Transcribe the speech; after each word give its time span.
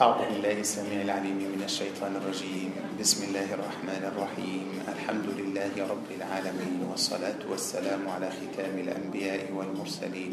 أعوذ 0.00 0.32
بالله 0.32 0.64
السميع 0.64 1.04
العليم 1.04 1.60
من 1.60 1.60
الشيطان 1.60 2.16
الرجيم. 2.16 2.72
بسم 2.96 3.20
الله 3.28 3.52
الرحمن 3.52 4.02
الرحيم. 4.08 4.66
الحمد 4.88 5.28
لله 5.36 5.76
رب 5.76 6.08
العالمين 6.16 6.88
والصلاة 6.88 7.44
والسلام 7.44 8.08
على 8.08 8.32
ختام 8.32 8.80
الأنبياء 8.80 9.52
والمرسلين. 9.52 10.32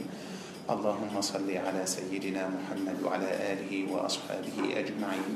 اللهم 0.72 1.16
صل 1.20 1.52
على 1.52 1.84
سيدنا 1.84 2.48
محمد 2.48 2.98
وعلى 3.04 3.28
آله 3.28 3.72
وأصحابه 3.92 4.56
أجمعين. 4.72 5.36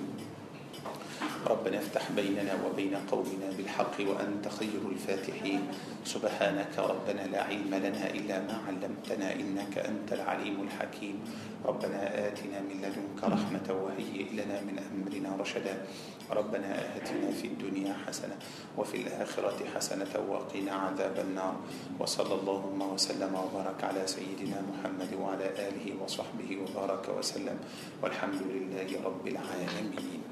ربنا 1.48 1.78
افتح 1.78 2.12
بيننا 2.12 2.54
وبين 2.66 2.96
قومنا 3.12 3.50
بالحق 3.58 3.96
وأنت 4.00 4.48
خير 4.48 4.82
الفاتحين. 4.92 5.62
سبحانك 6.06 6.74
ربنا 6.78 7.22
لا 7.28 7.44
علم 7.44 7.72
لنا 7.76 8.10
إلا 8.10 8.40
ما 8.40 8.62
علمتنا 8.68 9.34
إنك 9.34 9.78
أنت 9.78 10.14
العليم 10.14 10.58
الحكيم. 10.62 11.20
ربنا 11.66 12.28
آتنا 12.28 12.60
من 12.62 12.78
لدنك 12.82 13.22
رحمة 13.24 13.68
وهيئ 13.70 14.34
لنا 14.34 14.62
من 14.62 14.78
أمرنا 14.80 15.36
رشدا. 15.42 15.86
ربنا 16.32 16.96
آتنا 16.96 17.32
في 17.32 17.48
الدنيا 17.48 17.94
حسنة 18.08 18.36
وفي 18.78 18.98
الآخرة 18.98 19.60
حسنة 19.76 20.14
وقنا 20.30 20.72
عذاب 20.72 21.20
النار. 21.20 21.56
وصلى 22.00 22.34
اللهم 22.34 22.82
وسلم 22.82 23.32
وبارك 23.36 23.84
على 23.84 24.08
سيدنا 24.08 24.62
محمد 24.62 25.14
وعلى 25.20 25.48
آله 25.68 25.86
وصحبه 26.04 26.50
وبارك 26.62 27.10
وسلم. 27.18 27.58
والحمد 28.04 28.42
لله 28.42 28.90
رب 29.06 29.28
العالمين. 29.28 30.31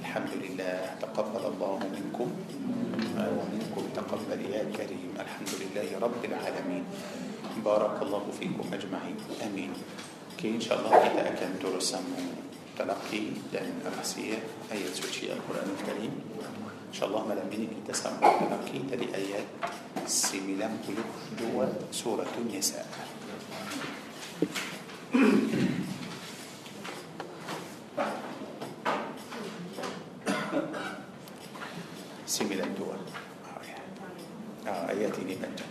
الحمد 0.00 0.32
لله 0.42 0.74
تقبل 1.02 1.44
الله 1.52 1.78
منكم. 1.96 2.28
ومنكم 3.18 3.84
تقبل 3.96 4.40
يا 4.54 4.62
كريم. 4.76 5.10
الحمد 5.18 5.52
لله 5.60 5.88
رب 5.98 6.22
العالمين. 6.24 6.84
بارك 7.64 7.96
الله 8.02 8.24
فيكم 8.38 8.66
أجمعين. 8.72 9.16
آمين. 9.46 9.72
كي 10.38 10.54
ان 10.54 10.60
شاء 10.60 10.78
الله 10.78 10.92
اذا 10.94 11.34
كان 11.34 11.58
درسا 11.62 11.98
تلقي 12.78 13.24
لأن 13.52 13.82
الرسيه 13.90 14.38
ايات 14.72 14.94
سوتشي 14.94 15.32
القران 15.34 15.66
الكريم 15.80 16.14
ان 16.88 16.94
شاء 16.94 17.08
الله 17.10 17.26
ما 17.26 17.34
لم 17.34 17.50
يجد 17.52 17.74
تسمع 17.90 18.22
تلقي 18.38 18.78
ايات 19.14 19.50
سيميلان 20.06 20.78
كلو 20.86 21.02
دول 21.42 21.68
سوره 21.92 22.30
النساء 22.38 22.86
sembilan 32.38 32.70
dua 32.78 32.94
ayat 34.94 35.10
ini 35.26 35.34
baca 35.34 35.66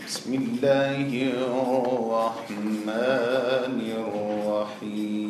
بسم 0.03 0.31
الله 0.35 1.07
الرحمن 1.87 2.91
الرحيم. 4.03 5.26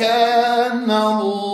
وكان 0.00 0.90
الله 0.90 1.49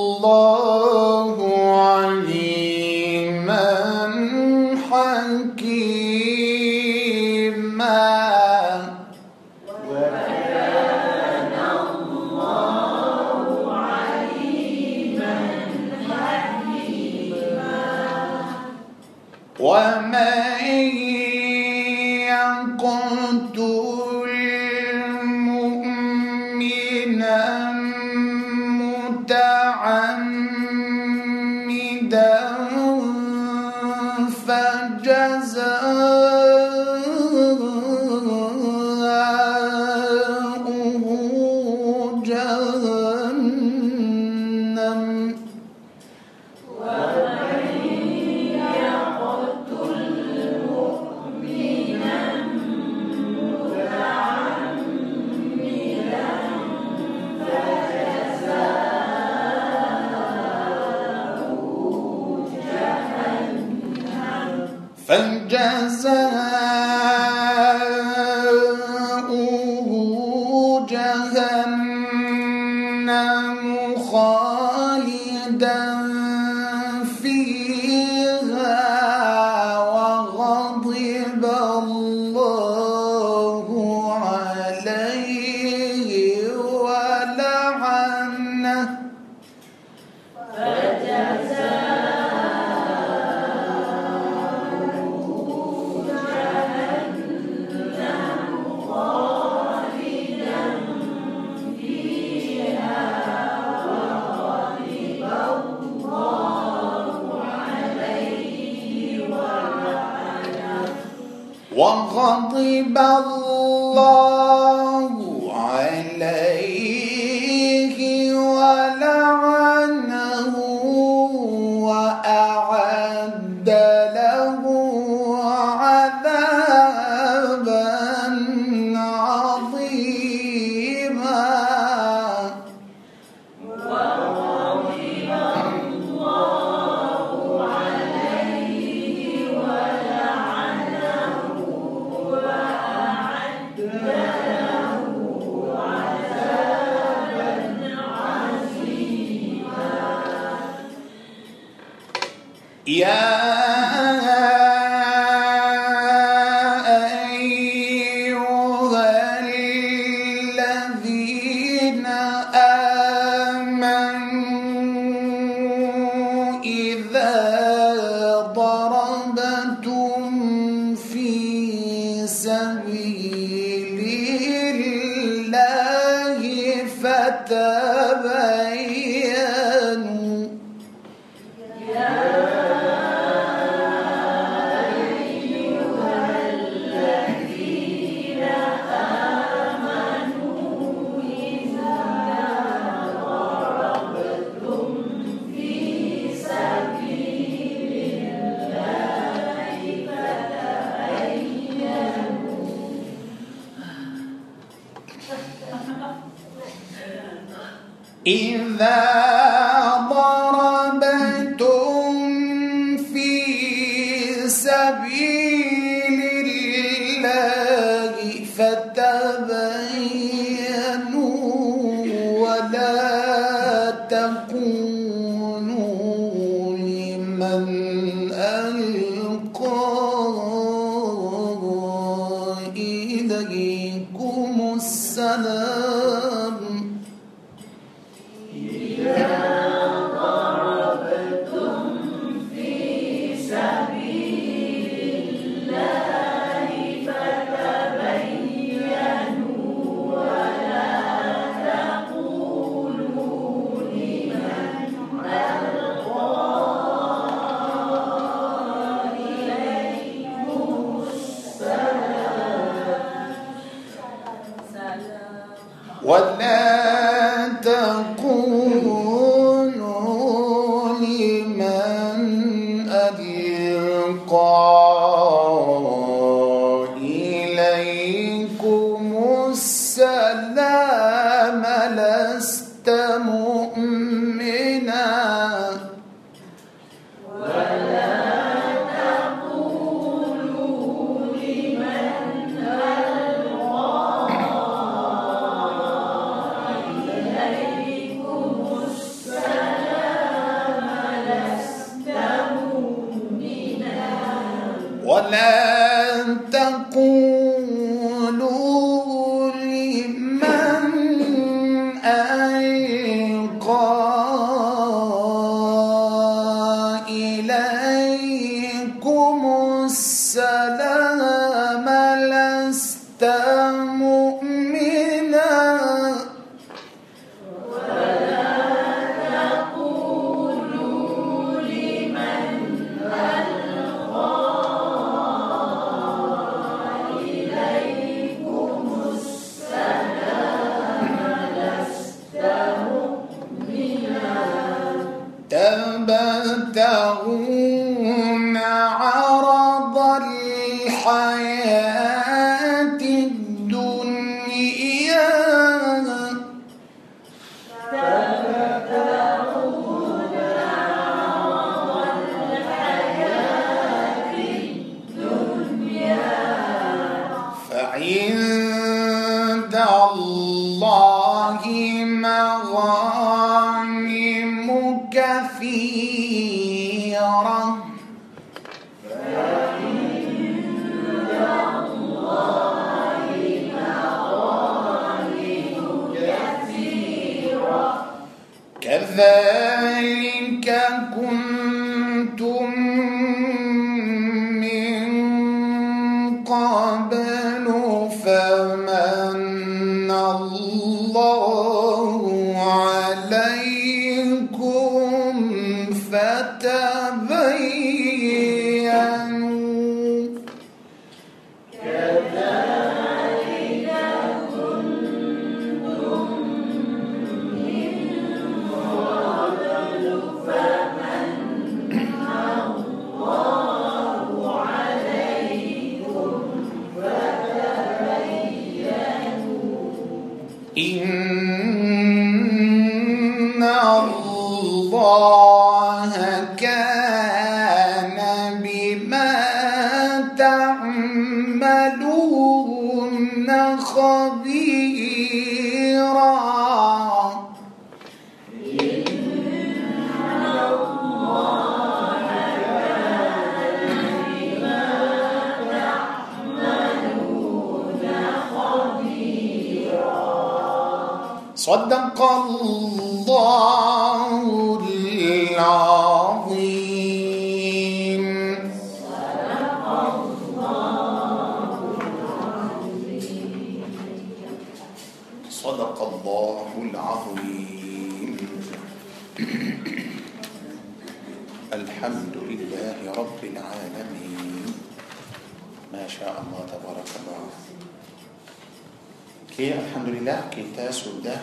سوده 490.97 491.37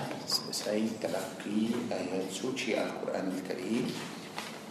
سي 0.49 0.89
تلقي 0.97 1.61
آيات 1.93 2.33
سوتشي 2.33 2.73
القرآن 2.73 3.29
الكريم. 3.37 3.85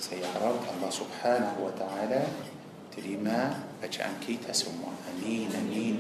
سيعرض 0.02 0.58
الله 0.74 0.90
سبحانه 0.90 1.54
وتعالى 1.62 2.22
تريما 2.90 3.62
بشأن 3.78 4.18
كي 4.26 4.42
تسمو. 4.42 4.90
أمين 5.14 5.54
أمين. 5.54 5.96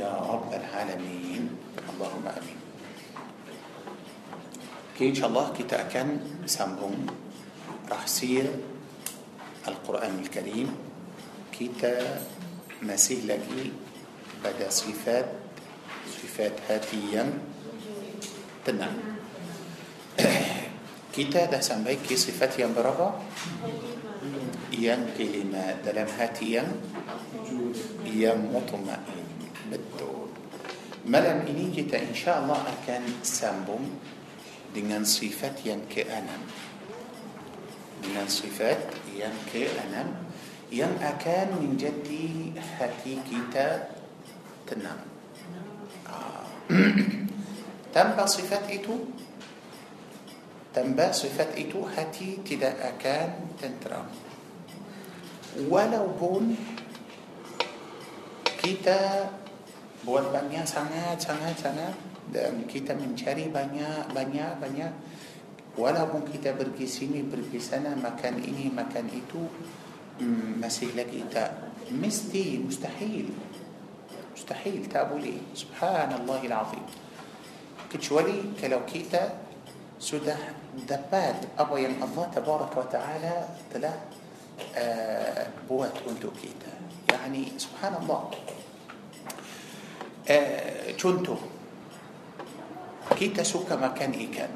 يا 0.00 0.08
رب 0.08 0.48
العالمين. 0.48 1.42
اللهم 1.92 2.24
أمين. 2.24 2.58
كي 4.96 5.12
إن 5.12 5.14
شاء 5.14 5.28
الله 5.28 5.52
كي 5.52 5.68
تأكن 5.68 6.08
سامبون 6.48 7.06
راح 7.92 8.08
القرآن 9.68 10.14
الكريم. 10.24 10.68
كي 11.52 11.68
مسيح 12.80 13.18
لقي 13.28 13.64
بدا 14.40 14.68
صفات 14.72 15.28
صفات 16.24 16.56
هاتيا. 16.68 17.53
Tenang. 18.64 18.96
Kita 21.14 21.46
dah 21.46 21.62
sampai 21.62 22.02
ke 22.02 22.18
sifat 22.18 22.58
yang 22.58 22.74
berapa? 22.74 23.14
Yang 24.74 25.14
kelima 25.14 25.78
dalam 25.86 26.10
hati 26.18 26.58
yang 26.58 26.66
yang 28.02 28.50
mutmain. 28.50 28.98
Betul. 29.70 30.34
Malam 31.06 31.46
ini 31.46 31.70
kita 31.70 32.00
insya 32.00 32.42
Allah 32.42 32.66
akan 32.66 33.22
sambung 33.22 33.84
dengan 34.74 35.06
sifat 35.06 35.62
yang 35.62 35.86
keenam. 35.86 36.42
Dengan 38.02 38.26
sifat 38.26 38.80
yang 39.14 39.36
keenam 39.52 40.24
yang 40.74 40.98
akan 40.98 41.62
menjadi 41.62 42.58
hati 42.80 43.22
kita 43.22 43.94
tenang. 44.66 44.98
Tanpa 47.94 48.26
sifat 48.26 48.66
itu 48.74 49.06
tanpa 50.74 51.14
sifat 51.14 51.54
itu 51.54 51.86
hati 51.86 52.42
tidak 52.42 52.74
akan 52.82 53.54
tenteram 53.54 54.10
walaupun 55.70 56.58
kita 58.58 59.30
buat 60.02 60.34
banyak 60.34 60.66
sangat 60.66 61.22
sangat 61.22 61.54
sangat 61.54 61.94
dan 62.34 62.66
kita 62.66 62.98
mencari 62.98 63.46
banyak 63.46 64.10
banyak 64.10 64.58
banyak 64.58 64.90
walaupun 65.78 66.26
kita 66.26 66.50
pergi 66.58 66.90
sini 66.90 67.22
pergi 67.22 67.62
sana 67.62 67.94
makan 67.94 68.42
ini 68.42 68.74
makan 68.74 69.06
itu 69.14 69.46
masih 70.58 70.98
lagi 70.98 71.22
tak 71.30 71.54
mesti 71.94 72.58
mustahil 72.58 73.30
مستحيل 74.34 74.90
تابولي 74.90 75.54
سبحان 75.54 76.10
الله 76.20 76.40
العظيم 76.50 76.86
kecuali 77.94 78.58
kalau 78.58 78.82
kita 78.82 79.38
sudah 80.02 80.36
dapat 80.82 81.54
apa 81.54 81.74
yang 81.78 82.02
Allah 82.02 82.26
tabaraka 82.34 82.82
wa 82.82 82.88
ta'ala 82.90 83.36
telah 83.70 83.94
uh, 84.74 85.42
buat 85.70 85.94
untuk 86.10 86.34
kita 86.34 86.74
يعني 87.14 87.56
سبحان 87.58 87.94
الله 88.02 88.22
uh, 90.28 90.86
contoh 90.98 91.40
kita 93.14 93.46
suka 93.46 93.78
makan 93.78 94.10
ikan 94.30 94.50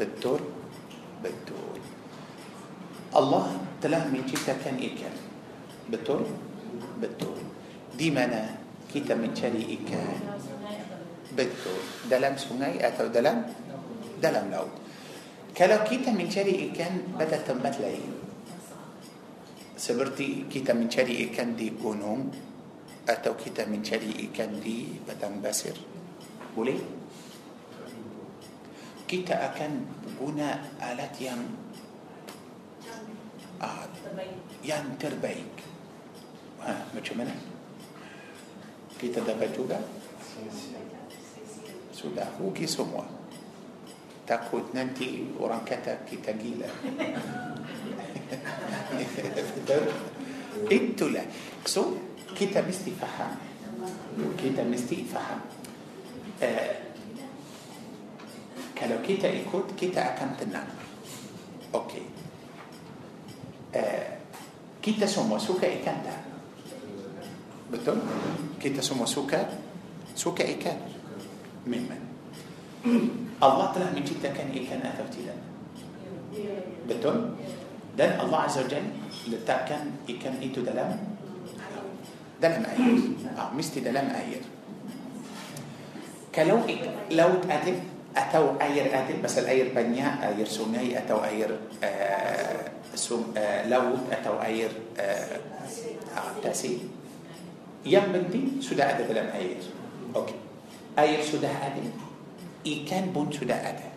betul 0.00 0.40
betul 1.20 1.76
Allah 3.12 3.52
telah 3.84 4.08
menciptakan 4.08 4.80
ikan 4.80 5.14
betul 5.92 6.24
betul 6.96 7.36
di 7.92 8.08
mana 8.08 8.56
kita 8.88 9.12
mencari 9.12 9.76
ikan 9.82 10.16
betul 11.32 11.80
dalam 12.08 12.36
sungai 12.36 12.80
atau 12.80 13.08
dalam 13.08 13.44
dalam 14.20 14.48
laut. 14.52 14.72
Kalau 15.52 15.84
kita 15.84 16.08
mencari 16.14 16.72
ikan 16.72 17.12
pada 17.18 17.36
tempat 17.44 17.76
lain 17.76 18.22
seperti 19.76 20.46
kita 20.46 20.72
mencari 20.72 21.26
ikan 21.28 21.58
di 21.58 21.74
gunung 21.74 22.30
atau 23.02 23.34
kita 23.34 23.66
mencari 23.66 24.30
ikan 24.30 24.62
di 24.62 24.94
padang 25.02 25.42
pasir 25.42 25.74
boleh? 26.54 26.78
Kita 29.08 29.34
akan 29.52 29.72
guna 30.16 30.56
alat 30.80 31.12
yang 31.20 31.40
uh, 33.60 33.86
yang 34.64 34.96
terbaik. 34.96 35.52
Ha, 36.62 36.94
macam 36.94 37.14
mana? 37.20 37.34
Kita 38.96 39.20
dapat 39.26 39.50
juga 39.52 39.82
sudah 42.02 42.26
rugi 42.42 42.66
semua 42.66 43.06
takut 44.26 44.66
nanti 44.74 45.22
orang 45.38 45.62
kata 45.62 46.02
kita 46.02 46.34
gila 46.34 46.66
itulah 50.66 51.26
so 51.62 51.94
kita 52.34 52.62
mesti 52.66 52.90
faham 52.98 53.32
kita 54.38 54.62
mesti 54.66 54.96
faham 55.06 55.40
uh, 56.42 56.74
kalau 58.74 58.98
kita 59.02 59.30
ikut 59.30 59.78
kita 59.78 60.00
akan 60.16 60.30
tenang 60.38 60.70
okey 61.74 62.04
uh, 63.78 64.06
kita 64.82 65.06
semua 65.06 65.38
suka 65.38 65.66
ikan 65.82 65.98
tak 66.02 66.20
betul 67.74 67.98
kita 68.62 68.78
semua 68.78 69.06
suka 69.08 69.50
suka 70.14 70.46
ikan 70.58 71.01
من 71.66 71.80
من؟ 71.90 72.00
الله 73.42 73.66
طلع 73.72 73.88
من 73.96 74.02
جدة 74.04 74.28
كان 74.34 74.48
إيه 74.50 74.68
كان 74.70 74.80
آثر 74.82 75.06
تلا 75.12 75.34
بتون 76.88 77.36
ده 77.98 78.22
الله 78.22 78.38
عز 78.38 78.58
وجل 78.58 78.82
لتا 79.28 79.56
كان 79.68 79.90
إيه 80.08 80.18
كان 80.20 80.34
إيه 80.42 80.52
تدلم 80.52 80.98
دلم 82.42 82.62
آيات 82.66 83.38
آه 83.38 83.54
مستي 83.54 83.80
دلم 83.80 84.08
آيات 84.10 84.44
كلو 86.34 86.58
إيه 86.68 86.80
لو 87.10 87.28
تأدب 87.48 87.78
أتو 88.16 88.46
أير 88.60 88.84
أدب 88.98 89.22
بس 89.22 89.38
الأير 89.38 89.72
بنيا 89.76 90.28
أير 90.28 90.46
سومي 90.46 90.98
أتو 90.98 91.24
أير 91.24 91.50
آه 91.84 92.68
سوم 92.94 93.34
آه 93.36 93.68
لو 93.68 93.82
أتو 94.12 94.42
أير 94.42 94.70
آه 94.98 95.38
آه 96.16 96.40
تأسي. 96.42 96.78
يا 97.86 98.00
بنتي 98.00 98.60
سودا 98.60 98.84
أدب 98.90 99.10
لم 99.16 99.28
أير 99.34 99.56
أوكي. 100.16 100.34
Air 100.98 101.20
sudah 101.24 101.52
ada. 101.52 101.82
Ikan 102.62 103.10
pun 103.10 103.32
sudah 103.32 103.58
ada. 103.58 103.88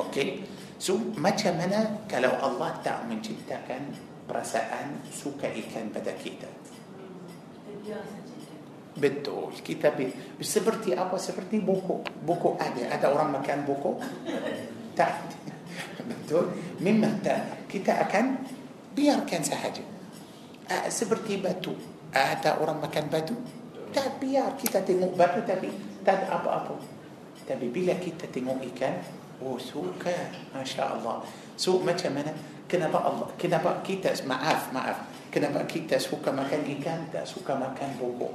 Okey. 0.00 0.44
So 0.80 0.98
macam 1.20 1.60
mana 1.60 2.02
kalau 2.10 2.34
Allah 2.42 2.74
tak 2.82 3.06
menciptakan 3.06 3.94
perasaan 4.26 5.04
suka 5.12 5.46
ikan 5.52 5.92
pada 5.92 6.10
kita? 6.18 6.48
Betul. 8.98 9.52
Kita 9.62 9.92
seperti 10.42 10.96
apa? 10.96 11.16
Seperti 11.20 11.62
buku. 11.62 12.02
Buku 12.26 12.56
ada. 12.58 12.96
Ada 12.96 13.06
orang 13.12 13.38
makan 13.38 13.58
buku? 13.68 13.92
Tak. 14.98 15.12
Betul. 16.10 16.50
Memang 16.82 17.22
tak. 17.22 17.68
Kita 17.70 18.02
akan 18.08 18.24
biarkan 18.96 19.42
sahaja. 19.44 19.84
Seperti 20.88 21.36
batu 21.36 21.76
ada 22.12 22.60
orang 22.60 22.80
makan 22.84 23.08
batu 23.08 23.36
tak 23.92 24.20
biar 24.20 24.56
kita 24.56 24.80
tengok 24.84 25.16
batu 25.16 25.40
tapi 25.44 25.68
tak 26.04 26.26
ada 26.26 26.38
apa-apa 26.38 27.02
tapi 27.42 27.66
bila 27.74 27.94
kita 27.98 28.30
tengok 28.30 28.62
ikan 28.74 28.94
Oh 29.42 29.58
suka 29.58 30.14
Masya 30.54 30.98
Allah 30.98 31.26
So 31.58 31.82
macam 31.82 32.14
mana 32.14 32.30
Kenapa 32.70 33.02
Allah 33.02 33.26
Kenapa 33.34 33.82
kita 33.82 34.14
Maaf 34.22 34.70
maaf 34.70 35.10
Kenapa 35.32 35.66
kita 35.66 35.98
suka 35.98 36.30
makan 36.30 36.62
ikan 36.78 37.10
Tak 37.10 37.26
suka 37.26 37.58
makan 37.58 37.88
bubuk 37.98 38.34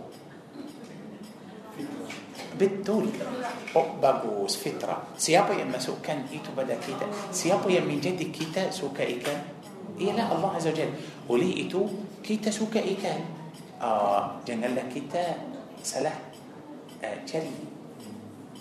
Betul 2.60 3.08
Oh 3.72 3.96
bagus 4.04 4.60
Fitrah 4.60 5.00
Siapa 5.16 5.56
yang 5.56 5.72
masukkan 5.72 6.20
itu 6.28 6.52
pada 6.52 6.76
kita 6.84 7.08
Siapa 7.32 7.72
yang 7.72 7.88
menjadi 7.88 8.28
kita 8.28 8.68
suka 8.76 9.08
ikan 9.08 9.40
Ialah 9.96 10.36
Allah 10.36 10.52
Azza 10.60 10.76
Jal 10.76 10.92
Oleh 11.32 11.64
itu 11.64 11.88
Kita 12.20 12.52
suka 12.52 12.84
ikan 12.84 13.24
uh, 13.80 14.36
Janganlah 14.44 14.92
kita 14.92 15.40
Salah 15.80 16.27
uh, 17.04 17.18
Cari. 17.26 17.78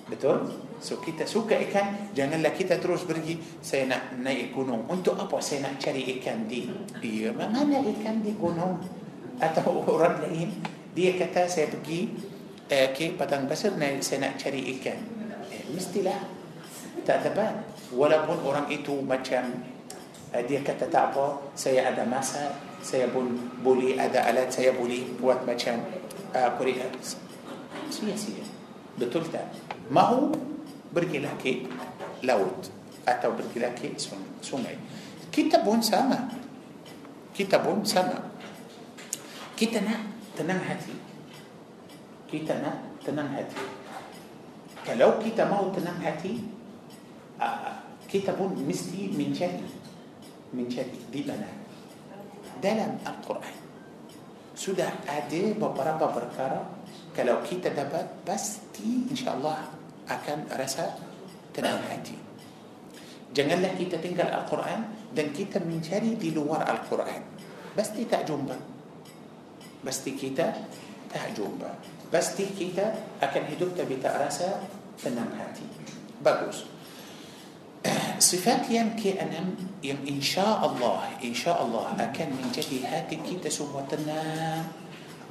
Betul? 0.06 0.66
So 0.78 1.02
kita 1.02 1.26
suka 1.26 1.58
ikan 1.66 2.12
Janganlah 2.14 2.54
kita 2.54 2.78
terus 2.78 3.02
pergi 3.02 3.40
Saya 3.58 3.90
nak 3.90 4.14
naik 4.22 4.54
gunung. 4.54 4.86
Untuk 4.86 5.18
apa 5.18 5.42
saya 5.42 5.66
nak 5.66 5.82
cari 5.82 6.06
ikan 6.18 6.46
di? 6.46 6.70
Iya 7.02 7.34
mana 7.34 7.64
ikan 7.66 8.22
di 8.22 8.36
gunung? 8.38 8.78
Atau 9.42 9.82
orang 9.98 10.22
lain? 10.22 10.52
Dia 10.94 11.18
kata 11.18 11.50
saya 11.50 11.68
pergi 11.68 12.08
eh, 12.70 12.88
ke 12.94 13.18
Padang 13.18 13.50
Pasir 13.50 13.74
naik, 13.74 14.00
Saya 14.00 14.30
nak 14.30 14.38
cari 14.38 14.62
ikan. 14.78 14.98
Eh, 15.50 15.64
Mestilah. 15.74 16.22
Tak 17.02 17.26
dapat 17.26 17.54
Walaupun 17.90 18.42
orang 18.46 18.66
itu 18.70 19.02
macam 19.02 19.62
eh, 20.30 20.42
Dia 20.46 20.62
kata 20.62 20.86
tak 20.86 21.14
apa 21.14 21.50
Saya 21.58 21.90
ada 21.90 22.06
masa 22.06 22.54
Saya 22.78 23.10
pun 23.10 23.34
boleh 23.62 23.98
ada 23.98 24.22
alat 24.26 24.54
Saya 24.54 24.74
boleh 24.74 25.18
buat 25.18 25.42
macam 25.42 25.82
uh, 26.34 26.50
اسمي 27.90 28.16
سيرة 28.16 28.48
بتلتا 28.98 29.42
ما 29.90 30.00
هو؟ 30.00 30.32
برجي 30.94 31.18
لكي 31.18 31.66
لوت 32.22 32.70
أتى 33.08 33.28
برجي 33.28 33.58
لكي 33.60 33.92
سمعي 34.42 34.78
كتابون 35.32 35.82
سما 35.82 36.28
كتابون 37.36 37.84
سما 37.84 38.18
كتنا 39.56 39.96
تنم 40.36 40.60
هاتي. 40.68 40.94
كتنا 42.32 42.70
تنان 43.06 43.26
هاتي. 43.26 43.60
كلو 44.86 45.10
كتا 45.24 45.44
ما 45.48 45.56
هو 45.56 45.72
تنم 45.72 45.96
هاتي؟ 46.04 46.40
آه، 47.40 47.44
آه. 47.44 47.76
كتابون 48.12 48.52
مستي 48.68 49.16
من 49.16 49.32
جدي 49.32 49.68
من 50.52 50.68
جدي 50.68 51.00
دي 51.12 51.20
بنا 51.22 51.48
دلم 52.62 52.98
القرآن. 53.06 53.56
سوداء 54.56 54.92
أدي 55.08 55.52
ببرابا 55.60 56.06
بركارا 56.06 56.60
kalau 57.16 57.40
kita 57.40 57.72
dapat 57.72 58.04
pasti 58.28 59.08
insyaAllah 59.08 59.72
akan 60.04 60.52
rasa 60.52 60.92
tenang 61.56 61.80
hati. 61.88 62.12
Janganlah 63.32 63.72
kita 63.72 63.96
tinggal 64.04 64.28
Al-Quran 64.28 64.84
dan 65.16 65.32
kita 65.32 65.64
mencari 65.64 66.20
di 66.20 66.36
luar 66.36 66.68
Al-Quran. 66.68 67.24
Pasti 67.72 68.04
tak 68.04 68.28
jumpa. 68.28 68.56
Pasti 69.80 70.12
kita 70.12 70.46
tak 71.08 71.32
jumpa. 71.32 71.70
Pasti 72.12 72.52
kita 72.52 73.16
akan 73.24 73.42
hidup 73.48 73.72
tapi 73.72 73.96
tak 73.96 74.20
rasa 74.20 74.60
tenang 75.00 75.32
hati. 75.40 75.64
Bagus. 76.20 76.68
Sifat 78.20 78.68
yang 78.68 78.92
keenam 78.96 79.56
yang 79.80 80.00
insya 80.04 80.60
Allah, 80.60 81.08
insya 81.24 81.56
Allah 81.56 81.96
akan 81.96 82.28
menjadi 82.40 82.84
hati 82.84 83.20
kita 83.20 83.48
semua 83.48 83.84
tenang 83.88 84.85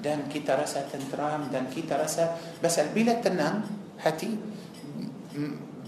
dan 0.05 0.29
kita 0.29 0.53
rasa 0.53 0.85
tenteram 0.85 1.49
dan 1.49 1.65
kita 1.65 1.97
rasa 1.97 2.37
pasal 2.61 2.93
bila 2.93 3.17
tenang 3.17 3.65
hati 3.97 4.37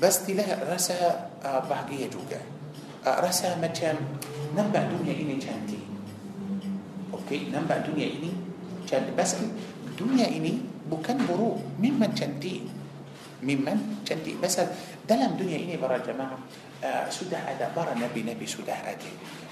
pastilah 0.01 0.65
rasa 0.65 1.29
uh, 1.45 1.61
bahagia 1.69 2.09
juga 2.09 2.41
uh, 3.05 3.17
rasa 3.21 3.53
macam 3.61 3.93
nampak 4.57 4.89
dunia 4.89 5.13
ini 5.13 5.37
cantik 5.37 5.85
okey 7.13 7.53
nampak 7.53 7.85
dunia 7.85 8.09
ini 8.09 8.33
cantik 8.89 9.13
pasal 9.13 9.45
dunia 9.93 10.25
ini 10.25 10.65
bukan 10.89 11.21
buruk 11.29 11.61
memang 11.77 12.09
cantik 12.17 12.65
memang 13.45 14.01
cantik 14.01 14.41
pasal 14.41 14.65
dalam 15.05 15.37
dunia 15.37 15.61
ini 15.61 15.77
para 15.77 16.01
jemaah 16.01 16.41
uh, 16.81 17.05
sudah 17.13 17.45
ada 17.45 17.69
para 17.69 17.93
nabi-nabi 17.93 18.49
sudah 18.49 18.81
ada 18.81 19.09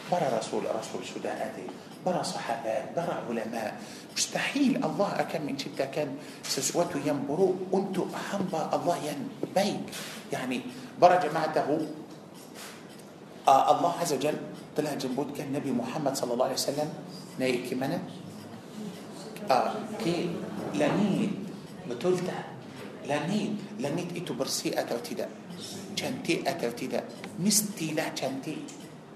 para 0.10 0.26
rasul-rasul 0.34 1.06
sudah 1.06 1.34
ada 1.38 1.62
برا 2.06 2.22
صحابة 2.22 2.94
برا 2.94 3.26
علماء. 3.26 3.82
مستحيل 4.14 4.78
الله 4.86 5.10
أكم 5.26 5.42
من 5.42 5.58
شدة 5.58 5.90
كان 5.90 6.16
سسوته 6.46 7.02
ينبرو. 7.02 7.74
أنتو 7.74 8.06
حمبا 8.14 8.62
الله 8.78 8.98
ينبيك. 9.10 9.86
يعني 10.30 10.62
برا 11.02 11.18
جماعته 11.18 11.68
آه، 13.50 13.64
الله 13.74 13.94
عز 14.02 14.14
وجل 14.14 14.38
طلع 14.78 14.94
جنبوت. 14.94 15.34
كان 15.34 15.50
نبي 15.50 15.74
محمد 15.74 16.14
صلى 16.14 16.32
الله 16.34 16.46
عليه 16.46 16.62
وسلم. 16.62 16.90
نايك 17.42 17.74
منا 17.74 18.00
آه 19.50 19.74
كي 20.06 20.30
لنيت. 20.78 21.34
متولتا 21.90 22.38
لنيت. 23.10 23.82
لنيت 23.82 24.10
إتو 24.18 24.34
برسي 24.38 24.78
أتوتيدا. 24.78 25.30
جانتي 25.98 26.46
أتوتيدا. 26.46 27.02
مستي 27.42 27.98
لا 27.98 28.14
جانتي 28.14 28.58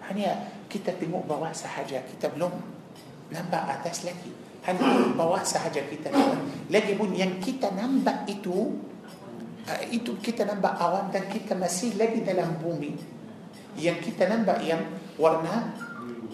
يعني 0.01 0.25
كتاب 0.69 0.97
مؤبرة 1.05 1.53
سحاجة 1.53 2.01
كتاب 2.17 2.37
لهم. 2.37 2.78
Nampak 3.29 3.79
atas 3.79 4.05
lagi. 4.05 4.31
Hanya 4.67 5.15
bawah 5.15 5.41
sahaja 5.41 5.81
kita 5.87 6.11
lagi 6.69 6.93
pun 6.93 7.15
yang 7.15 7.39
kita 7.39 7.71
nampak 7.73 8.27
itu 8.27 8.75
uh, 9.65 9.83
itu 9.87 10.19
kita 10.19 10.43
nampak 10.43 10.75
awan 10.77 11.09
dan 11.09 11.25
kita 11.31 11.55
masih 11.55 11.95
lagi 11.95 12.21
dalam 12.21 12.59
bumi. 12.59 12.93
Yang 13.79 14.11
kita 14.11 14.27
nampak 14.27 14.59
yang 14.65 14.83
warna 15.15 15.73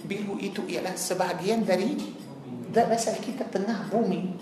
biru 0.03 0.41
itu 0.41 0.65
ialah 0.65 0.97
sebahagian 0.97 1.63
dari 1.63 1.95
dah 2.73 2.89
pasal 2.89 3.21
kita 3.21 3.45
tengah 3.47 3.87
bumi. 3.93 4.35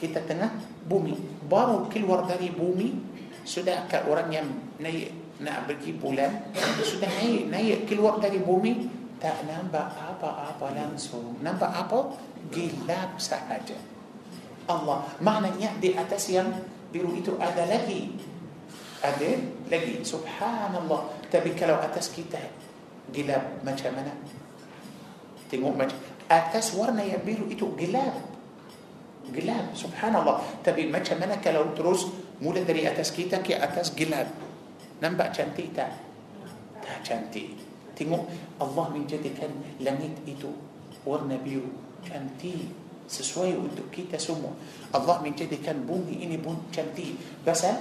Kita 0.00 0.24
tengah 0.24 0.48
bumi. 0.88 1.44
Baru 1.46 1.86
keluar 1.92 2.24
dari 2.24 2.48
bumi 2.48 2.96
sudah 3.44 3.84
ke 3.88 4.08
orang 4.08 4.28
yang 4.32 4.48
naik 4.80 5.12
nak 5.40 5.64
pergi 5.64 5.96
bulan 5.96 6.52
sudah 6.84 7.08
naik 7.08 7.48
naik 7.48 7.78
keluar 7.88 8.20
dari 8.20 8.36
bumi 8.36 8.99
tak 9.20 9.44
nampak 9.44 9.92
apa-apa 9.94 10.72
langsung 10.72 11.36
nampak 11.44 11.68
apa 11.68 12.16
gelap 12.48 13.20
sahaja 13.20 13.76
Allah 14.64 15.04
maknanya 15.20 15.76
di 15.76 15.92
atas 15.92 16.32
yang 16.32 16.48
biru 16.88 17.12
itu 17.12 17.36
ada 17.36 17.68
lagi 17.68 18.16
ada 19.04 19.30
lagi 19.68 20.00
subhanallah 20.00 21.28
tapi 21.28 21.52
kalau 21.52 21.76
atas 21.78 22.08
kita 22.08 22.40
gelap 23.12 23.60
macam 23.60 23.92
mana 23.92 24.16
tengok 25.52 25.74
macam 25.76 25.98
atas 26.32 26.72
warna 26.72 27.04
yang 27.04 27.20
biru 27.20 27.44
itu 27.52 27.68
gelap 27.76 28.16
gelap 29.28 29.76
subhanallah 29.76 30.40
tapi 30.64 30.88
macam 30.88 31.20
mana 31.20 31.36
kalau 31.44 31.76
terus 31.76 32.08
mula 32.40 32.64
dari 32.64 32.88
atas 32.88 33.12
kita 33.12 33.44
ke 33.44 33.52
atas 33.52 33.92
gelap 33.92 34.32
nampak 35.04 35.36
cantik 35.36 35.76
tak 35.76 35.92
tak 36.80 37.04
cantik 37.04 37.52
Tengok 38.00 38.24
Allah 38.56 38.86
menjadikan 38.96 39.52
langit 39.84 40.16
itu 40.24 40.48
warna 41.04 41.36
biru 41.36 41.68
cantik 42.00 42.72
sesuai 43.04 43.60
untuk 43.60 43.92
kita 43.92 44.16
semua. 44.16 44.56
Allah 44.96 45.20
menjadikan 45.20 45.84
bumi 45.84 46.24
ini 46.24 46.40
pun 46.40 46.56
cantik. 46.72 47.12
Pasal 47.44 47.76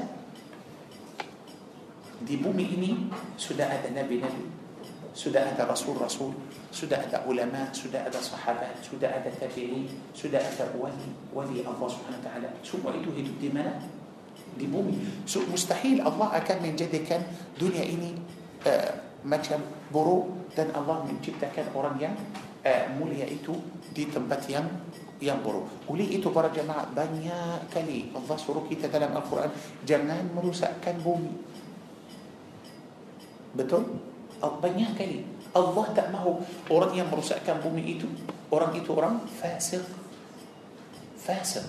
di 2.19 2.35
bumi 2.35 2.65
ini 2.67 2.91
sudah 3.39 3.63
ada 3.63 3.87
nabi-nabi, 3.95 4.43
sudah 5.15 5.55
ada 5.55 5.63
rasul-rasul, 5.63 6.35
sudah 6.67 6.99
ada 6.99 7.23
ulama, 7.23 7.71
sudah 7.71 8.03
ada 8.03 8.19
sahabat, 8.19 8.75
sudah 8.83 9.07
ada 9.07 9.31
tabi'in, 9.31 9.87
sudah 10.11 10.43
ada 10.43 10.67
wali, 10.75 11.15
wali 11.31 11.63
Allah 11.63 11.87
Subhanahu 11.87 12.19
wa 12.19 12.27
taala. 12.27 12.49
Semua 12.59 12.91
itu 12.91 13.07
hidup 13.15 13.39
di 13.39 13.49
mana? 13.55 13.71
Di 14.59 14.67
bumi. 14.67 15.23
So, 15.23 15.47
mustahil 15.47 16.03
Allah 16.03 16.43
akan 16.43 16.57
menjadikan 16.59 17.23
dunia 17.55 17.87
ini 17.87 18.19
uh, 18.67 19.08
macam 19.23 19.59
buruk 19.91 20.53
dan 20.55 20.71
Allah 20.71 21.03
menciptakan 21.03 21.75
orang 21.75 21.95
yang 21.99 22.15
uh, 22.63 22.85
mulia 22.95 23.27
itu 23.27 23.55
di 23.91 24.07
tempat 24.07 24.47
yang 24.47 24.67
yang 25.19 25.43
buruk. 25.43 25.67
Oleh 25.91 26.07
itu 26.07 26.31
para 26.31 26.47
jemaah 26.47 26.87
banyak 26.95 27.67
kali 27.67 28.15
Allah 28.15 28.37
suruh 28.39 28.63
kita 28.71 28.87
dalam 28.87 29.11
Al-Quran 29.11 29.51
jangan 29.83 30.23
merusakkan 30.31 30.95
bumi. 31.03 31.35
Betul? 33.51 33.83
Banyak 34.39 34.95
kali 34.95 35.27
Allah 35.51 35.85
tak 35.91 36.15
mahu 36.15 36.39
orang 36.71 36.95
yang 36.95 37.07
merusakkan 37.11 37.59
bumi 37.59 37.99
itu 37.99 38.07
orang 38.47 38.71
itu 38.79 38.95
orang 38.95 39.19
fasik. 39.27 39.83
Fasik. 41.19 41.67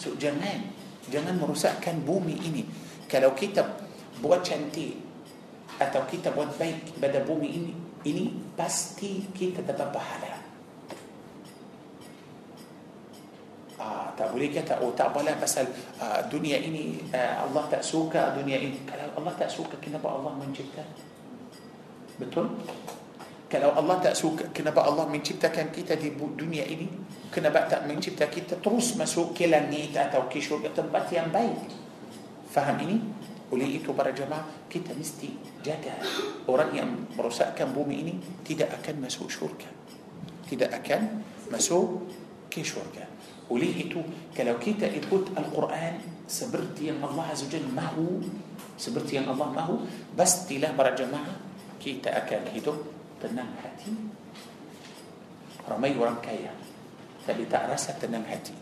So 0.00 0.16
jangan 0.16 0.72
jangan 1.12 1.36
merusakkan 1.36 2.00
bumi 2.00 2.40
ini. 2.40 2.62
Kalau 3.04 3.36
kita 3.36 3.66
buat 4.24 4.40
cantik 4.40 5.09
atau 5.80 6.04
kita 6.04 6.36
buat 6.36 6.52
baik 6.60 7.00
pada 7.00 7.24
bumi 7.24 7.48
ini 7.48 7.72
ini 8.04 8.32
pasti 8.52 9.24
kita 9.32 9.64
dapat 9.64 9.88
pahala. 9.92 10.32
Ah, 13.80 14.12
tak 14.12 14.36
boleh 14.36 14.52
kata 14.52 14.76
oh 14.84 14.92
tak 14.92 15.08
apalah 15.08 15.32
pasal 15.40 15.64
uh, 15.96 16.20
dunia 16.28 16.60
ini 16.60 17.00
uh, 17.16 17.48
Allah 17.48 17.64
tak 17.72 17.80
suka 17.80 18.36
dunia 18.36 18.60
ini. 18.60 18.84
Kalau 18.84 19.08
Allah 19.16 19.32
tak 19.40 19.48
suka 19.48 19.80
kenapa 19.80 20.12
Allah 20.12 20.36
mencipta? 20.36 20.84
Betul? 22.20 22.60
Kalau 23.48 23.72
Allah 23.72 23.96
tak 24.04 24.14
suka 24.14 24.52
kenapa 24.52 24.84
Allah 24.84 25.08
menciptakan 25.08 25.72
kita 25.72 25.96
di 25.96 26.12
dunia 26.12 26.68
ini? 26.68 26.92
Kenapa 27.32 27.64
tak 27.64 27.88
mencipta 27.88 28.28
kita 28.28 28.60
terus 28.60 29.00
masuk 29.00 29.32
ke 29.32 29.48
langit 29.48 29.96
atau 29.96 30.28
ke 30.28 30.44
syurga 30.44 30.68
tempat 30.76 31.08
yang 31.08 31.32
baik? 31.32 31.56
Faham 32.52 32.76
ini 32.84 32.96
oleh 33.50 33.82
itu 33.82 33.90
para 33.90 34.14
jemaah 34.14 34.46
kita 34.70 34.94
mesti 34.94 35.34
jaga 35.66 35.98
orang 36.46 36.70
yang 36.70 36.90
merosakkan 37.18 37.74
bumi 37.74 38.06
ini 38.06 38.14
tidak 38.46 38.70
akan 38.78 39.02
masuk 39.02 39.26
syurga 39.26 39.66
tidak 40.46 40.70
akan 40.82 41.22
masuk 41.50 42.06
ke 42.46 42.62
syurga 42.62 43.10
oleh 43.50 43.70
itu 43.74 43.98
kalau 44.30 44.54
kita 44.62 44.86
ikut 44.86 45.34
Al-Quran 45.34 45.98
seperti 46.30 46.94
yang 46.94 47.02
Allah 47.02 47.34
Azza 47.34 47.50
Jal 47.50 47.66
mahu 47.66 48.22
seperti 48.78 49.18
yang 49.18 49.26
Allah 49.34 49.50
mahu 49.50 49.82
pastilah 50.14 50.70
para 50.78 50.94
jemaah 50.94 51.34
kita 51.82 52.14
akan 52.14 52.54
hidup 52.54 52.78
tenang 53.18 53.50
hati 53.58 53.90
ramai 55.66 55.98
orang 55.98 56.22
kaya 56.22 56.54
tapi 57.26 57.50
tak 57.50 57.66
rasa 57.66 57.98
tenang 57.98 58.22
hati 58.30 58.54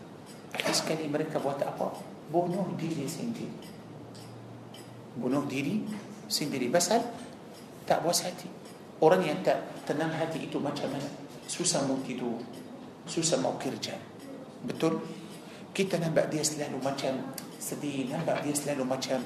akhir 0.49 0.73
sekali 0.73 1.05
mereka 1.05 1.37
buat 1.37 1.61
apa 1.61 1.93
bunuh 2.33 2.73
diri 2.73 3.05
sendiri 3.05 3.78
bunuh 5.17 5.45
diri 5.49 5.81
sendiri 6.29 6.69
pasal 6.69 7.01
tak 7.87 8.05
puas 8.05 8.21
hati 8.21 8.45
orang 9.01 9.25
yang 9.25 9.39
tak 9.41 9.65
tenang 9.87 10.13
hati 10.13 10.45
itu 10.45 10.61
macam 10.61 10.91
mana 10.91 11.09
susah 11.49 11.81
mau 11.89 11.97
tidur 12.05 12.37
susah 13.09 13.41
mau 13.41 13.57
kerja 13.57 13.97
Betul? 14.63 14.99
Kita 15.71 15.95
nampak 16.01 16.27
dia 16.27 16.43
selalu 16.43 16.81
macam 16.83 17.31
sedih, 17.55 18.11
nampak 18.11 18.43
dia 18.43 18.51
selalu 18.51 18.83
macam 18.83 19.23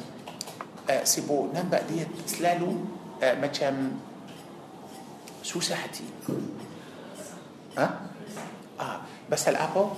uh, 0.85 1.03
sibuk, 1.07 1.49
nampak 1.49 1.87
dia 1.89 2.05
selalu 2.29 2.85
uh, 3.23 3.35
macam 3.41 3.97
susah 5.41 5.77
hati. 5.79 6.05
Ha? 7.73 7.87
Ah, 8.77 8.97
pasal 9.25 9.57
apa? 9.57 9.97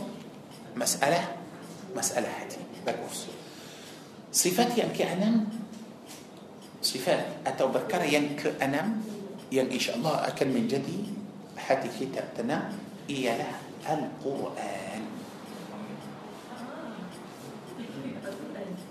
Masalah 0.80 1.36
masalah 1.92 2.32
hati. 2.32 2.62
Bagus. 2.88 3.28
Sifat 4.32 4.76
yang 4.80 4.92
keenam 4.96 5.48
صفات. 6.86 7.50
أتو 7.50 7.74
بكرة 7.74 8.06
ينك 8.06 8.62
أنام 8.62 9.02
ين 9.50 9.74
إن 9.74 9.82
شاء 9.82 9.98
الله 9.98 10.30
أكل 10.30 10.54
من 10.54 10.70
جدي. 10.70 11.02
حتي 11.58 11.90
كتاب 11.98 12.38
تنا 12.38 12.70
إيا 13.10 13.42
له 13.42 13.52
القرآن. 13.90 15.04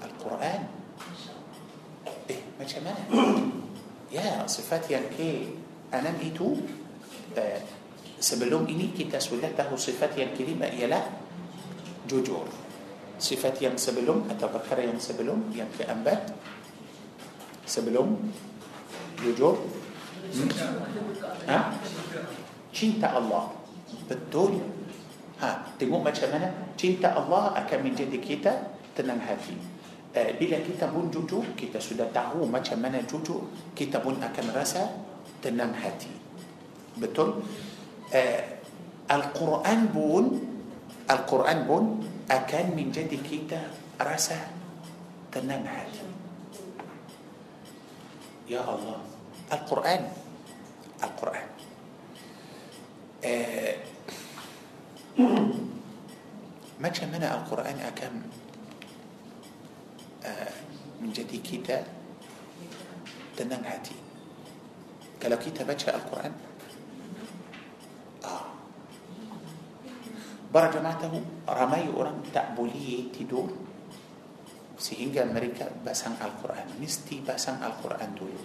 القرآن. 0.03 0.63
إيه 2.31 2.43
ما 2.59 2.65
شمال 2.67 2.99
يا 4.11 4.43
صفات 4.51 4.91
ينك 4.91 5.19
أنام. 5.95 6.19
إيتو 6.19 6.49
آه، 7.39 7.63
سبلوم 8.19 8.67
إني 8.67 8.91
كتا 8.99 9.23
له 9.39 9.71
صفات 9.79 10.19
ينك 10.19 10.39
لما 10.43 10.67
إيا 10.75 10.91
له 10.91 11.05
جوجور. 12.11 12.47
صفات 13.15 13.63
ين 13.63 13.79
سبلوم 13.79 14.27
أتو 14.35 14.51
بكرة 14.51 14.83
ين 14.83 14.99
سبلوم 14.99 15.55
ينك 15.55 15.87
أنبات 15.87 16.35
سبلوم 17.67 18.11
يجو 19.25 19.51
ها؟ 21.49 21.59
چينتا 22.75 23.09
الله. 23.19 23.45
بتقول 24.11 24.53
ها 25.41 25.51
تقول 25.79 26.01
ما 26.05 26.13
شمنا 26.13 26.77
چينتا 26.77 27.09
الله 27.15 27.43
أكمل 27.65 27.83
من 27.83 27.93
جدي 27.95 28.19
كيتا 28.19 28.53
تنم 28.99 29.19
هاتي. 29.23 29.57
آه، 30.15 30.31
بلا 30.39 30.59
كيتا 30.63 30.93
بون 30.93 31.11
جوجو 31.11 31.57
كيتا 31.59 31.81
سودا 31.81 32.11
تاهو 32.15 32.47
ما 32.47 32.61
شمنا 32.63 33.03
جوجو 33.09 33.37
كيتا 33.79 33.99
بون 34.05 34.23
أكم 34.23 34.53
رسا 34.55 34.83
تنم 35.43 35.73
هاتي. 35.73 36.13
بتقول 37.01 37.31
آه، 38.15 38.45
القرآن 39.11 39.81
بون 39.95 40.27
القرآن 41.11 41.59
بون 41.67 41.85
أكان 42.31 42.77
من 42.77 42.93
جدي 42.93 43.19
رسا 44.03 44.39
تنم 45.33 45.63
هاتي. 45.67 46.04
يا 48.49 48.61
الله. 48.61 49.01
القرآن. 49.53 50.03
القرآن. 51.01 51.49
آه 53.25 53.77
ما 56.81 56.89
كان 56.93 57.15
القرآن 57.25 57.79
أكم؟ 57.81 58.15
آه 60.25 60.53
من 61.01 61.09
جدي 61.13 61.39
كيتا 61.41 61.89
تنن 63.37 63.65
كلو 65.23 65.37
كيتا 65.41 65.65
ما 65.65 65.73
القرآن؟ 65.73 66.33
آه. 68.25 68.45
برا 70.53 70.69
رمي 71.49 71.85
أرم 71.97 72.17
تأبولي 72.35 73.09
تدور. 73.17 73.64
Sehingga 74.77 75.27
mereka 75.27 75.71
pasang 75.83 76.15
Al-Quran. 76.19 76.79
Mesti 76.79 77.23
pasang 77.23 77.63
Al-Quran 77.63 78.11
dulu. 78.17 78.43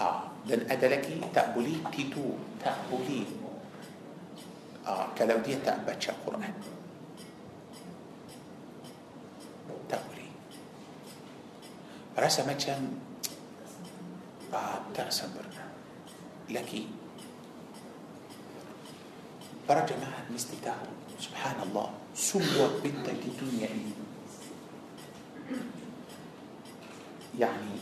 Ah, 0.00 0.32
dan 0.48 0.64
ada 0.68 0.86
lagi 0.88 1.20
tak 1.32 1.52
boleh 1.52 1.76
tidur. 1.92 2.36
Tak 2.60 2.76
boleh. 2.88 3.24
Ah, 4.88 5.08
kalau 5.12 5.40
dia 5.44 5.60
tak 5.60 5.84
baca 5.84 6.12
Quran. 6.24 6.80
Rasa 12.20 12.44
macam 12.44 13.00
ah, 14.52 14.76
tak 14.92 15.08
sempurna. 15.08 15.64
Lagi 16.52 16.84
para 19.64 19.86
jemaah 19.86 20.26
mesti 20.28 20.58
tahu 20.60 20.90
subhanallah 21.14 21.94
semua 22.10 22.74
bintang 22.82 23.14
di 23.22 23.30
dunia 23.38 23.70
ini 23.70 23.94
yani 27.36 27.76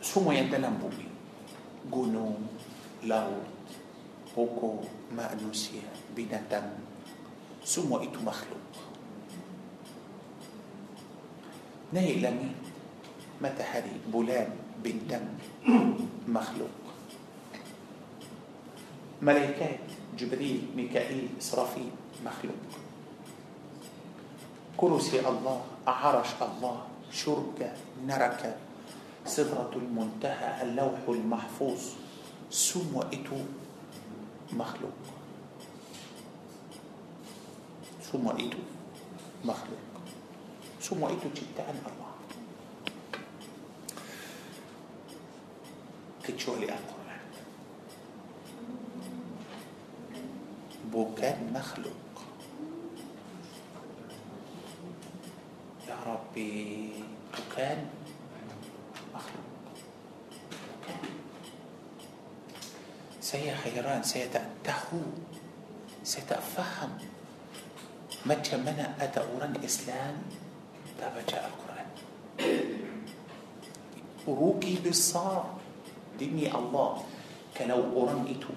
semua 0.00 0.32
yang 0.34 0.48
dalam 0.48 0.78
bumi 0.80 1.08
gunung 1.90 2.46
laut 3.06 3.46
pokok 4.32 4.86
manusia 5.12 5.84
binatang 6.14 6.78
semua 7.64 8.00
itu 8.04 8.18
makhluk 8.22 8.62
naik 11.92 12.20
langit 12.20 12.68
matahari, 13.38 13.94
bulan, 14.10 14.50
bintang, 14.82 15.24
makhluk. 16.26 16.70
Malaikat, 19.18 19.82
Jibril, 20.14 20.70
Mikail, 20.74 21.34
Israfil, 21.38 21.90
makhluk. 22.22 22.58
Kursi 24.78 25.18
Allah, 25.22 25.62
عرش 25.88 26.30
الله 26.42 26.76
شركة 27.12 27.70
نركة. 28.04 28.52
سدرة 29.24 29.72
المنتهى 29.76 30.62
اللوح 30.62 31.04
المحفوظ. 31.08 31.82
سم 32.50 32.96
وإتو 32.96 33.38
مخلوق. 34.52 34.98
سم 38.04 38.26
وإتو 38.26 38.62
مخلوق. 39.44 39.84
سم 40.80 41.02
وإتو 41.02 41.28
جتان 41.34 41.76
أربعة 41.84 42.08
kecuali 46.28 46.68
Al-Quran 46.68 47.24
bukan 50.92 51.36
makhluk 51.56 51.96
ربي. 56.08 56.92
وكان 57.28 57.80
مخلوق 59.14 59.76
سي 63.20 63.52
حيران 63.52 64.02
سيتأتهو 64.02 65.04
سيتأفهم. 66.04 66.92
متى 68.26 68.56
منأ 68.56 68.96
أتى 69.00 69.20
أوران 69.20 69.54
إسلام 69.64 70.16
تابع 70.98 71.22
طيب، 71.22 71.26
جاء 71.30 71.44
القرآن. 71.52 71.88
روكي 74.28 74.74
بالصار. 74.84 75.46
ديني 76.18 76.50
الله. 76.50 76.92
كلو 77.54 77.80
أوران 77.94 78.26
إتو 78.26 78.52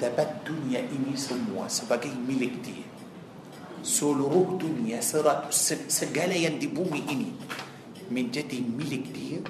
دبت 0.00 0.32
دنيا 0.46 0.80
إني 0.88 1.16
سموا 1.16 1.68
سبقي 1.68 2.10
ملك 2.14 2.54
دين. 2.64 2.87
Seluruh 3.88 4.60
dunia 4.60 5.00
seratus 5.00 5.72
segala 5.88 6.36
yang 6.36 6.60
di 6.60 6.68
bumi 6.68 7.08
ini 7.08 7.32
menjadi 8.12 8.60
milik 8.60 9.04
dia 9.16 9.40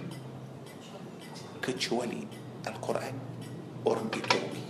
kecuali 1.58 2.22
Al-Quran 2.62 3.16
orang 3.82 4.06
itu 4.14 4.38
rugi 4.38 4.66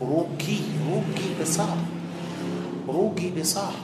rugi 0.00 0.58
rugi 0.88 1.28
besar 1.36 1.76
rugi 2.88 3.28
besar 3.28 3.76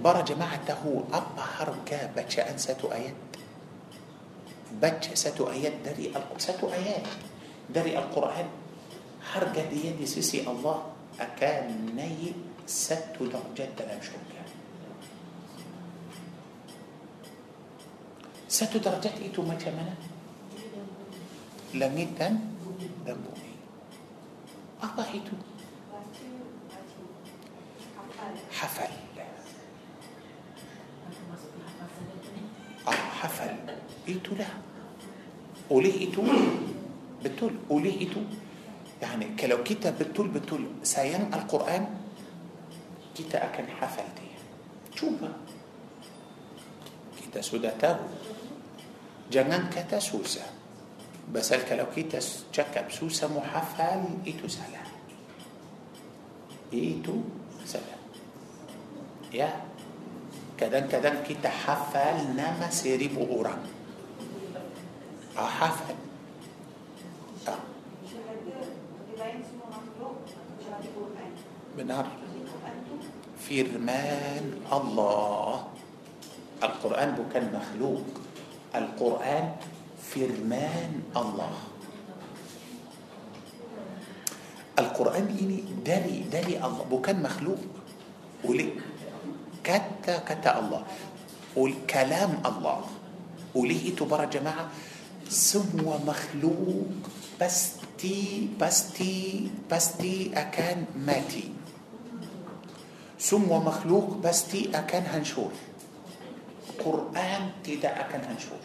para 0.00 0.24
jemaah 0.24 0.56
tahu 0.64 1.04
apa 1.12 1.44
harga 1.60 2.08
bacaan 2.16 2.56
satu 2.56 2.88
ayat 2.88 3.16
baca 4.80 5.12
satu 5.12 5.52
ayat 5.52 5.84
dari 5.84 6.08
satu 6.40 6.72
ayat 6.72 7.04
dari 7.68 7.92
Al-Quran 7.92 8.48
harga 9.28 9.62
dia 9.68 9.92
di 9.92 10.08
sisi 10.08 10.40
Allah 10.40 10.88
akan 11.20 11.92
naik 11.92 12.45
ست 12.66 13.14
درجات 13.20 13.70
تمام 13.78 14.00
شوكه 14.02 14.42
ست 18.48 18.76
درجات 18.76 19.18
ايتو 19.22 19.42
ما 19.42 19.54
كمان 19.54 19.94
لم 21.74 21.98
يتن 21.98 22.38
دبوني 23.06 23.54
أربع 24.82 25.04
ايتو 25.04 25.36
حفل. 28.52 28.92
آه 32.88 32.90
حفل. 32.90 33.56
ايتو 34.08 34.34
لا 34.34 34.46
وليه 35.70 36.00
ايتو 36.00 36.22
بتقول 37.24 37.54
وليه 37.70 38.00
ايتو 38.00 38.20
يعني 39.02 39.46
لو 39.46 39.64
كتب 39.64 39.98
بتقول 39.98 40.28
بتقول 40.28 40.66
سيان 40.82 41.34
القرآن 41.34 42.05
kita 43.16 43.40
akan 43.40 43.66
hafal 43.80 44.04
dia. 44.12 44.36
Cuba. 44.92 45.32
Kita 47.16 47.40
sudah 47.40 47.72
tahu. 47.80 48.04
Jangan 49.32 49.72
kata 49.72 49.96
susah. 49.96 50.44
Basal 51.32 51.64
kalau 51.64 51.88
kita 51.88 52.20
cakap 52.52 52.92
susah 52.92 53.32
muhafal 53.32 54.20
itu 54.28 54.44
salah. 54.46 54.84
Itu 56.68 57.24
salah. 57.64 57.96
Ya. 59.32 59.64
Kadang-kadang 60.60 61.24
kita 61.24 61.48
hafal 61.48 62.36
nama 62.36 62.68
seribu 62.68 63.24
orang. 63.32 63.64
Ah, 65.36 65.48
hafal. 65.48 65.96
Ah. 67.48 67.60
benar 71.76 72.25
فرمان 73.46 74.66
الله. 74.66 75.54
القرآن 76.62 77.08
هو 77.14 77.24
كان 77.30 77.46
مخلوق. 77.54 78.06
القرآن 78.74 79.46
فرمان 80.02 80.92
الله. 81.14 81.54
القرآن 84.78 85.26
إني 85.30 85.58
دلي 85.86 86.26
دلي 86.26 86.58
الله. 86.58 86.84
بو 86.90 86.98
كان 86.98 87.22
مخلوق. 87.22 87.62
ولي 88.42 88.74
كتا 89.62 90.26
كتا 90.26 90.50
الله. 90.58 90.82
والكلام 91.54 92.42
الله. 92.42 92.80
وليه 93.54 93.94
تبارا 93.94 94.26
جماعة. 94.26 94.74
سمو 95.30 96.02
مخلوق. 96.02 96.90
بستي 97.38 98.50
بستي 98.58 99.50
بستي 99.70 100.34
أكان 100.34 100.90
ماتي. 100.98 101.54
سم 103.18 103.48
مخلوق 103.48 104.16
بس 104.16 104.48
تي 104.48 104.78
أكن 104.78 105.02
هنشول. 105.02 105.52
قرآن 106.84 107.50
تي 107.64 107.76
دا 107.76 108.00
أكن 108.00 108.20
هنشول. 108.20 108.58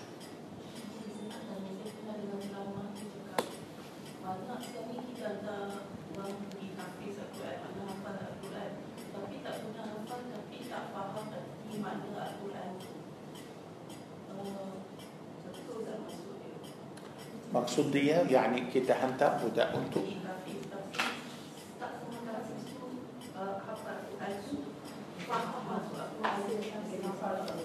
مقصود 17.53 17.91
دي 17.91 18.07
يعني 18.07 18.71
كده 18.73 18.93
هنتا 18.93 19.43
وده 19.45 19.75
انتو 19.75 19.99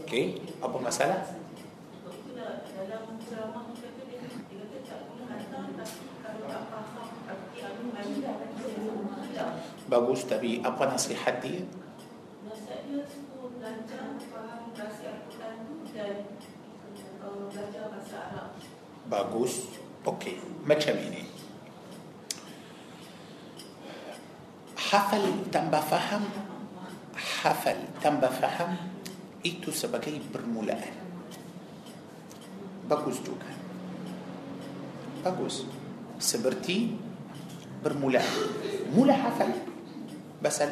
Okey, 0.06 0.38
apa 0.62 0.76
masalah? 0.78 1.20
Bagus 9.86 10.20
tapi 10.26 10.62
apa 10.62 10.82
nasihat 10.90 11.38
dia? 11.42 11.62
Nasihat 12.46 12.80
dia 12.90 13.02
belajar 13.56 14.18
faham 14.30 14.70
Al-Quran 14.74 15.58
dan 15.94 16.16
belajar 17.50 17.84
bahasa 17.90 18.18
Arab. 18.30 18.50
Bagus. 19.06 19.70
Okey, 20.06 20.38
macam 20.62 20.94
ini. 21.02 21.26
Hafal 24.78 25.50
tambah 25.50 25.82
faham 25.82 26.22
hafal 27.16 27.76
tambah 28.04 28.28
faham 28.28 28.76
itu 29.40 29.72
sebagai 29.72 30.12
permulaan. 30.28 30.94
Bagus 32.86 33.18
juga. 33.24 33.48
Bagus. 35.24 35.66
Seperti 36.20 36.96
bermula 37.82 38.22
mula 38.92 39.16
hafal. 39.16 39.50
Pasal 40.40 40.70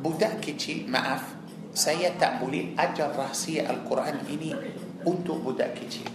budak 0.00 0.40
kecil 0.40 0.88
maaf 0.88 1.36
saya 1.72 2.12
tak 2.16 2.40
boleh 2.40 2.76
ajar 2.76 3.12
rahsia 3.12 3.68
Al-Quran 3.68 4.24
ini 4.28 4.52
untuk 5.04 5.40
budak 5.40 5.76
kecil. 5.76 6.08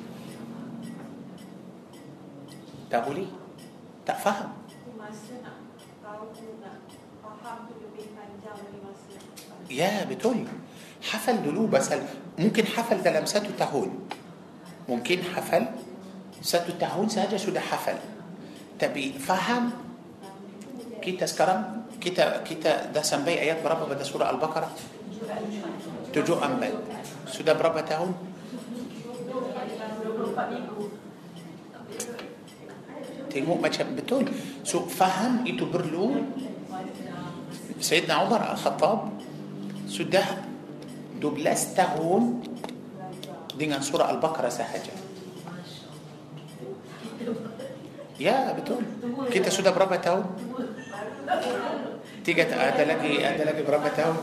Tak 2.88 3.04
boleh? 3.04 3.28
Tak 4.08 4.18
faham 4.24 4.68
يا 9.70 10.04
بتقول 10.10 10.48
حفل 11.02 11.44
دلو 11.44 11.68
بس 11.68 11.94
ممكن 12.40 12.66
حفل 12.66 13.04
ده 13.04 13.20
لمساته 13.20 13.50
تهون؟ 13.60 14.08
ممكن 14.90 15.20
حفل 15.36 15.66
ساتو 16.42 16.72
تهون؟ 16.80 17.10
ساجا 17.10 17.38
شو 17.38 17.52
ده 17.52 17.60
حفل. 17.60 17.98
تبي 18.80 19.14
فهم؟ 19.20 19.72
كيتا 21.02 21.26
تذكرم 21.26 21.62
كيتا 22.02 22.44
كيتا 22.44 22.86
ده 22.96 23.02
سنبي 23.02 23.40
آيات 23.40 23.64
بربا 23.64 23.86
بدا 23.86 24.04
سورة 24.04 24.30
البقرة. 24.30 24.70
تجو 26.14 26.34
امد 26.40 26.74
شو 27.32 27.44
ده 27.44 27.54
بربا 27.54 27.82
تهون؟ 27.82 28.14
تيمو 33.30 33.56
ما 33.56 33.70
بتقول 33.70 34.26
سو 34.64 34.86
فهم؟ 34.86 35.48
يتبرلو 35.48 36.16
سيدنا 37.82 38.14
عمر 38.14 38.42
الخطاب. 38.52 39.17
sudah 39.88 40.28
12 41.18 41.80
tahun 41.80 42.22
dengan 43.58 43.82
surah 43.82 44.14
Al-Baqarah 44.14 44.54
sahaja. 44.54 44.94
Ya 48.22 48.54
betul. 48.54 48.86
Kita 49.34 49.50
sudah 49.50 49.74
berapa 49.74 49.98
tahun? 49.98 50.26
Tiga 52.22 52.44
ada 52.50 52.84
lagi 52.84 53.24
ada 53.24 53.44
lagi 53.48 53.62
berapa 53.66 53.88
tahun? 53.94 54.18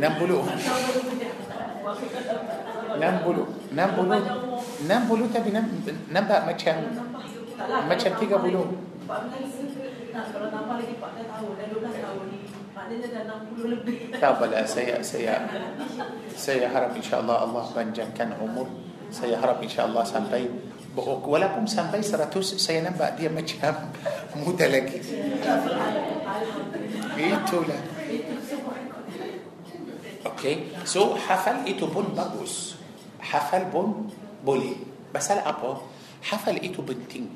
Enam 0.00 0.12
puluh. 0.18 0.42
Enam 2.98 3.14
puluh. 3.22 3.46
Enam 3.70 3.90
puluh. 3.94 4.20
Enam 4.82 5.00
puluh 5.06 5.26
tapi 5.30 5.50
nampak 6.10 6.40
macam 6.46 6.76
macam 7.60 8.10
30 8.16 8.90
tak 14.20 14.30
apalah 14.36 14.64
saya 14.66 14.96
saya 15.02 15.34
saya 16.34 16.66
harap 16.70 16.96
insyaallah 16.96 17.46
Allah 17.46 17.64
panjangkan 17.70 18.38
umur. 18.40 18.66
Saya 19.10 19.42
harap 19.42 19.58
insyaallah 19.58 20.06
sampai 20.06 20.46
berok 20.94 21.26
walaupun 21.26 21.66
sampai 21.66 22.02
100 22.02 22.30
saya 22.58 22.82
nampak 22.86 23.18
dia 23.18 23.30
macam 23.30 23.90
muda 24.42 24.66
lagi. 24.70 24.98
Itulah. 27.18 27.82
Okay, 30.20 30.72
so 30.88 31.16
hafal 31.16 31.64
itu 31.68 31.84
pun 31.90 32.16
bagus. 32.16 32.78
Hafal 33.20 33.68
pun 33.68 34.08
boleh. 34.40 34.78
Pasal 35.10 35.42
apa? 35.44 35.84
Hafal 36.24 36.56
itu 36.62 36.80
penting. 36.80 37.28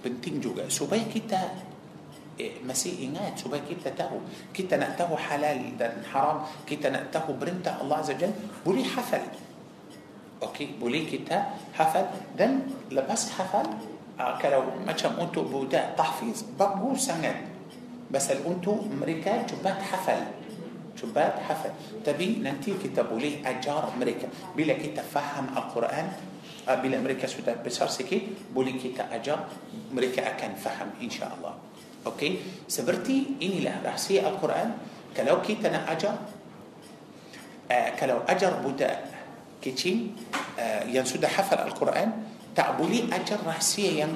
Penting 0.00 0.40
juga 0.40 0.64
supaya 0.70 1.04
kita 1.08 1.71
masih 2.64 3.12
ingat 3.12 3.36
supaya 3.36 3.60
kita 3.62 3.92
tahu 3.92 4.18
kita 4.56 4.80
nak 4.80 4.96
tahu 4.96 5.14
halal 5.14 5.58
dan 5.76 6.00
haram 6.08 6.42
kita 6.64 6.88
nak 6.88 7.12
tahu 7.12 7.36
perintah 7.36 7.76
Allah 7.78 8.00
Azza 8.00 8.16
Jalla 8.16 8.32
boleh 8.64 8.82
hafal 8.88 9.20
okey 10.40 10.80
boleh 10.80 11.04
kita 11.04 11.54
hafal 11.76 12.08
dan 12.34 12.66
lepas 12.88 13.36
hafal 13.36 13.68
kalau 14.40 14.74
macam 14.82 15.18
untuk 15.18 15.50
budak 15.50 15.92
tahfiz 15.98 16.46
bagus 16.56 17.10
sangat 17.10 17.52
بس 18.12 18.28
untuk 18.44 18.84
mereka 18.92 19.40
cepat 19.48 19.80
hafal 19.88 20.20
cepat 20.92 21.40
hafal 21.48 21.72
tapi 22.04 22.44
nanti 22.44 22.76
kita 22.76 23.08
boleh 23.08 23.40
ajar 23.40 23.88
mereka 23.96 24.28
bila 24.52 24.76
kita 24.76 25.00
faham 25.00 25.48
Al-Quran 25.56 26.12
bila 26.84 27.00
mereka 27.00 27.24
sudah 27.24 27.56
besar 27.64 27.88
sikit 27.88 28.52
boleh 28.52 28.76
kita 28.76 29.08
ajar 29.08 29.48
mereka 29.90 30.28
akan 30.36 30.52
faham 30.60 30.88
insya-Allah 31.00 31.71
okey? 32.06 32.64
Seperti 32.66 33.42
inilah 33.42 33.82
rahsia 33.82 34.26
Al-Quran. 34.26 34.74
Kalau 35.12 35.44
kita 35.44 35.68
nak 35.68 35.84
ajar 35.92 36.14
uh, 37.68 37.90
kalau 38.00 38.24
ajar 38.24 38.58
budak 38.64 39.12
kecil 39.62 40.10
uh, 40.58 40.82
yang 40.88 41.04
sudah 41.04 41.28
hafal 41.28 41.62
Al-Quran 41.62 42.08
tak 42.52 42.76
boleh 42.76 43.08
ajar 43.12 43.40
rahsia 43.44 44.04
yang 44.04 44.12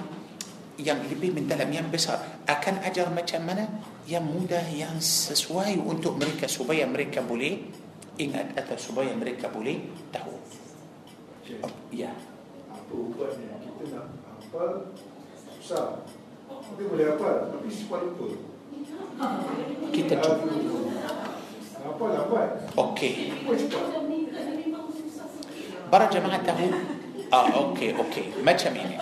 yang 0.77 1.01
lebih 1.09 1.33
mendalam 1.33 1.73
yang 1.73 1.89
besar. 1.89 2.21
Akan 2.45 2.77
ajar 2.85 3.09
macam 3.09 3.49
mana? 3.49 3.65
Yang 4.05 4.25
mudah 4.29 4.67
yang 4.69 5.01
sesuai 5.01 5.81
untuk 5.81 6.21
mereka 6.21 6.45
supaya 6.45 6.85
mereka 6.85 7.25
boleh 7.25 7.65
ingat 8.21 8.53
atau 8.57 8.77
supaya 8.77 9.13
mereka 9.17 9.49
boleh 9.49 9.89
tahu. 10.13 10.37
Oh, 11.65 11.75
ya. 11.89 12.13
Apa 12.69 12.93
ubat 12.93 13.41
ni 13.41 13.49
kita 13.49 13.97
nak 13.97 14.07
hafal 14.37 14.93
susah. 15.67 16.05
Tapi 16.67 16.83
boleh 16.87 17.07
hafal 17.15 17.35
tapi 17.55 17.69
cepat 17.71 18.01
lupa. 18.11 18.27
Kita 19.95 20.15
cuba. 20.19 20.45
Hafal 21.87 22.11
lambat. 22.11 22.49
Okey. 22.75 23.13
cepat. 23.45 23.85
Para 25.87 26.07
jemaah 26.11 26.43
tahu 26.43 26.67
Ah, 27.27 27.47
okey, 27.59 27.91
okey. 27.95 28.25
Macam 28.47 28.71
ini. 28.75 28.95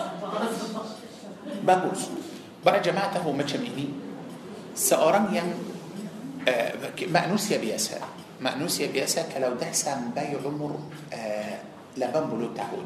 bagus 1.65 2.13
para 2.61 2.79
jemaah 2.81 3.09
tahu 3.09 3.33
macam 3.33 3.61
ini 3.65 3.89
seorang 4.77 5.33
yang 5.33 5.49
uh, 6.45 6.73
manusia 7.09 7.57
biasa 7.57 8.01
manusia 8.41 8.93
biasa 8.93 9.33
kalau 9.33 9.57
dah 9.57 9.73
sampai 9.73 10.37
umur 10.37 10.77
uh, 11.13 11.57
80 11.97 12.53
tahun 12.53 12.85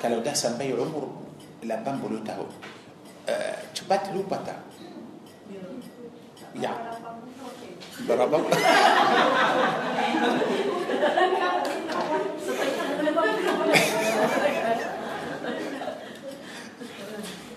kalau 0.00 0.18
dah 0.24 0.36
sampai 0.36 0.72
umur 0.72 1.12
80 1.60 2.28
tahun 2.28 2.48
uh, 3.28 3.56
cepat 3.74 4.14
lupa 4.14 4.36
tak 4.42 4.58
ya 6.56 6.72
berapa 8.02 8.36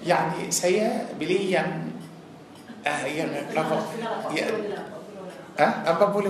يعني 0.05 0.53
saya 0.53 1.09
beli 1.17 1.49
yang 1.49 1.89
ah 2.85 3.01
yang 3.09 3.33
apa 3.33 3.77
ya 4.37 4.45
ah 5.57 5.73
apa 5.81 6.05
boleh 6.13 6.29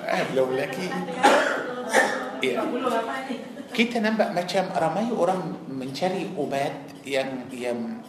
ah 0.00 0.22
belum 0.32 0.56
lagi 0.56 0.88
ya 2.40 2.64
kita 3.76 4.00
nampak 4.00 4.32
macam 4.32 4.72
ramai 4.72 5.12
orang 5.12 5.52
mencari 5.68 6.32
ubat 6.32 6.72
yang 7.04 7.44
yang 7.52 8.00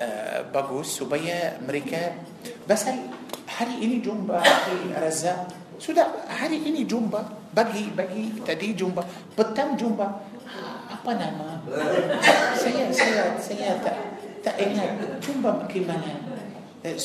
uh, 0.00 0.40
bagus 0.52 1.00
supaya 1.00 1.58
mereka 1.64 2.16
pasal 2.64 2.96
hari 3.48 3.80
ini 3.82 4.00
jumpa 4.04 4.38
hari 4.40 4.92
Razak 4.96 5.66
sudah 5.76 6.24
hari 6.24 6.56
ini 6.64 6.88
jumpa 6.88 7.52
bagi 7.52 7.92
bagi 7.92 8.32
tadi 8.40 8.72
jumpa 8.72 9.04
petang 9.36 9.76
jumpa. 9.76 10.08
Apa 10.86 11.10
nama? 11.14 11.60
Saya 12.60 12.88
saya 12.90 13.36
saya 13.38 13.78
tak 13.84 13.96
tak 14.42 14.56
ingat. 14.58 15.20
Jumpa 15.20 15.66
bagaimana? 15.66 16.18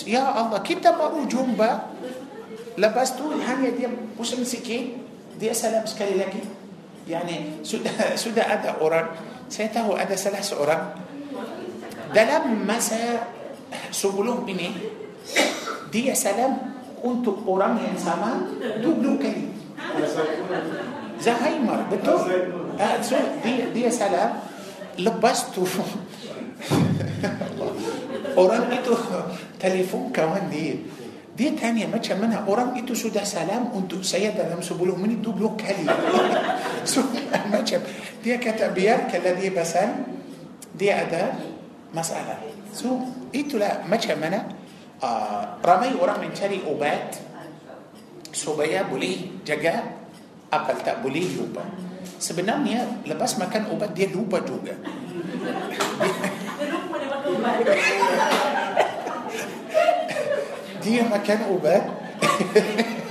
Ya 0.07 0.23
Allah 0.25 0.61
kita 0.63 0.95
baru 0.95 1.27
jumpa. 1.27 1.91
Lepas 2.79 3.19
tu 3.19 3.27
hanya 3.29 3.69
dia 3.75 3.91
pusing 4.15 4.47
sikit. 4.47 5.03
Dia 5.37 5.51
salam 5.51 5.83
sekali 5.83 6.15
lagi. 6.15 6.41
Yani 7.09 7.61
sudah 7.65 7.93
sudah 8.23 8.45
ada 8.47 8.79
orang. 8.79 9.11
Saya 9.51 9.67
tahu 9.73 9.99
ada 9.99 10.15
salah 10.15 10.39
seorang 10.39 10.95
ده 12.15 12.23
لمس 12.23 12.93
سبلهم 13.91 14.45
من 14.45 14.57
إيه؟ 14.57 14.75
دي 15.91 16.07
يا 16.07 16.13
سلام 16.13 16.57
كنت 17.03 17.25
قرام 17.47 17.73
من 17.75 17.95
زمان. 17.97 18.39
دوبلو 18.83 19.19
كريم 19.19 19.51
زهايمر 21.21 21.79
بتقول 21.91 22.31
آه، 22.79 22.97
دي 23.73 23.81
يا 23.81 23.89
سلام. 23.89 24.31
لبستو. 24.99 25.63
قرام 28.37 28.63
ايتو 28.71 28.95
تليفون 29.59 30.11
كمان 30.15 30.49
دي. 30.49 30.79
دي 31.37 31.49
تانية 31.55 31.87
ما 31.87 31.99
منها 32.21 32.39
قرام 32.47 32.75
ايتو 32.75 32.93
سودا 32.93 33.23
سلام. 33.23 33.71
أنتو 33.75 34.03
سيدة 34.03 34.51
لم 34.51 34.61
سبولو 34.61 34.95
مني 34.95 35.15
دوبلو 35.23 35.55
كالي 35.55 35.87
سو 36.91 37.01
ما 37.51 37.63
دي 38.23 38.37
كتابيات 38.37 39.11
كالذي 39.11 39.49
بسان 39.49 39.91
دي 40.75 40.93
أداة. 40.93 41.50
Masalah. 41.91 42.39
So 42.71 43.03
itulah 43.35 43.83
macam 43.87 44.19
mana 44.19 44.47
uh, 45.03 45.43
ramai 45.59 45.91
orang 45.95 46.19
mencari 46.23 46.63
obat 46.63 47.19
supaya 48.31 48.83
boleh 48.87 49.43
jaga 49.43 49.83
akal 50.51 50.75
tak 50.83 51.01
boleh 51.03 51.23
lupa. 51.35 51.63
Sebenarnya 52.17 52.87
lepas 53.07 53.37
makan 53.39 53.65
obat 53.75 53.93
dia 53.95 54.07
lupa 54.11 54.39
juga. 54.43 54.75
Dia 60.81 61.05
makan 61.05 61.39
ubat 61.53 61.85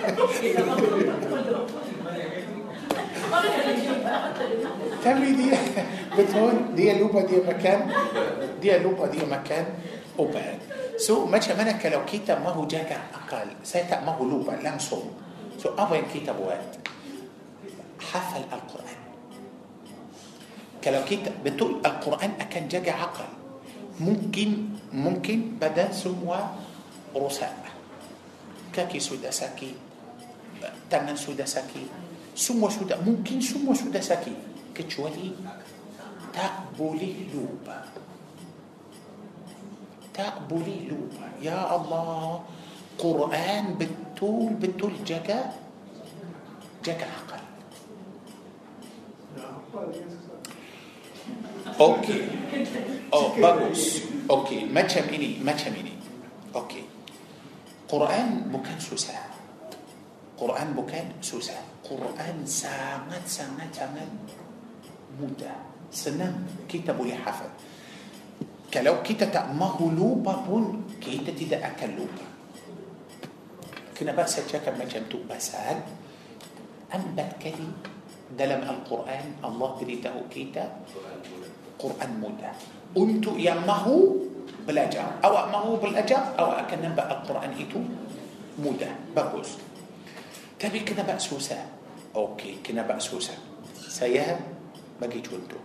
تعمل 5.05 5.37
دي 5.37 5.51
بتقول 6.19 6.75
دي 6.77 6.93
لوبا 6.99 7.21
دي 7.27 7.37
مكان 7.49 7.81
دي 8.63 8.79
لوبا 8.79 9.07
دي 9.07 9.21
مكان 9.27 9.67
وبعد 10.19 10.59
سو 10.97 11.27
ما 11.27 11.39
جمانك 11.39 11.87
لو 11.87 12.05
كتاب 12.05 12.43
ما 12.45 12.51
هو 12.51 12.67
جاكا 12.67 12.97
أقل 13.15 13.49
سيتا 13.65 14.01
ما 14.05 14.13
هو 14.13 14.25
لوبا 14.25 14.53
لمسه 14.65 15.03
سو 15.59 15.69
أبين 15.79 16.05
كتاب 16.15 16.37
وقت 16.41 16.73
حفل 18.01 18.43
القرآن 18.53 18.99
كلو 20.85 21.01
كتاب 21.05 21.35
بتقول 21.45 21.73
القرآن 21.87 22.33
أكن 22.41 22.69
جاكا 22.69 22.93
عقل 22.93 23.31
ممكن 24.01 24.51
ممكن 24.93 25.39
بدا 25.61 25.93
سموا 25.93 26.37
رساء 27.17 27.55
كاكي 28.73 29.01
سودا 29.01 29.31
ساكي 29.31 29.75
تمن 30.91 31.17
سودا 31.17 31.45
ساكي 31.45 31.85
semua 32.35 32.69
sudah 32.71 32.99
mungkin 33.03 33.43
semua 33.43 33.75
sudah 33.75 34.01
sakit 34.01 34.35
kecuali 34.75 35.35
tak 36.31 36.75
boleh 36.79 37.31
lupa 37.35 37.87
tak 40.15 40.47
boleh 40.47 40.91
lupa 40.91 41.27
ya 41.43 41.59
Allah 41.71 42.43
Quran 42.99 43.77
betul 43.77 44.55
betul 44.59 44.93
jaga 45.07 45.55
jaga 46.83 47.07
akal 47.07 47.43
Okey. 51.81 52.29
Oh, 53.09 53.33
bagus. 53.41 54.05
Okey, 54.29 54.69
macam 54.69 55.05
ini, 55.09 55.41
macam 55.41 55.73
ini. 55.73 55.97
Okey. 56.53 56.85
Quran 57.89 58.53
bukan 58.53 58.77
susah. 58.77 59.33
Quran 60.37 60.77
bukan 60.77 61.17
susah. 61.25 61.70
Quran 61.85 62.37
sangat 62.45 63.25
sangat 63.27 63.71
sangat 63.73 64.09
mudah. 65.17 65.59
Senang 65.91 66.47
kita 66.71 66.95
boleh 66.95 67.19
hafal. 67.19 67.51
Kalau 68.71 69.03
kita 69.03 69.27
tak 69.27 69.51
mahu 69.51 69.91
lupa 69.91 70.47
pun 70.47 70.87
kita 71.03 71.35
tidak 71.35 71.75
akan 71.75 71.91
lupa. 71.99 72.27
Kenapa 73.99 74.25
saya 74.31 74.47
cakap 74.47 74.79
macam 74.79 75.03
tu? 75.11 75.19
Pasal 75.27 75.83
empat 76.91 77.39
kali 77.39 77.69
dalam 78.35 78.63
Al-Quran 78.67 79.43
Allah 79.43 79.71
beritahu 79.79 80.27
kita 80.31 80.67
Quran 81.79 82.11
mudah 82.19 82.55
untuk 82.95 83.39
yang 83.39 83.63
mahu 83.63 84.27
belajar 84.67 85.19
awak 85.23 85.51
mahu 85.55 85.79
belajar 85.79 86.35
awak 86.35 86.67
akan 86.67 86.79
nampak 86.91 87.07
Al-Quran 87.11 87.53
itu 87.59 87.79
mudah 88.59 88.91
bagus 89.15 89.59
كابي 90.61 90.81
كنا 90.81 91.03
بأسوسا 91.03 91.67
أوكي 92.17 92.57
كنا 92.67 92.83
بأسوسا 92.83 93.33
سيها 93.89 94.41
بقي 95.01 95.21
جوندو 95.21 95.57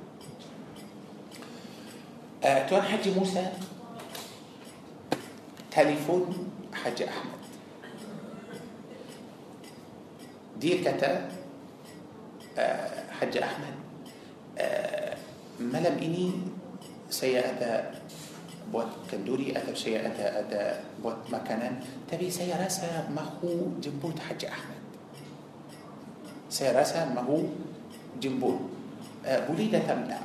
آه 2.44 2.68
تون 2.68 2.82
حجي 2.82 3.12
موسى. 3.12 3.52
تليفون 5.72 6.52
حجي 6.74 7.10
أحمد. 7.10 7.40
دي 10.60 10.78
كتا 10.78 11.30
آه 12.58 13.12
حجي 13.12 13.44
أحمد. 13.44 13.76
آه 14.58 15.18
ملم 15.60 15.98
إني 16.02 16.32
سيأتى 17.10 17.92
بوت 18.72 18.88
كندوري 19.12 19.58
أتى 19.58 19.76
سيأتى 19.76 20.40
أتى 20.40 20.80
بوت 21.04 21.18
مكانا 21.32 21.80
تبي 22.12 22.32
سيارة 22.32 22.68
سمخو 22.68 23.82
جنبوت 23.82 24.20
حجي 24.20 24.50
أحمد. 24.50 24.75
Saya 26.50 26.78
rasa 26.78 27.10
mahu 27.10 27.50
jemput 28.22 28.58
uh, 29.26 29.40
boleh 29.50 29.68
datang 29.74 30.06
tak 30.06 30.24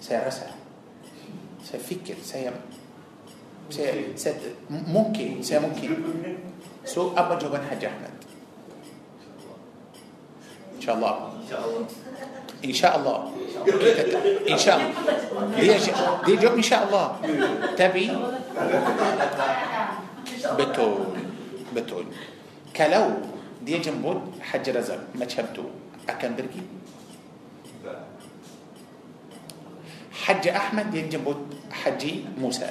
saya 0.00 0.26
rasa 0.26 0.54
saya 1.60 1.80
fikir 1.82 2.16
saya 2.22 2.54
saya, 3.66 4.14
saya 4.14 4.54
mungkin 4.70 5.42
saya 5.42 5.58
mungkin 5.58 5.98
so 6.86 7.10
apa 7.18 7.34
jawaban 7.34 7.66
Haji 7.66 7.90
Ahmad 7.90 8.14
InsyaAllah 10.86 11.14
InsyaAllah 12.62 13.18
InsyaAllah 14.46 14.90
Dia, 15.58 15.74
dia 16.22 16.36
jawab 16.38 16.54
insyaAllah 16.62 17.18
Tapi 17.74 18.06
Betul 20.54 20.94
Betul 21.74 22.04
Kalau 22.70 23.18
dia 23.66 23.82
jemput 23.82 24.22
Haji 24.38 24.70
Razak 24.70 25.10
macam 25.18 25.44
tu 25.50 25.66
Akan 26.06 26.38
pergi 26.38 26.62
Haji 30.14 30.50
Ahmad 30.54 30.94
dia 30.94 31.02
jemput 31.10 31.34
Haji 31.74 32.30
Musa 32.38 32.70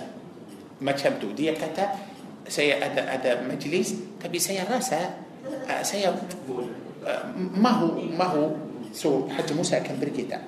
Macam 0.79 1.19
tu 1.19 1.35
Dia 1.35 1.51
kata 1.51 1.99
Saya 2.47 2.79
ada 2.79 3.11
ada 3.11 3.43
majlis 3.43 3.99
Tapi 4.23 4.39
saya 4.39 4.63
rasa 4.71 5.19
uh, 5.67 5.83
Saya 5.83 6.15
uh, 6.15 7.23
Mahu 7.35 8.15
Mahu 8.15 8.55
So 8.95 9.27
Haji 9.27 9.51
Musa 9.51 9.83
akan 9.83 9.99
pergi 9.99 10.31
tak 10.31 10.47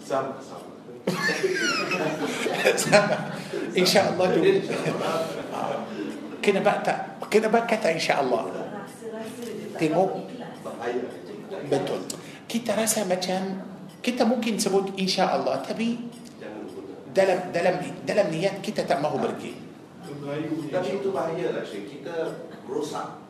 Sama 0.00 0.32
sama. 0.40 0.64
sama 2.88 3.16
InsyaAllah 3.76 4.26
tu 4.32 4.40
Kenapa 6.40 6.80
tak 6.80 7.20
Kenapa 7.28 7.68
kata 7.68 7.92
insyaAllah 7.92 8.65
Tengok. 9.76 10.10
Betul 11.70 12.00
Kita 12.50 12.74
rasa 12.74 13.06
macam 13.06 13.62
Kita 14.02 14.26
mungkin 14.26 14.58
sebut 14.58 14.98
insyaAllah 14.98 15.62
Tapi 15.62 15.94
Jangan 16.42 16.62
guna. 16.74 16.92
dalam 17.14 17.38
dalam 17.54 17.74
dalam 18.02 18.26
niat 18.34 18.58
kita 18.60 18.82
tak 18.82 18.98
mahu 18.98 19.18
pergi 19.22 19.54
Tapi 20.70 20.88
itu 21.02 21.08
bahaya 21.10 21.46
lah 21.54 21.64
Syekh. 21.66 21.98
Kita 21.98 22.14
rosak. 22.66 23.25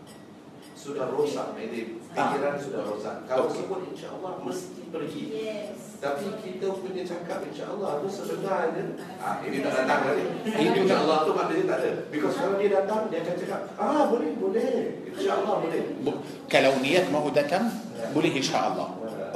Sudah 0.86 1.10
rosak. 1.10 1.58
Ini 1.58 1.98
pikiran 2.14 2.54
sudah 2.62 2.80
rosak. 2.86 3.16
Kalau 3.26 3.50
sebut 3.50 3.90
insya-Allah 3.90 4.38
mesti 4.46 4.82
pergi. 4.86 5.24
Yes. 5.34 5.98
Tapi 5.98 6.30
kita 6.38 6.70
punya 6.78 7.02
cakap 7.02 7.42
insya-Allah 7.42 7.98
itu 7.98 8.08
sebenarnya 8.12 8.84
ah 9.18 9.42
ini 9.42 9.58
tak 9.66 9.72
datang 9.82 10.00
lagi. 10.14 10.24
Itu 10.46 10.78
insya-Allah 10.86 11.18
tu 11.26 11.32
maknanya 11.34 11.64
tak 11.74 11.78
ada. 11.82 11.90
Because 12.14 12.36
kalau 12.38 12.54
dia 12.62 12.70
datang 12.70 13.10
dia 13.10 13.18
akan 13.26 13.34
cakap, 13.34 13.60
"Ah, 13.74 14.06
boleh, 14.06 14.30
boleh. 14.38 15.02
Insya-Allah 15.10 15.54
boleh." 15.58 15.82
Bu- 16.06 16.22
kalau 16.46 16.78
niat 16.78 17.10
mahu 17.10 17.34
datang 17.34 17.66
boleh 18.12 18.32
insyaAllah 18.32 18.88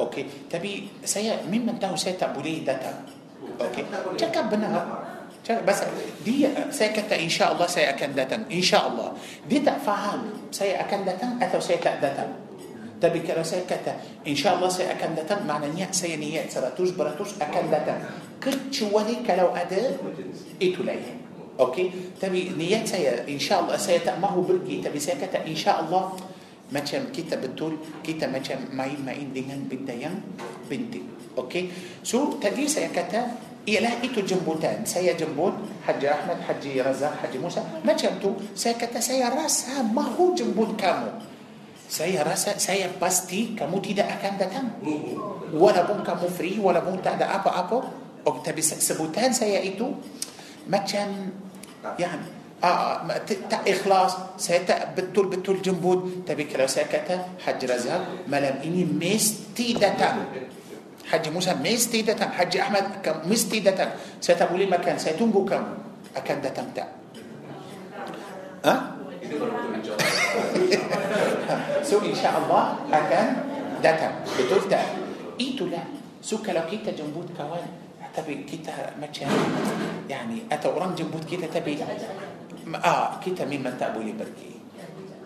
Okey 0.08 0.48
Tapi 0.48 0.88
saya 1.04 1.40
memang 1.48 1.76
tahu 1.80 1.96
saya 1.96 2.16
tak 2.16 2.36
boleh 2.36 2.62
datang 2.62 3.04
Okey 3.60 3.84
Cakap 4.16 4.52
benar 4.52 4.99
بس 5.48 5.78
دي 6.24 6.48
سيكتا 6.70 7.16
إن 7.16 7.32
شاء 7.32 7.56
الله 7.56 7.66
سيأكندتا 7.66 8.52
إن 8.52 8.62
شاء 8.62 8.84
الله 8.92 9.08
دي 9.48 9.64
تفهم 9.64 10.52
سيأكندتا 10.52 11.40
أتو 11.42 11.60
سيتأدتا 11.60 12.24
تبي 13.00 13.20
كلا 13.24 13.42
سيكتا 13.42 14.24
إن 14.28 14.36
شاء 14.36 14.60
الله 14.60 14.68
سيأكندتا 14.68 15.48
معنى 15.48 15.72
نية 15.72 15.88
سينية 15.90 16.52
سراتوش 16.52 16.92
براتوش 16.92 17.40
أكندتا 17.40 17.94
كتشواني 18.44 19.24
كلو 19.24 19.48
أدى 19.56 19.96
إتو 20.60 20.82
ليه 20.84 21.08
أوكي 21.56 21.84
تبي 22.20 22.52
نية 22.60 22.84
سي 22.84 23.08
إن 23.24 23.40
شاء 23.40 23.64
الله 23.64 23.76
سيتأمه 23.80 24.34
برجي 24.44 24.84
تبي 24.84 25.00
سيكتا 25.00 25.48
إن 25.48 25.56
شاء 25.56 25.88
الله 25.88 26.04
macam 26.70 27.10
kita 27.10 27.34
betul 27.34 27.82
kita 27.98 28.30
macam 28.30 28.62
main-main 28.70 29.34
dengan 29.34 29.58
benda 29.66 29.90
yang 29.90 30.22
penting. 30.70 31.02
Okey 31.34 31.66
so 32.06 32.38
tadi 32.38 32.70
saya 32.70 32.94
kata 32.94 33.26
هي 33.70 33.78
لها 33.80 34.02
إتو 34.02 34.26
جنبوتان 34.26 34.82
سيا 34.82 35.14
جنبوت 35.14 35.86
حجي 35.86 36.10
أحمد 36.10 36.38
حجي 36.48 36.82
رزاق 36.82 37.14
حجي 37.22 37.38
موسى. 37.38 37.62
ما 37.86 37.94
جنبتو. 37.94 38.58
سيا 38.58 38.74
كتا 38.74 38.98
سيا 38.98 39.30
راس 39.30 39.70
ما 39.94 40.02
هو 40.18 40.34
جنبوت 40.34 40.74
كامو. 40.74 41.22
سيا 41.86 42.26
راس 42.26 42.50
سيا 42.58 42.90
باستي 42.98 43.54
كامو 43.58 43.78
تيدا 43.78 44.10
أكان 44.10 44.34
داتان 44.42 44.66
ولا 45.54 45.86
بون 45.86 46.02
كامو 46.02 46.26
فري 46.34 46.58
ولا 46.58 46.82
بون 46.82 46.98
تعدى 47.02 47.24
أبا 47.24 47.50
أبا 47.58 47.78
وكتبي 48.26 48.62
سبوتان 48.62 49.32
سيا 49.32 49.62
إتو 49.70 49.86
ما 50.66 50.82
جن 50.82 51.30
يعني 51.98 52.26
آه, 52.64 52.66
آه، 52.66 53.18
تا 53.50 53.56
إخلاص. 53.64 54.36
سيتا 54.36 54.92
بتول 54.92 55.26
بتول 55.32 55.62
جنبود 55.62 56.28
تبي 56.28 56.44
كلا 56.44 56.66
سكتة 56.66 57.40
حج 57.46 57.64
رزاق 57.64 58.28
ملام 58.28 58.56
إني 58.64 58.84
مستي 58.84 59.72
داتان 59.80 60.16
حج 61.10 61.28
موسى 61.34 61.58
مستيدة 61.58 62.22
حج 62.22 62.56
أحمد 62.56 62.84
مستيدة 63.26 63.74
ستقولي 64.22 64.66
مكان 64.70 64.98
ستنبو 64.98 65.42
كم 65.44 65.64
أكد 66.16 66.44
تمتع. 66.54 66.86
أه؟ 68.64 68.80
سو 71.82 71.98
إن 72.06 72.14
شاء 72.14 72.34
الله 72.38 72.62
أكن 72.94 73.26
دتم 73.82 74.12
بتفتح 74.38 74.84
إيتو 75.40 75.66
لا. 75.66 75.82
سو 76.22 76.38
كلو 76.46 76.62
كيتا 76.70 76.94
جنبوت 76.94 77.34
كوان. 77.34 77.66
تبي 78.14 78.46
كيتا 78.46 78.98
مكان 79.02 79.30
يعني 80.10 80.46
أتا 80.52 80.68
أوران 80.70 80.94
جنبوت 80.94 81.24
كيتا 81.26 81.46
تبي. 81.50 81.82
آه 82.74 83.18
كيتا 83.24 83.44
مين 83.50 83.66
تأبولي 83.78 84.12
بركي. 84.14 84.52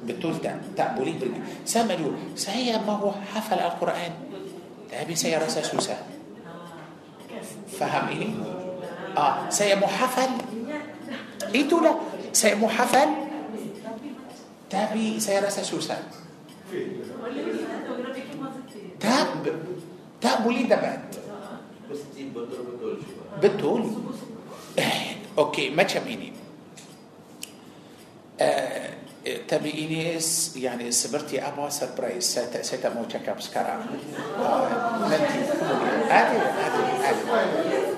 بتفتح 0.08 0.52
تأبولي 0.76 1.12
بركي. 1.20 1.40
سامدو 1.64 2.36
سيما 2.36 2.92
هو 3.02 3.12
حفل 3.34 3.58
القرآن. 3.58 4.33
Tapi 4.94 5.14
saya 5.18 5.42
rasa 5.42 5.58
susah 5.58 5.98
faham 7.74 8.06
ini 8.14 8.30
ah 9.18 9.50
saya 9.50 9.74
mau 9.74 9.90
hafal 9.90 10.38
itulah 11.50 11.98
saya 12.30 12.54
mau 12.54 12.70
hafal 12.70 13.10
tapi 14.70 15.18
saya 15.18 15.42
rasa 15.42 15.66
susah 15.66 15.98
tak 19.02 19.26
tak 20.22 20.36
boleh 20.46 20.64
dapat 20.70 20.98
betul 23.42 23.82
Eh, 24.74 25.22
okey 25.38 25.70
macam 25.70 26.02
ini 26.10 26.34
Eh, 28.34 28.42
eh, 28.42 28.90
تبي 29.24 30.16
اس 30.16 30.56
يعني 30.56 30.92
سبرتي 30.92 31.40
ابا 31.40 31.72
سربرايز 31.72 32.24
سيت 32.24 32.60
سيت 32.60 32.84
مو 32.92 33.08
تشيك 33.08 33.28
ابس 33.28 33.48
آه، 33.56 33.64
هذا 33.64 35.16
هذا 36.12 36.36
هذا 36.60 36.84
هذا 37.00 37.24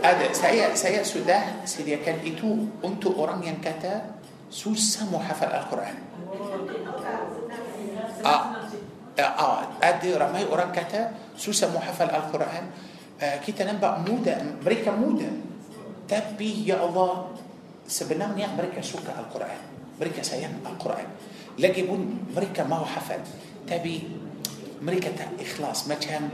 هذا 0.07 0.27
هذا 0.31 0.71
هذا 0.71 1.03
سودا 1.03 1.67
سيدي 1.67 1.97
كان 2.07 2.23
ايتو 2.23 2.87
انتو 2.87 3.11
اورانيا 3.19 3.59
كاتا 3.59 4.23
سوسا 4.55 5.11
محفل 5.11 5.51
القرآن. 5.51 5.99
آه 8.23 8.43
آه 9.19 9.61
ادي 9.83 10.15
رمي 10.15 10.47
اوران 10.47 10.71
كاتا 10.71 11.11
سوسا 11.35 11.75
محفل 11.75 12.07
القرآن. 12.07 12.65
آه، 13.19 13.37
كيتا 13.43 13.67
نبا 13.67 14.07
مودا 14.07 14.63
أمريكا 14.63 14.91
مودا 14.95 15.31
تبي 16.07 16.71
يا 16.71 16.87
الله 16.87 17.11
سبنا 17.91 18.31
منيح 18.31 18.55
أمريكا 18.55 18.79
سوكا 18.79 19.11
القرآن. 19.27 19.76
Mereka 19.97 20.21
sayang 20.23 20.61
Al-Quran 20.65 21.09
lagipun 21.57 22.31
mereka 22.33 22.69
mau 22.69 22.85
hafal 22.85 23.21
tapi 23.65 24.05
mereka 24.81 25.11
tak 25.17 25.35
ikhlas 25.41 25.89
macam 25.89 26.29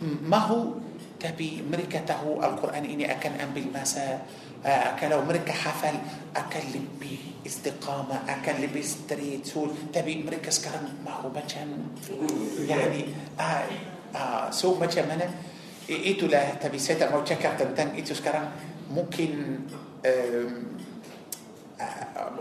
mm, 0.00 0.28
mahu 0.28 0.84
tapi 1.16 1.64
mereka 1.64 2.04
tahu 2.04 2.44
Al-Quran 2.44 2.84
ini 2.84 3.08
akan 3.08 3.40
ambil 3.40 3.72
masa 3.72 4.20
uh, 4.60 4.92
kalau 5.00 5.24
mereka 5.24 5.56
hafal 5.56 5.96
akan 6.36 6.64
lebih 6.76 7.40
istiqamah 7.40 8.28
akan 8.28 8.56
lebih 8.60 8.84
straight 8.84 9.42
so, 9.48 9.72
tapi 9.88 10.20
mereka 10.20 10.52
sekarang 10.52 10.92
mahu 11.00 11.32
macam 11.32 11.88
yani 12.68 13.16
uh, 13.40 13.64
uh, 14.12 14.46
so 14.52 14.76
macam 14.76 15.08
mana 15.08 15.24
itulah 15.88 16.58
tapi 16.60 16.76
saya 16.76 17.06
tak 17.06 17.14
mau 17.14 17.24
cakap 17.24 17.56
tentang 17.56 17.96
itu 17.96 18.12
sekarang 18.12 18.52
mungkin 18.92 19.62
um, 20.04 20.04
uh, 20.04 20.75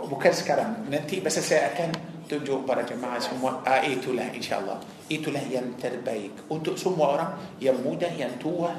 bukan 0.08 0.32
sekarang 0.32 0.88
nanti 0.88 1.20
masa 1.20 1.44
saya 1.44 1.74
akan 1.76 1.92
tunjuk 2.26 2.64
para 2.64 2.82
jemaah 2.88 3.20
semua 3.20 3.60
uh, 3.68 3.84
itulah 3.84 4.26
insyaallah 4.32 4.80
itulah 5.12 5.44
yang 5.52 5.76
terbaik 5.76 6.32
untuk 6.48 6.80
semua 6.80 7.20
orang 7.20 7.32
yang 7.60 7.76
muda 7.84 8.08
yang 8.16 8.32
tua 8.40 8.72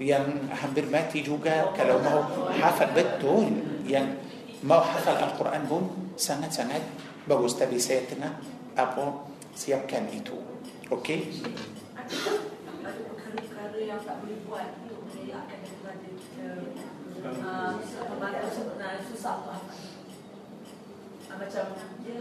yang 0.00 0.48
hampir 0.54 0.86
mati 0.88 1.20
juga 1.20 1.70
kalau 1.76 2.00
mau 2.00 2.48
hafal 2.56 2.90
betul 2.96 3.46
yang 3.84 4.16
mau 4.64 4.80
hafal 4.80 5.18
Al-Quran 5.18 5.62
pun 5.68 5.82
sangat-sangat 6.16 6.82
bagus 7.28 7.58
tapi 7.58 7.76
saya 7.76 8.06
tengah 8.08 8.32
apa 8.74 9.28
siapkan 9.52 10.08
itu 10.10 10.38
okey 10.88 11.28
yang 13.78 14.02
tak 14.02 14.20
boleh 14.20 14.36
buat 14.44 14.68
untuk 14.84 15.00
mengelakkan 15.06 15.58
daripada 15.64 16.08
kita 16.18 16.50
Ah, 17.18 17.74
susah 19.02 19.34
tu 19.42 19.50
Ah, 21.28 21.36
Macam 21.36 21.64
dia 22.02 22.18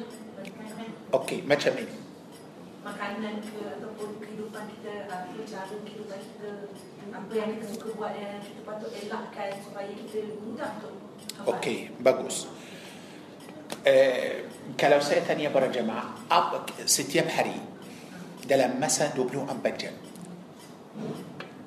Okey, 1.16 1.39
macam 1.43 1.74
ini. 1.80 1.95
makanan 2.84 3.43
ke 3.43 3.60
ataupun 3.80 4.16
kehidupan 4.24 4.64
kita 4.72 5.12
apa 5.12 5.28
cara 5.43 5.68
kehidupan 5.68 6.20
kita 6.24 6.49
apa 7.12 7.32
yang 7.36 7.49
kita 7.60 7.66
suka 7.68 7.88
buat 7.99 8.16
yang 8.16 8.39
kita 8.39 8.62
patut 8.64 8.91
elakkan 8.95 9.51
supaya 9.60 9.91
kita 9.91 10.20
mudah 10.39 10.72
untuk. 10.80 10.95
Okey, 11.51 11.91
bagus. 11.99 12.47
Eh, 13.84 14.47
kalau 14.80 14.99
saya 14.99 15.24
tanya 15.24 15.51
para 15.51 15.68
jemaah, 15.68 16.16
apa 16.28 16.64
setiap 16.88 17.28
hari 17.28 17.60
dalam 18.47 18.80
masa 18.80 19.12
24 19.12 19.47
jam, 19.76 19.95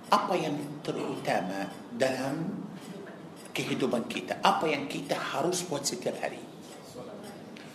apa 0.08 0.34
yang 0.36 0.56
terutama 0.80 1.68
dalam 1.92 2.64
kehidupan 3.52 4.08
kita? 4.08 4.40
Apa 4.40 4.68
yang 4.68 4.88
kita 4.88 5.16
harus 5.16 5.64
buat 5.64 5.84
setiap 5.84 6.16
hari? 6.20 6.40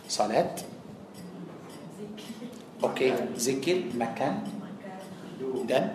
صلاة. 0.10 0.56
أوكي. 2.84 3.10
ذكر 3.38 3.78
مكان. 3.94 4.36
دم. 5.70 5.86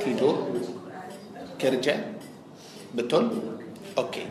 كيدور 0.00 0.36
كرجة. 1.60 1.96
بتول 2.94 3.26
أوكي. 3.98 4.26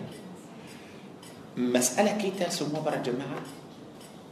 مسألة 1.57 2.11
كيتا 2.17 2.49
سمو 2.49 2.81
برا 2.81 3.01
جماعة. 3.01 3.41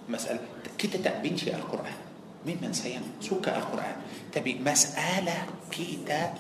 مسألة 0.09 0.39
كيتا 0.77 0.97
تأبين 1.01 1.37
شيء 1.37 1.55
القرآن. 1.55 1.99
مين 2.45 2.57
من 2.61 2.73
سيان؟ 2.73 3.21
سوكا 3.21 3.57
القرآن. 3.57 3.95
تبي 4.33 4.61
مسألة 4.61 5.37
كيتا. 5.71 6.33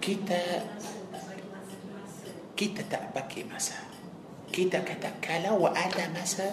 كيتا. 0.00 0.42
كيتا 2.56 2.82
تأبكي 2.88 3.44
مسا 3.52 3.76
كيتا 4.48 4.80
كتكالا 4.80 5.52
وآتا 5.60 6.08
مسا 6.16 6.48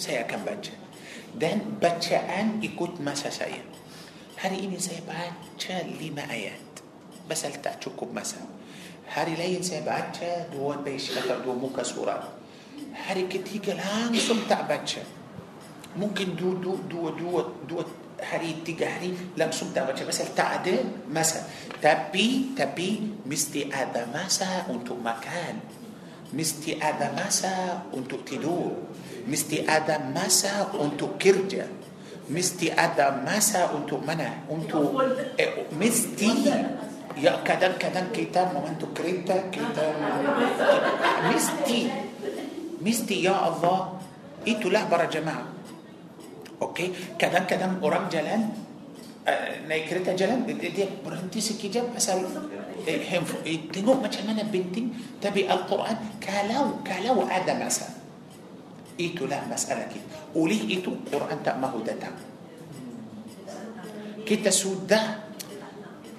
saya 0.00 0.24
akan 0.24 0.40
baca 0.48 0.74
dan 1.36 1.76
bacaan 1.76 2.64
ikut 2.64 2.98
masa 3.04 3.28
saya 3.28 3.60
hari 4.40 4.64
ini 4.64 4.80
saya 4.80 5.04
baca 5.04 5.76
lima 6.00 6.24
ayat 6.26 6.64
pasal 7.28 7.54
tak 7.60 7.78
cukup 7.78 8.10
masa 8.10 8.40
hari 9.12 9.36
lain 9.36 9.60
saya 9.60 9.84
baca 9.84 10.48
dua 10.48 10.80
page 10.80 11.12
atau 11.14 11.38
dua 11.44 11.54
muka 11.54 11.84
surat 11.84 12.24
hari 13.06 13.28
ketiga 13.28 13.76
langsung 13.76 14.42
tak 14.48 14.66
baca 14.66 15.04
mungkin 15.94 16.38
duduk 16.38 16.88
dua 16.88 17.12
dua 17.14 17.42
dua 17.68 17.82
hari 18.20 18.62
tiga 18.62 18.86
hari 18.86 19.16
langsung 19.36 19.72
tak 19.72 19.90
baca 19.90 20.02
pasal 20.04 20.28
tak 20.36 20.50
ada 20.64 20.76
masa 21.08 21.44
tapi 21.80 22.56
tapi 22.56 23.20
mesti 23.26 23.72
ada 23.72 24.06
masa 24.08 24.68
untuk 24.68 25.00
makan 25.00 25.58
mesti 26.30 26.78
ada 26.78 27.10
masa 27.16 27.82
untuk 27.90 28.22
tidur 28.22 28.76
mesti 29.26 29.64
ada 29.64 30.00
masa 30.00 30.70
untuk 30.76 31.16
kerja 31.20 31.66
mesti 32.30 32.70
ada 32.70 33.10
masa 33.20 33.74
untuk 33.74 34.00
mana 34.06 34.46
untuk 34.46 34.94
eh, 35.34 35.66
mesti 35.74 36.30
ya 37.18 37.42
kadang-kadang 37.42 38.14
kita 38.14 38.54
membantu 38.54 38.94
kereta 38.94 39.50
kita 39.50 39.98
mesti 41.26 41.90
mesti 42.78 43.16
ya 43.18 43.34
Allah 43.34 43.98
itulah 44.46 44.86
para 44.86 45.10
jemaah 45.10 45.60
Okey, 46.60 47.16
kadang-kadang 47.16 47.80
orang 47.80 48.12
jalan 48.12 48.52
uh, 49.24 49.48
naik 49.64 49.88
kereta 49.88 50.12
jalan 50.12 50.44
dia, 50.44 50.84
berhenti 51.00 51.40
sekejap 51.40 51.96
pasal 51.96 52.20
eh, 52.84 53.00
handphone. 53.08 53.40
Eh, 53.48 53.64
tengok 53.72 53.96
macam 54.04 54.28
mana 54.28 54.44
penting 54.44 54.92
tapi 55.24 55.48
Al-Quran 55.48 56.20
kalau 56.20 56.84
kalau 56.84 57.24
ada 57.24 57.56
masa 57.56 57.99
itulah 59.08 59.40
masalah 59.48 59.88
kita. 59.88 60.04
Oleh 60.36 60.60
itu 60.68 60.92
Quran 61.08 61.38
tak 61.40 61.56
mahu 61.56 61.80
datang. 61.80 62.12
Kita 64.28 64.52
sudah 64.52 65.26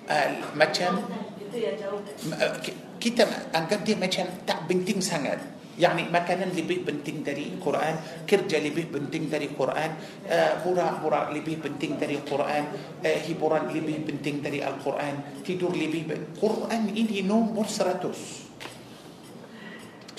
uh, 0.10 0.30
macam 0.58 1.06
uh, 1.06 2.54
kita 3.00 3.24
anggap 3.54 3.86
dia 3.86 3.96
macam 3.96 4.26
tak 4.44 4.68
penting 4.68 5.00
sangat. 5.00 5.40
Yani 5.80 6.12
makanan 6.12 6.52
lebih 6.52 6.84
penting 6.84 7.24
dari 7.24 7.56
Quran, 7.58 7.96
kerja 8.28 8.60
lebih 8.60 8.92
penting 8.92 9.32
dari 9.32 9.50
Quran, 9.56 9.96
uh, 10.28 10.60
borak-borak 10.62 11.32
lebih 11.32 11.64
penting 11.64 11.96
dari 11.96 12.20
Quran, 12.22 12.64
uh, 13.02 13.20
hiburan 13.24 13.72
lebih 13.72 14.04
penting 14.04 14.44
dari 14.44 14.60
Al-Quran, 14.60 15.42
tidur 15.48 15.72
lebih. 15.72 16.36
Quran 16.38 16.92
ini 16.92 17.24
nombor 17.24 17.72
seratus. 17.72 18.52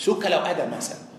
So 0.01 0.19
kalau 0.19 0.43
ada 0.43 0.67
masa, 0.67 1.12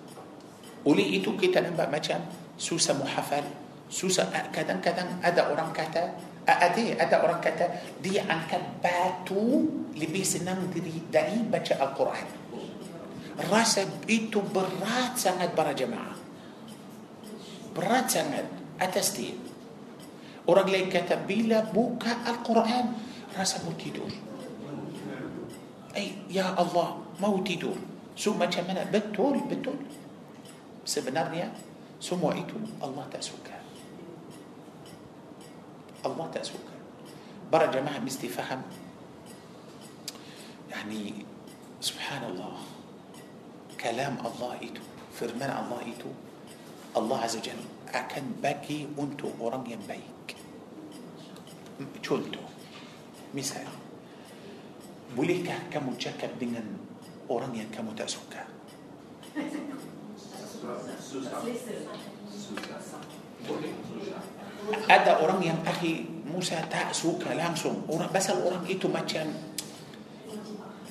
oleh 0.83 1.07
itu 1.19 1.31
kita 1.39 1.63
nampak 1.63 1.87
macam 1.87 2.19
susah 2.59 2.95
muhafal, 2.99 3.43
susah 3.87 4.27
kadang-kadang 4.51 5.19
ada 5.23 5.47
orang 5.47 5.71
kata 5.71 6.11
ada 6.43 6.81
ada 6.99 7.15
orang 7.23 7.39
kata 7.39 7.71
dia 8.03 8.27
angkat 8.27 8.59
batu 8.83 9.63
lebih 9.95 10.27
senang 10.27 10.67
dari 10.67 10.99
dari 11.07 11.39
baca 11.47 11.73
Al-Quran. 11.79 12.27
Rasa 13.47 13.87
itu 14.05 14.43
berat 14.43 15.17
sangat 15.17 15.55
para 15.55 15.71
jemaah. 15.73 16.13
Berat 17.73 18.05
sangat 18.11 18.45
atas 18.77 19.17
dia. 19.17 19.33
Orang 20.43 20.67
lain 20.67 20.91
kata 20.91 21.23
bila 21.23 21.63
buka 21.71 22.27
Al-Quran 22.27 22.91
rasa 23.31 23.63
mau 23.63 23.73
tidur. 23.79 24.11
Eh, 25.95 26.27
ya 26.27 26.51
Allah 26.59 26.99
mau 27.23 27.39
tidur. 27.41 27.79
So 28.13 28.35
macam 28.35 28.67
mana? 28.67 28.85
Betul, 28.91 29.41
betul. 29.47 29.79
Sebenarnya 30.83 31.51
semua 31.99 32.35
itu 32.35 32.59
Allah 32.83 33.07
tak 33.07 33.23
suka. 33.23 33.55
Allah 36.03 36.27
tak 36.31 36.43
suka. 36.43 36.75
Para 37.47 37.71
jemaah 37.71 37.99
mesti 38.03 38.27
faham. 38.27 38.63
Yani 40.67 41.23
subhanallah. 41.79 42.73
كلام 43.83 44.23
الله 44.23 44.63
itu 44.63 44.79
firman 45.11 45.51
Allah 45.51 45.83
itu 45.83 46.07
Allah 46.95 47.19
Azza 47.19 47.43
Jalla 47.43 47.67
akan 47.91 48.39
bagi 48.39 48.87
untuk 48.95 49.35
orang 49.43 49.67
yang 49.67 49.83
baik 49.83 50.39
contoh 51.99 52.47
misal 53.35 53.67
bolehkah 55.11 55.59
kamu 55.67 55.99
cakap 55.99 56.31
dengan 56.39 56.63
orang 57.27 57.51
yang 57.59 57.67
kamu 57.75 57.91
tak 57.91 58.07
suka 58.07 58.47
Susah. 59.35 59.59
Susah. 59.59 59.73
Boleh. 59.75 59.81
Susah. 60.15 60.52
Ada 64.87 65.11
orang 65.19 65.41
yang 65.43 65.59
akhi 65.67 66.07
Musa 66.23 66.63
tak 66.71 66.95
suka 66.95 67.35
langsung 67.35 67.83
orang 67.91 68.09
pasal 68.09 68.39
orang 68.41 68.63
itu 68.65 68.87
macam 68.87 69.27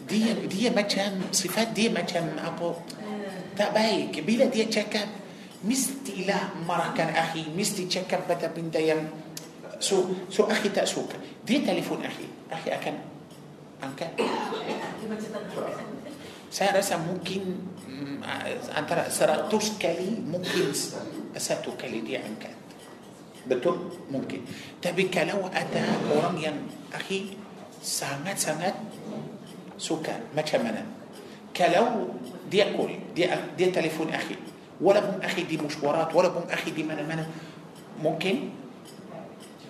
dia 0.05 0.37
dia 0.45 0.69
macam 0.69 1.25
sifat 1.33 1.73
dia 1.73 1.89
macam 1.89 2.37
apa 2.37 2.69
tak 3.57 3.73
baik 3.73 4.21
bila 4.29 4.45
dia 4.53 4.69
cakap 4.69 5.09
mestilah 5.65 6.53
marahkan 6.69 7.09
akhi 7.17 7.49
mesti 7.55 7.89
cakap 7.89 8.29
pada 8.29 8.53
benda 8.53 8.77
yang 8.83 9.09
so 9.81 10.11
so 10.29 10.45
akhi 10.53 10.69
tak 10.69 10.85
suka 10.85 11.17
dia 11.49 11.65
telefon 11.65 12.05
akhi 12.05 12.29
akhi 12.53 12.71
akan 12.77 12.95
angkat 13.81 14.11
saya 16.53 16.77
rasa 16.77 17.01
mungkin 17.01 17.57
mm, 17.57 17.82
antara 18.73 19.09
seratus 19.09 19.77
kali 19.77 20.23
mungkin 20.23 20.71
satu 21.37 21.75
kali 21.77 22.05
dia 22.05 22.23
angkat 22.23 22.55
betul 23.47 23.91
mungkin 24.07 24.47
tapi 24.79 25.11
kalau 25.11 25.51
ada 25.51 25.83
orang 26.15 26.37
yang 26.39 26.57
akhi 26.95 27.35
sangat-sangat 27.83 28.75
suka 29.75 30.15
macam 30.31 30.63
mana 30.63 30.87
kalau 31.51 32.15
dia 32.47 32.71
call 32.71 32.95
dia 33.13 33.35
dia 33.59 33.69
telefon 33.75 34.15
akhi 34.15 34.39
walaupun 34.79 35.19
akhi 35.19 35.43
di 35.43 35.59
musywarat 35.59 36.07
walaupun 36.15 36.47
akhi 36.47 36.71
di 36.71 36.87
mana-mana 36.87 37.27
mungkin 37.99 38.55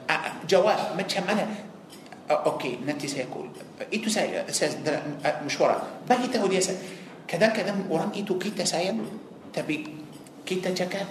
uh, 0.04 0.36
jawab 0.44 0.92
macam 0.92 1.24
mana 1.24 1.48
uh, 2.28 2.40
okey 2.54 2.84
nanti 2.84 3.08
saya 3.08 3.24
call 3.32 3.48
itu 3.88 4.12
saya 4.12 4.44
saya 4.52 4.76
dalam 4.84 5.16
uh, 5.24 5.36
musywarat 5.40 6.04
bagi 6.04 6.28
tahu 6.28 6.52
dia 6.52 6.60
saya 6.60 6.76
kadang-kadang 7.26 7.86
orang 7.88 8.12
itu 8.14 8.36
kita 8.36 8.66
sayang 8.66 9.00
tapi 9.52 9.84
kita 10.42 10.74
cakap 10.74 11.06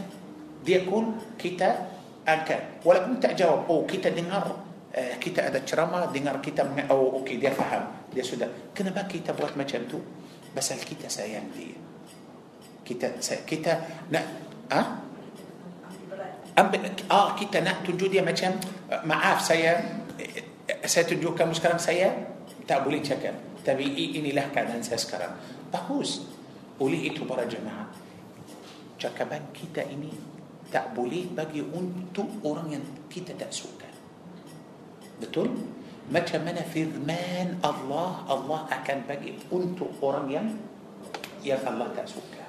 dia 0.61 0.85
call 0.85 1.17
kita 1.37 1.89
angkat 2.27 2.83
walaupun 2.85 3.17
tak 3.17 3.33
jawab 3.33 3.65
oh 3.71 3.81
kita 3.89 4.13
dengar 4.13 4.45
uh, 4.93 5.15
kita 5.17 5.49
ada 5.49 5.59
ceramah 5.65 6.09
dengar 6.13 6.37
kita 6.37 6.67
oh 6.93 7.21
okey 7.23 7.41
dia 7.41 7.49
faham 7.53 7.89
dia 8.13 8.21
sudah 8.21 8.47
kenapa 8.75 9.07
kita 9.09 9.33
buat 9.33 9.57
macam 9.57 9.81
tu 9.89 9.97
pasal 10.53 10.77
kita 10.83 11.07
sayang 11.07 11.47
dia 11.55 11.73
kita 12.85 13.17
kita 13.47 13.71
nak 14.11 14.25
ah 14.69 14.99
ambil 16.59 16.91
ah 17.07 17.33
kita 17.39 17.63
nak 17.63 17.87
tunjuk 17.87 18.11
dia 18.11 18.19
macam 18.19 18.59
maaf 19.07 19.39
saya 19.39 19.79
saya 20.83 21.07
tunjuk 21.07 21.33
kamu 21.33 21.55
sekarang 21.55 21.79
saya 21.79 22.11
tak 22.67 22.83
boleh 22.83 22.99
cakap 22.99 23.33
tapi 23.63 23.87
inilah 24.19 24.51
keadaan 24.51 24.83
saya 24.83 24.99
sekarang 24.99 25.33
bagus 25.71 26.27
Oleh 26.77 27.09
itu 27.09 27.23
para 27.25 27.47
jemaah 27.47 27.87
Cakapan 28.99 29.41
kita 29.55 29.81
ini 29.87 30.13
Tak 30.69 30.93
boleh 30.93 31.25
bagi 31.31 31.63
untuk 31.63 32.29
orang 32.45 32.77
yang 32.77 32.85
kita 33.09 33.33
tak 33.39 33.49
suka 33.49 33.89
Betul? 35.17 35.49
Macam 36.11 36.43
mana 36.43 36.61
firman 36.67 37.57
Allah 37.63 38.27
Allah 38.27 38.67
akan 38.67 38.97
bagi 39.07 39.39
untuk 39.49 39.89
orang 40.03 40.27
yang 40.27 40.47
Yang 41.41 41.61
Allah 41.65 41.87
tak 41.95 42.05
suka 42.05 42.45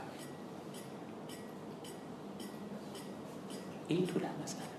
Itulah 3.88 4.32
masalah 4.40 4.72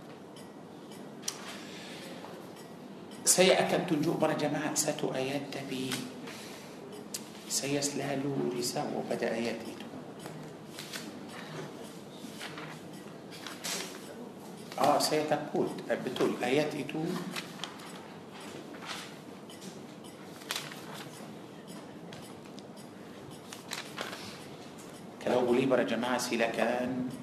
saya 3.23 3.55
akan 3.65 3.87
tunjuk 3.89 4.19
para 4.19 4.35
jemaah 4.37 4.75
satu 4.77 5.09
ayat 5.15 5.47
tapi 5.47 5.89
risau 8.49 9.05
pada 9.05 9.29
ayat 9.29 9.61
itu. 9.61 9.85
Ah, 14.81 14.97
saya 14.97 15.21
takut. 15.29 15.69
Eh, 15.85 15.99
betul, 16.01 16.33
ayat 16.41 16.73
itu 16.73 16.97
kalau 25.21 25.45
boleh 25.45 25.69
para 25.69 25.85
jemaah 25.85 26.17
silakan 26.17 27.13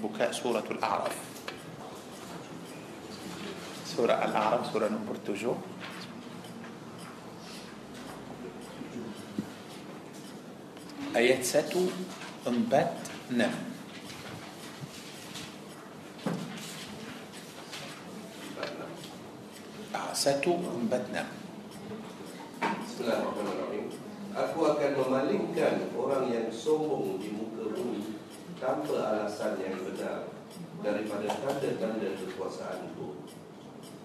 buka 0.00 0.32
suratul 0.32 0.80
A'raf. 0.80 1.12
Surah 3.84 4.24
Al-A'raf, 4.24 4.72
surah 4.72 4.88
nombor 4.88 5.20
tujuh. 5.20 5.73
Ayat 11.14 11.46
satu, 11.46 11.86
empat, 12.42 12.90
enam. 13.30 13.54
Ah, 19.94 20.10
satu, 20.10 20.58
empat, 20.58 21.14
enam. 21.14 21.30
Bismillahirrahmanirrahim. 22.58 23.94
Aku 24.34 24.58
akan 24.66 24.90
memalingkan 24.98 25.86
orang 25.94 26.34
yang 26.34 26.50
sombong 26.50 27.22
di 27.22 27.30
muka 27.30 27.62
bumi 27.70 28.18
tanpa 28.58 29.14
alasan 29.14 29.62
yang 29.62 29.78
benar 29.86 30.34
daripada 30.82 31.30
tanda-tanda 31.30 32.10
kekuasaanku. 32.26 33.22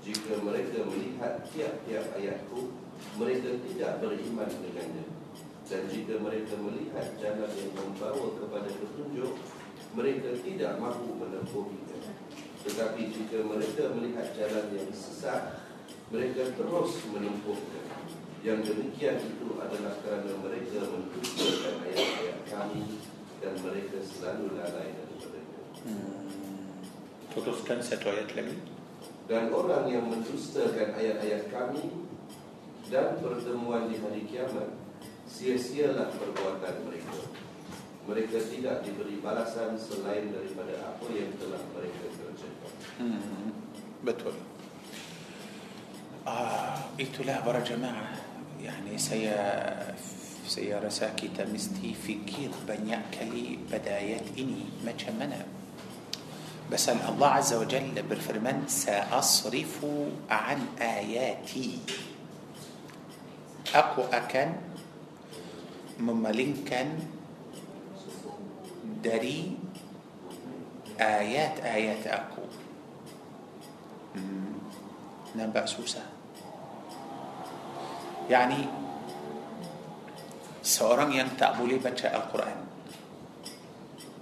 Jika 0.06 0.46
mereka 0.46 0.86
melihat 0.86 1.42
tiap-tiap 1.50 2.06
ayatku, 2.22 2.70
mereka 3.18 3.58
tidak 3.66 3.98
beriman 3.98 4.46
dengannya. 4.62 5.19
Dan 5.70 5.86
jika 5.86 6.18
mereka 6.18 6.58
melihat 6.58 7.14
jalan 7.22 7.52
yang 7.54 7.72
membawa 7.78 8.28
kepada 8.42 8.70
petunjuk, 8.74 9.38
mereka 9.94 10.30
tidak 10.42 10.82
mahu 10.82 11.14
menempuhinya. 11.14 11.98
Tetapi 12.66 13.02
jika 13.14 13.46
mereka 13.46 13.94
melihat 13.94 14.34
jalan 14.34 14.66
yang 14.74 14.90
sesat, 14.90 15.62
mereka 16.10 16.58
terus 16.58 16.92
menempuhnya. 17.14 17.86
Yang 18.42 18.74
demikian 18.74 19.22
itu 19.22 19.62
adalah 19.62 19.94
kerana 20.02 20.32
mereka 20.42 20.90
mendustakan 20.90 21.76
ayat-ayat 21.86 22.40
kami 22.50 22.84
dan 23.44 23.54
mereka 23.62 23.98
selalu 24.02 24.58
lalai 24.58 24.90
daripadanya. 24.96 25.60
Hmm. 25.86 26.80
Teruskan 27.36 27.80
satu 27.84 28.10
ayat 28.10 28.32
lagi. 28.34 28.58
Dan 29.30 29.54
orang 29.54 29.86
yang 29.86 30.10
mendustakan 30.10 30.98
ayat-ayat 30.98 31.54
kami 31.54 32.10
dan 32.90 33.22
pertemuan 33.22 33.86
di 33.86 34.02
hari 34.02 34.26
kiamat, 34.26 34.79
sia-sialah 35.30 36.10
perbuatan 36.18 36.90
mereka. 36.90 37.30
Mereka 38.10 38.42
tidak 38.50 38.82
diberi 38.82 39.22
balasan 39.22 39.78
selain 39.78 40.34
daripada 40.34 40.82
apa 40.82 41.06
yang 41.14 41.30
telah 41.38 41.62
mereka 41.78 42.10
kerjakan. 42.10 42.74
Hmm. 42.98 43.54
Betul. 44.02 44.34
Ah, 46.26 46.90
itulah 46.98 47.46
para 47.46 47.62
jemaah. 47.62 48.18
Yani 48.58 48.98
saya 48.98 49.38
saya 50.50 50.82
rasa 50.82 51.14
kita 51.14 51.46
mesti 51.46 51.94
fikir 51.94 52.50
banyak 52.66 53.14
kali 53.14 53.62
pada 53.70 54.02
ayat 54.02 54.26
ini 54.34 54.66
macam 54.82 55.14
mana. 55.22 55.60
بس 56.70 56.86
الله 56.86 57.28
عز 57.28 57.54
وجل 57.66 57.98
بالفرمان 58.06 58.70
سأصرف 58.70 59.78
عن 60.30 60.60
آياتي 60.78 61.82
أكو 63.74 64.02
أكن 64.14 64.69
memalingkan 66.00 66.96
dari 69.04 69.56
ayat-ayat 71.00 72.02
aku. 72.08 72.46
Hmm. 74.10 74.58
nampak 75.38 75.70
susah. 75.70 76.04
Yani 78.26 78.66
seorang 80.66 81.14
yang 81.14 81.30
tak 81.38 81.62
boleh 81.62 81.78
baca 81.78 82.10
Al-Quran 82.10 82.58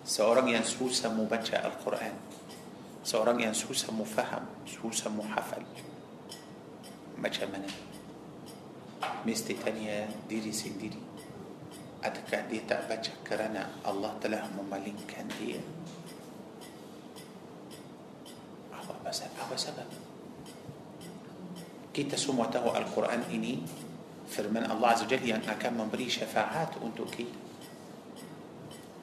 seorang 0.07 0.47
yang 0.47 0.63
susah 0.63 1.11
membaca 1.11 1.59
Al-Quran 1.59 2.15
seorang 3.03 3.43
yang 3.43 3.55
susah 3.55 3.91
memfaham 3.91 4.47
susah 4.63 5.11
muhafal 5.11 5.63
macam 7.17 7.49
mana? 7.49 7.69
Mesti 9.25 9.57
tanya 9.57 10.05
diri 10.29 10.53
sendiri. 10.53 11.06
Adakah 12.07 12.41
dia 12.47 12.63
tak 12.63 12.87
baca 12.87 13.11
kerana 13.27 13.67
Allah 13.83 14.15
telah 14.23 14.43
memalingkan 14.55 15.27
dia 15.37 15.59
apa 18.71 18.93
pasal 19.03 19.27
apa 19.35 19.55
sebab 19.59 19.87
kita 21.91 22.15
semua 22.15 22.47
tahu 22.47 22.71
Al-Quran 22.71 23.27
ini 23.33 23.59
firman 24.31 24.67
Allah 24.67 24.95
Azza 24.95 25.09
Jalla 25.09 25.37
yang 25.37 25.43
akan 25.43 25.83
memberi 25.83 26.07
syafaat 26.07 26.79
untuk 26.79 27.11
kita 27.11 27.47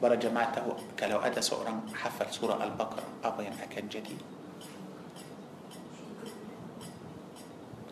para 0.05 0.21
jemaah 0.21 0.53
tahu 0.53 0.77
kalau 1.01 1.17
ada 1.25 1.41
seorang 1.41 1.81
hafal 1.97 2.29
surah 2.29 2.61
Al-Baqarah 2.61 3.25
apa 3.25 3.41
yang 3.41 3.57
akan 3.57 3.85
jadi 3.89 4.13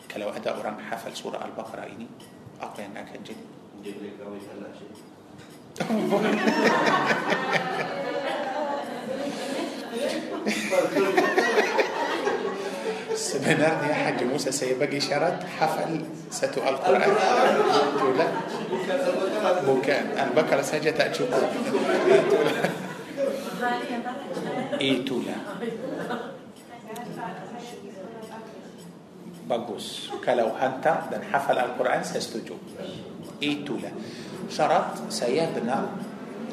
kalau 0.05 0.29
ada 0.29 0.53
orang 0.53 0.77
hafal 0.77 1.09
surah 1.09 1.41
Al-Baqarah 1.41 1.89
ini 1.89 2.05
apa 2.61 2.85
yang 2.85 2.93
akan 2.93 3.19
jadi 3.25 3.45
Dia 3.81 3.97
boleh 3.97 4.13
kahwin 4.21 4.45
anak 4.53 4.77
سمينار 13.15 13.77
يا 13.89 13.93
حاج 13.93 14.23
موسى 14.23 14.51
سيبقى 14.51 14.97
إشارة 14.97 15.39
حفل 15.59 16.05
ستو 16.31 16.61
القرآن. 16.61 17.15
تولى 17.99 18.27
مكان 19.67 20.05
البكرة 20.27 20.61
سجت 20.61 21.01
أشوفه 21.01 21.49
إي 24.81 25.03
تولا 25.03 25.35
بقوس. 29.49 30.09
كلو 30.25 30.47
هنتا 30.47 31.09
دن 31.11 31.23
حفل 31.33 31.57
القرآن 31.57 32.03
سيستجوب 32.03 32.59
إيتولا. 33.43 33.91
شرط 34.47 35.11
سيابنا 35.11 35.77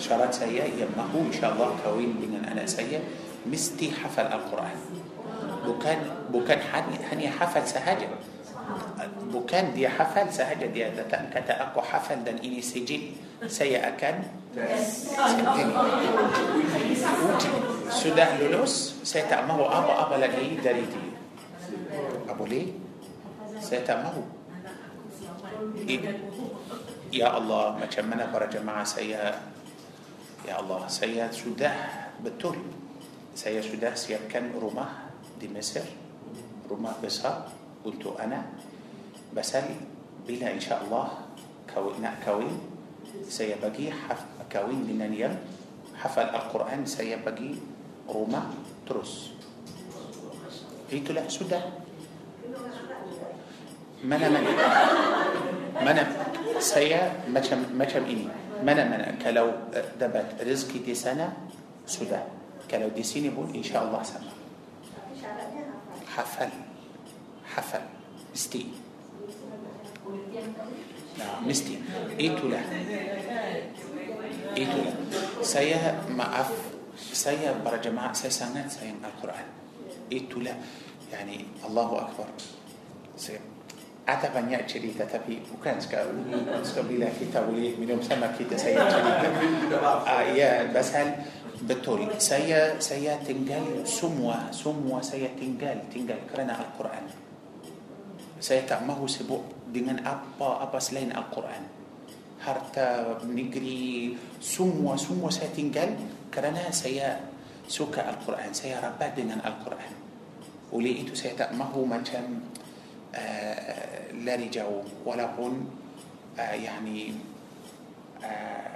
شرط 0.02 0.32
سيا 0.34 0.66
يمه 0.74 1.12
إن 1.14 1.32
شاء 1.32 1.54
الله 1.54 1.68
كوين 1.86 2.10
بين 2.18 2.34
أنا 2.42 2.66
سيا 2.66 2.98
مستي 3.46 3.94
حفل 3.94 4.26
القرآن. 4.26 4.78
بوكان 5.60 6.00
بوكان 6.32 6.58
هني 7.12 7.28
حفل 7.30 7.64
سهجة 7.68 8.08
بوكان 9.28 9.76
دي 9.76 9.88
حفل 9.88 10.32
سهجة 10.32 10.66
دي 10.72 10.88
كتا 11.34 11.54
أكو 11.62 11.80
حفل 11.80 12.24
دن 12.24 12.40
إني 12.40 12.64
سجل 12.64 13.02
سيا 13.46 13.88
أكان 13.92 14.24
sudah 17.90 18.34
lulus 18.42 18.98
saya 19.06 19.30
tak 19.30 19.46
mahu 19.46 19.62
apa-apa 19.62 20.18
lagi 20.18 20.58
dari 20.58 20.82
dia 20.90 21.14
apa 22.26 22.34
boleh 22.34 22.66
يا 27.10 27.26
الله 27.26 27.82
ما 27.82 27.86
كمنا 27.90 28.30
برا 28.30 28.46
جماعة 28.46 28.86
سيا 28.86 29.34
يا 30.46 30.54
الله 30.62 30.86
سيا 30.86 31.26
سوده 31.34 31.74
بتول. 32.22 32.58
سيا 33.34 33.58
سوده 33.66 33.98
سيا 33.98 34.30
كان 34.30 34.54
روما 34.54 34.86
دي 35.42 35.50
مصر 35.50 35.82
روما 36.70 37.02
بسا 37.02 37.50
قلت 37.82 38.06
أنا 38.14 38.46
بسأل 39.34 39.74
بلا 40.28 40.54
إن 40.54 40.62
شاء 40.62 40.86
الله 40.86 41.06
كوينا 41.74 42.22
كوين. 42.22 42.56
سيا 43.26 43.58
بقي 43.58 43.90
حف 43.90 44.46
كوين 44.46 44.86
لنا 44.86 45.10
نيل. 45.10 45.34
حفل 45.98 46.30
القرآن 46.30 46.86
سيا 46.86 47.26
بقي 47.26 47.58
روما 48.06 48.54
ترس. 48.86 49.34
قلت 50.94 51.10
تلا 51.10 51.26
سوده 51.26 51.89
منا 54.04 54.28
منا 54.28 54.50
منا 55.80 56.04
سيا 56.58 57.28
مچم 57.28 57.76
مچم 57.76 58.04
اني 58.04 58.28
منا 58.64 58.84
منا 58.84 59.14
كلو 59.22 59.48
آه، 59.74 59.84
دبت. 60.00 60.40
رزقي 60.40 60.78
دي 60.78 60.94
سنة 60.94 61.32
سودة. 61.86 62.22
كلو 62.70 62.88
دي 62.88 63.02
سنه 63.02 63.28
بول 63.28 63.52
إن 63.56 63.62
شاء 63.62 63.84
الله 63.84 64.02
سما 64.02 64.32
حفل. 66.16 66.48
حفل. 67.56 67.84
مستي. 68.32 68.66
نعم 71.18 71.48
مستي. 71.48 71.76
ايتو 72.20 72.48
لا 72.48 72.60
ايتو 74.56 74.78
لا 74.80 74.92
سيا 75.42 76.02
معف 76.08 76.52
سيا 77.12 77.52
برا 77.64 77.76
جماعة 77.76 78.12
سيا 78.12 78.30
سنة 78.30 78.68
سيا 78.68 78.94
القرآن. 79.04 79.48
ايتو 80.12 80.40
لا 80.40 80.54
يعني 81.12 81.44
الله 81.68 81.88
أكبر. 81.98 82.28
سيا 83.16 83.40
ada 84.10 84.26
banyak 84.34 84.66
cerita 84.66 85.06
tapi 85.06 85.38
bukan 85.46 85.78
sekali 85.78 86.18
sekali 86.66 86.98
kita 86.98 87.46
boleh 87.46 87.78
minum 87.78 88.02
sama 88.02 88.26
kita 88.34 88.58
saya 88.58 88.82
cerita. 88.90 89.28
Ah, 90.10 90.26
ya 90.26 90.66
pasal 90.74 91.14
betul. 91.62 92.10
Saya 92.18 92.74
saya 92.82 93.14
tinggal 93.22 93.86
semua 93.86 94.50
semua 94.50 94.98
saya 94.98 95.30
tinggal 95.38 95.78
tinggal 95.86 96.18
kerana 96.26 96.58
Al-Quran. 96.58 97.06
Saya 98.42 98.66
tak 98.66 98.82
mahu 98.82 99.06
sibuk 99.06 99.44
dengan 99.70 100.02
apa-apa 100.02 100.82
selain 100.82 101.14
Al-Quran. 101.14 101.62
Harta 102.40 103.20
negeri 103.28 104.16
semua 104.40 104.96
semua 104.98 105.30
saya 105.30 105.52
tinggal 105.54 105.92
kerana 106.34 106.72
saya 106.74 107.20
suka 107.70 108.02
Al-Quran. 108.10 108.50
Saya 108.50 108.82
rapat 108.82 109.14
dengan 109.14 109.38
Al-Quran. 109.46 109.92
Oleh 110.74 111.02
itu 111.02 111.14
saya 111.14 111.34
tak 111.36 111.54
mahu 111.54 111.86
macam 111.86 112.42
lari 114.22 114.46
jauh 114.52 114.84
walaupun 115.02 115.66
uh, 116.36 116.56
yani 116.56 117.16
uh, 118.22 118.72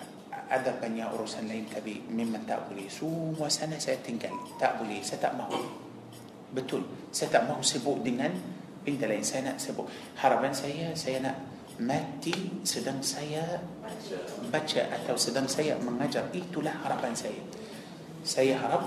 ada 0.51 0.77
banyak 0.77 1.09
urusan 1.15 1.49
lain 1.49 1.65
tapi 1.71 2.05
memang 2.11 2.45
tak 2.45 2.69
boleh 2.69 2.91
semua 2.91 3.49
sana 3.49 3.79
saya 3.81 3.97
tinggal 4.03 4.35
tak 4.61 4.77
boleh 4.83 5.01
saya 5.01 5.31
tak 5.31 5.35
mahu 5.39 5.57
betul 6.53 6.85
saya 7.11 7.31
tak 7.33 7.49
mahu 7.49 7.63
sibuk 7.65 8.03
dengan 8.05 8.31
benda 8.85 9.09
lain 9.09 9.25
nak 9.25 9.57
sibuk 9.57 9.89
harapan 10.21 10.53
saya 10.53 10.93
saya 10.93 11.33
mati 11.81 12.63
sedang 12.63 13.03
saya 13.03 13.59
baca 14.53 14.83
atau 14.95 15.17
sedang 15.19 15.49
saya 15.51 15.75
mengajar 15.83 16.31
itulah 16.31 16.75
harapan 16.87 17.17
saya 17.17 17.43
saya 18.23 18.55
harap 18.61 18.87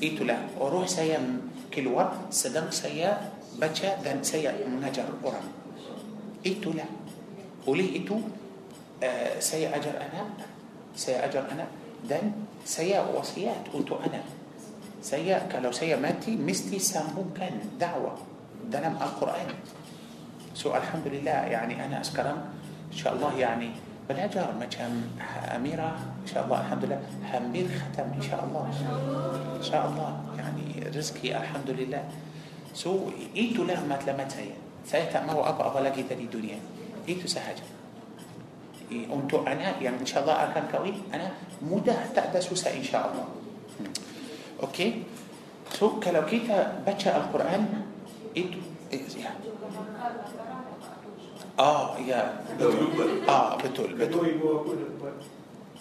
itulah 0.00 0.40
roh 0.56 0.86
saya 0.88 1.20
keluar 1.68 2.30
sedang 2.32 2.72
saya 2.72 3.20
baca 3.60 3.90
dan 4.00 4.20
saya 4.24 4.54
mengajar 4.64 5.08
orang 5.24 5.44
itulah 6.42 6.88
oleh 7.68 8.02
itu 8.02 8.18
uh, 9.02 9.34
saya 9.38 9.70
ajar 9.74 9.98
anak 9.98 10.28
saya 10.92 11.24
ajar 11.26 11.46
anak 11.48 11.70
dan 12.04 12.34
saya 12.66 13.02
wasiat 13.06 13.70
untuk 13.70 14.02
anak 14.02 14.26
saya 15.02 15.42
kalau 15.50 15.74
saya 15.74 15.98
mati 15.98 16.38
mesti 16.38 16.78
sambungkan 16.78 17.58
dakwah 17.78 18.18
dalam 18.70 18.94
Al-Quran 18.98 19.50
so 20.54 20.74
Alhamdulillah 20.74 21.50
yani 21.50 21.78
anak 21.78 22.06
sekarang 22.06 22.38
insyaAllah 22.90 23.34
yani 23.34 23.74
belajar 24.06 24.50
macam 24.54 24.90
Amirah 25.50 25.96
insyaAllah 26.26 26.58
Alhamdulillah 26.66 27.02
hampir 27.26 27.66
khatam 27.70 28.14
insyaAllah 28.18 28.66
insyaAllah 29.58 30.12
yani 30.38 30.86
rezeki 30.90 31.34
Alhamdulillah 31.34 32.02
سو 32.74 33.10
ايتو 33.36 33.64
نعمت 33.64 34.08
لما 34.08 34.24
تاي 34.24 34.50
سايتا 34.86 35.26
ما 35.26 35.32
هو 35.32 35.44
أبا 35.44 35.66
أبا 35.66 35.78
لكي 35.78 36.02
تدي 36.02 36.26
دنيا. 36.26 36.58
ايتو 37.08 37.28
سهجة 37.28 37.64
أنتو 38.92 39.46
أنا 39.46 39.80
يعني 39.80 39.96
إن 40.00 40.06
شاء 40.06 40.22
الله 40.22 40.32
اكن 40.32 40.64
كوي 40.72 40.94
أنا 41.14 41.30
مدى 41.62 41.92
تعدى 42.14 42.40
سوسا 42.40 42.76
إن 42.76 42.84
شاء 42.84 43.02
الله. 43.12 43.26
أوكي؟ 44.62 45.02
سو 45.72 46.00
كلو 46.00 46.26
كيتا 46.26 46.84
بچا 46.86 47.16
القرآن 47.16 47.64
ايتو 48.36 48.58
إيه، 48.92 49.00
آه 51.58 51.98
يا. 51.98 52.44
آه 53.28 53.56
بتول 53.56 53.92
بتول 53.94 54.28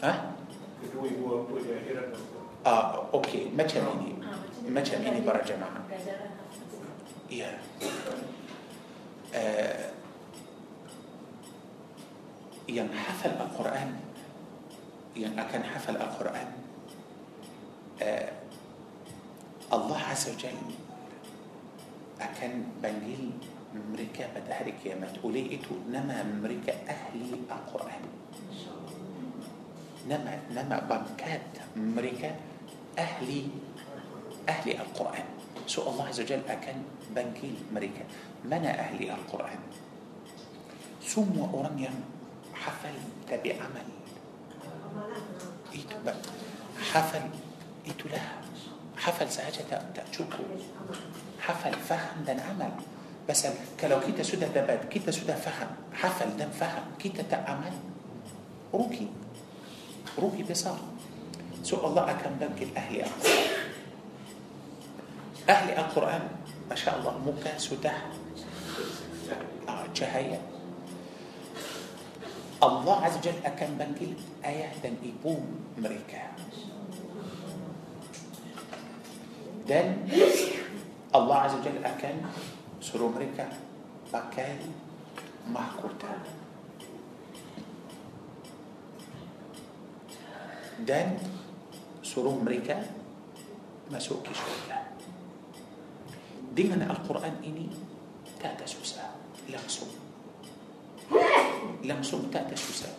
ها؟ 0.04 0.32
آه 2.66 3.04
أوكي. 3.14 3.52
ما 3.58 3.64
تشاميني 3.64 4.14
ما 4.70 4.82
تشاميني 4.82 5.22
برا 5.22 5.44
جماعة. 5.44 5.82
يا 7.32 7.60
ينحفل 12.70 13.30
القرآن. 13.30 13.92
أكن 15.18 15.64
حفل 15.64 15.96
القرآن. 15.96 16.50
Uh, 18.02 18.28
الله 19.74 20.00
عز 20.00 20.30
وجل 20.30 20.58
أكن 22.22 22.52
بنجيل 22.84 23.32
أمريكا 23.76 24.26
بدهرك 24.36 24.80
يا 24.86 24.96
ما 24.96 25.08
تقوليته 25.08 25.70
نما 25.92 26.22
أمريكا 26.22 26.74
أهلي 26.90 27.46
القرآن. 27.46 28.04
نما 30.10 30.34
نما 30.52 30.78
بنكات 30.90 31.78
أمريكا 31.78 32.36
أهلي 32.98 33.42
أهلي 34.50 34.72
القرآن. 34.82 35.28
سو 35.72 35.88
الله 35.88 36.06
عز 36.08 36.20
وجل 36.28 36.44
أكل 36.52 36.80
بنكيل 37.16 37.56
مريكا 37.72 38.04
منا 38.44 38.72
أهل 38.80 39.00
القرآن 39.08 39.60
ثم 41.00 41.40
اورانيا 41.40 41.92
حفل 42.54 42.96
تبي 43.32 43.52
عمل 43.56 43.88
إيتو 45.72 45.96
حفل 46.92 47.24
إيتو 47.88 48.06
لا 48.12 48.20
حفل 48.98 49.32
سهجة 49.32 49.64
تأتشوكو 49.96 50.44
حفل 51.40 51.74
فهم 51.88 52.28
دن 52.28 52.40
عمل 52.40 52.72
بس 53.30 53.48
كلو 53.80 54.00
كيتا 54.00 54.24
سودا 54.24 54.48
دباد 54.52 54.92
كيتا 54.92 55.12
سودا 55.12 55.36
فهم 55.40 55.72
حفل 55.94 56.38
دن 56.38 56.52
فهم 56.52 56.84
كيتا 57.00 57.24
تأمل 57.32 57.76
روكي 58.74 59.08
روكي 60.20 60.44
بصار 60.44 60.80
سوء 61.64 61.88
الله 61.88 62.12
أكرم 62.12 62.36
بنك 62.42 62.60
الأهل 62.62 63.02
أقول 63.08 63.51
أهل 65.52 65.68
القرآن 65.76 66.24
ما 66.70 66.76
شاء 66.76 66.96
الله 67.00 67.12
مكة 67.28 67.58
سدح 67.60 67.98
شهية 69.94 70.40
آه، 72.64 72.80
الله 72.80 72.96
عز 73.06 73.18
وجل 73.18 73.34
أكم 73.46 73.76
بنجل 73.76 74.14
آية 74.46 74.72
دن 74.84 74.96
إبوم 75.04 75.60
أمريكا 75.78 76.22
دن 79.68 80.08
الله 81.16 81.36
عز 81.36 81.54
وجل 81.60 81.86
أكن 81.86 82.16
سرو 82.82 83.12
أمريكا 83.12 83.50
بكاي 84.14 84.56
محكورتا 85.52 86.14
دن 90.80 91.18
سرو 92.04 92.40
أمريكا 92.40 92.86
مسوكي 93.92 94.34
شوية. 94.34 94.81
Dengan 96.52 96.84
Al-Quran 96.84 97.40
ini 97.48 97.72
tak 98.36 98.60
ada 98.60 98.68
susah 98.68 99.08
langsung 99.48 99.88
langsung 101.88 102.28
tak 102.28 102.52
ada 102.52 102.58
susah 102.60 102.92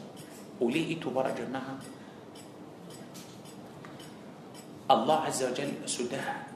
oleh 0.64 0.96
itu 0.96 1.12
para 1.12 1.36
jemaah 1.36 1.76
Allah 4.88 5.18
Azza 5.28 5.53
wa 5.53 5.55
Jalla 5.57 5.84
sudah 5.84 6.48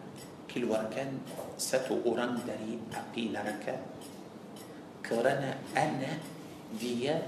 keluarkan 0.49 1.21
satu 1.61 2.01
orang 2.09 2.41
dari 2.49 2.81
api 2.93 3.29
neraka 3.29 3.77
kerana 5.05 5.61
anak 5.77 6.21
dia 6.81 7.21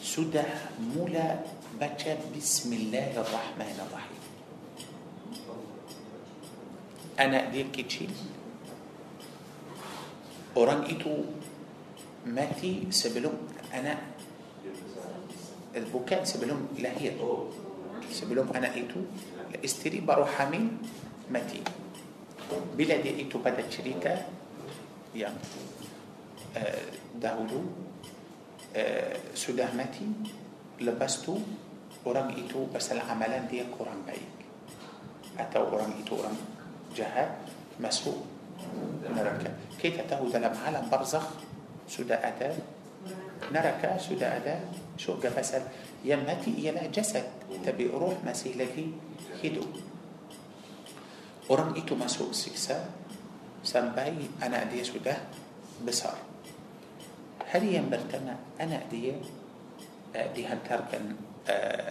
sudah 0.00 0.48
mula 0.80 1.44
baca 1.76 2.12
Bismillahirrahmanirrahim 2.32 4.22
anak 7.18 7.44
dia 7.52 7.64
kecil 7.68 8.37
orang 10.56 10.88
itu 10.88 11.26
mati 12.28 12.88
sebelum 12.88 13.34
anak 13.72 13.98
bukan 15.92 16.24
sebelum 16.24 16.72
lahir 16.80 17.14
sebelum 18.08 18.48
anak 18.56 18.74
itu 18.76 19.04
isteri 19.60 20.00
baru 20.00 20.24
hamil 20.24 20.72
mati 21.28 21.60
bila 22.74 22.96
dia 23.00 23.12
itu 23.12 23.36
pada 23.40 23.60
cerita 23.68 24.12
yang 25.12 25.36
uh, 26.56 26.88
dahulu 27.20 27.60
uh, 28.72 29.14
sudah 29.36 29.68
mati 29.76 30.08
lepas 30.80 31.20
tu 31.20 31.36
orang 32.08 32.32
itu 32.40 32.64
pasal 32.72 33.04
amalan 33.04 33.44
dia 33.50 33.68
kurang 33.68 34.00
baik 34.08 34.24
atau 35.36 35.68
orang 35.70 35.92
itu 36.00 36.12
orang 36.16 36.36
jahat 36.96 37.28
masuk 37.76 38.37
neraka 39.06 39.50
kita 39.78 40.04
tahu 40.04 40.28
dalam 40.30 40.52
alam 40.64 40.84
barzakh 40.90 41.24
sudah 41.88 42.20
ada 42.20 42.52
neraka 43.48 43.96
sudah 43.96 44.42
ada 44.42 44.60
syurga 44.98 45.30
pasal 45.32 45.62
yang 46.04 46.26
mati 46.26 46.52
ialah 46.58 46.84
jasad 46.90 47.24
tapi 47.64 47.88
roh 47.88 48.14
masih 48.26 48.58
lagi 48.58 48.92
hidup 49.40 49.66
orang 51.48 51.72
itu 51.78 51.96
masuk 51.96 52.34
siksa 52.34 52.76
sampai 53.64 54.14
anak 54.42 54.68
dia 54.70 54.84
sudah 54.84 55.16
besar 55.82 56.18
hari 57.48 57.80
yang 57.80 57.88
pertama 57.88 58.36
anak 58.60 58.84
dia 58.92 59.16
uh, 60.12 60.28
dihantarkan 60.36 61.16
uh, 61.48 61.90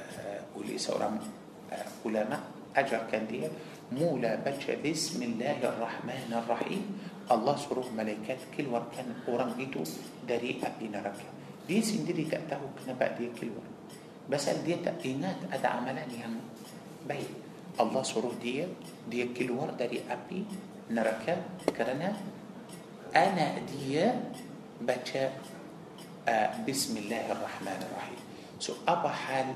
oleh 0.54 0.78
seorang 0.78 1.18
uh, 1.74 1.88
ulama 2.06 2.38
ajarkan 2.78 3.26
dia 3.26 3.50
مولى 3.92 4.44
بلش 4.46 4.66
بسم 4.84 5.24
الله 5.24 5.64
الرحمن 5.64 6.32
الرحيم. 6.32 6.84
الله 7.32 7.56
سروه 7.56 7.88
ملائكات 7.96 8.52
كل 8.58 8.68
وركان 8.68 9.24
قران 9.28 9.56
جيتو 9.56 9.84
دري 10.28 10.60
ابي 10.64 10.88
نرك 10.92 11.20
دي 11.68 11.80
سندري 11.80 12.28
تأتاه 12.28 12.60
كنبا 12.84 13.08
دي 13.16 13.32
كل 13.36 13.52
ور 13.52 13.68
بس 14.32 14.50
دي 14.68 14.76
تاينات 14.84 15.40
اد 15.52 15.64
عملان 15.66 16.12
يعني 16.12 16.40
بي. 17.08 17.24
الله 17.80 18.04
سروه 18.04 18.36
دي 18.44 18.68
دي 19.08 19.32
كل 19.32 19.52
ور 19.52 19.72
دري 19.80 20.04
أبي 20.08 20.40
نرك. 20.92 21.26
كرنا. 21.78 22.12
أنا 23.16 23.48
دي 23.72 24.04
بكا 24.84 25.32
آه، 26.28 26.52
بسم 26.68 26.98
الله 27.08 27.32
الرحمن 27.32 27.80
الرحيم. 27.88 28.20
سو 28.60 28.84
أبا 28.88 29.10
حال 29.10 29.48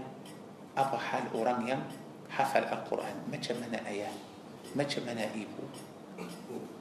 أبا 0.78 0.98
حال 0.98 1.24
اورانيا 1.36 1.68
يعني 1.68 1.84
حفل 2.32 2.64
القرآن. 2.64 3.16
ما 3.32 3.38
جمنا 3.38 3.88
آيات 3.88 4.20
ما 4.76 4.84
جمنا 4.84 5.36
إيبو؟ 5.36 5.66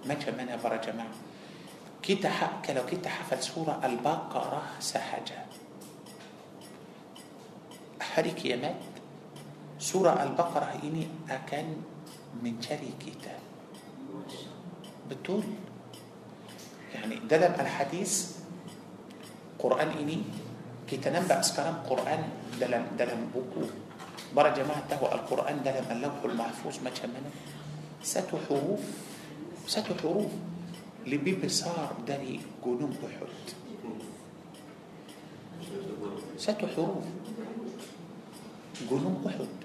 ما 0.06 0.14
جمنا 0.14 0.56
برجمع 0.56 1.06
كيتا 2.02 2.30
لو 2.70 2.86
كيتا 2.86 3.10
حفل 3.10 3.42
سورة 3.42 3.80
البقرة 3.84 4.62
سحجة 4.80 5.38
حريك 8.00 8.44
يا 8.46 8.56
مات؟ 8.56 8.82
سورة 9.78 10.22
البقرة 10.22 10.80
إني 10.82 11.08
أكان 11.30 11.76
من 12.42 12.62
شري 12.62 12.94
كيتا. 13.00 13.34
بتقول؟ 15.10 15.42
يعني 16.94 17.14
دلم 17.26 17.54
الحديث 17.58 18.12
قرآن 19.58 19.88
إني 19.98 20.18
كيتا 20.88 21.10
نبأ 21.10 21.42
سكرام 21.42 21.82
قرآن 21.90 22.22
دلم 22.60 22.86
دلم 22.98 23.30
بوكو. 23.34 23.89
برا 24.36 24.50
جماعة 24.54 24.82
تهو 24.90 25.06
القرآن 25.06 25.62
ده 25.64 25.80
لما 25.80 25.92
اللوح 25.92 26.14
المحفوظ 26.24 26.74
ما 26.84 26.90
تشمنا 26.90 27.30
ستو 28.02 28.38
حروف 28.48 28.80
ستو 29.66 29.94
حروف. 30.02 30.30
لبي 31.06 31.32
بصار 31.32 31.96
داري 32.06 32.40
قنوم 32.62 32.92
بحوت. 33.02 33.46
satu 36.36 36.66
huruf. 36.66 37.04
قنوم 38.90 39.22
بحوت. 39.24 39.58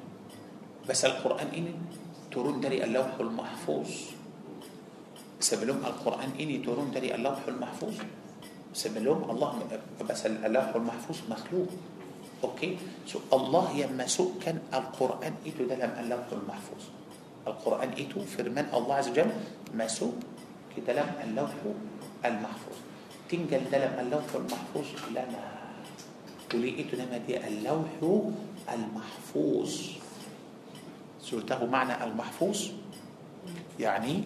بس 0.89 1.05
القرآن 1.05 1.47
ini 1.57 1.73
turun 2.31 2.61
dari 2.61 2.83
اللوح 2.83 3.19
المحفوظ. 3.19 3.89
Sebelum 5.39 5.81
القرآن 5.85 6.31
ini 6.39 6.57
turun 6.57 6.91
dari 6.91 7.15
اللوح 7.15 7.39
المحفوظ. 7.47 7.97
Sebelum 8.73 9.29
اللهم 9.29 9.59
بس 10.09 10.25
اللوح 10.25 10.75
المحفوظ 10.75 11.17
مخلوق. 11.29 11.69
Okay? 12.43 12.77
So 13.07 13.19
الله 13.33 13.65
masukkan 13.71 14.57
القرآن 14.73 15.33
itu 15.45 15.63
dalam 15.69 15.91
اللوح 15.99 16.27
المحفوظ 16.31 16.83
القرآن 17.47 17.89
itu 17.97 18.25
firman 18.25 18.67
الله 18.73 18.95
عز 18.95 19.09
وجل 19.13 19.29
masuk 19.73 20.17
ke 20.77 20.93
dalam 20.93 21.09
اللوح 21.23 21.51
المحفوظ. 22.25 22.77
تنجل 23.29 23.61
ده 23.71 23.77
لم 23.85 23.95
اللوح 23.99 24.25
المحفوظ 24.35 24.87
لنا. 25.11 25.43
ولي 26.53 26.69
إيتو 26.77 26.97
لما 26.97 27.17
دي 27.27 27.37
اللوح 27.37 27.89
المحفوظ. 28.73 29.71
سورته 31.21 31.65
معنى 31.65 32.03
المحفوظ 32.03 32.59
يعني 33.79 34.23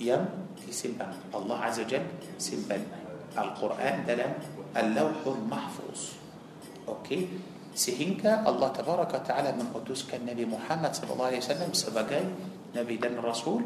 يم 0.00 0.24
سمبل. 0.70 1.12
الله 1.34 1.58
عز 1.58 1.78
وجل 1.80 2.06
سمبل. 2.38 2.82
القرآن 3.38 4.04
ده 4.06 4.14
لم 4.14 4.32
اللوح 4.76 5.20
المحفوظ. 5.26 6.00
Okey. 6.86 7.28
Sehingga 7.76 8.40
Allah 8.46 8.72
Tabaraka 8.72 9.20
Ta'ala 9.20 9.52
mengutuskan 9.52 10.24
Nabi 10.24 10.48
Muhammad 10.48 10.96
wasallam 10.96 11.76
sebagai 11.76 12.24
nabi 12.72 12.96
dan 12.96 13.20
rasul. 13.20 13.60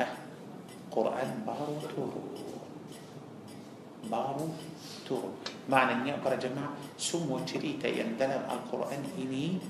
Ha. 0.00 0.06
Quran 0.90 1.46
baru 1.46 1.76
turun. 1.86 2.26
Baru 4.10 4.50
turun. 5.06 5.34
Maknanya 5.70 6.18
para 6.18 6.34
jemaah 6.34 6.74
semua 6.98 7.38
cerita 7.46 7.86
yang 7.86 8.18
dalam 8.18 8.42
Al-Quran 8.50 9.02
ini 9.14 9.62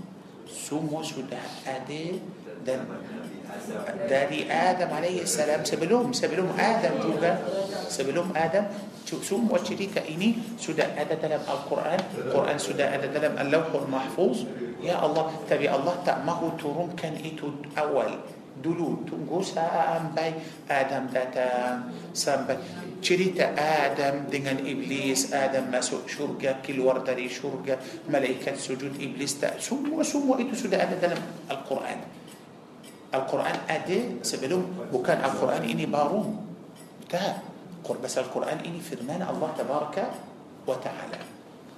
semua 0.47 1.03
sudah 1.03 1.43
ada 1.67 2.05
dan 2.63 2.87
dari 4.09 4.47
Adam 4.47 4.91
alaihi 4.93 5.27
salam 5.27 5.63
sebelum 5.63 6.13
sebelum 6.13 6.53
Adam 6.57 6.95
juga 7.03 7.41
sebelum 7.87 8.33
Adam 8.37 8.67
semua 9.07 9.63
cerita 9.63 10.03
ini 10.03 10.59
sudah 10.59 10.99
ada 10.99 11.15
dalam 11.15 11.43
Al-Quran 11.47 12.01
Quran 12.31 12.57
sudah 12.59 12.91
ada 12.91 13.07
dalam 13.07 13.39
Al-Lawhul 13.39 13.87
Mahfuz 13.87 14.47
Ya 14.83 15.01
Allah 15.01 15.33
tapi 15.49 15.67
Allah 15.67 15.97
tak 16.05 16.21
mahu 16.23 16.53
turunkan 16.61 17.17
itu 17.25 17.49
awal 17.75 18.23
dulu 18.57 19.05
tunggu 19.05 19.45
sampai 19.45 20.33
Adam 20.69 21.13
datang 21.13 21.93
sampai 22.17 22.57
cerita 23.05 23.53
Adam 23.57 24.29
dengan 24.33 24.57
iblis 24.65 25.33
Adam 25.33 25.69
masuk 25.69 26.09
syurga 26.09 26.65
keluar 26.65 27.05
dari 27.05 27.29
syurga 27.29 27.77
malaikat 28.09 28.57
sujud 28.57 28.97
iblis 28.97 29.37
tak 29.37 29.61
semua 29.61 30.01
semua 30.01 30.41
itu 30.41 30.57
sudah 30.57 30.81
ada 30.81 30.97
dalam 30.97 31.21
Al-Quran 31.53 32.26
Al-Quran 33.17 33.57
ada 33.65 33.99
sebelum 34.21 34.93
bukan 34.93 35.19
Al-Quran 35.25 35.65
ini 35.65 35.89
baru 35.89 36.23
tak 37.09 37.57
بس 37.87 38.19
القرآن 38.19 38.67
إني 38.67 38.83
فرمان 38.83 39.23
الله 39.23 39.51
تبارك 39.63 39.97
وتعالى. 40.67 41.21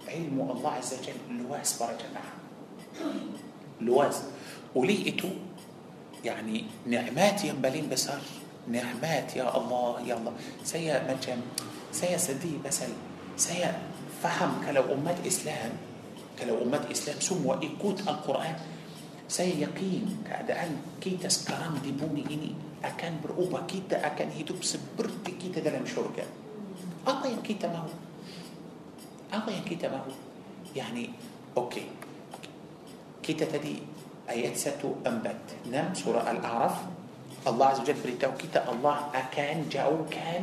علم 0.08 0.40
الله 0.40 0.72
عز 0.80 1.04
وجل 1.04 1.44
لواس 1.44 1.76
برا 1.76 1.92
جماعة. 2.00 2.32
لواس 3.84 4.16
وليئتو 4.72 5.28
يعني 6.24 6.64
نعمات 6.88 7.44
ينبلين 7.44 7.92
بسر. 7.92 8.24
نعمات 8.72 9.36
يا 9.36 9.52
الله 9.52 10.08
يا 10.08 10.16
الله. 10.16 10.32
سيا 10.64 11.04
مجم 11.04 11.44
سيا 11.92 12.16
سدي 12.16 12.64
بسل. 12.64 12.88
سيا 13.36 13.76
فهم. 14.24 14.64
كلو 14.64 14.88
أمة 14.88 15.28
إسلام. 15.28 15.76
كلو 16.40 16.64
أمة 16.64 16.88
إسلام 16.88 17.20
سموا 17.20 17.60
إيكوت 17.60 18.08
القرآن. 18.08 18.56
سيا 19.28 19.68
يقين 19.68 20.24
كأدان 20.24 21.00
كي 21.00 21.20
تسكران 21.20 21.78
دي 21.84 21.92
بومي 21.92 22.24
إني 22.30 22.52
akan 22.78 23.18
berubah 23.18 23.66
kita 23.66 23.98
akan 24.06 24.30
hidup 24.38 24.62
seperti 24.62 25.34
kita 25.34 25.58
dalam 25.58 25.82
syurga 25.82 26.22
apa 27.02 27.26
yang 27.26 27.42
kita 27.42 27.66
mahu 27.66 27.90
apa 29.34 29.48
yang 29.50 29.66
kita 29.66 29.90
mahu 29.90 30.14
yani 30.78 31.10
okey 31.58 31.90
kita 33.18 33.50
tadi 33.50 33.82
ayat 34.30 34.54
146 34.54 35.74
surah 35.98 36.22
al-a'raf 36.22 36.86
Allah 37.50 37.66
azza 37.74 37.82
wajalla 37.82 38.02
beritahu 38.04 38.34
kita 38.38 38.62
Allah 38.68 39.10
akan 39.10 39.56
jauhkan 39.66 40.42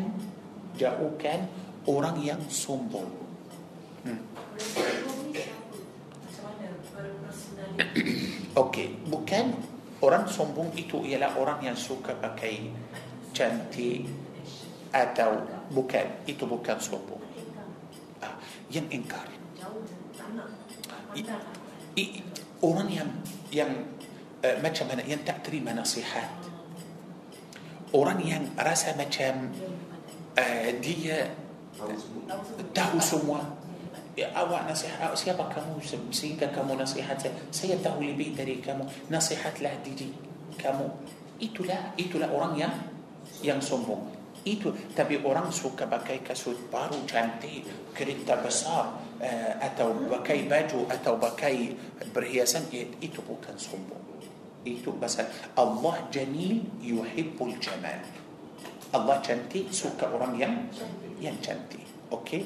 jauhkan 0.76 1.48
orang 1.88 2.20
yang 2.20 2.42
sombong 2.52 3.08
hmm. 4.04 4.20
Okey, 8.56 9.04
bukan 9.12 9.52
Orang 10.04 10.28
sombong 10.28 10.76
itu 10.76 11.08
ialah 11.08 11.40
orang 11.40 11.64
yang 11.66 11.78
suka 11.78 12.12
pakai 12.20 12.68
cantik 13.32 14.06
atau 14.92 15.40
bukan 15.72 16.22
itu 16.28 16.44
bukan 16.44 16.76
sombong. 16.78 17.24
Ah, 18.20 18.36
yang 18.68 18.86
ingkar. 18.92 19.24
I, 21.16 21.22
i, 21.96 22.04
orang 22.60 22.92
yang 22.92 23.10
yang 23.56 23.72
uh, 24.44 24.58
macam 24.60 24.86
mana 24.92 25.02
yang 25.08 25.24
tak 25.24 25.48
terima 25.48 25.72
nasihat. 25.72 26.28
Orang 27.96 28.20
yang 28.20 28.52
rasa 28.60 28.92
macam 29.00 29.56
uh, 30.36 30.70
dia 30.84 31.32
tahu 32.76 33.00
semua 33.00 33.55
ya 34.16 34.32
awak 34.32 34.64
nasihat 34.68 35.12
siapa 35.12 35.44
kamu 35.52 35.80
sehingga 36.12 36.48
kamu 36.56 36.80
nasihat 36.80 37.20
saya 37.20 37.36
saya 37.52 37.76
tahu 37.84 38.00
lebih 38.00 38.32
dari 38.32 38.64
kamu 38.64 38.88
nasihatlah 39.12 39.76
diri 39.84 40.12
kamu 40.56 40.88
itulah 41.44 41.92
itulah 42.00 42.32
orang 42.32 42.56
yang 42.56 42.74
yang 43.44 43.60
sombong 43.60 44.16
itu 44.48 44.72
tapi 44.96 45.20
orang 45.20 45.52
suka 45.52 45.84
pakai 45.84 46.24
kasut 46.24 46.56
baru 46.72 46.96
cantik 47.04 47.68
kereta 47.92 48.40
besar 48.40 48.96
uh, 49.20 49.54
atau 49.60 49.92
pakai 50.08 50.48
baju 50.48 50.88
atau 50.88 51.20
pakai 51.20 51.76
perhiasan 52.16 52.72
itu 52.72 53.20
bukan 53.20 53.58
sombong 53.60 54.00
itu 54.64 54.96
pasal 54.98 55.28
Allah 55.60 56.00
jamil 56.08 56.64
yuhibbul 56.80 57.54
jamal 57.60 58.00
Allah 58.96 59.18
cantik 59.20 59.68
suka 59.76 60.08
orang 60.08 60.40
yang 60.40 60.54
yang 61.20 61.36
cantik 61.44 61.86
Okey. 62.14 62.46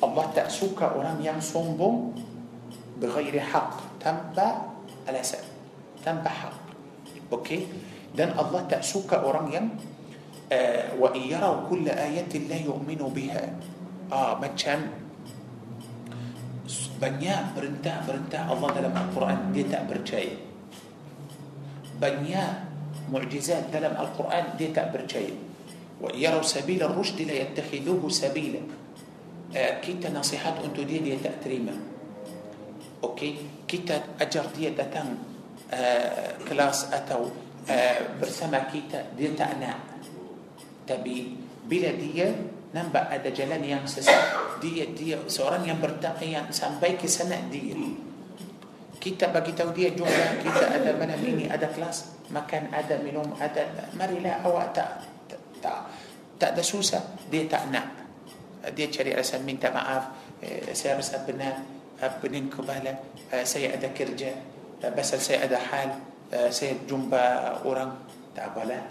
الله 0.00 0.26
تأسوك 0.32 0.80
ولم 0.80 1.18
يعصم 1.20 1.76
بم 1.76 1.96
بغير 3.00 3.36
حق. 3.40 3.72
تنبا 4.00 4.48
على 5.08 5.20
سر 5.20 5.44
تنبا 6.04 6.28
حق. 6.28 6.60
أوكي؟ 7.32 7.60
دان 8.16 8.32
الله 8.32 8.60
تأسوك 8.72 9.12
ورم 9.12 9.46
يم 9.52 9.66
آه 10.52 10.96
وإن 10.96 11.20
يروا 11.20 11.68
كل 11.70 11.84
آية 11.88 12.32
لا 12.48 12.58
يؤمنوا 12.64 13.10
بها. 13.12 13.44
آه 14.12 14.32
بچان 14.40 14.80
بنيا 17.00 17.56
برنتاه 17.56 18.06
برنتاه 18.08 18.52
الله 18.52 18.68
دلم 18.76 18.94
القرآن 18.96 19.52
دي 19.52 19.62
تأبر 19.68 20.04
جاي 20.04 20.28
بنيا 22.00 22.44
معجزات 23.12 23.72
دلم 23.72 23.94
القرآن 23.96 24.44
دي 24.58 24.66
تأبر 24.72 25.04
جاي 25.08 25.32
وإن 26.00 26.18
يروا 26.18 26.42
سبيل 26.42 26.82
الرشد 26.82 27.22
لا 27.28 27.34
يتخذوه 27.44 28.02
سبيلا. 28.08 28.79
Kita 29.82 30.14
nasihat 30.14 30.62
untuk 30.62 30.86
dia 30.86 31.02
dia 31.02 31.18
tak 31.18 31.42
terima. 31.42 31.74
Okey, 33.02 33.64
kita 33.66 34.14
ajar 34.20 34.46
dia 34.54 34.70
datang 34.70 35.18
uh, 35.72 36.30
kelas 36.46 36.92
atau 36.94 37.32
uh, 37.66 38.00
bersama 38.22 38.62
kita 38.70 39.10
dia 39.18 39.34
tak 39.34 39.58
nak. 39.58 39.78
Tapi 40.86 41.34
bila 41.66 41.90
dia 41.98 42.30
nampak 42.70 43.10
ada 43.10 43.26
jalan 43.34 43.62
yang 43.66 43.82
sesat, 43.90 44.58
dia 44.62 44.86
dia 44.94 45.18
seorang 45.26 45.66
yang 45.66 45.82
bertakwa 45.82 46.22
yang 46.22 46.46
sampai 46.54 46.94
ke 46.94 47.10
sana 47.10 47.40
dia. 47.50 47.74
Kita 49.00 49.32
bagi 49.32 49.56
tahu 49.56 49.72
dia 49.72 49.90
jumlah 49.96 50.44
kita 50.44 50.76
ada 50.76 50.92
malam 50.94 51.18
ini 51.24 51.48
ada 51.48 51.72
kelas 51.72 52.20
makan 52.30 52.68
ada 52.70 53.00
minum 53.00 53.26
ada 53.40 53.88
marilah 53.96 54.44
awak 54.44 54.76
tak 54.76 55.02
tak 55.26 55.40
tak, 55.64 55.80
tak 56.36 56.50
ada 56.52 56.62
susah 56.62 57.00
dia 57.32 57.48
tak 57.48 57.72
nak 57.72 57.99
dia 58.76 58.86
cari 58.92 59.16
alasan 59.16 59.40
minta 59.48 59.72
maaf. 59.72 60.12
Eh, 60.44 60.76
saya 60.76 61.00
rasa 61.00 61.24
benar. 61.24 61.80
Pening 62.00 62.48
kepala 62.48 62.96
eh, 63.28 63.44
saya 63.44 63.76
ada 63.76 63.92
kerja. 63.92 64.32
Eh, 64.80 64.92
pasal 64.92 65.20
saya 65.20 65.44
ada 65.44 65.60
hal 65.60 66.00
eh, 66.32 66.48
saya 66.48 66.80
jumpa 66.88 67.60
orang 67.64 67.92
tak 68.32 68.56
apalah. 68.56 68.88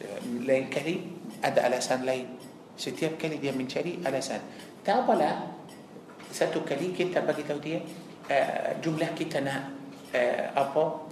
Eh, 0.00 0.20
lain 0.44 0.72
kali 0.72 1.12
ada 1.44 1.68
alasan 1.68 2.08
lain. 2.08 2.24
Setiap 2.72 3.20
kali 3.20 3.36
dia 3.36 3.52
mencari 3.52 4.00
alasan. 4.00 4.40
Tak 4.80 5.04
apalah. 5.04 5.60
Satu 6.32 6.64
kali 6.64 6.96
kita 6.96 7.20
bagi 7.24 7.44
tahu 7.44 7.60
dia 7.60 7.80
jumlah 8.84 9.16
kita 9.16 9.40
nak 9.40 9.62
apa 10.52 11.08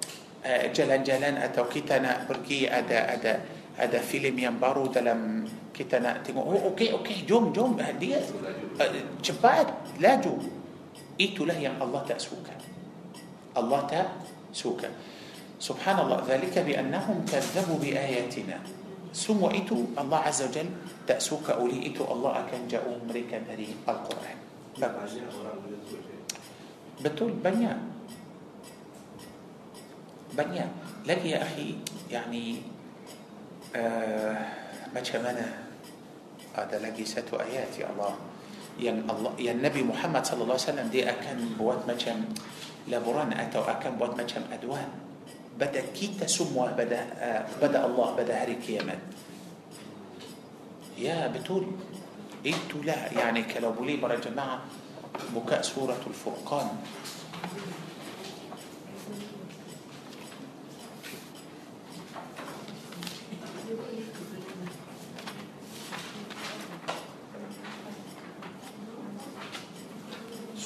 jalan-jalan 0.72 1.40
atau 1.40 1.64
kita 1.64 1.96
nak 2.00 2.28
pergi 2.28 2.68
ada 2.68 3.16
ada 3.16 3.32
ada 3.76 3.98
filem 4.00 4.36
yang 4.36 4.56
baru 4.56 4.88
dalam 4.88 5.44
kita 5.76 6.00
nak 6.00 6.24
tengok 6.24 6.44
oh 6.44 6.72
okey 6.72 6.96
okey 6.96 7.28
jom 7.28 7.52
jom 7.52 7.76
dia 8.00 8.16
uh, 8.80 8.90
cepat 9.20 9.68
laju 10.00 10.40
itulah 11.20 11.56
yang 11.56 11.76
Allah 11.76 12.00
tak 12.08 12.16
suka 12.16 12.56
Allah 13.56 13.84
tak 13.84 14.08
suka 14.52 14.88
subhanallah 15.56 16.24
ذلك 16.28 16.52
بأنهم 16.52 17.24
كذبوا 17.28 17.78
بآياتنا 17.80 18.58
semua 19.16 19.48
itu 19.56 19.96
Allah 19.96 20.28
Azza 20.28 20.44
wa 20.44 20.52
Jal 20.52 20.68
tak 21.08 21.24
suka 21.24 21.56
oleh 21.56 21.88
itu 21.88 22.04
Allah 22.04 22.44
akan 22.44 22.68
jauh 22.68 23.00
mereka 23.08 23.40
dari 23.40 23.72
Al-Quran 23.88 24.36
bagus 24.76 25.16
betul 27.00 27.32
banyak 27.40 27.76
banyak 30.36 30.68
lagi 31.08 31.32
ya 31.32 31.38
akhi 31.40 31.68
yani 32.12 32.60
uh, 32.60 32.75
ah, 33.76 34.36
macam 34.96 35.00
mana 35.04 35.48
ada 36.56 36.76
lagi 36.80 37.04
satu 37.04 37.36
ayat. 37.36 37.76
يا 37.78 37.92
الله. 37.92 38.14
ين 38.80 39.04
الله 39.08 39.32
ين 39.40 39.56
النبي 39.60 39.82
محمد 39.88 40.24
صلى 40.24 40.40
الله 40.42 40.56
عليه 40.56 40.68
وسلم 40.72 40.86
dia 40.88 41.04
akan 41.04 41.60
buat 41.60 41.84
macam 41.88 42.24
laporan 42.88 43.32
atau 43.32 43.64
akan 43.64 43.96
buat 43.96 44.16
macam 44.16 44.44
aduan. 44.52 44.88
pada 45.56 45.80
kita 45.96 46.28
semua 46.28 46.76
pada 46.76 47.00
ah, 47.20 47.44
pada 47.62 47.80
الله 47.88 48.08
pada 48.20 48.34
hari 48.44 48.54
kiamat 48.60 49.00
ya 51.00 51.28
betul 51.32 51.64
ke 52.46 52.62
itu 52.62 52.84
lah. 52.84 53.12
يعني 53.12 53.48
kalau 53.48 53.72
boleh 53.72 53.96
para 53.96 54.20
jemaah 54.20 54.60
buka 55.32 55.62
سورة 55.64 56.00
الفرقان. 56.06 56.68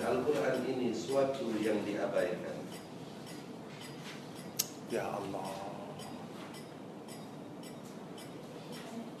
Al-Quran 0.00 0.58
ini 0.64 0.88
suatu 0.96 1.52
yang 1.60 1.80
diabaikan. 1.84 2.56
Ya 4.90 5.06
Allah. 5.06 5.52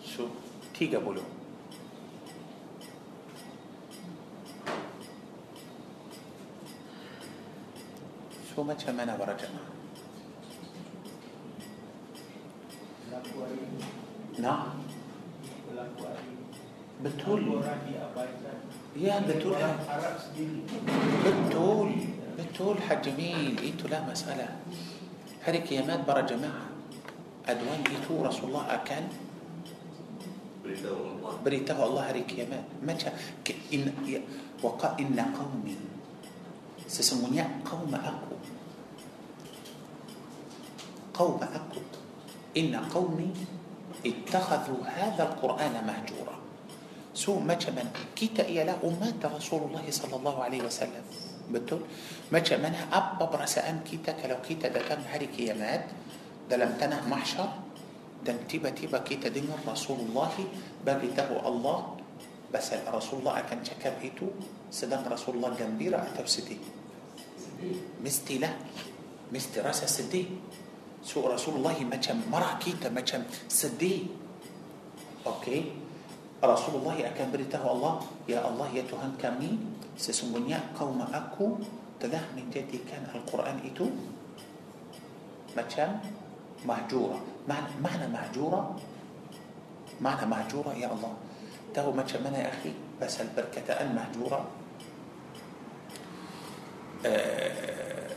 So 0.02 0.26
30 0.74 1.20
So 8.50 8.66
macam 8.66 8.92
mana 8.98 9.14
para 9.14 9.36
jemaah? 9.38 9.80
Nah. 14.40 14.72
Betul. 17.00 17.40
Orang 17.60 17.80
diabaikan. 17.88 18.79
يا 18.96 19.22
بتقول 19.22 19.54
إيه؟ 19.54 19.76
بتقول 21.22 21.90
بتقول 22.38 22.76
حاج 22.82 23.02
جميل 23.02 23.58
ايتو 23.62 23.88
لا 23.88 24.02
مسألة. 24.02 24.48
هذه 25.46 25.56
كيامات 25.56 26.02
برا 26.06 26.20
جماعة. 26.20 26.66
أدوان 27.46 27.84
إيتو 27.86 28.24
رسول 28.24 28.48
الله 28.50 28.74
اكل 28.74 29.04
بريته 31.44 31.84
الله 31.86 32.02
هذه 32.10 32.20
كيامات 32.20 32.64
متى؟ 32.82 33.10
ان 33.74 33.92
وقا 34.62 34.96
إن 35.00 35.20
قومي 35.20 35.76
سيسمون 36.88 37.38
قوم 37.70 37.94
أكو. 37.94 38.36
قوم 41.14 41.40
أكو. 41.42 41.80
إن 42.56 42.76
قومي 42.76 43.30
اتخذوا 44.06 44.82
هذا 44.86 45.22
القرآن 45.22 45.74
مهجورا. 45.86 46.39
So 47.10 47.38
macam 47.42 47.74
mana 47.74 47.90
kita 48.14 48.46
ialah 48.46 48.78
umat 48.86 49.18
Rasulullah 49.18 49.82
sallallahu 49.82 50.38
alaihi 50.38 50.62
wasallam 50.62 51.02
betul 51.50 51.82
macam 52.30 52.58
mana 52.62 52.86
apa 52.94 53.26
perasaan 53.26 53.82
kita 53.82 54.14
kalau 54.14 54.38
kita 54.38 54.70
datang 54.70 55.02
hari 55.10 55.26
kiamat 55.26 55.90
dalam 56.46 56.78
tanah 56.78 57.02
mahsyar 57.10 57.50
dan 58.22 58.38
tiba-tiba 58.46 59.02
kita 59.02 59.32
dengar 59.32 59.58
Rasulullah 59.66 60.30
bagi 60.86 61.10
tahu 61.10 61.40
Allah 61.42 61.98
pasal 62.50 62.82
Rasulullah 62.86 63.42
akan 63.42 63.58
cakap 63.62 63.98
itu 64.02 64.30
sedang 64.70 65.02
Rasulullah 65.06 65.54
gembira 65.54 66.02
atau 66.02 66.26
sedih 66.26 66.58
mestilah 68.02 68.54
mesti 69.30 69.58
rasa 69.62 69.86
sedih 69.86 70.26
so 71.00 71.22
Rasulullah 71.24 71.74
macam 71.86 72.18
marah 72.28 72.58
kita 72.58 72.90
macam 72.90 73.24
sedih 73.46 74.10
okey 75.24 75.79
Rasulullah 76.40 76.96
akan 76.96 77.26
beritahu 77.28 77.66
Allah 77.76 78.00
ya 78.24 78.40
Allah 78.40 78.64
ya 78.72 78.80
Tuhan 78.88 79.12
kami 79.20 79.60
sesungguhnya 80.00 80.72
kaum 80.72 80.96
aku 81.04 81.60
telah 82.00 82.24
menjadikan 82.32 83.04
Al-Quran 83.12 83.60
itu 83.60 83.84
macam 85.52 86.00
mahjura 86.64 87.20
mana, 87.44 87.68
mana 87.76 88.06
mahjura 88.08 88.72
mana 90.00 90.24
mahjura 90.24 90.72
ya 90.72 90.88
Allah 90.88 91.12
tahu 91.76 91.92
macam 91.92 92.24
mana 92.24 92.40
ya 92.40 92.48
akhi 92.48 92.72
pasal 92.96 93.28
perkataan 93.36 93.92
mahjura 93.92 94.40
uh, 97.04 98.08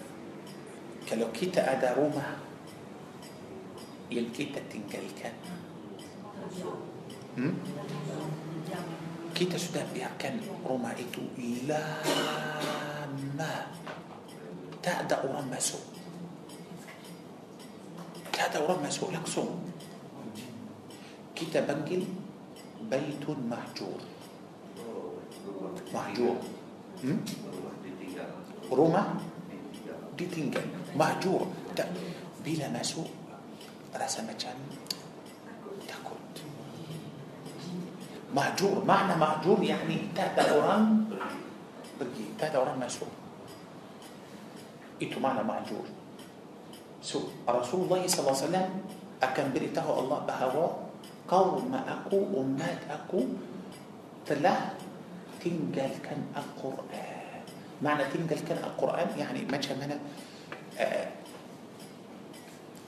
kalau 1.04 1.28
kita 1.36 1.60
ada 1.60 1.92
rumah 2.00 2.40
yang 4.08 4.32
kita 4.32 4.64
tinggalkan 4.72 5.36
Hmm? 7.34 7.54
Kita 9.34 9.58
sudah 9.58 9.82
biarkan 9.90 10.38
rumah 10.62 10.94
itu 10.94 11.26
lama. 11.66 13.54
Tak 14.84 15.08
ada 15.08 15.16
orang 15.26 15.50
masuk. 15.50 15.82
Tak 18.30 18.54
ada 18.54 18.58
orang 18.62 18.86
masuk 18.86 19.10
langsung. 19.10 19.66
Kita 21.34 21.66
panggil 21.66 22.06
Baitun 22.86 23.50
Mahjur. 23.50 23.98
Oh, 24.78 25.18
Mahjur. 25.90 26.38
Hmm? 27.02 27.20
Rumah 28.70 29.18
ditinggal. 30.14 30.66
Mahjur. 30.94 31.50
Tak. 31.74 31.90
Bila 32.44 32.68
masuk, 32.76 33.08
rasa 33.96 34.20
macam 34.28 34.52
takut. 35.88 36.20
مهجور. 38.34 38.84
معنى 38.86 39.16
مهجور 39.16 39.64
يعني 39.64 39.98
tak 40.16 40.40
ada 40.40 40.64
orang 40.64 41.06
pergi 42.00 42.26
tak 42.40 42.56
ada 42.56 42.65
orang 42.65 42.80
masuk 42.80 43.10
itu 45.02 45.20
معنى 45.20 45.44
مهجور. 45.44 45.86
So 47.02 47.20
رسول 47.50 47.80
الله 47.86 48.08
صلى 48.08 48.20
الله 48.20 48.36
عليه 48.38 48.48
وسلم 48.48 48.70
akan 49.24 49.46
beritahu 49.54 49.88
الله 50.00 50.20
bahawa 50.28 50.68
قوم 51.30 51.72
أكو 51.74 52.18
أمات 52.42 52.82
أكو 52.90 53.20
تلا 54.26 54.56
تنقل 55.44 55.94
كان 56.04 56.22
القرآن. 56.32 57.44
معنى 57.84 58.04
تنقل 58.08 58.40
كان 58.48 58.58
القرآن 58.64 59.08
يعني 59.20 59.46
ما 59.52 59.58
تشمنا 59.58 60.00
آه، 60.80 61.08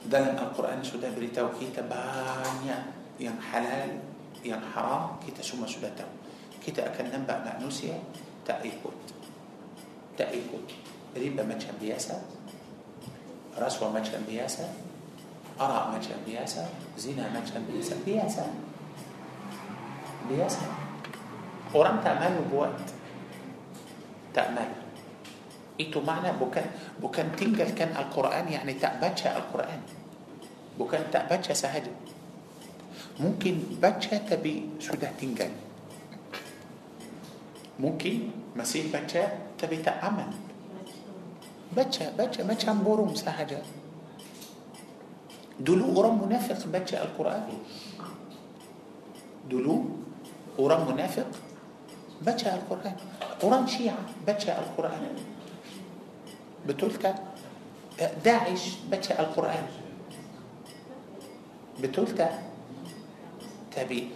دلم 0.08 0.36
القرآن 0.38 0.80
سودا 0.84 1.12
بريته 1.12 1.48
كيتا 1.60 1.82
بانيا 1.84 2.78
يعني 3.20 3.40
حلال. 3.52 4.05
Yang 4.50 4.62
haram, 4.74 5.18
kita 5.22 5.42
semua 5.42 5.66
sudah 5.66 5.90
tahu. 5.94 6.10
Kita 6.62 6.86
akan 6.86 7.14
nampak 7.14 7.42
manusia 7.46 7.98
tak 8.46 8.62
ikut. 8.62 8.94
Tak 10.14 10.30
ikut. 10.30 10.64
Riba 11.16 11.42
macam 11.42 11.74
biasa, 11.80 12.14
rasuah 13.56 13.90
macam 13.90 14.20
biasa, 14.28 14.64
arak 15.56 15.84
macam 15.96 16.18
biasa, 16.28 16.68
zina 17.00 17.24
macam 17.32 17.64
biasa. 17.64 17.94
Biasa. 18.04 18.44
Biasa. 20.28 20.62
Orang 21.72 22.04
tak 22.04 22.20
malu 22.20 22.42
buat. 22.52 22.72
Tak 24.36 24.52
malu. 24.52 24.76
Itu 25.76 26.00
makna 26.00 26.32
bukan 26.36 26.64
bukan 27.00 27.28
tinggalkan 27.36 27.92
Al-Quran 27.92 28.48
yakni 28.48 28.76
tak 28.80 28.96
baca 29.00 29.28
Al-Quran. 29.36 29.80
Bukan 30.76 31.02
tak 31.08 31.28
baca 31.28 31.52
sahaja. 31.52 31.92
ممكن 33.20 33.58
باتشا 33.82 34.18
تبي 34.18 34.68
سوده 34.80 35.10
تنجان 35.20 35.50
ممكن 37.80 38.20
مسيح 38.56 38.92
باتشا 38.92 39.22
تبي 39.58 39.76
تعمل 39.76 40.30
باتشا 41.76 42.10
باتشا 42.10 42.42
باتشا 42.42 42.70
مبورم 42.70 43.14
سهجة 43.14 43.62
دلو 45.60 45.84
أورا 45.96 46.10
منافق 46.12 46.66
باتشا 46.66 47.02
القرآن. 47.02 47.48
دلو 49.50 49.84
أورا 50.58 50.84
منافق 50.84 51.26
باتشا 52.22 52.54
القرآن. 52.54 52.96
أورا 53.42 53.66
شيعة 53.66 53.98
باتشا 54.26 54.58
القرآن. 54.58 55.16
بتلك 56.68 57.14
داعش 58.24 58.64
باتشا 58.90 59.20
القرآن. 59.20 59.66
بتلك 61.82 62.40
Tapi 63.76 64.08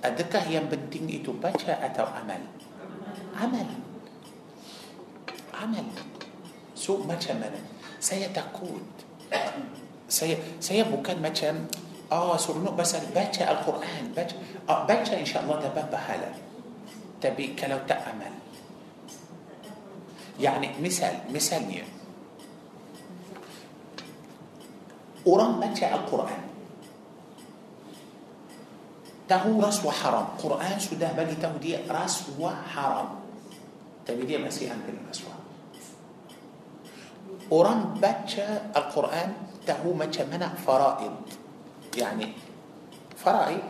adakah 0.00 0.40
yang 0.48 0.72
penting 0.72 1.04
itu 1.12 1.36
baca 1.36 1.76
atau 1.84 2.08
amal? 2.08 2.40
Amal. 3.36 3.68
Amal. 5.52 5.86
So 6.72 7.04
macam 7.04 7.44
mana? 7.44 7.60
Saya 8.00 8.32
takut. 8.32 8.80
Saya 10.08 10.40
saya 10.56 10.88
bukan 10.88 11.20
macam 11.20 11.68
oh 12.08 12.40
seronok 12.40 12.80
pasal 12.80 13.04
baca 13.12 13.42
Al-Quran. 13.52 14.16
Baca, 14.16 14.34
oh, 14.72 14.80
baca 14.88 15.12
insya-Allah 15.12 15.60
dapat 15.60 15.86
pahala. 15.92 16.32
Tapi 17.20 17.52
kalau 17.52 17.76
tak 17.84 18.00
amal. 18.08 18.32
Yani 20.40 20.72
misal, 20.80 21.12
misalnya 21.28 21.84
orang 25.28 25.60
baca 25.60 25.86
Al-Quran 25.92 26.51
tahu 29.32 29.64
rasuah 29.64 29.96
haram 30.04 30.26
Quran 30.36 30.76
sudah 30.76 31.16
bagi 31.16 31.40
tahu 31.40 31.56
dia 31.56 31.80
rasuah 31.88 32.68
haram 32.76 33.08
tapi 34.04 34.28
dia 34.28 34.36
masih 34.36 34.68
ambil 34.68 35.00
rasuah 35.08 35.40
orang 37.48 37.96
baca 37.96 38.68
Al-Quran 38.76 39.28
tahu 39.64 39.96
macam 39.96 40.26
mana 40.28 40.52
faraid 40.52 41.16
yani 41.96 42.36
faraid 43.16 43.64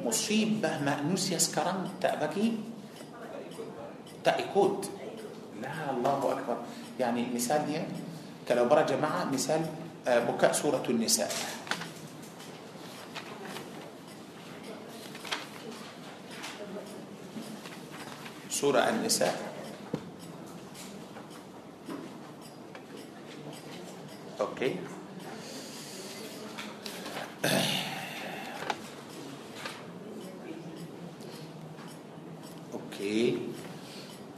musibah 0.00 0.80
manusia 0.80 1.36
sekarang 1.36 2.00
tak 2.00 2.16
bagi 2.16 2.56
tak 4.24 4.40
ikut 4.40 5.00
لا 5.60 5.92
الله 5.92 6.20
أكبر 6.24 6.56
يعني 6.96 7.28
مثالnya 7.36 7.84
kalau 8.48 8.64
para 8.64 8.82
jemaah 8.88 9.28
misal 9.28 9.60
uh, 10.08 10.20
buka 10.24 10.56
surah 10.56 10.80
An-Nisa 10.80 11.28
سورة 18.60 18.84
النساء. 18.92 19.32
أوكي 24.40 24.76
أوكي 32.72 33.38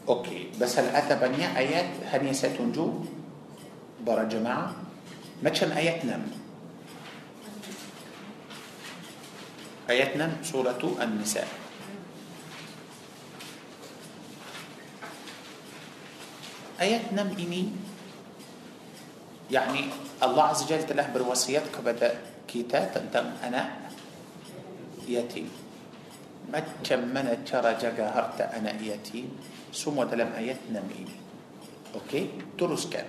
أوكي 0.08 0.40
بس 0.60 0.78
الآتة 0.78 1.14
بنيا 1.18 1.58
آيات؟ 1.58 1.90
هنية 2.14 2.32
ستنجو؟ 2.32 3.02
برا 4.06 4.30
جماعة. 4.30 4.70
ما 5.42 5.50
كان 5.50 5.74
آيات 5.74 6.06
نم؟ 6.06 6.22
آيات 9.90 10.14
نم 10.14 10.46
سورة 10.46 10.78
النساء. 11.02 11.61
آيات 16.80 17.12
نم 17.12 17.30
إمين 17.36 17.68
يعني 19.50 19.82
الله 20.22 20.42
عز 20.42 20.60
وجل 20.64 20.86
تلاه 20.86 21.12
بروسيات 21.12 21.68
بدأ 21.84 22.16
كتاب 22.48 22.90
تنتم 22.94 23.26
أنا 23.44 23.62
يتيم 25.08 25.50
ما 26.52 26.60
تكمنا 26.60 27.44
ترى 27.44 27.70
جاهرت 27.80 28.40
أنا 28.40 28.80
يتيم 28.80 29.28
سمو 29.72 30.04
دلم 30.04 30.32
آيات 30.32 30.60
نم 30.72 30.84
إمين 30.84 31.20
أوكي؟ 31.94 32.56
ترس 32.56 32.88
كان. 32.88 33.04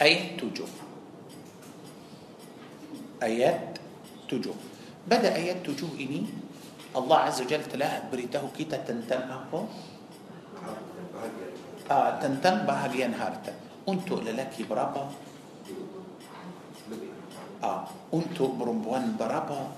أي 0.00 0.40
تجو 0.40 0.64
آيات 3.22 3.76
تجو 4.28 4.54
بدأ 5.04 5.36
آيات 5.36 5.60
تجو 5.68 5.92
إني 6.00 6.24
الله 6.96 7.16
عز 7.16 7.38
وجل 7.44 7.64
تلاه 7.68 8.08
بريته 8.08 8.40
كتاب 8.56 8.80
تنتم 8.88 9.28
أهو. 9.28 9.68
Ah, 11.90 12.14
tentang 12.22 12.62
bahagian 12.70 13.10
harta. 13.18 13.50
Untuk 13.82 14.22
lelaki 14.22 14.62
berapa? 14.62 15.10
Ah, 17.58 17.82
untuk 18.14 18.54
perempuan 18.54 19.18
berapa? 19.18 19.74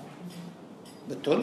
Betul? 1.09 1.41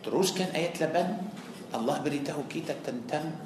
Teruskan 0.00 0.48
ayat 0.56 0.80
8 0.80 1.76
Allah 1.76 1.96
beritahu 2.00 2.48
kita 2.48 2.72
tentang 2.80 3.36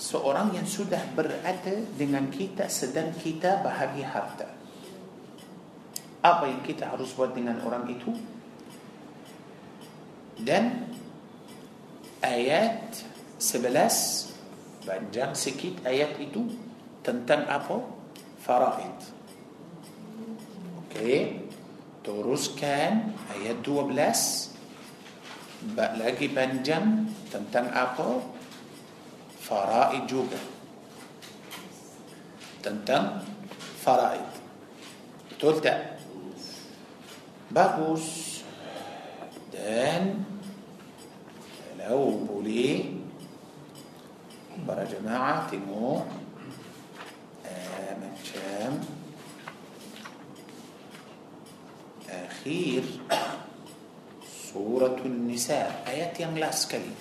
seorang 0.00 0.56
yang 0.56 0.64
sudah 0.64 1.04
berada 1.12 1.76
dengan 1.92 2.32
kita 2.32 2.72
sedang 2.72 3.12
kita 3.12 3.60
bahagi 3.60 4.08
harta. 4.08 4.48
Apa 6.24 6.48
yang 6.48 6.64
kita 6.64 6.96
harus 6.96 7.12
buat 7.12 7.36
dengan 7.36 7.60
orang 7.60 7.92
itu? 7.92 8.08
Dan 10.40 10.88
ayat 12.24 13.04
11 13.36 14.35
panjang 14.86 15.34
sikit 15.34 15.82
ayat 15.82 16.14
itu 16.22 16.46
tentang 17.02 17.42
apa? 17.50 17.82
Faraid. 18.40 18.96
Okey. 20.86 21.42
Teruskan 22.06 23.10
ayat 23.34 23.58
12 23.66 23.90
lagi 25.74 26.26
panjang 26.30 27.10
tentang 27.26 27.66
apa? 27.74 28.22
Faraid 29.42 30.06
juga. 30.06 30.38
Tentang 32.62 33.26
faraid. 33.82 34.30
Betul 35.34 35.58
tak? 35.58 35.96
bagus 37.50 38.42
dan 39.54 40.26
kalau 41.78 42.18
boleh 42.26 43.05
برا 44.68 44.84
جماعة 44.84 45.50
تيمو. 45.50 46.04
آه، 47.46 47.92
آمن 47.92 48.16
شام. 48.24 48.80
أخير. 52.10 52.82
سورة 54.52 54.96
النساء. 55.04 55.84
آيات 55.86 56.20
يملاس 56.20 56.68
كلمة 56.68 56.94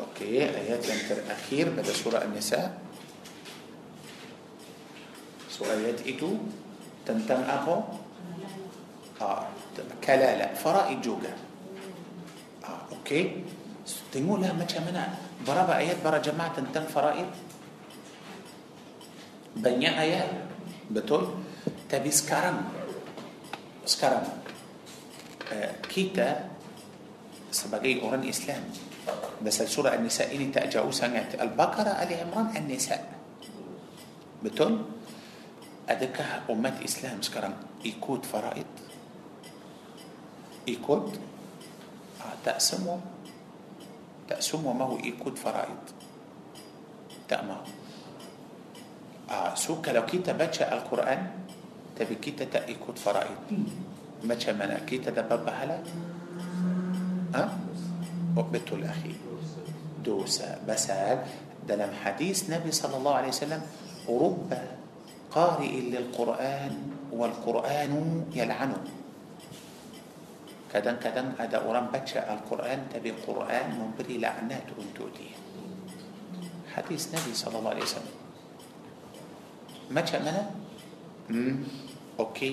أوكي 0.00 0.44
آيات 0.44 0.88
ينتر 0.88 1.32
أخير. 1.32 1.70
بدأ 1.70 1.92
سورة 1.92 2.24
النساء. 2.24 2.80
سؤال 5.50 5.84
يدئتو 5.84 6.36
tentang 7.06 7.46
apa? 7.46 7.76
Ah, 9.22 9.46
kalala, 10.02 10.52
faraid 10.58 10.98
juga. 11.00 11.30
Ah, 12.66 12.82
okey. 13.00 13.46
Tengoklah 14.10 14.50
macam 14.50 14.82
mana 14.90 15.14
berapa 15.46 15.78
ayat 15.78 16.02
para 16.02 16.18
jemaah 16.18 16.50
tentang 16.50 16.90
faraid? 16.90 17.30
Banyak 19.56 19.94
ayat. 19.94 20.28
Betul? 20.90 21.30
Tapi 21.86 22.10
sekarang 22.10 22.66
sekarang 23.86 24.26
kita 25.86 26.50
sebagai 27.54 28.02
orang 28.02 28.26
Islam 28.26 28.60
بس 29.42 29.62
سورة 29.62 29.94
النساء 29.94 30.34
tak 30.50 30.66
jauh 30.72 30.90
sangat 30.90 31.38
Al-Baqarah 31.38 32.02
Ali 32.02 32.18
Imran 32.18 32.50
An-Nisa 32.50 32.98
betul 34.42 34.82
أدكه 35.88 36.50
أمة 36.50 36.84
إسلام 36.84 37.22
سكرم 37.22 37.54
إيكود 37.84 38.26
فرائض. 38.26 38.66
إيكود 40.68 41.18
تأسمو 42.44 42.98
تأسمو 44.28 44.72
ما 44.72 44.84
هو 44.84 44.98
إيكود 44.98 45.38
فرائض. 45.38 45.82
تأما 47.28 47.58
سوك 49.54 49.88
لو 49.88 50.06
كيتا 50.06 50.32
بچا 50.32 50.72
القرآن 50.72 51.30
تبي 51.98 52.14
كيتا 52.14 52.44
تأيكود 52.44 52.98
فرائض. 52.98 53.38
بچا 54.24 54.52
منا 54.52 54.78
كيتا 54.86 55.10
دبابا 55.10 55.50
هلا 55.50 55.78
أه؟ 57.34 57.50
أبتو 58.36 58.74
الأخي 58.76 59.14
دوسة 60.04 60.58
بسال 60.68 61.26
دلم 61.68 61.92
حديث 62.04 62.50
نبي 62.50 62.70
صلى 62.72 62.96
الله 62.96 63.14
عليه 63.14 63.28
وسلم 63.28 63.62
ربّ 64.08 64.50
قارئ 65.30 65.74
للقرآن 65.92 66.74
والقرآن 67.12 67.92
يلعنه. 68.34 68.82
كدن 70.72 70.96
كدن 70.98 71.26
هذا 71.38 71.56
أوران 71.62 71.86
بتشا 71.94 72.26
القرآن 72.26 72.92
تبي 72.92 73.22
قرآن 73.24 73.66
مبري 73.78 74.18
لعنات 74.18 74.68
أنتودي 74.74 75.30
حديث 76.74 77.02
نبي 77.14 77.32
صلى 77.32 77.56
الله 77.58 77.72
عليه 77.72 77.86
وسلم. 77.86 78.16
ما 79.90 80.02
منا؟ 80.02 80.44
أوكي. 82.20 82.50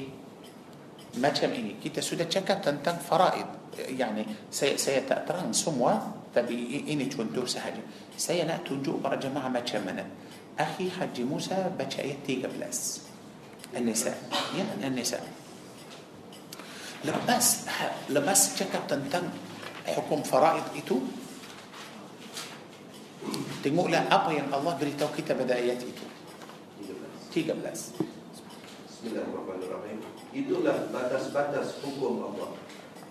ما 1.20 1.30
ini 1.34 1.78
kita 1.78 2.02
sudah 2.02 2.26
cakap 2.26 2.62
tentang 2.62 2.98
faraid 2.98 3.50
يعني 3.98 4.26
saya 4.54 5.02
tak 5.06 5.26
terang 5.30 5.50
semua 5.54 6.24
Tapi 6.34 6.90
ini 6.90 7.06
contoh 7.14 7.46
sahaja. 7.46 7.78
Saya 8.18 8.50
nak 8.50 8.66
tunjuk 8.66 8.98
para 8.98 9.22
jemaah 9.22 9.54
macam 9.54 9.86
mana. 9.86 10.02
أخي 10.60 10.92
haji 10.92 11.22
Musa 11.22 11.74
baca 11.80 12.02
tiga 12.06 12.46
belas. 12.46 13.02
النساء. 13.78 14.18
يعني 14.58 14.88
النساء. 14.88 15.24
lepas 17.06 17.48
lepas 18.10 18.42
cakap 18.60 18.88
tentang 18.88 19.26
hukum 19.86 20.24
faraid 20.24 20.64
itu. 20.78 20.98
tengok 23.64 23.88
lah 23.88 24.08
apa 24.08 24.32
yang 24.32 24.54
الله 24.54 24.74
beritahu 24.78 24.94
kita 25.00 25.32
pada 25.32 25.82
ayat 25.82 26.06
itu. 27.34 27.50
tiga 27.50 27.66
belas 27.66 29.04
الله 29.10 29.24
الرحمن 29.26 29.60
الرحيم. 29.64 30.00
إتو 30.38 30.56
لا 30.62 30.74
باتس 30.94 31.34
باتس 31.34 31.82
حكم 31.82 32.02
الله. 32.02 32.50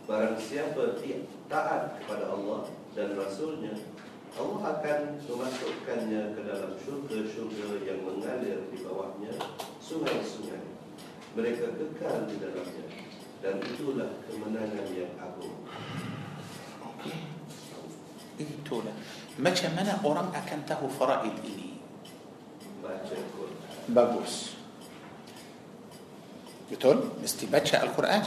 Barang 0.02 0.34
siapa 0.34 0.98
taat 1.46 1.94
kepada 2.02 2.34
Allah 2.34 2.66
Allah 4.32 4.80
akan 4.80 5.20
memasukkannya 5.28 6.22
ke 6.32 6.40
dalam 6.48 6.72
syurga-syurga 6.80 7.84
yang 7.84 8.00
mengalir 8.00 8.64
di 8.72 8.80
bawahnya 8.80 9.28
sungai-sungai. 9.76 10.72
Mereka 11.36 11.76
kekal 11.76 12.24
di 12.28 12.40
dalamnya 12.40 12.86
dan 13.44 13.60
itulah 13.60 14.08
kemenangan 14.24 14.88
yang 14.96 15.12
agung. 15.20 15.56
Itulah. 18.40 18.96
Macam 19.36 19.70
mana 19.76 20.00
orang 20.00 20.28
akan 20.32 20.60
tahu 20.64 20.88
faraid 20.88 21.36
ini? 21.44 21.76
Baca 22.80 23.12
Quran. 23.12 23.60
Bagus. 23.92 24.56
Betul? 26.72 27.20
Mesti 27.20 27.44
baca 27.52 27.76
Al-Quran. 27.84 28.22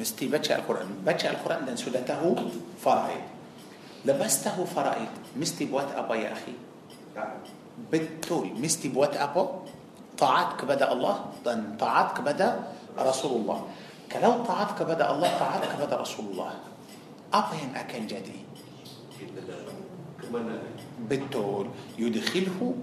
Mesti 0.00 0.24
baca 0.32 0.50
Al-Quran. 0.56 0.88
Baca 1.04 1.26
Al-Quran 1.28 1.60
dan 1.68 1.76
sudah 1.76 2.00
tahu 2.00 2.32
faraid 2.80 3.35
لبسته 4.06 4.64
فرأيت. 4.64 5.14
مستي 5.36 5.64
بوات 5.66 5.90
أبا 5.98 6.14
يا 6.14 6.32
أخي. 6.32 6.54
بالتول. 7.90 8.54
مستي 8.54 8.88
بوات 8.88 9.16
أبا 9.16 9.44
طاعتك 10.18 10.64
بدا 10.64 10.92
الله. 10.92 11.16
طاعتك 11.78 12.20
بدا 12.20 12.48
رسول 12.98 13.32
الله. 13.42 13.58
كلو 14.12 14.32
طاعتك 14.46 14.82
بدا 14.82 15.10
الله 15.10 15.30
طاعتك 15.38 15.72
بدا 15.82 15.96
رسول 15.96 16.24
الله. 16.30 16.50
أبا 17.34 17.54
ين 17.62 17.74
أكل 17.74 18.06
جدي. 18.06 18.40
بالطول 21.10 21.66
يدخله 21.98 22.74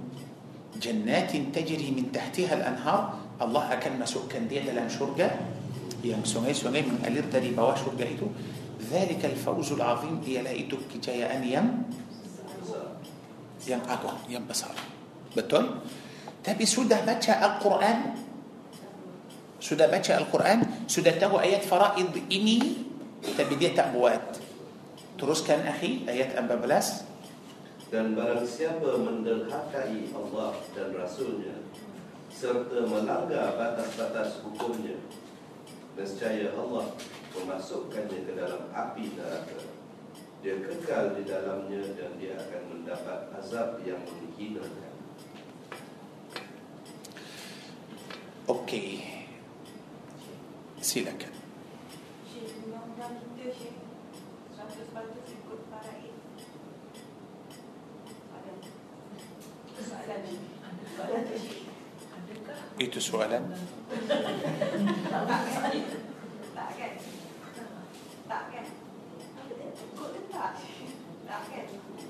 جنات 0.81 1.31
تجري 1.55 1.91
من 1.91 2.11
تحتها 2.11 2.53
الأنهار. 2.53 3.01
الله 3.41 3.63
أكل 3.73 3.93
ما 3.97 4.05
سكن 4.05 4.47
دي 4.47 4.59
لم 4.59 4.89
شرقة. 4.89 5.31
يعني 6.03 6.25
سمي 6.27 6.53
سمي 6.53 6.81
من 6.81 6.99
قليل 7.05 7.31
تري 7.31 7.55
بواش 7.55 7.79
شرقة 7.79 8.27
ذلك 8.93 9.25
الفوز 9.25 9.73
العظيم 9.73 10.21
هي 10.21 10.45
لقيتك 10.45 11.01
جاية 11.01 11.25
أن 11.33 11.43
ين 11.43 11.67
ين 13.65 13.81
أقوم 13.89 14.17
ين 14.29 14.45
بصار 14.45 14.77
بطل 15.33 15.65
تبي 16.45 16.65
سودة 16.65 17.01
بچا 17.01 17.33
القرآن 17.41 17.99
سودة 19.57 19.89
بچا 19.89 20.13
القرآن 20.21 20.59
سودة 20.85 21.17
تهو 21.17 21.41
آيات 21.41 21.65
فرائض 21.65 22.13
إني 22.29 22.59
تبي 23.33 23.55
دي 23.57 23.73
تأبوات 23.73 24.43
terus 25.13 25.45
kan 25.45 25.61
akhi 25.63 26.03
ayat 26.09 26.35
14 26.35 27.93
dan 27.93 28.17
barang 28.17 28.43
siapa 28.43 28.97
mendekati 28.97 30.09
Allah 30.11 30.57
dan 30.73 30.89
rasulnya 30.97 31.63
serta 32.33 32.83
melanggar 32.89 33.53
batas-batas 33.53 34.41
hukumnya 34.41 34.97
nescaya 35.93 36.49
Allah 36.57 36.91
memasukkannya 37.33 38.19
ke 38.29 38.31
dalam 38.37 38.69
api 38.69 39.17
neraka. 39.17 39.57
Dia 40.43 40.59
kekal 40.59 41.15
di 41.17 41.23
dalamnya 41.23 41.81
dan 41.95 42.19
dia 42.19 42.35
akan 42.35 42.63
mendapat 42.67 43.31
azab 43.39 43.79
yang 43.87 44.03
menghinakan. 44.03 44.93
Okey. 48.43 48.99
Silakan. 50.83 51.31
Itu 62.83 62.99
soalan. 62.99 63.47
Tak 66.53 66.69
kan? 66.75 66.93
tak 68.33 68.43
kan 68.49 68.65
ikut 69.93 70.09
ke 70.09 70.21
tak 70.33 70.51
tak 71.27 71.41
kan 71.53 71.65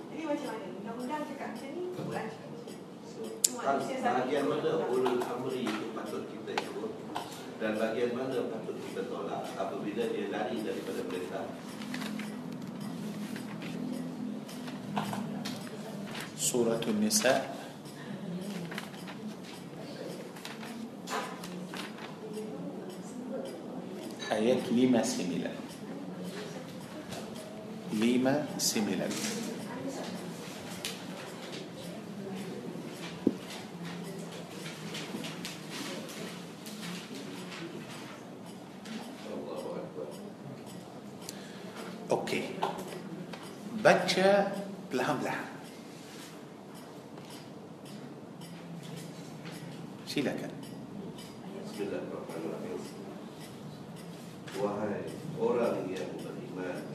jadi 0.07 0.23
macam 0.23 0.47
mana 0.55 0.65
undang-undang 0.71 1.23
cakap 1.27 1.47
macam 1.51 1.69
ni 1.75 1.83
Quran 1.91 2.25
cakap 2.31 2.47
macam 2.47 2.71
ni 2.71 3.52
bahagian 3.63 4.43
mana 4.51 4.71
ulul 4.91 5.23
amri 5.23 5.63
itu 5.63 5.95
patut 5.95 6.27
kita 6.27 6.51
ikut? 6.51 6.91
Dan 7.63 7.79
bahagian 7.79 8.11
mana 8.11 8.51
patut 8.51 8.75
kita 8.75 9.07
tolak 9.07 9.47
apabila 9.55 10.03
dia 10.11 10.27
lari 10.27 10.59
daripada 10.59 10.99
perintah? 11.07 11.47
Surah 16.35 16.83
An-Nisa 16.83 17.55
ayat 24.27 24.59
5 24.67 24.75
9 24.75 25.63
lima 27.93 28.33
sembilan 28.57 29.11
baca 44.13 44.45
perlahan-lahan 44.93 45.49
silakan. 50.05 50.53
Bismillahirrahmanirrahim 51.65 52.77
Wahai 54.61 55.09
orang 55.41 55.89
yang 55.89 56.13
beriman 56.21 56.93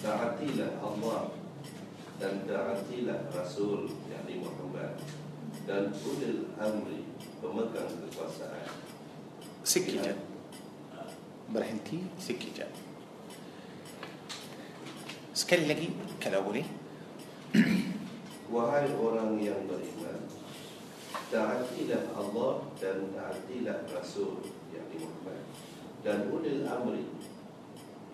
Taatilah 0.00 0.80
Allah 0.80 1.36
Dan 2.16 2.48
taatilah 2.48 3.28
Rasul 3.28 3.92
yakni 4.08 4.40
Muhammad 4.40 4.96
Dan 5.68 5.92
ulil 5.92 6.48
amri 6.56 7.04
Pemegang 7.44 7.92
kekuasaan. 8.08 8.72
Sekejap 9.68 10.16
berhenti 11.52 12.08
sekejap 12.16 12.87
sekali 15.38 15.70
lagi 15.70 15.86
kalau 16.18 16.50
boleh 16.50 16.66
Wahai 18.50 18.90
orang 18.98 19.38
yang 19.38 19.70
beriman 19.70 20.26
Taatilah 21.30 22.10
Allah 22.18 22.66
dan 22.82 23.12
taatilah 23.14 23.86
Rasul 23.94 24.42
yakni 24.74 24.98
Muhammad 24.98 25.38
Dan 26.02 26.26
ulil 26.34 26.66
amri 26.66 27.06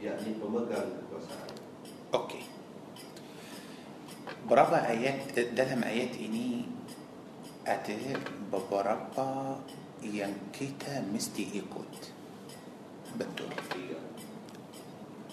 yakni 0.05 0.37
pemegang 0.37 1.01
kekuasaan 1.01 1.55
Okey. 2.15 2.47
Berapa 4.47 4.87
ayat 4.87 5.35
dalam 5.57 5.83
ayat 5.83 6.15
ini 6.15 6.63
ada 7.67 8.21
beberapa 8.55 9.59
yang 9.99 10.31
kita 10.55 11.03
mesti 11.11 11.59
ikut. 11.59 11.91
Betul. 13.19 13.51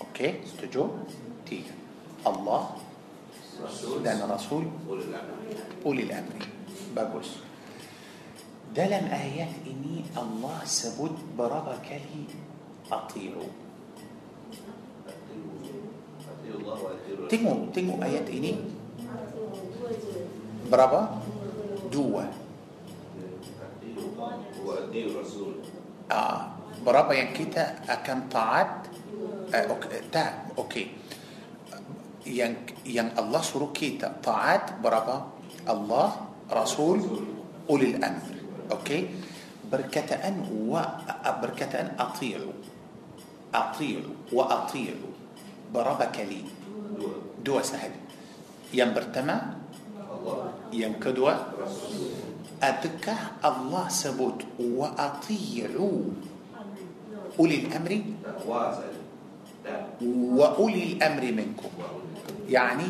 Okey, 0.01 0.41
setuju? 0.41 0.89
Tiga. 1.45 1.80
الله. 2.27 2.69
رسول. 3.63 4.03
لأن 4.03 4.21
رسول 4.31 4.63
أولي 5.85 6.03
الأمر. 6.03 6.39
بجوز 6.95 7.29
ده 8.75 8.85
لم 8.87 9.05
آيات 9.11 9.53
إني 9.67 10.01
الله 10.17 10.59
سبد 10.65 11.11
بربك 11.37 11.89
لي 11.91 12.23
أطيعه 12.91 13.45
تيمو 17.29 17.53
تيمو 17.73 18.03
آيات 18.03 18.29
إني. 18.29 18.55
بربا. 20.71 21.21
دوا. 21.91 22.23
آه. 26.11 26.41
بربا 26.85 27.13
يعني 27.13 27.33
كتا 27.37 27.63
أكن 27.89 28.19
طاعت 28.31 28.87
آه، 29.53 29.67
أوكي 29.69 29.87
تعب 30.11 30.33
أوكي. 30.57 30.87
Yang 32.21 32.77
yang 32.85 33.09
Allah 33.17 33.41
suruh 33.41 33.73
kita 33.73 34.21
taat 34.21 34.77
berapa? 34.77 35.25
Allah, 35.65 36.09
Rasul, 36.49 37.01
ulil 37.65 37.97
amr. 37.97 38.37
Okey. 38.69 39.09
Berkataan 39.71 40.45
wa 40.67 40.83
berkataan 41.39 41.95
ati'u. 41.97 42.51
Ati'u 43.55 44.35
wa 44.35 44.43
ati'u. 44.61 45.09
Berapa 45.71 46.11
kali? 46.11 46.43
Dua 47.41 47.63
sahaja. 47.63 47.97
Yang 48.71 48.91
pertama, 49.01 49.57
yang 50.71 50.99
kedua, 51.01 51.55
adakah 52.61 53.41
Allah 53.41 53.85
sebut 53.89 54.45
wa 54.59 54.93
ati'u 54.93 55.89
ulil 57.39 57.65
amri 57.73 57.99
wa 60.37 60.47
ulil 60.59 60.93
amri 61.01 61.29
minkum 61.31 61.71
يعني 62.49 62.87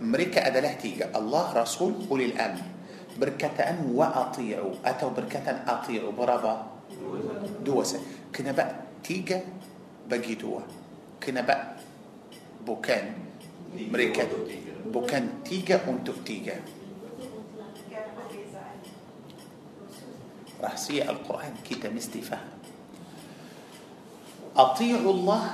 مركة 0.00 0.46
أدلة 0.46 0.72
تيجا 0.72 1.10
الله 1.18 1.52
رسول 1.52 1.94
أولي 2.10 2.24
الأمر. 2.24 2.62
بركة 3.20 3.60
أن 3.62 3.90
وأطيعوا 3.94 4.74
أتوا 4.84 5.10
بركة 5.10 5.50
أن 5.50 5.58
أطيعوا 5.68 6.12
برابا 6.12 6.66
دوسة. 7.64 8.00
كنا 8.36 8.52
بقى 8.52 8.74
تيجا 9.04 9.44
بقي 10.08 10.34
دوا 10.34 10.60
كنا 11.22 11.40
بقى 11.40 11.76
بوكان 12.66 13.12
مريكا 13.92 14.24
بوكان 14.92 15.28
تيجا 15.44 15.80
أنتو 15.88 16.12
تيجا 16.24 16.60
رحصية 20.62 21.10
القرآن. 21.10 21.54
كده 21.70 21.90
مستفاه 21.90 22.40
أطيعوا 24.56 25.12
الله 25.12 25.44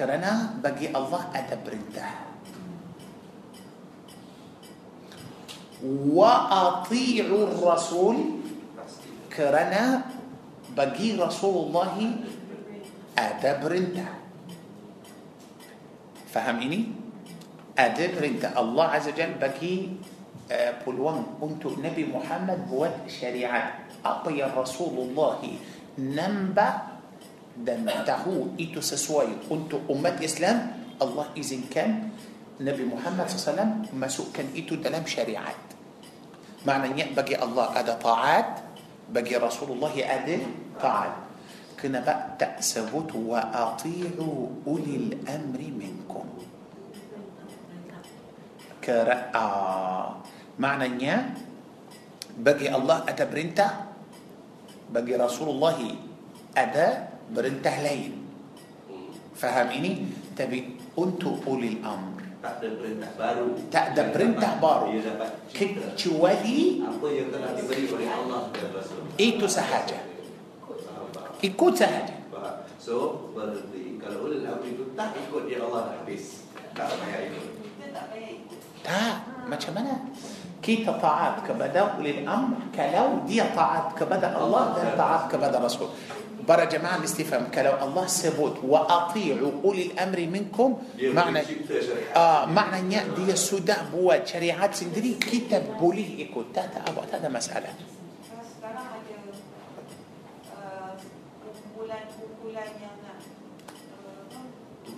kerana 0.00 0.56
bagi 0.64 0.88
Allah 0.88 1.28
ada 1.28 1.60
perintah 1.60 2.08
wa 5.84 6.32
ati'u 6.48 7.60
Rasul 7.60 8.40
kerana 9.28 10.08
bagi 10.72 11.20
Rasulullah 11.20 11.92
ada 13.12 13.50
perintah 13.60 14.08
faham 16.32 16.64
ini 16.64 16.96
ada 17.76 18.04
perintah 18.08 18.56
Allah 18.56 18.96
Azza 18.96 19.12
Jal 19.12 19.36
bagi 19.36 20.00
uh, 20.48 20.72
peluang 20.80 21.44
untuk 21.44 21.76
Nabi 21.76 22.08
Muhammad 22.08 22.64
buat 22.72 23.04
syariat 23.04 23.84
apa 24.00 24.32
yang 24.32 24.56
Rasulullah 24.56 25.36
nampak 26.00 26.89
dan 27.56 27.84
tahu 28.06 28.54
itu 28.56 28.78
sesuai 28.78 29.50
untuk 29.50 29.84
umat 29.90 30.22
Islam 30.22 30.70
Allah 31.00 31.26
izinkan 31.34 32.12
Nabi 32.60 32.84
Muhammad 32.84 33.26
SAW 33.26 33.90
masukkan 33.96 34.46
itu 34.52 34.76
dalam 34.78 35.02
syariat 35.08 35.56
maknanya 36.62 37.10
bagi 37.16 37.34
Allah 37.34 37.72
ada 37.72 37.96
taat 37.96 38.62
bagi 39.10 39.34
Rasulullah 39.34 39.90
ada 39.90 40.36
taat 40.76 41.12
kenapa 41.74 42.36
tak 42.36 42.60
sebut 42.60 43.10
wa 43.16 43.40
ati'u 43.48 44.62
ulil 44.68 45.16
amri 45.24 45.72
minkum 45.72 46.28
Kera, 48.80 49.28
ah, 49.36 50.16
maknanya 50.56 51.36
bagi 52.32 52.64
Allah 52.64 53.04
ada 53.04 53.28
perintah 53.28 53.92
bagi 54.88 55.12
Rasulullah 55.20 55.76
ada 56.56 57.09
perintah 57.34 57.76
lain 57.82 58.12
faham 59.34 59.68
ini 59.72 60.10
tapi 60.36 60.76
untuk 60.96 61.40
ulil 61.48 61.80
amr 61.80 62.20
Tak 62.40 62.60
ada 62.60 62.68
perintah 62.72 63.10
baru 63.20 63.46
tak 63.68 63.84
ada 63.92 64.02
perintah 64.12 64.52
baru 64.56 64.88
dapat 65.00 65.30
cipta 65.52 65.92
kecuali 65.92 66.80
Apa 66.80 67.06
yang 67.12 67.28
telah 67.28 67.50
diberi 67.52 67.84
oleh 67.88 68.08
Allah 68.08 68.40
dan 68.52 68.68
Rasul 68.72 69.04
itu 69.20 69.46
sahaja 69.48 70.00
ikut 71.40 71.72
sahaja? 71.76 72.16
So 72.80 73.28
berarti 73.36 74.00
Kalau 74.00 74.24
ulil 74.24 74.44
amri 74.44 74.72
itu 74.72 74.96
tak 74.96 75.12
ikut 75.16 75.44
dia 75.44 75.60
Allah 75.60 76.00
habis 76.00 76.48
Tak 76.72 76.88
payah 76.96 77.28
ikut 77.28 77.60
tak 78.80 79.44
macam 79.44 79.72
mana 79.76 79.94
kita 80.60 80.92
taat 81.00 81.44
kepada 81.44 81.96
ulil 81.96 82.24
amr 82.24 82.68
kalau 82.72 83.24
dia 83.24 83.48
taat 83.52 83.92
kepada 83.96 84.32
Allah 84.36 84.76
dan 84.76 84.96
taat 84.96 85.28
kepada 85.28 85.56
Rasul 85.60 85.88
برا 86.50 86.66
جماعة 86.66 86.98
الاستفهام 86.98 87.54
كلو 87.54 87.78
الله 87.78 88.06
سبوت 88.06 88.66
وأطيع 88.66 89.38
قول 89.62 89.78
الأمر 89.78 90.18
منكم 90.26 90.68
معنى 90.98 91.42
آه 92.16 92.50
معنى 92.50 92.94
يا 92.94 93.06
دي 93.14 93.30
سودا 93.38 93.94
بوا 93.94 94.26
شريعات 94.26 94.74
سندري 94.74 95.14
كتاب 95.22 95.78
بولي 95.78 96.26
إكو 96.26 96.50
تاتا 96.50 96.90
أبو 96.90 97.06
تاتا 97.06 97.30
مسألة 97.30 97.70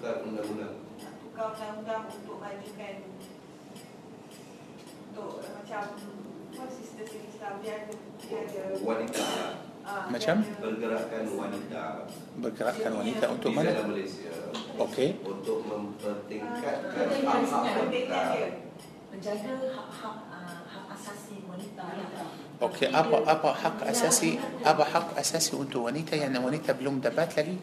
Tukar 0.02 0.18
undang-undang. 0.26 0.82
Tukar 1.22 1.54
undang-undang 1.54 2.10
untuk 2.10 2.42
majikan. 2.42 3.06
Untuk 5.14 5.46
macam 5.46 5.84
apa 6.52 6.64
sistem-sistem 6.74 7.52
biar 7.62 7.80
dia. 7.86 8.66
Wanita. 8.82 9.71
Macam? 9.82 10.36
Pergerakan 10.40 11.24
wanita 11.34 11.82
bergerakkan 12.38 12.92
wanita 12.96 13.24
untuk 13.28 13.50
Di 13.52 13.56
mana 13.56 13.70
Malaysia 13.84 14.32
okey 14.80 15.08
Untuk 15.20 15.60
mempertingkatkan 15.68 17.06
Ah, 17.22 17.42
hak-hak 17.44 17.74
wanita 17.86 18.22
menjaga 19.12 19.52
hak-hak 19.76 20.16
ah, 20.32 20.60
hak 20.64 20.86
asasi 20.96 21.44
wanita 21.44 21.84
okey 22.64 22.88
apa 22.88 23.16
apa 23.28 23.50
hak 23.52 23.76
asasi 23.92 24.40
apa 24.64 24.84
hak 24.88 25.06
asasi 25.20 25.52
untuk 25.52 25.84
wanita 25.84 26.16
yang 26.16 26.32
wanita 26.40 26.72
belum 26.72 27.04
dapat 27.04 27.28
lagi 27.36 27.56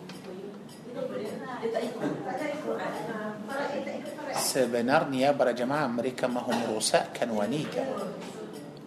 sebenarnya 4.38 5.34
para 5.34 5.52
jemaah 5.58 5.90
mereka 5.90 6.30
mahu 6.30 6.54
merosakkan 6.54 7.34
wanita 7.34 7.82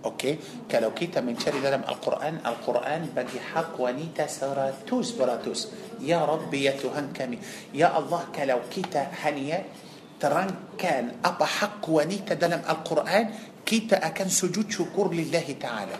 أوكي؟ 0.04 0.38
كالوكيتا 0.68 1.20
من 1.20 1.38
شر 1.38 1.54
دلم 1.62 1.82
القرآن. 1.88 2.42
القرآن 2.46 3.02
بدي 3.16 3.40
حق 3.40 3.80
ونيتا 3.80 4.26
سارة 4.26 4.74
براتوس 4.90 5.68
يا 6.00 6.24
ربي 6.24 6.64
ya 6.64 6.74
Tuhan 6.74 7.12
kami. 7.14 7.38
يا 7.74 7.98
الله 7.98 8.22
kalau 8.34 9.02
kita 9.22 9.64
hanya 10.20 10.50
terangkan 10.78 11.22
apa 11.24 11.44
hak 11.44 11.88
wanita 11.88 12.34
dalam 12.34 12.62
القرآن. 12.68 13.30
kita 13.66 14.06
akan 14.06 14.28
sujud 14.28 14.70
شكر 14.70 15.06
لله 15.12 15.56
تعالى. 15.60 15.96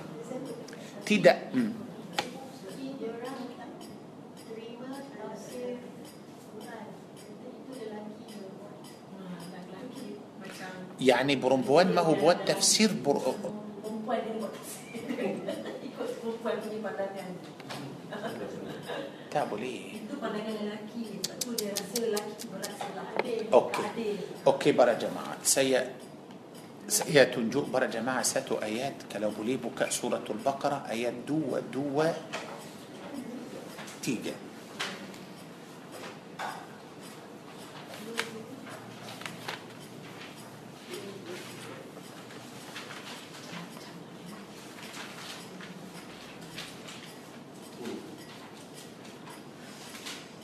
tiada 1.06 1.34
يعني 11.02 11.36
perempuan 11.36 11.94
mahu 11.94 12.00
buat 12.00 12.44
tafsir 12.46 12.94
يعني 17.14 17.38
dia 21.56 21.70
rasa 21.72 21.96
lelaki 22.02 22.32
tu 22.36 22.46
berasa 22.52 22.86
lah 22.92 23.06
adil 23.16 23.48
Okey. 23.48 23.84
tak 23.84 23.92
adil 23.96 24.16
Okey 24.44 24.72
para 24.76 24.92
saya 25.46 25.80
saya 26.90 27.30
tunjuk 27.30 27.70
para 27.70 27.86
jemaah 27.86 28.20
satu 28.26 28.58
ayat 28.58 29.06
kalau 29.06 29.30
boleh 29.30 29.56
buka 29.56 29.88
suratul 29.88 30.42
Baqarah 30.42 30.84
ayat 30.90 31.24
dua 31.24 31.62
dua 31.62 32.10
tiga. 34.02 34.34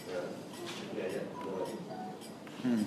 Ya, 0.09 0.23
ini 0.95 1.01
ayat 1.03 1.27
dua. 1.43 1.67
Hmm. 2.63 2.85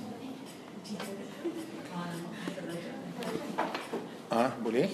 Ah, 4.32 4.56
boleh? 4.64 4.88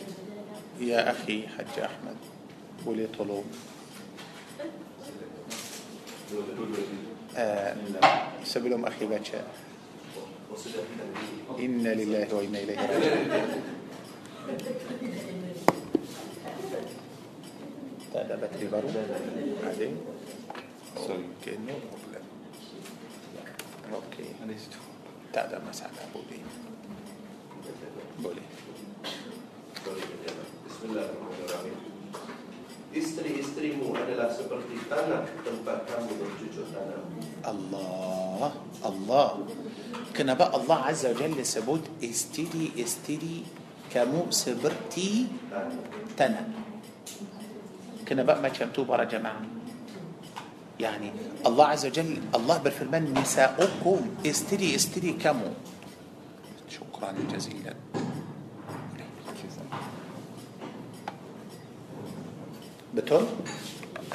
أخي 0.98 1.48
حج 1.48 1.80
أحمد 1.80 2.16
ولي 2.86 3.08
طلب 3.08 3.44
آه، 7.38 7.76
سبلهم 8.44 8.86
أخي 8.86 9.06
باتشا 9.06 9.44
إن 11.60 11.84
لله 11.88 12.36
وإنا 12.36 12.60
إليه 12.60 12.80
هذا 18.16 18.36
بتري 18.36 18.68
برضو 18.68 19.00
عادي 19.64 19.92
كأنه 21.46 21.78
مبلغ 21.94 22.24
أوكي 23.94 24.26
تعدى 25.34 25.56
مسألة 25.70 25.92
بولي 26.14 26.40
بولي. 28.20 28.42
Gracias. 29.88 30.57
Bismillahirrahmanirrahim. 30.78 31.74
Isteri-isterimu 32.94 33.98
adalah 33.98 34.30
seperti 34.30 34.78
tanah 34.86 35.26
tempat 35.42 35.90
kamu 35.90 36.22
bercucuk 36.22 36.70
tanam. 36.70 37.02
Allah 37.42 38.54
Allah 38.86 39.42
Kenapa 40.14 40.54
Allah 40.54 40.86
Azza 40.86 41.10
wa 41.10 41.18
Jalla 41.18 41.42
sebut 41.42 41.82
istiri 41.98 43.42
kamu 43.90 44.30
seperti 44.30 45.26
tanah 46.14 46.46
Kenapa 48.06 48.38
macam 48.38 48.70
tu 48.70 48.86
para 48.86 49.10
jemaah 49.10 49.42
يعني 50.78 51.42
الله 51.42 51.66
عز 51.74 51.90
وجل 51.90 52.38
الله 52.38 52.58
berfirman 52.62 53.18
نساؤكم 53.18 54.22
isteri 54.22 54.78
isteri 54.78 55.18
kamu 55.18 55.50
شكرا 56.70 57.18
جزيلا 57.34 57.74
betul 62.98 63.26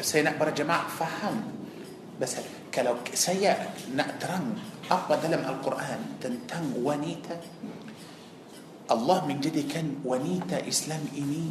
sini 0.02 0.34
para 0.42 0.50
jemaah 0.50 0.88
faham 0.98 1.36
بس 2.18 2.34
kalau 2.74 3.06
saya 3.14 3.70
nak 3.94 4.12
terang 4.12 4.46
apa 4.90 5.14
dalam 5.22 5.42
القرآن 5.46 6.18
tentang 6.18 6.82
wanita 6.82 7.36
الله 8.90 9.18
menjadikan 9.30 10.02
wanita 10.02 10.66
Islam 10.66 11.04
ini 11.14 11.46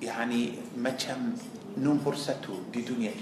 يعني 0.00 0.40
macam 0.80 1.36
nombor 1.76 2.16
satu 2.16 2.72
di 2.72 2.80
dunia 2.80 3.12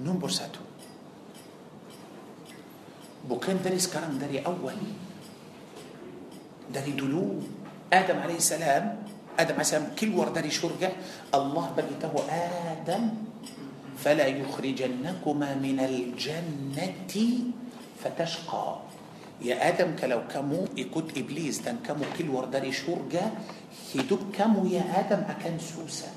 nombor 0.00 0.30
satu 0.30 0.62
bukan 3.26 3.58
dari 3.64 3.78
sekarang 3.82 4.22
dari 4.22 4.46
awal 4.46 4.78
dari 6.70 6.92
dulu 6.94 7.42
آدم 7.92 8.18
عليه 8.22 8.38
السلام 8.38 9.03
آدم 9.38 9.56
عسام 9.60 9.98
keluar 9.98 10.14
dari 10.14 10.50
syurga 10.50 10.92
الله 11.34 11.66
perintah 11.76 12.12
آدم 12.30 13.02
فلا 13.98 14.26
يخرجنكما 14.26 15.50
من 15.58 15.78
الجنة 15.80 17.16
فتشقى. 18.04 18.68
Ya 19.42 19.56
Adam 19.68 19.96
kalau 19.96 20.20
kamu 20.30 20.76
ikut 20.76 21.18
iblis 21.18 21.66
dan 21.66 21.82
kamu 21.86 22.04
keluar 22.18 22.28
dari 22.30 22.72
syurga 22.72 23.24
hidup 23.94 24.22
kamu 24.36 24.66
ya 24.70 24.84
Adam 25.00 25.22
akan 25.26 25.58
susah. 25.58 26.08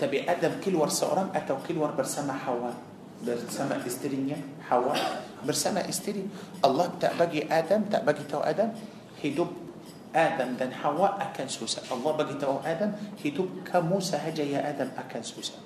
Tapi 0.00 0.24
Adam 0.24 0.64
keluar 0.64 0.74
seorang 0.74 1.28
atau 1.36 1.56
keluar 1.68 1.92
bersama 1.92 2.32
Hawa 2.32 2.74
bersama 3.20 3.84
isterinya 3.86 4.64
Hawa 4.64 4.96
bersama 5.44 5.80
isteri 5.92 6.24
Allah 6.64 6.86
bagi 6.96 7.40
Adam 7.52 7.92
bagi 7.92 8.24
tahu 8.32 8.40
Adam. 8.40 8.72
Hidup 9.20 9.52
Adam 10.10 10.58
dan 10.58 10.74
Hawa 10.74 11.14
akan 11.22 11.46
susah 11.46 11.86
Allah 11.86 12.12
bagi 12.18 12.34
tahu 12.34 12.58
Adam 12.66 12.90
hidup 13.22 13.46
kamu 13.62 14.02
sahaja 14.02 14.42
ya 14.42 14.60
Adam 14.66 14.90
akan 14.98 15.22
susah 15.22 15.58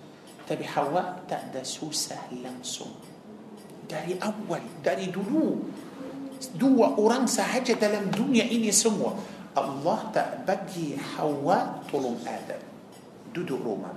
tapi 0.45 0.69
Hawa 0.69 1.25
tak 1.25 1.53
ada 1.53 1.65
susah 1.65 2.29
langsung 2.45 2.93
dari 3.89 4.21
awal 4.21 4.61
dari 4.85 5.09
dulu 5.09 5.65
dua 6.61 6.93
orang 7.01 7.25
sahaja 7.25 7.73
dalam 7.77 8.13
dunia 8.13 8.45
ini 8.45 8.69
semua 8.69 9.17
Allah 9.57 9.99
tak 10.13 10.45
bagi 10.45 10.99
Hawa 10.99 11.81
tolong 11.89 12.21
Adam 12.29 12.61
duduk 13.33 13.61
rumah 13.65 13.97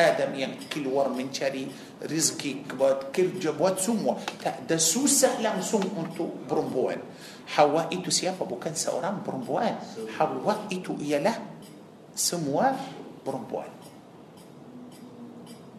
آدم 0.00 0.32
يعني 0.34 0.56
ين 0.56 0.72
كل 0.72 0.88
ور 0.88 1.12
من 1.12 1.28
شري 1.28 1.68
رزقي 2.00 2.52
كبات 2.72 3.12
كل 3.12 3.36
جبوات 3.36 3.76
سموا 3.84 4.14
تأدسو 4.40 5.04
سهلام 5.06 5.60
سم 5.60 5.84
أنتو 5.84 6.48
برمبوان 6.48 7.00
حواء 7.52 7.92
إتو 7.92 8.10
سيافة 8.10 8.44
بوكان 8.48 8.74
سأرام 8.74 9.20
برمبوان 9.26 9.74
Hawa 10.16 10.58
itu 10.72 10.96
ialah 10.96 11.34
semua 12.16 12.66
perempuan 13.26 13.72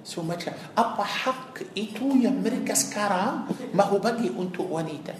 so 0.05 0.14
macam 0.14 0.35
apa 0.35 1.03
hak 1.03 1.55
itu 1.77 2.05
yang 2.21 2.40
mereka 2.40 2.69
sekarang 2.73 3.47
mahu 3.73 3.83
bagi 3.89 4.27
untuk 4.27 4.63
wanita. 4.69 5.15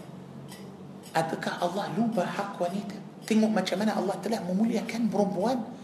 Adakah 1.15 1.51
Allah 1.63 1.85
lupa 1.97 2.25
hak 2.25 2.61
wanita. 2.61 2.97
Tengok 3.27 3.61
macam 3.61 3.82
mana 3.82 3.99
Allah 3.99 4.15
telah 4.23 4.43
memuliakan 4.51 5.09
perempuan 5.09 5.31
perempuan 5.31 5.80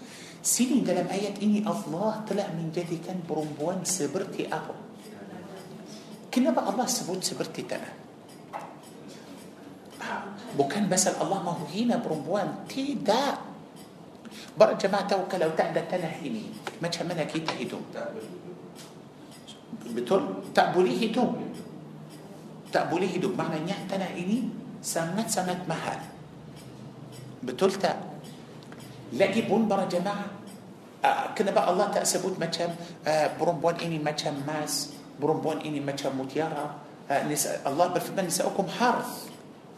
Sini 0.47 0.79
dalam 0.79 1.11
ayat 1.11 1.43
ini 1.43 1.59
Allah 1.67 2.23
telah 2.23 2.47
menjadikan 2.55 3.19
perempuan 3.27 3.83
seperti 3.83 4.47
apa? 4.47 4.71
Kenapa 6.31 6.63
Allah 6.63 6.87
sebut 6.87 7.19
seperti 7.19 7.67
tanah? 7.67 7.91
Bukan 10.55 10.87
pasal 10.87 11.19
Allah 11.19 11.43
mahu 11.43 11.67
hina 11.67 11.99
perempuan. 11.99 12.63
Tidak. 12.63 13.35
Para 14.55 14.79
jemaah 14.79 15.03
tahu 15.03 15.27
kalau 15.27 15.51
tak 15.51 15.75
ada 15.75 15.83
tanah 15.83 16.15
ini, 16.23 16.47
macam 16.79 17.11
mana 17.11 17.27
kita 17.27 17.51
hidup? 17.59 17.83
Betul? 19.91 20.47
Tak 20.55 20.71
boleh 20.71 20.95
hidup. 20.95 21.35
Tak 22.71 22.87
boleh 22.87 23.11
hidup. 23.11 23.35
Maknanya 23.35 23.83
tanah 23.91 24.15
ini 24.15 24.47
sangat-sangat 24.79 25.67
mahal. 25.67 25.99
Betul 27.43 27.75
tak? 27.75 27.99
Lagipun 29.11 29.67
para 29.67 29.83
jemaah, 29.87 30.36
uh, 31.03 31.33
kenapa 31.37 31.67
Allah 31.67 31.91
tak 31.93 32.05
sebut 32.07 32.37
macam 32.39 32.73
uh, 33.05 33.27
perempuan 33.35 33.77
ini 33.81 33.97
macam 34.01 34.33
emas, 34.45 34.93
perempuan 35.17 35.61
ini 35.61 35.81
macam 35.81 36.15
mutiara? 36.17 36.77
Uh, 37.07 37.21
nisa, 37.29 37.61
Allah 37.63 37.91
berfirman, 37.93 38.27
nisa'ukum 38.27 38.67
harth. 38.79 39.31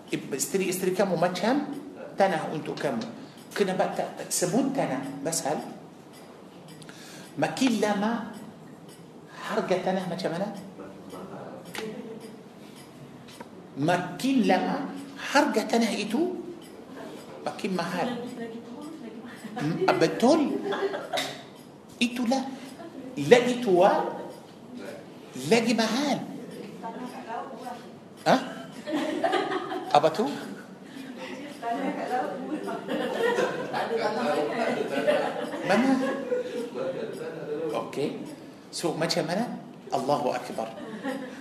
Isteri-isteri 0.09 0.97
kamu 0.97 1.13
macam 1.15 1.69
tanah 2.17 2.49
untuk 2.49 2.75
kamu. 2.75 3.05
Kenapa 3.53 3.93
tak, 3.93 4.17
tak 4.17 4.29
sebut 4.29 4.73
tanah? 4.73 5.01
Pasal 5.21 5.61
makin 7.37 7.71
lama 7.77 8.33
harga 9.37 9.75
tanah 9.85 10.05
macam 10.09 10.29
mana? 10.33 10.47
Makin 13.79 14.37
lama 14.49 14.91
harga 15.15 15.61
tanah 15.77 15.93
itu 15.93 16.35
makin 17.45 17.71
mahal. 17.77 18.07
lagi 18.11 18.59
turun 18.65 18.93
lagi 18.99 19.19
mahal 19.23 19.39
Hmm, 19.48 19.48
أبتول؟ 19.90 20.41
إتو 22.02 22.23
لا. 22.31 22.40
لا 23.18 23.38
إيتو 23.38 23.88
لا 25.49 25.60
جمهان 25.60 26.19
أه؟ 28.27 28.40
أبتو 29.94 30.26
منا 35.69 35.94
أوكي. 37.73 38.07
سو 38.72 38.94
ما 38.95 39.06
تشا 39.06 39.22
منا 39.27 39.48
الله 39.94 40.22
أكبر. 40.36 40.68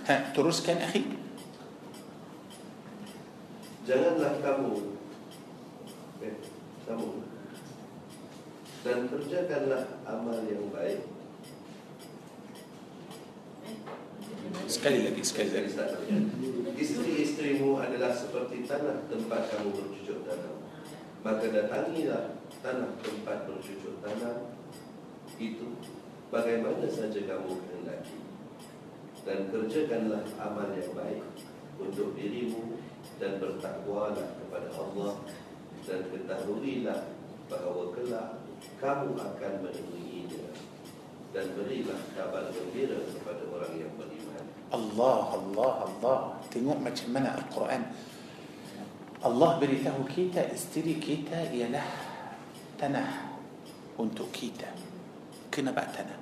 ها 0.07 0.33
تروس 0.35 0.65
كان 0.65 0.77
أخي؟ 0.77 1.03
Janganlah 3.89 4.37
kamu 4.45 4.93
eh, 6.21 6.35
Dan 8.89 9.05
kerjakanlah 9.05 10.01
amal 10.01 10.41
yang 10.49 10.65
baik. 10.73 11.05
Sekali 14.65 15.05
lagi, 15.05 15.21
sekali 15.21 15.53
lagi. 15.53 15.77
Isteri-isterimu 16.73 17.77
adalah 17.77 18.09
seperti 18.17 18.65
tanah 18.65 19.05
tempat 19.05 19.53
kamu 19.53 19.77
bercucuk 19.77 20.25
tanam. 20.25 20.57
Maka 21.21 21.53
datangilah 21.53 22.41
tanah 22.65 22.97
tempat 23.05 23.45
bercucuk 23.45 24.01
tanam 24.01 24.57
Itu 25.37 25.77
bagaimana 26.33 26.89
saja 26.89 27.29
kamu 27.29 27.61
kehendaki. 27.61 28.17
Dan 29.21 29.53
kerjakanlah 29.53 30.25
amal 30.41 30.73
yang 30.73 30.95
baik 30.95 31.21
Untuk 31.75 32.15
dirimu 32.15 32.79
Dan 33.19 33.35
bertakwalah 33.35 34.31
kepada 34.39 34.71
Allah 34.79 35.27
Dan 35.83 36.07
ketahuilah 36.07 37.19
bahawa 37.51 37.91
kelak 37.91 38.48
Kamu 38.79 39.15
akan 39.15 39.53
menemuinya 39.63 40.51
Dan 41.35 41.45
berilah 41.55 41.99
kabar 42.15 42.47
gembira 42.51 42.99
kepada 43.11 43.43
orang 43.51 43.73
yang 43.75 43.93
beriman 43.99 44.45
Allah, 44.69 45.33
Allah, 45.33 45.71
Allah. 45.89 46.19
Tengok 46.53 46.77
macam 46.77 47.07
mana 47.09 47.33
Al-Quran. 47.33 47.81
Allah 49.19 49.51
beritahu 49.59 50.07
kita 50.07 50.47
isteri 50.53 50.95
kita 50.95 51.49
ialah 51.51 51.89
tanah 52.79 53.35
untuk 53.99 54.31
kita. 54.31 54.69
Kenapa 55.51 55.83
tanah? 55.91 56.15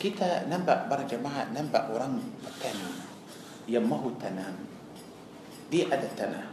Kita 0.00 0.48
nampak 0.48 0.88
para 0.88 1.04
jemaah 1.04 1.52
nampak 1.52 1.92
orang 1.92 2.22
petani 2.40 2.90
yang 3.68 3.84
mahu 3.84 4.14
tanam. 4.16 4.54
Dia 5.68 5.90
ada 5.92 6.08
tanah. 6.16 6.46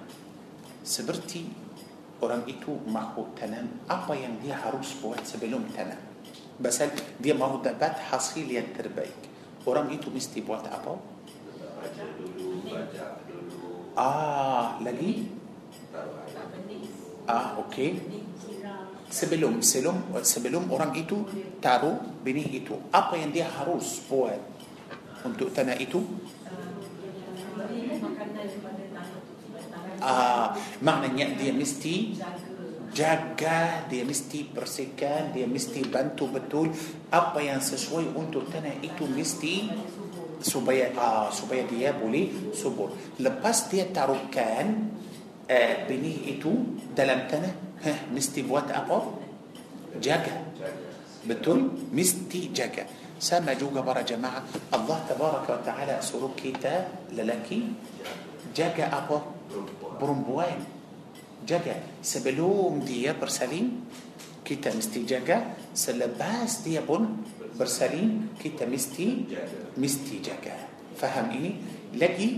Seperti 0.84 1.63
orang 2.22 2.44
itu 2.46 2.78
mahu 2.86 3.32
tanam 3.34 3.66
apa 3.90 4.14
yang 4.14 4.38
dia 4.44 4.60
harus 4.60 4.94
buat 5.02 5.22
sebelum 5.26 5.66
tanam. 5.74 6.00
Pasal 6.62 6.94
dia 7.18 7.34
mahu 7.34 7.66
dapat 7.66 7.98
hasil 8.14 8.46
yang 8.46 8.70
terbaik. 8.78 9.16
Orang 9.66 9.90
itu 9.90 10.12
mesti 10.12 10.44
buat 10.44 10.68
apa? 10.68 11.00
Baca 11.00 12.06
dulu, 12.20 12.68
baca 12.68 13.06
dulu 13.26 13.64
Ah, 13.94 14.78
lagi? 14.82 15.30
Ah, 17.30 17.56
okey. 17.62 18.02
Sebelum 19.14 19.62
sebelum 19.62 20.10
sebelum 20.26 20.64
orang 20.74 20.98
itu 20.98 21.22
taruh 21.62 22.02
benih 22.26 22.50
itu, 22.50 22.74
apa 22.90 23.14
yang 23.14 23.30
dia 23.30 23.46
harus 23.46 24.02
buat 24.10 24.42
untuk 25.22 25.54
tanah 25.54 25.78
itu? 25.78 26.02
Makanan 28.04 28.48
ah, 30.04 30.48
makna 30.84 31.40
dia 31.40 31.52
mesti 31.52 32.20
jaga 32.94 33.88
dia 33.90 34.04
mesti 34.04 34.54
bersihkan 34.56 35.32
dia 35.34 35.50
mesti 35.50 35.82
bentuk 35.88 36.28
betul. 36.30 36.70
Apa 37.14 37.42
yang 37.42 37.78
sesuai 37.78 38.06
untuk 38.14 38.46
tanah 38.54 38.84
itu 38.84 39.10
mesti 39.10 39.72
supaya 40.44 40.94
ah 41.00 41.32
supaya 41.32 41.66
dia 41.72 42.02
boleh 42.02 42.54
subur 42.54 42.90
lepas 43.20 43.72
dia 43.72 43.84
taruhkan 43.96 44.68
ah, 45.50 45.88
benih 45.88 46.38
itu 46.38 46.52
dalam 46.98 47.22
tanah. 47.32 47.52
Mesti 48.16 48.48
buat 48.48 48.72
apa? 48.72 49.00
Jaga. 50.00 50.34
Betul 51.28 51.92
mesti 51.92 52.52
jaga. 52.56 52.86
Sama 53.20 53.54
juga 53.54 53.82
para 53.82 54.02
jemaah. 54.02 54.44
الله 54.74 54.98
تبارك 55.10 55.48
وتعالى 55.50 55.96
suruh 56.00 56.32
kita 56.40 56.88
lelaki. 57.12 57.62
Jaga 58.56 58.88
apa? 58.88 59.20
Perempuan 60.02 60.60
jaga 61.48 61.76
sebelum 62.02 62.80
dia 62.88 63.12
bersalin 63.14 63.86
kita 64.46 64.56
mesti 64.56 65.04
jaga 65.04 65.54
selepas 65.76 66.62
dia 66.68 66.80
pun 66.80 67.24
bersalin 67.60 68.28
kita 68.44 68.50
mesti 68.50 69.26
mesti 69.78 70.20
jaga 70.24 70.56
faham 70.98 71.30
eh 71.32 71.52
lagi 72.00 72.32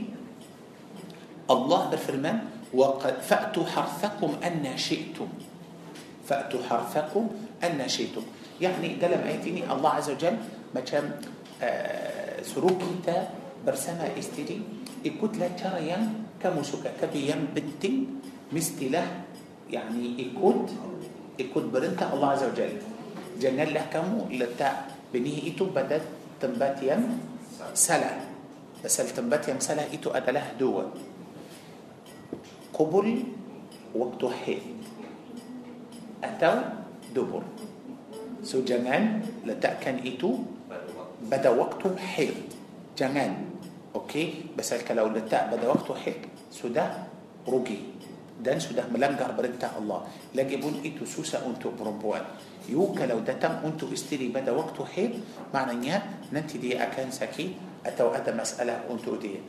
Allah 1.49 1.81
berfirman 1.89 2.39
وقد 2.73 3.21
فأتوا 3.21 3.65
حرثكم 3.65 4.31
أن 4.43 4.77
شئتم 4.77 5.27
فأتوا 6.27 6.59
حرثكم 6.69 7.23
أن 7.63 7.79
شئتم 7.87 8.21
يعني 8.61 8.95
dalam 8.95 9.07
ayat 9.07 9.29
ini 9.31 9.71
الله 9.71 9.89
عز 9.89 10.09
وجل 10.09 10.37
makan 10.75 11.11
ah 11.61 12.41
suruh 12.41 13.05
kita 13.05 13.29
bersama 13.65 14.09
isteri 14.19 14.61
ikut 15.05 15.37
selera 15.37 15.87
يعني 15.87 16.07
kamu 16.45 16.61
suka 16.61 16.97
hati 16.97 17.33
yang 17.33 17.57
penting 17.57 18.21
يعني 19.73 20.03
ikut 20.21 20.69
ikut 21.41 21.65
perintah 21.73 22.13
الله 22.13 22.29
عز 22.37 22.43
وجل. 22.53 22.73
Janganlah 23.41 23.89
kamu 23.89 24.29
letak 24.29 24.69
benih 25.09 25.49
itu 25.49 25.73
pada 25.73 26.05
tempat 26.37 26.85
yang 26.85 27.01
salah. 27.73 28.13
Sebab 28.85 28.95
tempat 29.01 29.49
yang 29.49 29.57
salah 29.57 29.89
itu 29.89 30.13
adalah 30.13 30.61
dua 30.61 30.93
قبل 32.77 33.07
وقت 33.97 34.21
حين 34.45 34.85
أتو 36.21 36.55
دبر. 37.17 37.43
سو 38.45 38.61
جنان 38.61 39.25
لتا 39.49 39.81
كان 39.81 39.97
إتو 40.05 40.29
بدا 41.25 41.49
وقت 41.49 41.81
حيل 41.97 42.37
جنان 42.93 43.33
أوكي؟ 43.95 44.53
بس 44.59 44.73
هل 44.75 44.83
لتأ 45.15 45.55
بدا 45.55 45.67
وقت 45.71 45.87
حيل 46.03 46.19
sudah 46.55 47.11
rugi 47.43 47.91
dan 48.39 48.59
sudah 48.59 48.87
melanggar 48.87 49.31
perintah 49.35 49.75
Allah. 49.75 50.07
Lagipun 50.31 50.79
itu 50.83 51.03
susah 51.03 51.43
untuk 51.43 51.75
perempuan. 51.75 52.23
You 52.71 52.95
kalau 52.95 53.19
datang 53.21 53.59
untuk 53.67 53.91
isteri 53.91 54.31
pada 54.31 54.55
waktu 54.55 54.81
haid 54.83 55.13
maknanya 55.51 56.23
nanti 56.31 56.57
dia 56.59 56.87
akan 56.87 57.11
sakit 57.11 57.83
atau 57.85 58.15
ada 58.15 58.31
masalah 58.31 58.87
untuk 58.87 59.19
dia. 59.19 59.39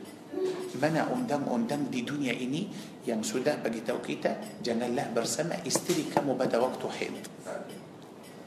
Mana 0.77 1.09
undang-undang 1.09 1.89
di 1.89 2.05
dunia 2.05 2.35
ini 2.35 2.69
yang 3.07 3.25
sudah 3.25 3.57
bagi 3.63 3.81
tahu 3.81 4.03
kita 4.03 4.61
janganlah 4.61 5.09
bersama 5.15 5.57
isteri 5.65 6.05
kamu 6.11 6.37
pada 6.37 6.61
waktu 6.61 6.85
haid. 6.85 7.15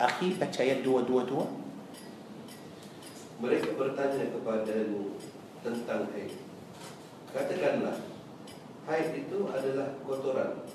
Akhi 0.00 0.38
baca 0.38 0.60
ayat 0.64 0.80
dua 0.80 1.04
dua 1.04 1.28
dua 1.28 1.44
Mereka 3.40 3.72
bertanya 3.76 4.28
kepadamu 4.36 5.16
tentang 5.64 6.08
haid. 6.12 6.32
Katakanlah 7.32 8.09
Haid 8.90 9.14
itu 9.14 9.38
adalah 9.46 9.94
kotoran 10.02 10.66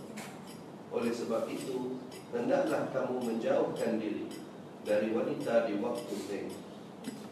Oleh 0.95 1.11
sebab 1.11 1.51
itu 1.51 1.99
Hendaklah 2.31 2.87
kamu 2.95 3.19
menjauhkan 3.27 3.99
diri 3.99 4.31
Dari 4.87 5.11
wanita 5.11 5.67
di 5.67 5.75
waktu 5.83 6.15
haid 6.31 6.47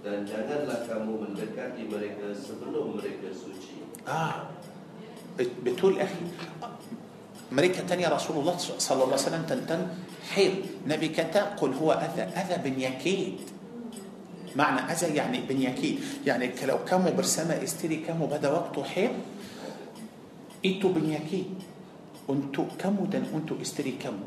Dan 0.03 0.27
janganlah 0.27 0.83
kamu 0.83 1.23
mendekati 1.23 1.87
mereka 1.87 2.35
sebelum 2.35 2.99
mereka 2.99 3.31
suci 3.31 3.79
Ah, 4.03 4.51
bet- 5.39 5.63
betul 5.63 5.95
akhi. 5.95 6.27
Mereka 7.55 7.87
tanya 7.87 8.11
Rasulullah 8.11 8.59
sallallahu 8.59 9.15
alaihi 9.15 9.23
wasallam 9.23 9.45
tentang 9.47 9.81
haid. 10.35 10.83
Nabi 10.83 11.07
kata, 11.15 11.55
"Qul 11.55 11.71
huwa 11.71 11.95
adha, 12.03 12.27
adha 12.35 12.59
penyakit." 12.59 13.39
Makna 14.59 14.91
adha 14.91 15.07
yani 15.07 15.47
penyakit. 15.47 16.25
Yani 16.27 16.51
kalau 16.51 16.83
kamu 16.83 17.15
bersama 17.15 17.55
isteri 17.63 18.03
kamu 18.03 18.27
pada 18.27 18.51
waktu 18.51 18.79
haid, 18.83 19.13
itu 20.63 20.87
penyakit 20.89 21.45
untuk 22.31 22.79
kamu 22.79 23.11
dan 23.11 23.27
untuk 23.35 23.59
isteri 23.59 23.99
kamu. 23.99 24.25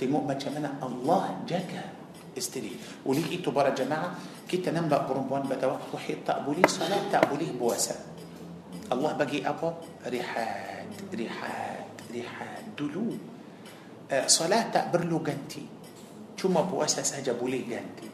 Tengok 0.00 0.24
macam 0.24 0.50
mana 0.56 0.80
Allah 0.80 1.44
jaga 1.44 1.84
isteri. 2.32 2.72
Oleh 3.04 3.26
itu 3.28 3.52
para 3.52 3.76
jemaah, 3.76 4.16
kita 4.48 4.72
nampak 4.72 5.04
perempuan 5.04 5.44
haid 5.44 6.24
tak 6.24 6.46
boleh 6.46 6.64
salat, 6.64 7.12
tak 7.12 7.28
boleh 7.28 7.52
puasa. 7.52 7.98
Allah 8.88 9.12
bagi 9.18 9.44
apa? 9.44 9.76
Rihat, 10.08 11.12
rihat, 11.12 11.84
rihat. 12.08 12.60
Dulu 12.72 13.06
uh, 14.08 14.26
salat 14.30 14.72
tak 14.72 14.88
perlu 14.88 15.20
ganti. 15.20 15.66
Cuma 16.38 16.64
puasa 16.64 17.04
saja 17.04 17.34
boleh 17.36 17.66
ganti. 17.66 18.08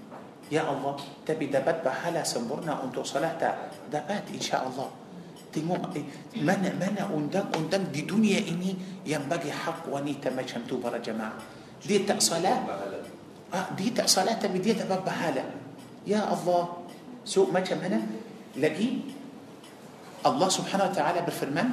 Ya 0.48 0.66
Allah, 0.66 0.96
tapi 1.22 1.48
dapat 1.48 1.84
pahala 1.86 2.26
sempurna 2.26 2.80
untuk 2.82 3.06
salat 3.06 3.38
tak? 3.38 3.70
Dapat 3.92 4.32
insya 4.34 4.64
Allah. 4.64 5.03
Tengok 5.54 5.94
eh, 5.94 6.02
mana 6.42 6.74
mana 6.74 7.06
undang-undang 7.14 7.94
di 7.94 8.02
dunia 8.02 8.42
ini 8.42 8.74
yang 9.06 9.30
bagi 9.30 9.54
hak 9.54 9.86
wanita 9.86 10.34
macam 10.34 10.66
tu 10.66 10.82
para 10.82 10.98
jemaah. 10.98 11.38
Dia 11.86 12.02
tak 12.02 12.18
salat, 12.18 12.58
ah, 13.54 13.70
dia 13.78 13.94
tak 13.94 14.10
salat 14.10 14.42
tapi 14.42 14.58
dia 14.58 14.74
dapat 14.74 15.06
pahala. 15.06 15.46
Ya 16.02 16.26
Allah. 16.26 16.82
So 17.22 17.46
macam 17.54 17.78
mana? 17.78 18.02
Lagi 18.58 19.14
Allah 20.26 20.48
subhanahu 20.50 20.90
wa 20.90 20.94
ta'ala 20.94 21.20
berfirman 21.22 21.68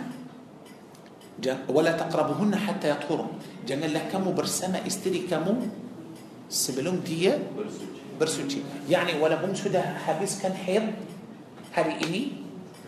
wala 1.71 1.97
taqrabuhunna 1.97 2.59
hatta 2.59 2.93
yathurun. 2.93 3.33
Janganlah 3.65 4.13
kamu 4.13 4.29
bersama 4.37 4.77
isteri 4.85 5.25
kamu 5.25 5.57
sebelum 6.51 7.01
dia 7.01 7.39
bersuci. 7.39 8.19
bersuci. 8.19 8.59
Yani 8.85 9.17
walaupun 9.17 9.57
sudah 9.57 10.05
habiskan 10.05 10.53
haid 10.53 10.93
hari 11.71 11.95
ini 12.05 12.21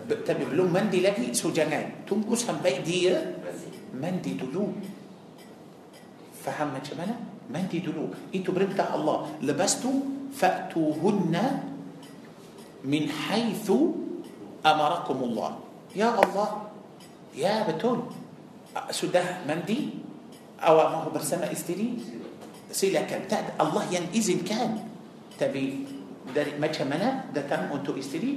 بتبي 0.10 0.46
بلوم 0.52 0.74
مندي 0.74 1.00
لدي 1.00 1.34
سجنان. 1.34 2.08
توم 2.08 2.24
كوس 2.28 2.50
هم 2.50 2.60
بي 2.64 2.84
دي 2.84 3.16
مندي 3.96 4.40
دلو. 4.40 4.74
فهم 6.44 6.76
ما 6.76 7.08
مندي 7.50 7.80
دلو. 7.80 8.34
إيتو 8.36 8.52
برنتا 8.52 8.96
الله. 8.96 9.18
لبستو 9.48 9.92
فأتوهن 10.36 11.36
من 12.84 13.04
حيث 13.10 13.68
أمركم 14.66 15.18
الله. 15.24 15.52
يا 15.96 16.10
الله. 16.20 16.50
يا 17.38 17.54
بتون. 17.68 18.00
سده 18.92 19.48
مندي. 19.48 19.80
أو 20.64 20.76
ما 20.78 21.08
هو 21.08 21.10
برسمة 21.12 21.52
استري 21.52 21.90
سيلا 22.72 23.02
كان. 23.08 23.28
تأد 23.28 23.56
الله 23.62 23.84
ينئذن 23.94 24.40
كان. 24.48 24.72
تبي 25.40 25.66
دري 26.36 26.56
ما 26.62 26.68
كمنا 26.68 27.36
ده 27.36 27.42
تم 27.50 27.74
أنتو 27.74 28.00
استري 28.00 28.34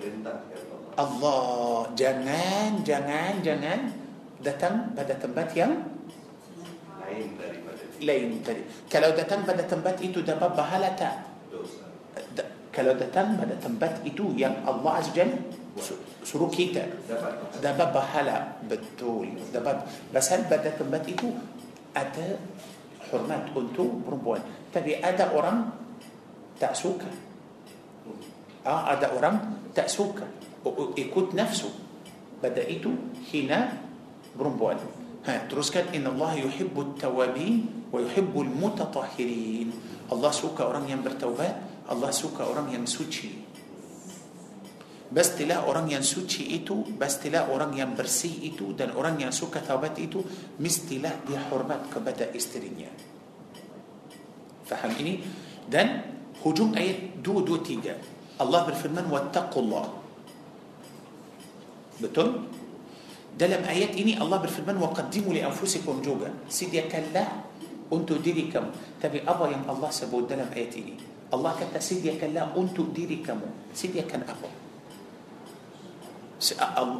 diperintahkan 0.00 0.60
Allah. 0.72 0.92
Allah 0.96 1.44
jangan 1.92 2.80
jangan 2.80 3.44
jangan 3.44 3.80
datang 4.40 4.96
pada 4.96 5.12
tempat 5.20 5.52
yang 5.52 5.72
Lain 7.04 7.36
daripada 7.36 7.82
lain 8.00 8.28
tadi. 8.40 8.62
Kalau 8.88 9.12
datang 9.12 9.44
pada 9.44 9.60
tempat 9.68 10.00
itu 10.00 10.24
dapat 10.24 10.56
pahala 10.56 10.88
tak? 10.96 11.20
dosa. 11.52 11.84
Kalau 12.70 12.96
datang 12.96 13.36
pada 13.36 13.52
tempat 13.60 14.00
itu 14.08 14.32
yang 14.38 14.56
Allah 14.64 15.02
Azza 15.02 15.12
Jal 15.20 15.30
su- 15.76 15.98
suruh 16.22 16.48
kita 16.48 16.86
Dapat 17.10 17.60
dapat 17.60 17.88
pahala 17.90 18.36
betul 18.70 19.26
dapat 19.50 19.82
pasal 20.14 20.46
pada 20.46 20.70
tempat 20.70 21.02
itu 21.06 21.34
ada 21.92 22.38
hormat 23.10 23.50
untuk 23.58 24.06
perempuan 24.06 24.38
tapi 24.70 25.02
ada 25.02 25.34
orang 25.34 25.66
tak 26.62 26.74
suka 26.78 27.10
ah, 28.64 28.90
ada 28.92 29.12
orang 29.14 29.68
tak 29.72 29.88
suka 29.88 30.26
ikut 30.96 31.32
nafsu 31.32 31.70
pada 32.40 32.60
itu 32.64 32.92
hina 33.32 33.76
perempuan 34.36 34.76
ha, 35.24 35.44
teruskan 35.48 35.88
inna 35.92 36.12
Allah 36.12 36.44
yuhibbu 36.44 36.96
tawabin 37.00 37.88
wa 37.92 38.00
yuhibbu 38.00 38.44
mutatahhirin 38.48 39.72
Allah 40.10 40.32
suka 40.34 40.66
orang 40.68 40.88
yang 40.88 41.00
bertaubat 41.00 41.54
Allah 41.90 42.10
suka 42.12 42.46
orang 42.46 42.70
yang 42.70 42.84
suci 42.86 43.50
Pastilah 45.10 45.66
orang 45.66 45.90
yang 45.90 46.06
suci 46.06 46.54
itu 46.54 46.86
Pastilah 46.94 47.50
orang 47.50 47.74
yang 47.74 47.98
bersih 47.98 48.46
itu 48.46 48.78
Dan 48.78 48.94
orang 48.94 49.18
yang 49.18 49.34
suka 49.34 49.58
taubat 49.58 49.98
itu 49.98 50.22
Mestilah 50.62 51.26
dia 51.26 51.42
hormat 51.50 51.90
kepada 51.90 52.30
isterinya 52.30 52.86
Faham 54.70 54.94
ini? 55.02 55.18
Dan 55.66 55.98
hujung 56.46 56.78
ayat 56.78 57.18
223 57.26 58.09
Allah 58.40 58.60
berfirman 58.66 59.06
واتقوا 59.12 59.62
الله. 59.62 59.84
Betul? 62.00 62.30
Dalam 63.36 63.62
ayat 63.68 63.92
ini 64.00 64.16
Allah 64.16 64.38
berfirman 64.40 64.76
وقدموا 64.80 65.32
لأنفسكم 65.36 65.94
juga. 66.00 66.48
Sediakanlah 66.48 67.24
untuk 67.92 68.24
diri 68.24 68.48
kamu? 68.48 68.72
Tapi 69.04 69.28
apa 69.28 69.46
yang 69.52 69.68
Allah 69.68 69.90
sebut 69.92 70.24
dalam 70.24 70.48
ayat 70.56 70.72
ini. 70.80 70.96
Allah 71.28 71.50
kata 71.60 71.80
sediakanlah 71.80 72.56
untuk 72.56 72.96
diri 72.96 73.20
kamu? 73.20 73.40
Sediakan 73.76 74.24
apa. 74.24 74.50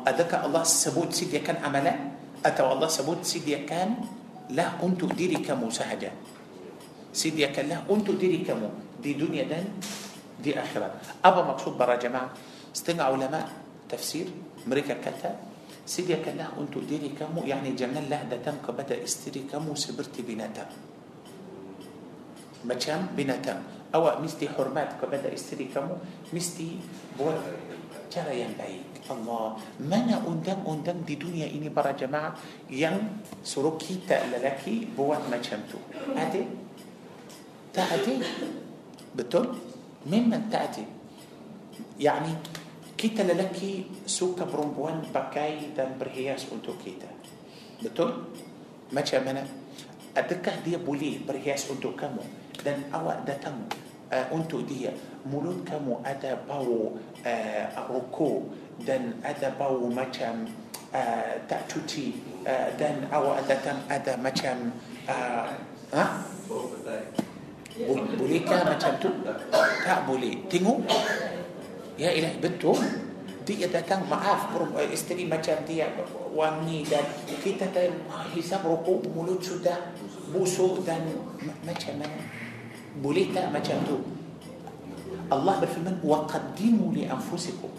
Adakah 0.04 0.36
Allah 0.44 0.62
sebut 0.68 1.10
sediakan 1.16 1.64
amalan? 1.64 1.94
Atau 2.44 2.60
Allah 2.60 2.88
sebut 2.92 3.24
sediakan 3.24 3.96
lah. 4.52 4.76
Untuk 4.84 5.08
diri 5.16 5.40
kamu? 5.40 5.64
Sahaja 5.72 6.12
sediakanlah 7.16 7.88
untuk 7.88 8.12
diri 8.20 8.44
kamu? 8.44 8.60
Di 9.00 9.16
dunia 9.16 9.48
dan 9.48 9.64
di 10.42 10.56
akhirat. 10.56 10.90
Apa 11.24 11.42
maksud 11.42 11.78
para 11.78 11.96
jemaah. 11.96 12.30
استمع 12.76 13.04
ulama 13.04 13.48
tafsir. 13.88 14.26
Mereka 14.66 15.00
kata 15.04 15.36
sediakanlah 15.86 16.48
untuk 16.60 16.74
diri 16.78 17.16
kamu 17.18 17.42
يعني 17.44 17.72
janganlah 17.74 18.22
datang 18.30 18.60
kepada 18.62 19.04
isteri 19.04 19.50
kamu 19.52 19.74
seperti 19.74 20.22
binatang. 20.22 20.64
Macam 22.64 23.16
binatang. 23.16 23.43
Kamu 23.43 23.54
mesti 23.94 24.48
hormat 24.54 25.02
kepada 25.02 25.34
isteri 25.34 25.74
kamu 25.74 25.98
mesti 26.30 26.78
buat 27.18 27.26
cara 28.12 28.34
yang 28.40 29.10
baiklah. 29.10 29.46
من 29.80 30.08
أندم 30.14 30.60
أندم 30.68 30.98
دي 31.06 31.14
دنيا 31.18 31.46
إني 31.50 31.68
برا 31.74 31.90
جماعة. 31.90 32.34
ين 32.70 33.22
سروكي 33.42 34.06
تألكي 34.06 34.94
بوات 34.94 35.26
مجامتو. 35.26 35.78
أدي؟ 36.14 36.42
تأدي 37.74 38.14
بتقول 39.16 39.46
Suka 44.08 44.48
perempuan 44.48 45.04
pakai 45.12 45.76
dan 45.76 46.00
berhias 46.00 46.48
untuk 46.48 46.80
kita 46.80 47.08
Betul? 47.84 48.32
Macam 48.92 49.20
mana? 49.24 49.44
Adakah 50.16 50.64
dia 50.64 50.80
boleh 50.80 51.20
berhias 51.20 51.68
untuk 51.68 52.00
kamu 52.00 52.24
Dan 52.64 52.88
awak 52.92 53.28
datang 53.28 53.68
uh, 54.08 54.26
untuk 54.32 54.64
dia 54.64 54.92
Mulut 55.28 55.68
kamu 55.68 56.00
ada 56.00 56.36
bau 56.48 56.96
uh, 57.24 57.64
rokok 57.88 58.48
Dan 58.80 59.20
ada 59.20 59.52
bau 59.52 59.84
macam 59.92 60.48
uh, 60.96 61.32
tak 61.44 61.68
cuci 61.68 62.16
uh, 62.48 62.72
Dan 62.80 63.04
awak 63.12 63.44
datang 63.44 63.84
ada 63.84 64.16
macam 64.16 64.72
uh, 65.08 65.52
ha? 65.92 66.04
Bau 66.48 66.72
petai. 66.72 67.29
Bo- 67.84 68.08
Bolehkah 68.16 68.60
macam 68.64 68.92
tu? 68.98 69.08
Tak 69.80 70.04
boleh. 70.04 70.44
Tengok. 70.46 70.84
Ya 71.96 72.10
ilahi 72.10 72.36
betul. 72.38 72.76
Dia 73.40 73.66
datang 73.66 74.04
maaf 74.06 74.52
perempuan- 74.52 74.86
Isteri 74.86 75.26
macam 75.26 75.56
dia 75.64 75.88
Wangi 76.30 76.86
dan 76.86 77.02
Kita 77.26 77.66
dah 77.72 77.82
hisap 78.30 78.62
rokok 78.62 79.10
Mulut 79.10 79.40
sudah 79.40 79.90
busuk 80.30 80.84
dan 80.84 81.02
ma- 81.42 81.58
Macam 81.64 81.98
mana? 81.98 82.20
Boleh 83.00 83.32
tak 83.32 83.50
macam 83.50 83.80
tu? 83.82 83.96
Allah 85.32 85.56
berfirman 85.58 85.98
Waqaddimu 85.98 86.92
li 86.92 87.08
anfusikum 87.08 87.72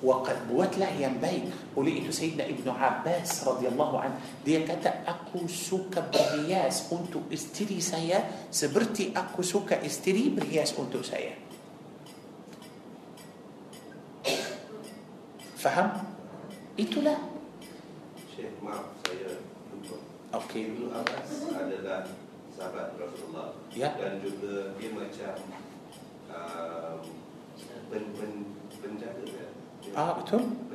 Waqad 0.00 0.48
buatlah 0.48 0.96
yang 0.96 1.20
baik 1.20 1.52
Oleh 1.76 2.00
itu 2.00 2.08
Sayyidina 2.08 2.48
Ibn 2.48 2.72
Abbas 2.72 3.44
radhiyallahu 3.44 4.00
an 4.00 4.16
Dia 4.40 4.64
kata 4.64 5.04
aku 5.04 5.44
suka 5.44 6.00
berhias 6.08 6.88
untuk 6.88 7.28
isteri 7.28 7.84
saya 7.84 8.24
Seperti 8.48 9.12
aku 9.12 9.44
suka 9.44 9.76
isteri 9.84 10.32
berhias 10.32 10.72
untuk 10.72 11.04
saya 11.04 11.36
Faham? 15.60 16.08
Itulah 16.80 17.20
Syekh, 18.32 18.56
maaf 18.64 18.96
saya 19.04 19.36
lupa. 19.68 20.00
Okey 20.40 20.72
Ibnu 20.72 20.88
Abbas 20.96 21.28
adalah 21.52 22.08
sahabat 22.56 22.96
Rasulullah 22.96 23.52
Ya. 23.76 23.92
dan 24.00 24.16
juga 24.24 24.72
dia 24.80 24.90
macam 24.96 25.36
um, 26.32 27.00
pen, 27.92 28.04
pen, 28.16 28.32
ya. 29.90 30.14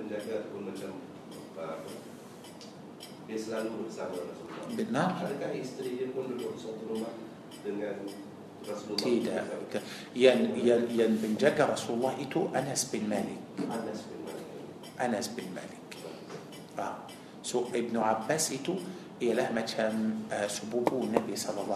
Dia 0.05 0.21
Ah 3.25 3.33
uh, 3.33 3.39
selalu 3.39 3.69
bersama 3.87 4.15
Rasulullah. 4.21 4.69
Benar 4.75 5.09
Adakah 5.23 5.51
isteri 5.55 5.97
dia 5.97 6.07
pun 6.13 6.29
duduk 6.29 6.53
satu 6.59 6.83
rumah 6.85 7.13
dengan 7.63 7.95
Rasulullah? 8.61 9.01
Tidak 9.01 9.43
Yang 10.13 10.39
yang 10.61 10.83
yang 10.91 11.13
penjaga 11.17 11.73
Rasulullah 11.73 12.13
itu 12.19 12.51
Anas 12.53 12.85
bin 12.91 13.09
Malik 13.09 13.39
Anas 13.65 14.05
bin 14.05 14.19
Malik. 14.27 14.47
Anas 14.99 15.27
bin 15.33 15.47
Malik 15.55 15.83
ah. 16.77 17.07
So 17.45 17.69
Ibn 17.69 17.95
Abbas 17.97 18.51
itu 18.53 18.73
Ialah 19.15 19.47
macam 19.55 20.27
uh, 20.27 20.49
sepupu 20.51 21.07
Nabi 21.07 21.39
SAW 21.39 21.71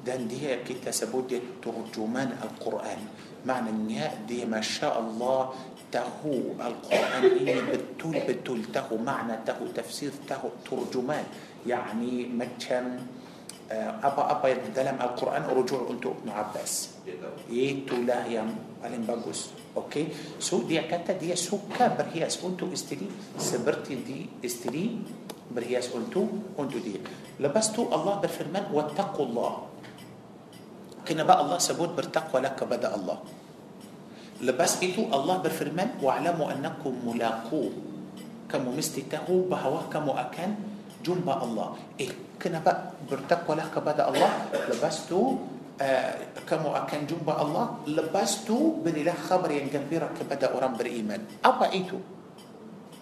Dan 0.00 0.24
dia 0.24 0.64
kita 0.64 0.88
sebut 0.88 1.28
dia 1.28 1.42
Turjuman 1.60 2.32
Al-Quran 2.40 3.00
Maknanya 3.44 4.24
dia 4.24 4.48
Masya 4.48 4.88
Allah 4.94 5.52
تهو 5.92 6.34
القرآن 6.60 7.22
هي 7.46 7.56
بتول 7.70 8.16
بتول 8.28 8.60
تهو 8.74 8.96
معنى 8.96 9.40
تهو 9.46 9.66
تفسير 9.76 10.12
تهو 10.28 10.48
ترجمان 10.68 11.24
يعني 11.66 12.28
مثلا 12.28 12.98
آه، 13.68 14.00
أبا 14.00 14.22
أبا 14.32 14.48
يتدلم 14.48 14.96
القرآن 14.96 15.44
ورجوع 15.44 15.80
قلت 15.92 16.06
ابن 16.06 16.28
عباس. 16.32 16.72
إيه، 17.52 17.84
يتو 17.84 18.00
لا 18.08 18.24
يا 18.24 18.48
ألين 18.80 19.04
باقوس 19.04 19.52
أوكي؟ 19.76 20.08
سو 20.40 20.64
دي 20.64 20.80
كتا 20.88 21.20
دي 21.20 21.36
سو 21.36 21.60
كبر 21.76 22.06
هي 22.16 22.24
سبنتو 22.32 22.72
استلي 22.72 23.08
سبرتي 23.36 23.94
دي 24.08 24.26
استلي 24.40 25.04
برهياس 25.52 25.92
أنتو 25.92 26.56
أنتو 26.56 26.78
دي. 26.80 26.96
لبستو 27.40 27.92
الله 27.92 28.14
بالفرمان 28.24 28.72
واتقوا 28.72 29.26
الله. 29.26 29.52
كنا 31.08 31.22
بقى 31.28 31.40
الله 31.40 31.58
سبوت 31.60 31.92
برتقوى 31.92 32.40
لك 32.40 32.64
بدأ 32.64 32.94
الله. 32.96 33.18
Lepas 34.38 34.78
itu 34.78 35.10
Allah 35.10 35.42
berfirman 35.42 35.98
wa'lamu 35.98 36.46
annakum 36.46 36.94
mulaqu. 37.02 37.90
kamu 38.48 38.80
mesti 38.80 39.04
tahu 39.04 39.44
bahawa 39.44 39.92
kamu 39.92 40.08
akan 40.14 40.50
jumpa 41.04 41.36
Allah. 41.36 41.76
Eh, 42.00 42.08
kenapa 42.40 42.96
bertakwalah 43.04 43.68
kepada 43.68 44.08
Allah? 44.08 44.48
Lepas 44.72 45.04
tu 45.04 45.36
uh, 45.76 46.12
kamu 46.48 46.68
akan 46.72 47.00
jumpa 47.04 47.32
Allah. 47.34 47.76
Lepas 47.84 48.48
tu 48.48 48.80
berilah 48.80 49.12
khabar 49.12 49.52
yang 49.52 49.68
gembira 49.68 50.08
kepada 50.16 50.54
orang 50.56 50.80
beriman. 50.80 51.20
Apa 51.44 51.68
itu? 51.76 52.00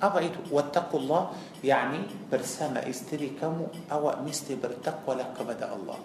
Apa 0.02 0.18
itu? 0.20 0.42
Wattaqullah 0.50 1.32
yani 1.62 2.04
bersama 2.28 2.84
isteri 2.84 3.32
kamu 3.38 3.88
awak 3.88 4.20
mesti 4.26 4.58
bertakwalah 4.58 5.30
kepada 5.32 5.72
Allah. 5.72 5.96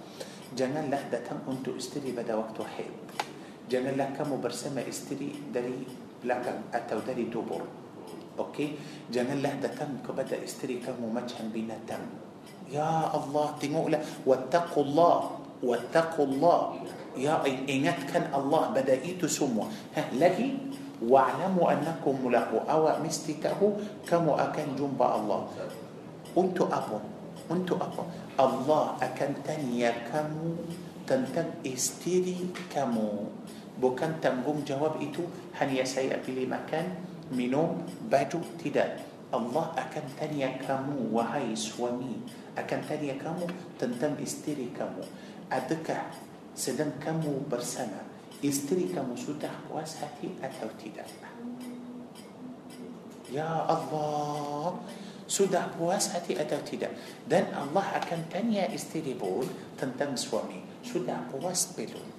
Janganlah 0.53 1.01
datang 1.11 1.43
untuk 1.47 1.79
isteri 1.79 2.11
pada 2.13 2.35
waktu 2.37 2.61
haid. 2.77 3.30
جنال 3.71 3.95
لك 3.95 4.19
كم 4.19 4.35
برسمة 4.43 4.83
استري 4.83 5.55
داري 5.55 5.87
لك 6.27 6.45
أتو 6.75 6.99
داري 7.07 7.31
دوبر 7.31 7.63
أوكي؟ 8.35 8.75
جنال 9.07 9.39
لك 9.39 9.55
ده 9.63 9.71
كبدا 10.03 10.43
استري 10.43 10.83
كم 10.83 10.99
مجهن 10.99 11.47
بينا 11.55 11.79
تم. 11.87 12.03
يا 12.75 13.15
الله 13.15 13.47
تمؤلة 13.63 13.99
واتقوا 14.27 14.83
الله 14.83 15.17
واتقوا 15.63 16.25
الله. 16.25 16.59
يا 17.15 17.35
إنات 17.47 18.11
كان 18.11 18.27
الله 18.35 18.63
بدأيت 18.75 19.23
سموا 19.23 19.67
ها 19.95 20.03
لكي 20.19 20.49
واعلموا 21.03 21.65
أنكم 21.71 22.13
ملاقوا 22.25 22.63
أو 22.71 22.81
مستي 23.03 23.39
تأهو 23.43 23.69
كم 24.07 24.25
أكن 24.29 24.67
جنب 24.79 24.99
الله. 24.99 25.41
أنت 26.37 26.59
أبو 26.61 26.97
أنت 27.51 27.69
أبو. 27.71 28.03
الله 28.39 28.83
أكن 29.01 29.31
تنيا 29.47 29.91
كم 30.11 30.31
تنتم 31.07 31.47
استري 31.67 32.37
كمو 32.71 33.27
Bukan 33.81 34.21
tanggungjawab 34.21 35.01
itu 35.01 35.25
hanya 35.57 35.81
saya 35.81 36.21
pilih 36.21 36.45
makan, 36.45 36.85
minum, 37.33 37.81
baju, 38.13 38.37
tidak. 38.61 39.01
Allah 39.33 39.73
akan 39.73 40.05
tanya 40.19 40.53
kamu, 40.61 41.09
wahai 41.09 41.57
suami, 41.57 42.21
akan 42.53 42.79
tanya 42.85 43.17
kamu 43.17 43.49
tentang 43.81 44.13
isteri 44.21 44.69
kamu. 44.75 45.01
Adakah 45.49 46.13
sedang 46.53 46.93
kamu 47.01 47.47
bersama 47.49 48.05
isteri 48.43 48.91
kamu 48.91 49.15
sudah 49.15 49.49
puas 49.65 49.97
hati 50.03 50.35
atau 50.43 50.67
tidak? 50.75 51.07
Ya 53.31 53.47
Allah, 53.47 54.83
sudah 55.31 55.71
puas 55.79 56.11
hati 56.11 56.35
atau 56.35 56.59
tidak? 56.67 56.91
Dan 57.23 57.47
Allah 57.55 58.03
akan 58.03 58.27
tanya 58.27 58.67
isteri 58.67 59.15
pun 59.15 59.47
tentang 59.79 60.19
suami, 60.19 60.59
sudah 60.83 61.31
puas 61.31 61.71
belum? 61.71 62.10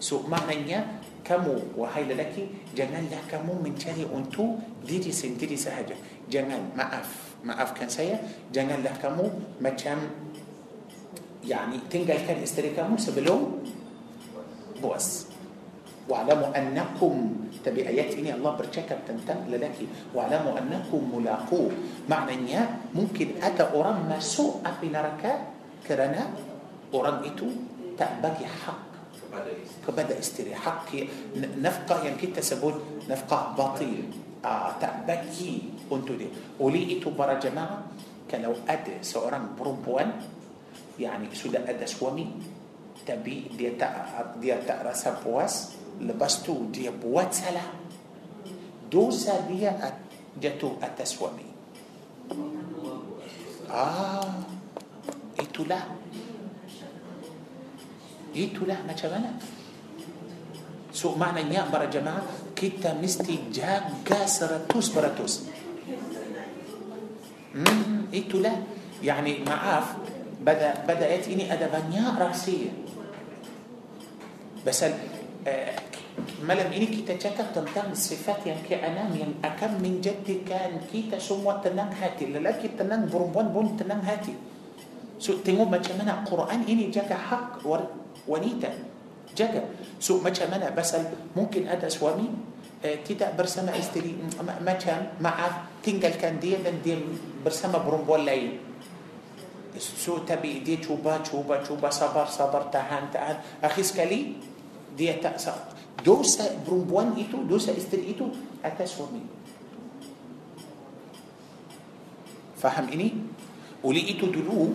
So 0.00 0.24
maknanya 0.24 1.04
kamu 1.20 1.76
wahai 1.76 2.08
lelaki 2.08 2.48
janganlah 2.72 3.20
kamu 3.28 3.60
mencari 3.60 4.08
untuk 4.08 4.56
diri 4.80 5.12
sendiri 5.12 5.54
sahaja. 5.54 5.92
Jangan 6.32 6.72
maaf, 6.72 7.36
maafkan 7.44 7.86
saya, 7.86 8.16
janganlah 8.48 8.96
kamu 8.96 9.28
macam 9.60 10.00
tinggalkan 11.92 12.40
isteri 12.40 12.72
kamu 12.72 12.96
sebelum 12.96 13.60
puas. 14.80 15.28
Wa'lamu 16.08 16.50
annakum 16.50 17.40
tapi 17.60 17.84
ayat 17.84 18.16
ini 18.16 18.32
Allah 18.32 18.56
bercakap 18.56 19.04
tentang 19.04 19.46
lelaki 19.46 19.86
wa'lamu 20.16 20.56
annakum 20.56 21.06
mulaqu 21.06 21.70
maknanya 22.08 22.88
mungkin 22.96 23.36
ada 23.38 23.70
orang 23.70 24.08
masuk 24.08 24.64
api 24.64 24.88
neraka 24.88 25.44
kerana 25.84 26.34
orang 26.90 27.22
itu 27.22 27.46
tak 27.94 28.18
bagi 28.24 28.48
hak 28.48 28.89
kepada 29.84 30.12
isteri. 30.18 30.52
hak 30.52 30.90
nafkah 31.58 32.02
yang 32.02 32.18
kita 32.18 32.42
sebut 32.42 33.06
nafkah 33.06 33.54
batil 33.54 34.10
uh, 34.44 34.74
tak 34.80 35.06
bagi 35.06 35.70
untuk 35.88 36.16
dia 36.16 36.30
oleh 36.60 36.98
itu 36.98 37.12
para 37.14 37.36
jemaah 37.36 37.84
kalau 38.30 38.54
ada 38.66 38.94
seorang 39.02 39.58
perempuan 39.58 40.22
yani 41.00 41.30
sudah 41.32 41.64
ada 41.66 41.82
suami 41.88 42.28
tapi 43.02 43.50
dia 43.56 43.74
tak 43.74 44.36
dia 44.38 44.60
tak 44.60 44.84
rasa 44.84 45.18
puas 45.18 45.74
lepas 46.00 46.44
tu 46.44 46.68
dia 46.70 46.92
buat 46.92 47.32
salah 47.32 47.66
dosa 48.86 49.40
dia 49.48 49.74
jatuh 50.38 50.78
atas 50.78 51.16
suami 51.16 51.48
ah 53.70 54.44
itulah 55.40 55.84
itulah 58.34 58.78
macam 58.86 59.10
mana 59.10 59.30
so 60.90 61.14
maknanya 61.14 61.70
para 61.70 61.86
jemaah 61.86 62.22
kita 62.54 62.98
mesti 62.98 63.50
jaga 63.54 64.26
seratus 64.26 64.86
peratus 64.90 65.32
hmm, 67.54 68.10
itulah 68.12 68.54
yani 69.00 69.42
maaf 69.46 69.96
pada 70.42 70.82
pada 70.84 71.04
ayat 71.06 71.26
ini 71.30 71.46
ada 71.46 71.70
banyak 71.70 72.12
rahsia 72.18 72.72
pasal 74.60 74.92
eh, 75.46 75.72
malam 76.44 76.68
ini 76.72 76.90
kita 76.90 77.16
cakap 77.16 77.52
tentang 77.54 77.96
sifat 77.96 78.44
yang 78.44 78.60
keenam 78.64 79.08
yang 79.16 79.32
akan 79.40 79.80
menjadikan 79.80 80.84
kita 80.88 81.16
semua 81.16 81.60
tenang 81.64 81.92
hati 81.92 82.28
lelaki 82.28 82.76
tenang 82.76 83.08
perempuan 83.08 83.48
pun 83.52 83.72
tenang 83.78 84.04
hati 84.04 84.36
so 85.20 85.36
tengok 85.40 85.68
macam 85.68 85.94
mana 86.00 86.24
Quran 86.24 86.60
ini 86.68 86.92
jaga 86.92 87.16
hak 87.16 87.64
wanita 88.30 88.70
jaga 89.34 89.66
so 89.98 90.22
macam 90.22 90.46
mana 90.46 90.70
pasal 90.70 91.10
mungkin 91.34 91.66
ada 91.66 91.90
suami 91.90 92.30
eh, 92.86 93.02
tidak 93.02 93.34
bersama 93.34 93.74
isteri 93.74 94.14
macam 94.62 95.18
maaf 95.18 95.82
tinggalkan 95.82 96.38
dia 96.38 96.62
dan 96.62 96.78
dia 96.82 96.98
bersama 97.42 97.82
perempuan 97.82 98.22
lain 98.22 98.62
so 99.78 100.22
tapi 100.26 100.62
dia 100.62 100.78
cuba 100.78 101.22
cuba 101.22 101.62
cuba 101.62 101.90
sabar 101.90 102.26
sabar 102.30 102.70
tahan 102.70 103.10
tahan 103.10 103.36
akhir 103.62 103.84
sekali 103.86 104.38
dia 104.94 105.18
tak 105.22 105.38
dosa 106.02 106.46
perempuan 106.66 107.14
itu 107.14 107.46
dosa 107.46 107.70
isteri 107.70 108.14
itu 108.14 108.26
atas 108.62 108.98
suami 108.98 109.22
faham 112.58 112.86
ini 112.92 113.14
oleh 113.80 114.04
itu 114.12 114.28
dulu 114.28 114.74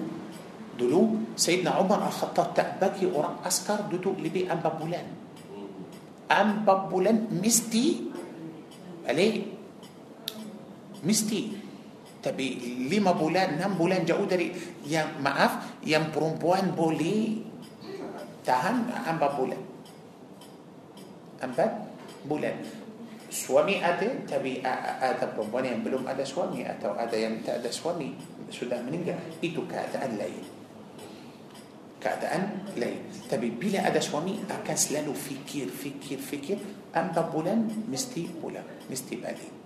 dulu 0.75 1.33
Sayyidina 1.39 1.79
Umar 1.79 2.03
Al-Khattab 2.03 2.51
tak 2.55 2.79
bagi 2.79 3.07
orang 3.07 3.39
askar 3.47 3.87
duduk 3.87 4.19
lebih 4.19 4.51
empat 4.51 4.75
bulan 4.75 5.05
empat 6.27 6.79
bulan 6.91 7.31
mesti 7.31 8.11
balik 9.05 9.45
mesti 11.05 11.41
tapi 12.25 12.45
lima 12.89 13.13
bulan 13.13 13.61
enam 13.61 13.77
bulan 13.77 14.01
jauh 14.01 14.25
dari 14.25 14.49
yang 14.89 15.21
maaf 15.21 15.77
yang 15.85 16.09
perempuan 16.09 16.73
boleh 16.73 17.37
tahan 18.41 18.89
empat 18.89 19.31
bulan 19.37 19.61
empat 21.45 21.71
bulan 22.25 22.55
suami 23.29 23.77
ada 23.77 24.09
tapi 24.25 24.65
ada 24.65 25.25
perempuan 25.37 25.67
yang 25.67 25.79
belum 25.85 26.09
ada 26.09 26.25
suami 26.25 26.65
atau 26.65 26.97
ada 26.97 27.13
yang 27.13 27.37
tak 27.45 27.61
ada 27.61 27.69
suami 27.69 28.17
sudah 28.49 28.81
meninggal 28.81 29.17
itu 29.45 29.61
keadaan 29.69 30.17
lain 30.17 30.54
keadaan 32.05 32.69
lain 32.77 33.09
tapi 33.25 33.49
bila 33.49 33.81
ada 33.81 33.97
suami 33.97 34.37
akan 34.45 34.77
selalu 34.77 35.17
fikir 35.17 35.73
fikir 35.73 36.21
fikir 36.21 36.57
empat 36.93 37.25
bulan 37.33 37.65
mesti 37.89 38.29
pulang 38.37 38.85
mesti 38.85 39.13
balik 39.17 39.65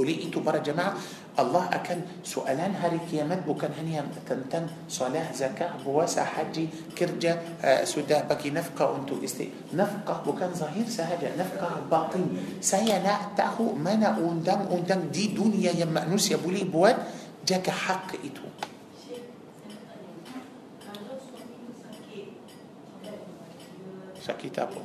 oleh 0.00 0.24
itu 0.24 0.40
para 0.40 0.64
jemaah 0.64 0.96
Allah 1.36 1.68
akan 1.68 2.24
soalan 2.24 2.72
hari 2.76 2.96
kiamat 3.08 3.44
bukan 3.44 3.72
hanya 3.76 4.04
tentang 4.24 4.68
solat, 4.88 5.32
zakat, 5.36 5.80
puasa, 5.84 6.24
haji, 6.24 6.92
kerja 6.96 7.36
uh, 7.60 7.84
sudah 7.84 8.24
bagi 8.28 8.52
nafkah 8.52 8.92
untuk 8.92 9.20
isteri. 9.24 9.52
Nafkah 9.72 10.24
bukan 10.24 10.52
zahir 10.52 10.84
sahaja, 10.88 11.32
nafkah 11.36 11.80
batin. 11.88 12.24
Saya 12.60 13.00
nak 13.00 13.36
tahu 13.36 13.76
mana 13.76 14.16
undang-undang 14.16 15.08
di 15.08 15.32
dunia 15.32 15.72
yang 15.72 15.92
manusia 15.92 16.36
boleh 16.36 16.64
buat 16.68 16.96
jaga 17.44 17.72
hak 17.72 18.16
itu. 18.24 18.44
Sakit 24.22 24.54
apa? 24.54 24.78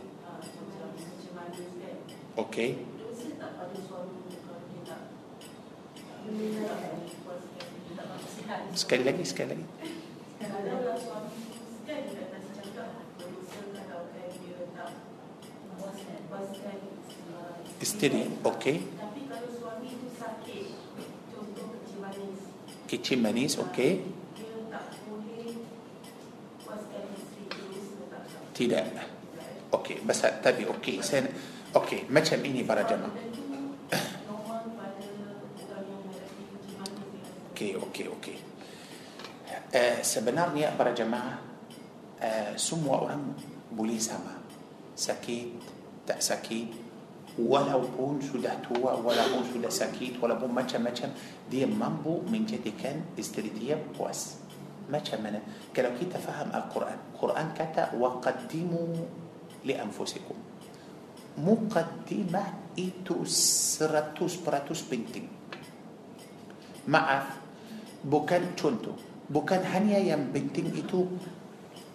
Okey. 2.41 2.73
Sekali 8.73 9.03
lagi, 9.05 9.21
sekali 9.21 9.53
lagi. 9.53 9.65
Isteri, 17.77 18.25
okey. 18.41 18.77
Tapi 18.97 19.21
kalau 19.29 19.49
suami 19.53 19.87
itu 19.93 20.09
sakit, 20.17 20.67
contoh 21.29 21.65
kecil 21.77 21.97
manis, 22.01 22.41
Kicim 22.89 23.19
manis, 23.21 23.53
okey. 23.61 24.01
dia 24.33 24.65
tak 24.73 24.97
boleh 25.05 25.61
puaskan 26.65 27.03
isteri 27.13 27.45
tak. 28.09 28.21
Tidak. 28.57 29.16
Okey, 29.67 30.03
bahasa 30.07 30.31
tadi 30.39 30.63
okey. 30.63 31.03
Saya 31.03 31.27
okey, 31.75 32.07
macam 32.07 32.39
ini 32.43 32.63
para 32.63 32.87
jemaah. 32.87 33.11
Okey, 37.51 37.73
okey, 37.73 38.05
okey. 38.21 38.37
Uh, 39.67 39.99
sebenarnya 39.99 40.71
para 40.79 40.95
jemaah 40.95 41.41
uh, 42.21 42.53
semua 42.55 43.03
orang 43.03 43.33
boleh 43.73 43.99
sama. 43.99 44.39
Sakit, 44.95 45.47
tak 46.07 46.23
sakit, 46.23 46.71
walaupun 47.37 48.17
sudah 48.23 48.57
tua, 48.65 48.97
walaupun 48.97 49.45
sudah 49.45 49.69
sakit, 49.69 50.17
walaupun 50.17 50.49
macam-macam, 50.49 51.13
dia 51.45 51.69
mampu 51.69 52.23
menjadikan 52.25 53.13
isteri 53.13 53.53
dia 53.53 53.77
puas. 53.77 54.41
Macam 54.89 55.19
mana? 55.19 55.43
Kalau 55.75 55.93
kita 55.99 56.17
faham 56.17 56.49
Al-Quran, 56.49 56.97
Quran 57.13 57.47
kata 57.53 57.93
waqaddimu 57.93 58.85
anfusikum. 59.75 60.37
Muqaddimah 61.37 62.77
itu 62.79 63.27
seratus 63.27 64.39
peratus 64.39 64.85
penting. 64.87 65.27
Maaf, 66.87 67.35
bukan 68.07 68.55
contoh. 68.55 68.95
Bukan 69.27 69.59
hanya 69.75 69.99
yang 69.99 70.31
penting 70.31 70.71
itu 70.71 71.03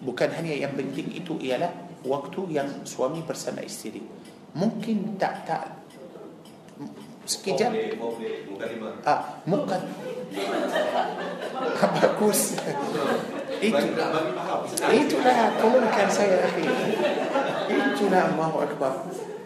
bukan 0.05 0.29
hanya 0.37 0.53
yang 0.53 0.77
penting 0.77 1.09
itu 1.17 1.33
ialah 1.41 1.73
waktu 2.05 2.53
yang 2.53 2.85
suami 2.85 3.25
bersama 3.25 3.65
isteri. 3.65 4.05
Mungkin 4.53 5.17
tak 5.17 5.49
tak 5.49 5.83
sekejap 7.23 7.71
bukan 8.51 8.69
ah 9.07 9.39
muka 9.47 9.79
bagus 11.95 12.59
itu 13.63 13.85
itulah 14.91 15.37
tolongkan 15.55 16.07
saya 16.11 16.43
akhi 16.51 16.67
itulah 17.73 18.21
Allahu 18.33 18.57
Akbar. 18.63 18.93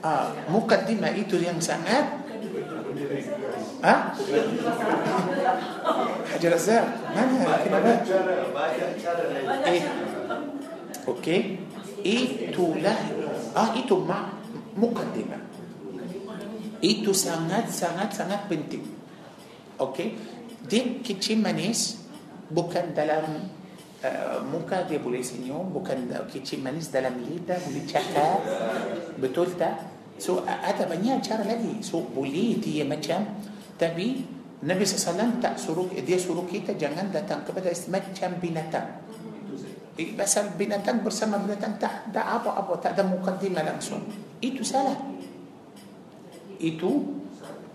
Ah 0.03 0.29
mukaddimah 0.51 1.11
itu 1.17 1.41
yang 1.41 1.57
sangat 1.57 2.21
ah 3.81 4.13
Hajar 6.27 6.53
Azhar 6.53 6.85
mana? 7.13 7.57
Kenapa 7.61 7.93
eh 9.67 9.83
okey 11.07 11.39
itulah. 12.05 12.99
Ah 13.57 13.73
itu 13.73 13.95
mak 14.05 14.37
mukaddimah 14.77 15.41
itu 16.77 17.09
sangat 17.09 17.73
sangat 17.73 18.13
sangat 18.13 18.45
penting. 18.45 18.85
Okey 19.81 20.13
dia 20.67 20.83
kecil 21.01 21.39
manis 21.41 22.03
bukan 22.51 22.91
dalam 22.91 23.49
uh, 24.03 24.43
muka 24.45 24.85
dia 24.85 24.99
boleh 24.99 25.23
senyum 25.23 25.71
bukan 25.71 26.09
kecil 26.29 26.61
manis 26.61 26.91
dalam 26.91 27.17
lidah 27.21 27.57
boleh 27.61 27.85
cakap 27.87 28.39
betul 29.21 29.49
tak 29.57 29.87
so 30.17 30.41
ada 30.45 30.83
banyak 30.85 31.21
cara 31.21 31.45
lagi 31.45 31.81
so 31.85 32.01
boleh 32.01 32.57
dia 32.57 32.83
macam 32.85 33.23
tapi 33.77 34.25
Nabi 34.57 34.83
SAW 34.89 35.37
tak 35.37 35.61
suruh 35.61 35.85
dia 35.93 36.17
suruh 36.17 36.49
kita 36.49 36.73
jangan 36.73 37.13
datang 37.13 37.45
kepada 37.45 37.69
macam 37.93 38.29
binatang 38.41 39.07
Eh, 39.97 40.13
Pasal 40.13 40.53
binatang 40.53 41.01
bersama 41.01 41.41
binatang 41.41 41.73
tak 41.81 42.13
ada 42.13 42.37
apa-apa, 42.37 42.77
tak 42.77 42.93
ada 42.93 43.01
mukaddimah 43.09 43.65
langsung. 43.65 44.05
Itu 44.37 44.61
salah. 44.61 44.93
Itu 46.61 47.17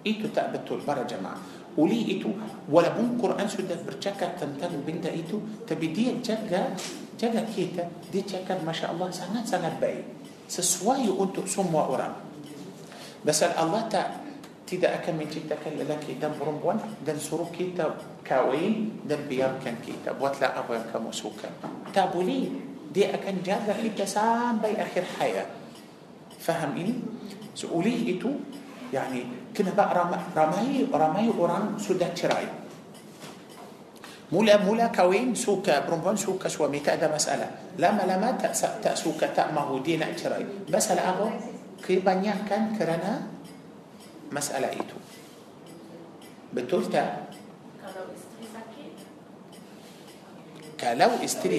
itu 0.07 0.31
tak 0.31 0.55
betul 0.55 0.87
para 0.87 1.03
jemaah. 1.03 1.39
Oleh 1.81 2.21
itu, 2.21 2.29
walaupun 2.69 3.17
Quran 3.17 3.49
sudah 3.49 3.79
bercakap 3.81 4.37
tentang 4.37 4.77
benda 4.85 5.09
itu, 5.09 5.41
tapi 5.65 5.93
dia 5.93 6.13
jaga 6.21 6.73
jaga 7.17 7.43
kita, 7.49 7.87
dia 8.11 8.23
cakap 8.27 8.61
masya 8.67 8.91
Allah 8.91 9.09
sangat-sangat 9.09 9.79
baik. 9.79 10.05
Sesuai 10.51 11.09
untuk 11.09 11.49
semua 11.49 11.89
orang. 11.89 12.13
Pasal 13.23 13.55
Allah 13.55 13.87
tak 13.87 14.23
tidak 14.73 15.05
akan 15.05 15.21
menciptakan 15.21 15.77
lelaki 15.85 16.17
dan 16.17 16.33
perempuan 16.33 16.81
dan 17.05 17.21
suruh 17.21 17.53
kita 17.53 17.93
kahwin 18.25 19.05
dan 19.05 19.29
biarkan 19.29 19.77
kita 19.85 20.17
buatlah 20.17 20.57
apa 20.57 20.81
yang 20.81 20.87
kamu 20.89 21.13
suka 21.13 21.53
tak 21.93 22.09
boleh 22.09 22.49
dia 22.89 23.13
akan 23.13 23.45
jaga 23.45 23.77
kita 23.77 24.09
sampai 24.09 24.73
akhir 24.81 25.05
hayat 25.21 25.49
faham 26.41 26.73
ini 26.81 26.97
so, 27.53 27.69
oleh 27.69 28.17
itu 28.17 28.33
yani 28.93 29.51
kenapa 29.57 29.89
ramai, 29.91 30.21
ramai 30.37 30.69
ramai 30.87 31.27
orang 31.33 31.81
sudah 31.81 32.13
cerai 32.13 32.45
mula-mula 34.29 34.93
kahwin 34.93 35.33
suka 35.33 35.85
perempuan 35.85 36.17
suka 36.17 36.49
suami 36.49 36.85
tak 36.85 37.01
ada 37.01 37.09
masalah 37.09 37.49
lama-lama 37.81 38.37
tak 38.37 38.53
tak 38.85 38.95
suka 38.97 39.33
tak 39.33 39.51
mahu 39.57 39.81
dia 39.81 39.97
nak 39.97 40.13
cerai 40.17 40.45
masalah 40.69 41.17
apa 41.17 41.53
kebanyakan 41.83 42.79
kerana 42.79 43.33
masalah 44.31 44.71
itu. 44.73 44.97
Betul 46.55 46.87
tak? 46.89 47.29
Kalau 47.83 48.09
isteri 48.15 48.47
sakit, 48.49 48.93
Kalau 50.79 51.11
isteri 51.21 51.59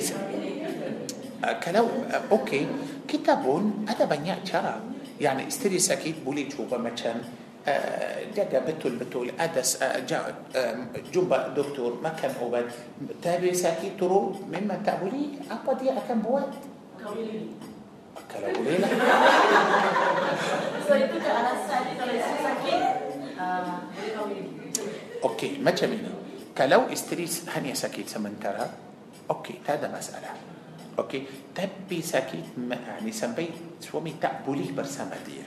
uh, 1.43 1.55
kalau 1.60 1.85
uh, 2.10 2.35
okey, 2.39 2.64
kita 3.05 3.39
pun 3.39 3.85
ada 3.85 4.07
banyak 4.07 4.41
cara. 4.47 4.80
يعني 5.23 5.47
استري 5.47 5.79
سكيت 5.79 6.15
بولي 6.25 6.51
شو 6.51 6.63
بمتشن 6.71 7.15
آه، 7.67 8.23
جاجا 8.35 8.59
بتول 8.59 8.95
بتول 8.95 9.31
أدس 9.39 9.81
آه، 9.83 10.03
آه، 10.55 10.75
جوبا 11.13 11.47
دكتور 11.47 11.99
ما 12.03 12.09
كان 12.09 12.31
أوبد. 12.41 12.71
تابي 13.23 13.53
سكيت 13.53 13.99
ترو 13.99 14.35
مما 14.51 14.81
تأبولي 14.85 15.25
أبا 15.51 15.73
دي 15.79 15.89
أكن 15.89 16.19
بوات 16.19 16.53
كلامي 18.31 18.79
أوكي 25.23 25.57
ما 25.57 25.71
تشميني 25.71 26.07
كلاو 26.57 26.81
استري 26.93 27.27
هني 27.55 27.75
سكيت 27.75 28.09
سمنترا. 28.09 28.69
أوكي 29.29 29.55
هذا 29.67 29.87
مسألة. 29.97 30.29
Okey, 30.93 31.25
tapi 31.57 32.05
sakit 32.05 32.53
ma- 32.69 33.01
ni 33.01 33.09
sampai 33.09 33.49
suami 33.81 34.13
tak 34.21 34.45
boleh 34.45 34.69
bersama 34.69 35.17
dia. 35.25 35.41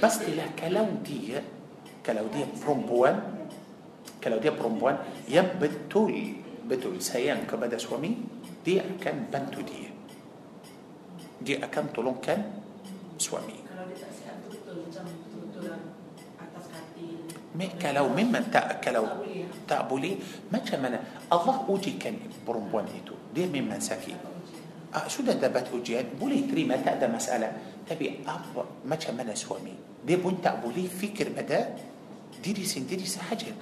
Pastilah 0.00 0.56
kalau 0.56 0.88
dia 1.04 1.44
kalau 2.00 2.24
dia 2.32 2.48
perempuan 2.48 3.44
kalau 4.24 4.40
dia 4.40 4.56
perempuan 4.56 4.96
yang 5.28 5.60
betul 5.60 6.12
betul 6.64 6.96
sayang 6.96 7.44
kepada 7.44 7.76
suami, 7.76 8.24
dia 8.64 8.80
akan 8.80 9.28
bantu 9.28 9.60
dia. 9.68 9.92
Dia 11.44 11.56
akan 11.68 11.84
tolongkan 11.92 12.38
suami. 13.20 13.60
Kalau 17.76 18.08
memang 18.08 18.48
tak 18.48 18.80
kalau 18.80 19.20
tak 19.68 19.84
boleh 19.92 20.16
macam 20.48 20.78
mana 20.80 20.98
Allah 21.28 21.56
ujikan 21.68 22.16
perempuan 22.48 22.88
itu 22.88 23.12
دير 23.34 23.48
من 23.48 23.68
منسكي 23.68 24.14
أه، 24.94 25.08
شو 25.08 25.24
ده 25.24 25.32
دبت 25.32 25.72
وجيت 25.72 26.20
بولي 26.20 26.52
تري 26.52 26.68
ما 26.68 26.76
تأدى 26.76 27.08
مسألة. 27.08 27.52
تبي 27.88 28.20
أب 28.28 28.64
ما 28.84 28.96
كان 28.96 29.24
سوامي. 29.34 29.72
دي 30.06 30.16
بنت 30.16 30.46
أبولي 30.46 30.84
فكر 30.84 31.32
بدا. 31.32 31.76
ديري 32.44 32.64
سن 32.64 32.86
ديري 32.86 33.08
سحجر 33.08 33.56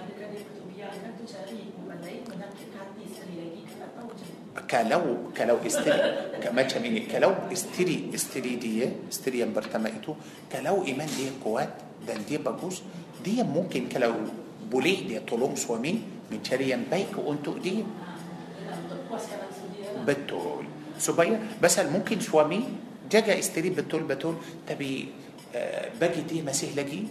كلو 4.70 5.02
كلو 5.38 5.56
استري. 5.66 6.00
كما 6.42 6.62
تشمين 6.62 7.06
كلو 7.06 7.30
استري 7.52 8.10
استري 8.14 8.56
دي 8.56 8.90
استري 9.08 9.44
برتمائتو 9.54 10.14
كلو 10.52 10.76
إيمان 10.82 11.08
دي 11.14 11.30
قوات. 11.44 11.70
دان 12.06 12.26
دي 12.26 12.42
بقوس. 12.42 12.82
دي 13.24 13.42
ممكن 13.42 13.86
كلو 13.86 14.14
بولي 14.66 14.94
دي 15.06 15.18
طلوم 15.30 15.54
سوامي. 15.54 16.02
من 16.30 16.42
شريان 16.42 16.90
بيك 16.90 17.14
وأنتو 17.18 17.58
دي. 17.58 17.86
بتول 20.06 20.64
سوبيا 20.98 21.40
بس 21.62 21.78
ممكن 21.78 22.20
سوامي؟ 22.20 22.62
جاجا 23.10 23.38
استريب 23.38 23.76
بتول 23.76 24.02
بتول 24.02 24.34
تبي 24.68 25.08
آه، 25.54 25.90
باجي 26.00 26.20
دي 26.20 26.42
مسيح 26.42 26.76
لجي 26.76 27.08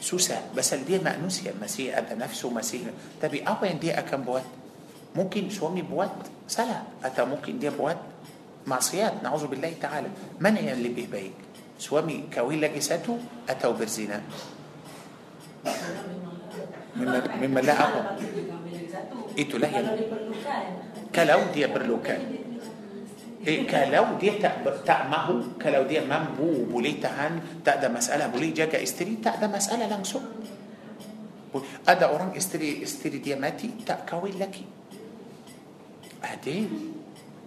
سوسا 0.00 0.52
بس 0.56 0.74
دي 0.74 0.98
مأنوسيا 0.98 1.54
مسيح 1.62 1.98
أدى 1.98 2.14
نفسه 2.14 2.50
مسيح. 2.50 2.82
تبي 3.22 3.42
أوين 3.42 3.78
دي 3.78 3.90
أكم 3.98 4.22
بوات؟ 4.22 4.44
ممكن 5.16 5.50
سوامي 5.50 5.82
بوات؟ 5.82 6.12
سلا 6.48 6.82
أتا 7.04 7.24
ممكن 7.24 7.58
دي 7.58 7.70
بوات؟ 7.70 7.96
معصيات 8.66 9.24
نعوذ 9.24 9.46
بالله 9.46 9.72
تعالى. 9.82 10.08
من 10.40 10.56
هي 10.56 10.72
اللي 10.72 10.88
بيه 10.88 11.06
بيك 11.06 11.32
سوامي 11.78 12.28
كوي 12.34 12.56
لجي 12.56 12.80
ساتو 12.80 13.16
أتاو 13.48 13.70
وبرزينا 13.70 14.22
مما, 16.96 17.60
لا 17.60 17.74
أقوى. 17.82 18.02
إيتو 19.38 19.58
لا 19.58 19.68
كلاو 21.14 21.40
دي 21.54 21.66
برلوكان. 21.66 22.22
إيه 23.46 23.70
كلاو 23.70 24.18
دي 24.20 24.30
تأمه 24.86 25.26
كلاو 25.62 25.82
دي 25.86 26.00
منبو 26.00 26.68
بولي 26.68 26.92
تهان 26.92 27.64
تأدى 27.64 27.88
مسألة 27.88 28.26
بولي 28.26 28.50
جاكا 28.50 28.82
إستري 28.82 29.18
تأدى 29.24 29.46
مسألة 29.46 29.84
لنسو 29.88 30.20
أدى 31.88 32.04
أوران 32.04 32.36
إستري 32.36 32.82
إستري 32.82 33.18
دي 33.18 33.34
ماتي 33.34 33.70
تأكوي 33.86 34.30
لكي. 34.36 34.64
أدي 36.24 36.58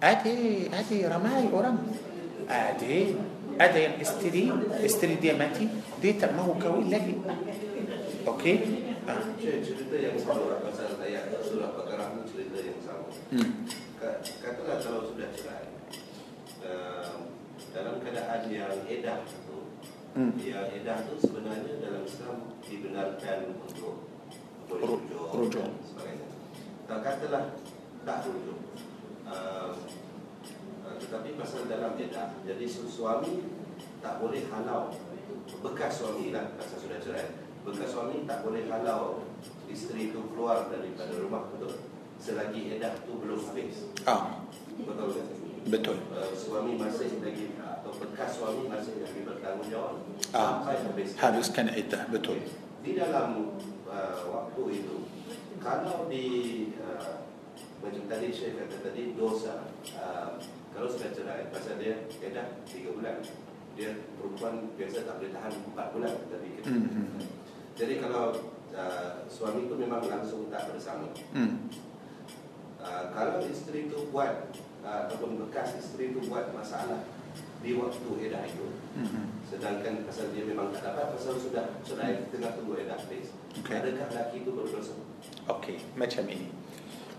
أدي 0.03 0.37
أدي 0.73 1.05
رماي 1.05 1.53
أوران. 1.53 1.77
أدي 2.49 3.15
أدي 3.61 4.01
إستري 4.01 4.51
إستري 4.85 5.15
دي 5.21 5.33
ماتي 5.37 5.67
دي 6.01 6.13
تأمه 6.13 6.55
كوي 6.57 6.83
لكي. 6.89 7.15
أوكي؟ 8.27 8.59
آه. 9.09 9.21
Hmm. 13.31 13.63
Katalah 14.41 14.77
kalau 14.83 15.07
sudah 15.07 15.29
cerai 15.31 15.71
uh, 16.67 17.31
dalam 17.71 18.03
keadaan 18.03 18.51
yang 18.51 18.75
edah 18.83 19.23
tu, 19.47 19.71
Hmm. 20.11 20.35
yang 20.35 20.67
edah 20.67 21.07
tu 21.07 21.15
sebenarnya 21.15 21.79
dalam 21.79 22.03
Islam 22.03 22.51
dibenarkan 22.59 23.55
untuk 23.55 24.03
boleh 24.67 24.83
Ru- 24.83 24.99
rujuk, 25.07 25.27
rujuk. 25.31 25.63
dan 25.63 25.71
sebagainya. 25.87 26.27
Tak 26.83 26.99
katalah 26.99 27.43
tak 28.03 28.27
rujuk. 28.27 28.59
Uh, 29.23 29.71
uh, 30.83 30.95
tetapi 30.99 31.39
pasal 31.39 31.71
dalam 31.71 31.95
edah, 31.95 32.35
jadi 32.43 32.65
su- 32.67 32.91
suami 32.91 33.39
tak 34.03 34.19
boleh 34.19 34.43
halau 34.51 34.91
bekas 35.63 36.03
suami 36.03 36.35
lah 36.35 36.51
pasal 36.59 36.83
sudah 36.83 36.99
cerai. 36.99 37.31
Bekas 37.63 37.95
suami 37.95 38.27
tak 38.27 38.43
boleh 38.43 38.67
halau 38.67 39.23
isteri 39.71 40.11
tu 40.11 40.19
keluar 40.35 40.67
daripada 40.67 41.15
rumah 41.15 41.47
betul. 41.47 41.71
Selagi 42.21 42.77
edah 42.77 42.93
tu 43.01 43.17
belum 43.17 43.41
habis. 43.49 43.89
Ah, 44.05 44.45
Betul 44.77 45.25
betul. 45.61 45.97
Uh, 46.09 46.33
suami 46.33 46.73
masih 46.73 47.21
lagi 47.21 47.53
atau 47.57 47.93
bekas 47.93 48.33
suami 48.33 48.65
masih 48.65 48.97
lagi 48.97 49.21
bertanggungjawab 49.21 49.93
Ah, 50.33 50.61
sampai 50.61 50.77
habis. 50.81 51.09
habiskan 51.17 51.67
iddah, 51.69 52.05
betul. 52.09 52.37
Di 52.81 52.97
dalam 52.97 53.57
uh, 53.85 54.15
waktu 54.25 54.61
itu, 54.73 55.05
kalau 55.57 56.09
di 56.09 56.25
uh, 56.81 57.25
macam 57.77 58.03
tadi 58.09 58.27
saya 58.33 58.57
kata 58.57 58.89
tadi 58.89 59.13
dosa, 59.13 59.69
uh, 59.97 60.33
kalau 60.73 60.89
sudah 60.89 61.13
cerai, 61.13 61.45
pasal 61.53 61.77
dia 61.77 62.09
edah 62.21 62.57
tiga 62.65 62.97
bulan, 62.97 63.21
dia 63.77 64.01
perempuan 64.17 64.65
biasa 64.73 65.05
tak 65.05 65.15
boleh 65.21 65.31
tahan 65.31 65.53
empat 65.61 65.87
bulan, 65.93 66.13
tapi 66.25 66.47
kita. 66.57 66.69
Hmm. 66.73 67.21
Jadi 67.77 67.93
kalau 68.01 68.33
uh, 68.73 69.11
suami 69.29 69.69
itu 69.69 69.75
memang 69.77 70.01
langsung 70.05 70.49
tak 70.49 70.73
bersama, 70.73 71.05
Hmm. 71.37 71.69
Uh, 72.81 73.13
kalau 73.13 73.39
isteri 73.45 73.87
itu 73.87 74.09
buat 74.09 74.49
uh, 74.81 75.07
ataupun 75.07 75.37
bekas 75.47 75.77
isteri 75.77 76.11
itu 76.11 76.19
buat 76.27 76.49
masalah 76.51 77.05
di 77.61 77.77
waktu 77.77 78.09
edah 78.27 78.43
itu, 78.45 78.67
Hmm. 78.91 79.39
sedangkan 79.47 80.03
pasal 80.03 80.35
dia 80.35 80.43
memang 80.43 80.67
tak 80.75 80.83
dapat 80.83 81.15
pasal 81.15 81.39
sudah 81.39 81.63
cerai 81.79 82.27
tengah 82.27 82.51
tunggu 82.59 82.75
edah 82.75 82.99
habis, 82.99 83.31
Okey. 83.55 83.71
adakah 83.71 84.03
lelaki 84.11 84.35
itu 84.43 84.51
berdosa? 84.51 84.93
Okey, 85.47 85.79
macam 85.95 86.27
ini. 86.27 86.51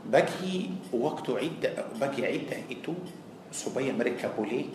Bagi 0.05 0.77
waktu 0.93 1.33
iddah, 1.49 1.97
bagi 1.97 2.29
iddah 2.29 2.61
itu 2.69 2.93
supaya 3.49 3.89
mereka 3.97 4.29
boleh 4.37 4.69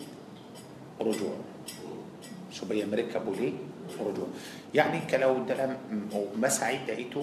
rujuk. 0.98 1.38
Hmm. 1.86 2.02
supaya 2.50 2.82
mereka 2.82 3.22
boleh 3.22 3.54
rujuk. 3.94 4.26
Yani 4.74 5.06
kalau 5.06 5.46
dalam 5.46 5.78
mm, 5.86 6.34
masa 6.34 6.74
iddah 6.74 6.98
itu 6.98 7.22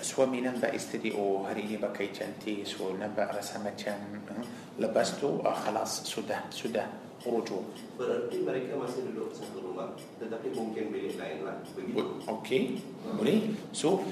suami 0.00 0.40
nampak 0.40 0.72
isteri 0.72 1.12
oh 1.12 1.44
hari 1.44 1.68
ini 1.68 1.76
pakai 1.76 2.08
cantik 2.08 2.64
so 2.64 2.96
nampak 2.96 3.28
rasa 3.28 3.60
macam 3.60 3.96
eh, 4.32 4.44
lepas 4.80 5.20
tu 5.20 5.44
ah, 5.44 5.52
khalas 5.52 6.08
sudah 6.08 6.48
sudah 6.48 6.88
rujuk. 7.22 7.62
Berarti 7.94 8.42
mereka 8.42 8.74
masih 8.74 9.06
duduk 9.10 9.30
satu 9.30 9.62
rumah, 9.62 9.94
tetapi 10.18 10.50
mungkin 10.58 10.90
bilik 10.90 11.14
lain 11.14 11.46
lah. 11.46 11.54
Begitu. 11.74 12.02
Okey, 12.26 12.62
boleh. 13.14 13.54
So 13.70 14.02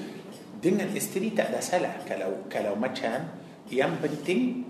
dengan 0.61 0.87
isteri 0.95 1.33
tak 1.35 1.51
ada 1.51 1.59
salah 1.59 1.99
kalau 2.07 2.47
kalau 2.47 2.77
macam 2.77 3.27
yang 3.67 3.97
penting 3.99 4.63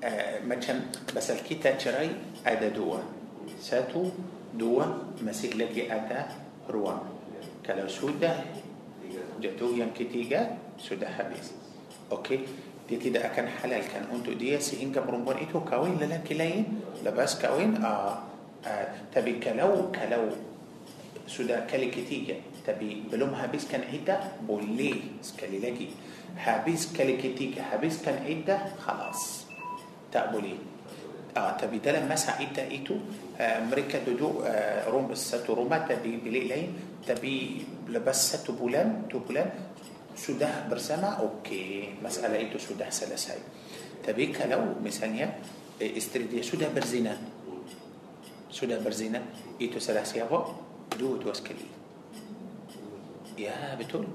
uh, 0.00 0.36
macam 0.48 0.88
pasal 1.12 1.40
kita 1.44 1.76
cerai 1.76 2.40
ada 2.44 2.68
dua. 2.72 3.04
Satu, 3.60 4.08
dua 4.56 5.12
masih 5.20 5.56
lagi 5.56 5.88
ada 5.88 6.28
ruang. 6.68 7.04
Kalau 7.64 7.88
sudah. 7.88 8.63
Jatuh 9.40 9.74
yang 9.74 9.90
ketiga 9.96 10.58
sudah 10.76 11.08
habis. 11.08 11.54
Okey, 12.12 12.44
dia 12.84 12.98
tidak 13.00 13.32
akan 13.32 13.48
halalkan 13.48 14.04
untuk 14.12 14.36
dia 14.36 14.60
sehingga 14.60 15.00
perempuan 15.00 15.40
itu 15.40 15.56
kahwin 15.64 15.96
lelaki 15.96 16.36
lain 16.36 16.84
lepas 17.00 17.40
kahwin 17.40 17.80
uh, 17.80 18.20
uh, 18.60 18.86
tapi 19.08 19.40
kalau 19.40 19.88
kalau 19.88 20.28
sudah 21.24 21.64
kali 21.64 21.88
ketiga 21.88 22.36
tapi 22.68 23.08
belum 23.08 23.32
habiskan 23.32 23.80
iddah 23.88 24.36
boleh 24.44 25.16
sekali 25.24 25.64
lagi 25.64 25.96
habis 26.36 26.92
kali 26.92 27.16
ketiga 27.16 27.64
habiskan 27.72 28.20
iddah 28.28 28.76
khalas 28.84 29.48
tak 30.12 30.28
boleh 30.28 30.60
آه 31.36 31.56
تبي 31.58 31.78
دلا 31.78 32.06
مسا 32.06 32.38
ايتا 32.38 32.70
إيتو 32.70 32.94
آه، 33.40 33.58
أمريكا 33.66 33.98
آه 33.98 34.04
دودو 34.06 34.42
آه 34.46 34.88
روم 34.88 35.14
ساتو 35.14 35.54
روما 35.54 35.78
تبي 35.90 36.16
بليلين 36.16 36.68
تبي 37.06 37.66
لبس 37.90 38.32
ساتو 38.32 38.52
بولان 38.52 39.10
تو 39.10 39.18
بولان. 39.18 39.50
سوده 40.14 40.70
برسما 40.70 41.18
أوكي. 41.18 41.98
مسألة 41.98 42.38
إيتو 42.38 42.58
سوده 42.58 42.86
سلاساي 42.90 43.38
تبي 44.06 44.30
كلو 44.30 44.78
مثانيا 44.84 45.26
آه، 45.82 45.96
استريديا 45.98 46.42
سوده 46.42 46.68
برزينا 46.70 47.18
سوده 48.54 48.78
برزينا 48.78 49.22
إيتو 49.60 49.78
سلاسيا 49.82 50.24
هو 50.30 50.54
دو 50.98 51.16
دو 51.18 51.30
أسكلي. 51.34 51.66
يا 53.38 53.74
بتول 53.74 54.06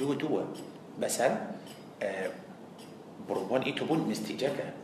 دو 0.00 0.16
دو. 0.16 0.40
بسأل 1.00 1.36
آه 2.02 2.30
بروبون 3.28 3.62
إيتو 3.68 3.84
بون 3.84 4.08
مستجاكه 4.08 4.79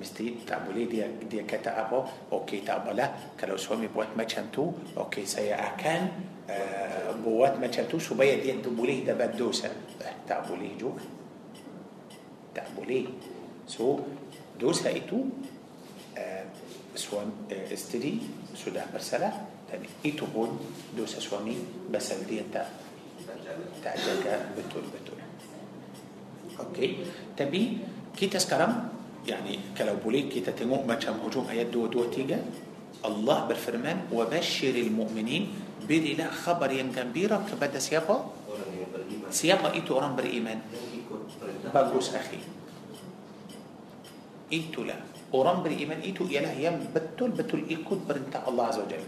مستی 0.00 0.36
تابولی 0.46 0.86
دیا 0.86 1.06
دیا 1.30 1.42
کتا 1.42 1.70
آب 1.70 2.08
أو 2.30 2.38
کی 2.46 2.60
تابلا 2.66 3.06
کلو 3.40 3.56
سومی 3.56 3.86
بود 3.86 4.06
مچن 4.18 4.46
تو 4.52 4.72
أو 4.96 5.04
کی 5.10 5.26
سی 5.26 5.52
آکن 5.52 6.08
آه، 6.50 7.12
بود 7.24 7.64
مچن 7.64 7.84
تو. 7.88 7.98
سو 7.98 8.14
باید 8.14 8.42
دیا 8.42 8.54
تابولی 8.62 9.00
دا 9.00 9.14
بد 9.14 9.36
دوسا. 9.36 9.68
تابولی 10.28 10.70
جو. 10.78 10.92
تابولی 12.54 13.08
سو 13.66 14.00
دوسا 14.58 14.88
ای 14.88 15.00
تو 15.00 15.16
آه، 16.18 16.44
سوام 16.94 17.32
آه، 17.50 17.72
استری 17.72 18.20
سودا 18.54 18.84
برسلا. 18.92 19.20
يعني 19.72 19.86
تنی 19.86 19.88
ای 20.02 20.12
تو 20.12 20.26
بود 20.26 20.50
دوسا 20.96 21.20
سومی 21.20 21.56
بسال 21.92 22.18
تا 22.52 22.64
تاجگا 23.84 24.36
بتول 24.56 24.82
بتول. 24.82 25.20
أوكي. 26.60 26.96
تبي 27.36 27.78
كي 28.16 28.26
تسكرم 28.26 28.90
يعني 29.26 29.58
كلو 29.78 29.96
بوليك 30.04 30.44
تتمو 30.44 30.84
ما 30.84 30.94
كان 30.94 31.16
هجوم 31.24 31.44
هيا 31.48 31.68
دو 31.72 31.86
دو 31.86 32.04
تيجا. 32.12 32.40
الله 33.04 33.38
بالفرمان 33.44 34.08
وبشر 34.12 34.74
المؤمنين 34.88 35.44
بدي 35.84 36.16
لا 36.16 36.32
خبر 36.32 36.72
يم 36.72 36.88
جنبيرا 36.96 37.44
كبدأ 37.52 37.76
سيابا 37.76 38.16
siapa 39.28 39.76
itu 39.76 40.00
orang 40.00 40.16
beriman 40.16 40.58
bagus 41.74 42.16
أخي. 42.16 42.40
itu 44.52 44.88
lah. 44.88 44.96
orang 45.36 45.60
beriman 45.60 46.00
itu 46.00 46.24
ialah 46.32 46.56
yang 46.56 46.72
betul 46.96 47.36
betul 47.36 47.68
ikut 47.68 48.08
perintah 48.08 48.48
الله 48.48 48.64
عز 48.64 48.78
وجل. 48.80 49.04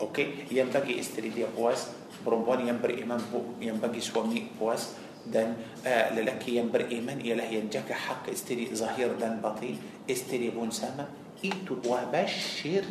okey? 0.00 0.54
yang 0.54 0.70
bagi 0.70 1.00
isteri 1.02 1.34
dia 1.34 1.50
puas. 1.58 1.90
perempuan 2.22 2.70
yang 2.70 2.78
beriman 2.78 3.18
pun 3.34 3.58
yang 3.58 3.82
bagi 3.82 3.98
suami 3.98 4.54
puas. 4.62 4.94
Dan 5.30 5.58
uh, 5.82 6.06
lelaki 6.14 6.58
yang 6.58 6.70
beriman 6.70 7.18
ialah 7.18 7.46
yang 7.50 7.66
jaga 7.66 7.94
hak 7.94 8.30
isteri 8.30 8.70
zahir 8.70 9.14
dan 9.18 9.42
batin, 9.42 9.78
isteri 10.06 10.50
pun 10.50 10.70
sama. 10.70 11.06
Itu 11.42 11.78
وبشر. 11.82 12.86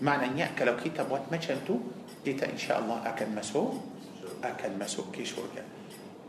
Maknanya 0.00 0.56
kalau 0.56 0.74
kita 0.80 1.04
buat 1.04 1.28
macam 1.28 1.56
tu, 1.68 1.76
kita 2.24 2.48
insya-Allah 2.48 3.04
akan 3.04 3.28
masuk 3.36 3.68
akan 4.40 4.70
masuk 4.80 5.12
ke 5.12 5.20
syurga. 5.20 5.60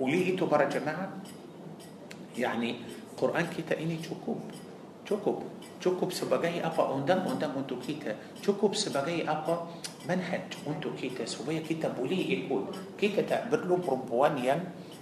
Oleh 0.03 0.35
itu 0.35 0.43
para 0.47 0.67
jemaah, 0.67 1.07
yani 2.35 2.83
Quran 3.15 3.47
kita 3.51 3.75
ini 3.75 3.99
cukup 3.99 4.39
cukup 5.05 5.43
cukup 5.81 6.09
sebagai 6.13 6.61
apa 6.63 6.87
undang-undang 6.93 7.51
untuk 7.57 7.83
kita 7.83 8.15
cukup 8.39 8.77
sebagai 8.77 9.25
apa 9.27 9.67
manhaj 10.07 10.47
untuk 10.63 10.95
kita 10.95 11.27
supaya 11.27 11.59
kita 11.59 11.91
boleh 11.91 12.45
ikut 12.45 12.95
kita 12.95 13.25
tak 13.27 13.51
perlu 13.51 13.81
perempuan 13.81 14.39
yang 14.39 14.61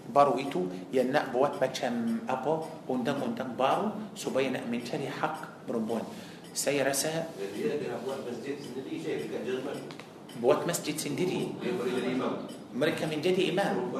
baru 0.09 0.35
itu 0.41 0.65
yang 0.89 1.13
nak 1.13 1.31
buat 1.33 1.57
macam 1.61 2.23
apa 2.25 2.65
undang-undang 2.89 3.53
baru 3.53 3.93
supaya 4.13 4.49
nak 4.53 4.65
mencari 4.67 5.07
hak 5.09 5.65
perempuan 5.69 6.03
saya 6.53 6.85
rasa 6.85 7.29
dia 7.37 7.77
dia 7.77 7.95
buat 8.01 8.25
masjid 8.25 8.57
sendiri 8.57 8.93
saya 9.01 9.15
dekat 9.21 9.41
Jerman 9.45 9.77
buat 10.41 10.65
masjid 10.65 10.95
sendiri 10.97 11.53
dia 11.61 11.71
boleh 11.77 11.93
jadi 11.93 12.09
imam 12.17 12.33
mereka 12.73 13.03
menjadi 13.05 13.41
imam 13.53 13.93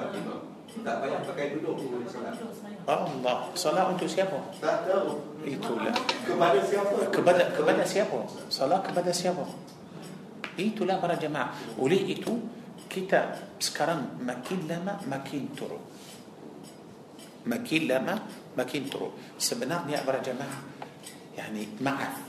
tak 0.86 0.96
payah 1.02 1.22
pakai 1.26 1.58
duduk 1.58 2.06
salat 2.06 2.38
Allah 2.86 3.50
salat 3.58 3.86
untuk 3.90 4.10
siapa 4.10 4.38
tak 4.62 4.86
tahu 4.86 5.38
itulah 5.46 5.94
kepada 6.26 6.60
siapa 6.62 6.96
kepada 7.10 7.44
kepada 7.54 7.84
siapa? 7.84 8.20
Salat 8.48 8.82
kepada 8.88 9.12
siapa? 9.12 9.44
Itulah 10.56 11.00
para 11.00 11.16
jemaah. 11.20 11.52
Oleh 11.80 12.00
itu 12.08 12.40
kita 12.90 13.36
sekarang 13.62 14.20
makin 14.24 14.66
lama 14.66 14.98
makin 15.08 15.52
turun. 15.54 15.80
Makin 17.48 17.88
lama 17.88 18.16
makin 18.58 18.90
turun. 18.92 19.16
Sebenarnya 19.40 20.04
para 20.04 20.20
jemaah 20.20 20.60
yani 21.40 21.80
maaf 21.80 22.20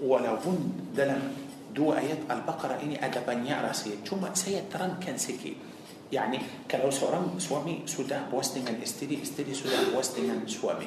walaupun 0.00 0.88
dalam 0.96 1.20
dua 1.76 2.00
ayat 2.00 2.24
Al-Baqarah 2.24 2.80
ini 2.80 2.96
ada 2.96 3.20
banyak 3.20 3.56
rahsia 3.60 4.00
cuma 4.00 4.32
saya 4.32 4.64
terangkan 4.64 5.20
sikit 5.20 5.76
Yani 6.06 6.38
kalau 6.70 6.86
seorang 6.86 7.34
suami 7.42 7.82
sudah 7.82 8.30
puas 8.30 8.54
dengan 8.54 8.78
isteri, 8.78 9.18
isteri 9.18 9.50
sudah 9.50 9.90
puas 9.90 10.14
dengan 10.14 10.38
suami. 10.46 10.86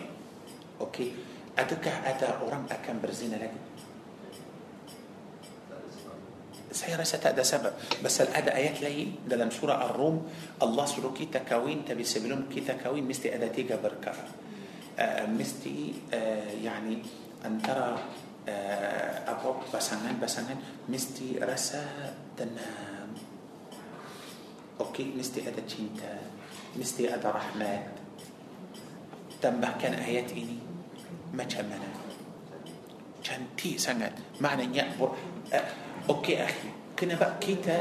Okey. 0.80 1.12
Adakah 1.60 2.08
ada 2.08 2.40
orang 2.40 2.64
akan 2.72 2.96
berzina 3.04 3.36
lagi? 3.36 3.69
سيرا 6.72 7.04
ستا 7.04 7.32
ده 7.32 7.44
سبب. 7.44 7.74
بس 8.06 8.22
الأدى 8.22 8.54
آيات 8.54 8.82
لي 8.82 9.12
ده 9.28 9.36
لم 9.36 9.50
سورة 9.50 9.74
الروم. 9.74 10.30
الله 10.62 10.86
سورو 10.86 11.14
كي 11.14 11.26
تكوين. 11.26 11.86
تبي 11.86 12.04
سبلهم 12.04 12.46
كي 12.54 12.62
تكوين. 12.62 13.08
مستي 13.08 13.36
أدى 13.36 13.50
تيجا 13.50 13.76
بركة 13.82 14.14
آه 15.00 15.26
مستي 15.26 15.94
آه 16.14 16.52
يعني 16.64 17.02
أن 17.46 17.62
ترى 17.62 17.98
آه 18.50 19.32
أبوك 19.32 19.74
بسنان 19.74 20.20
بسنان 20.22 20.58
مستي 20.90 21.40
رسا 21.42 21.86
تنام. 22.38 23.10
أوكي. 24.80 25.14
مستي 25.18 25.48
أدى 25.50 25.62
تشينتا. 25.62 26.14
مستي 26.78 27.14
أدى 27.14 27.28
رحمات. 27.28 27.86
تنبه 29.42 29.72
كان 29.82 29.94
آيات 29.94 30.32
إني. 30.32 30.60
ما 31.34 31.44
كان 31.44 31.70
كان 33.24 33.42
تي 33.58 33.78
سنة. 33.78 34.12
معنى 34.42 34.78
يأبر. 34.78 35.16
آه، 35.54 35.89
أوكي 36.10 36.36
أخي 36.44 36.70
كنا 37.00 37.16
بقى 37.20 37.34
كيتا 37.42 37.76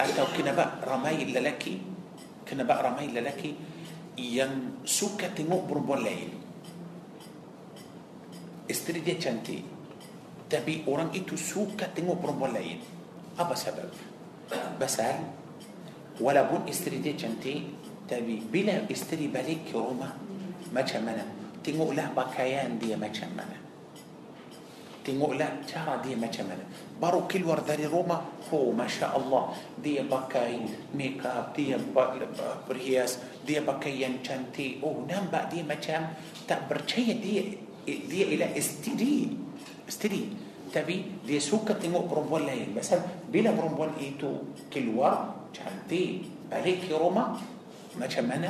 اتو 0.00 0.26
كنا 0.36 0.52
بقى 0.56 0.70
رماي 0.88 1.24
للكي 1.24 1.74
كنا 2.48 2.62
بقى 2.64 2.80
رماي 2.84 3.06
للكي 3.12 3.52
ين 4.18 4.84
سوكا 4.84 5.28
تيمو 5.36 5.68
بربولين 5.68 6.30
استري 8.70 9.00
دي 9.00 9.14
تشانتي 9.20 9.62
تبي 10.50 10.84
أوران 10.88 11.10
ايتو 11.14 11.36
سوكا 11.36 11.86
تيمو 11.96 12.14
بربولين 12.18 12.80
أبا 13.38 13.54
سبب. 13.54 13.90
بسال 14.80 15.18
ولا 16.20 16.42
بون 16.48 16.68
استري 16.68 16.98
دي 17.04 17.12
تشانتي 17.12 17.62
تبي 18.08 18.42
بلا 18.52 18.88
استري 18.92 19.28
بالي 19.28 19.68
كروما 19.72 20.08
ما 20.72 20.80
تشمنا 20.80 21.24
تيمو 21.64 21.92
لا 21.92 22.08
باكايان 22.16 22.78
دي 22.78 22.96
ما 22.96 23.08
تشمنا 23.08 23.67
تنقول 25.08 25.40
لا 25.40 25.64
ترى 25.64 25.94
دي 26.04 26.12
ما 26.20 26.28
تمل 26.28 26.60
بارو 27.00 27.24
كل 27.32 27.44
ورداري 27.48 27.88
روما 27.88 28.44
خو 28.50 28.76
ما 28.76 28.84
شاء 28.84 29.16
الله. 29.16 29.42
دي 29.80 30.04
بكاي 30.04 30.60
ميك 30.92 31.24
اب 31.24 31.56
دي 31.56 31.72
برياس 32.68 33.18
دي 33.48 33.60
بكاي 33.64 34.06
انشانتي 34.06 34.84
أو 34.84 35.08
نام 35.08 35.32
بقى 35.32 35.48
دي 35.48 35.64
ما 35.64 35.74
تم 35.80 36.04
تبرشي 36.44 37.12
دي 37.24 37.56
دي 37.88 38.20
إلى 38.36 38.58
استري 38.58 39.28
استري. 39.88 40.28
تبي 40.68 41.24
دي 41.24 41.40
سوكا 41.40 41.80
تنقول 41.80 42.08
برومبول 42.12 42.44
لاين 42.46 42.76
بس 42.76 42.92
بلا 43.32 43.56
برومبول 43.56 43.88
اي 44.00 44.12
تو 44.20 44.36
كل 44.68 44.88
ور 44.92 45.32
شانتي 45.56 46.20
بليك 46.52 46.92
روما 46.92 47.40
ما 47.96 48.06
تمنى 48.06 48.48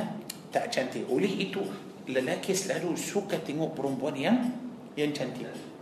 تاشانتي 0.51 1.07
ولي 1.07 1.39
اي 1.39 1.45
تو 1.55 1.63
للاكي 2.11 2.53
سلالو 2.53 2.95
سوكا 2.99 3.37
تنقول 3.47 3.71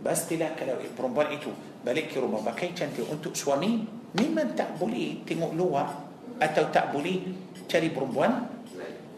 بس 0.04 0.28
تلا 0.28 0.54
كلو 0.54 0.78
برومبار 0.98 1.26
إتو 1.34 1.50
بلك 1.86 2.10
روما 2.16 2.40
بكي 2.46 2.74
تنتي 2.78 3.02
أنتو 3.12 3.34
سوامي 3.34 3.72
مين 4.14 4.30
من 4.34 4.54
تقبلي 4.56 5.26
تمؤلوة 5.26 5.82
أتو 6.42 6.64
تقبلي 6.74 7.14
تري 7.68 7.88
برومبوان 7.92 8.32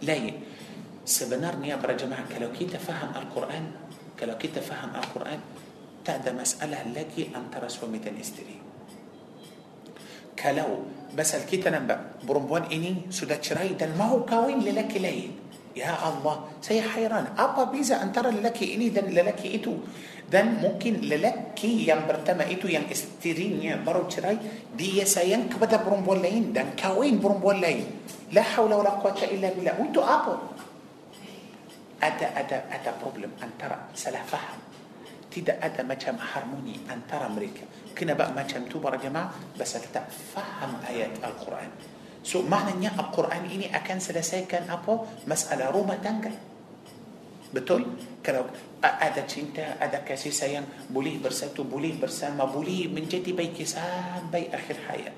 لا 0.02 0.16
سبنار 1.04 1.56
نيا 1.60 1.76
برا 1.76 1.92
جماعة 1.92 2.24
كلو 2.32 2.52
كي 2.56 2.64
تفهم 2.70 3.10
القرآن 3.16 3.64
كلو 4.20 4.34
كي 4.40 4.48
تفهم 4.48 4.90
القرآن 4.96 5.40
تأدى 6.04 6.32
مسألة 6.32 6.96
لك 6.96 7.14
أن 7.36 7.52
ترى 7.52 7.68
سوامي 7.68 7.98
تنستري. 8.00 8.56
كلاو 10.40 10.72
بس 11.12 11.34
الكيتا 11.34 11.70
نبأ 11.70 12.24
برومبوان 12.24 12.72
إني 12.72 13.12
سودا 13.12 13.42
شراي 13.42 13.76
دل 13.76 13.92
ما 13.98 14.04
هو 14.08 14.24
كاوين 14.24 14.64
للك 14.64 14.96
لين 14.96 15.32
يا 15.76 15.92
الله 16.08 16.36
سي 16.62 16.82
حيران. 16.82 17.38
أبا 17.38 17.64
بيزا 17.70 18.02
أن 18.02 18.10
ترى 18.12 18.30
لك 18.30 18.58
إلي 18.62 18.88
ذن 18.90 19.06
للك 19.14 19.40
إتو. 19.46 19.74
ذن 20.32 20.46
ممكن 20.62 20.94
للك 21.06 21.58
يم 21.64 22.00
برتما 22.08 22.44
إتو 22.50 22.66
يم 22.68 22.84
استرينيا 22.90 23.86
برو 23.86 24.10
تراي. 24.10 24.38
دي 24.74 25.04
سيان 25.04 25.48
كبدا 25.48 25.86
برم 25.86 26.02
بولين 26.02 26.52
ذن 26.52 26.74
كوين 26.74 27.18
برم 27.22 27.42
لا 28.32 28.42
حول 28.42 28.72
ولا 28.74 28.90
قوة 29.02 29.22
إلا 29.22 29.48
بالله. 29.54 29.74
وإتو 29.78 30.00
أبا 30.02 30.34
أدا 32.02 32.28
أدا 32.40 32.58
أدا 32.74 32.92
بروبلم 33.02 33.32
أن 33.42 33.50
ترى 33.58 33.78
سلا 33.94 34.22
فهم. 34.26 34.60
تدا 35.30 35.54
أدا 35.62 35.82
ما 35.82 35.94
كان 35.94 36.18
هارموني 36.18 36.76
أن 36.90 37.00
ترى 37.10 37.26
أمريكا. 37.26 37.64
كنا 37.98 38.14
بقى 38.14 38.32
ما 38.32 38.42
كان 38.42 38.68
توبر 38.68 38.96
جماعة 38.96 39.30
بس 39.60 39.76
أتفهم 39.76 40.72
آيات 40.88 41.10
القرآن. 41.24 41.70
So 42.20 42.44
maknanya 42.44 42.92
Al-Quran 43.00 43.48
ini 43.48 43.66
akan 43.72 43.96
selesaikan 43.96 44.68
apa? 44.68 45.24
Masalah 45.24 45.72
rumah 45.72 45.96
tangga. 46.00 46.32
Betul? 47.50 47.82
Kalau 48.20 48.46
ada 48.80 49.22
cinta, 49.26 49.80
ada 49.80 50.04
kasih 50.06 50.30
sayang, 50.30 50.66
boleh 50.92 51.18
bersatu, 51.18 51.66
boleh 51.66 51.96
bersama, 51.96 52.46
boleh 52.46 52.86
menjadi 52.86 53.32
baik 53.32 53.64
sampai 53.64 54.52
akhir 54.52 54.78
hayat. 54.86 55.14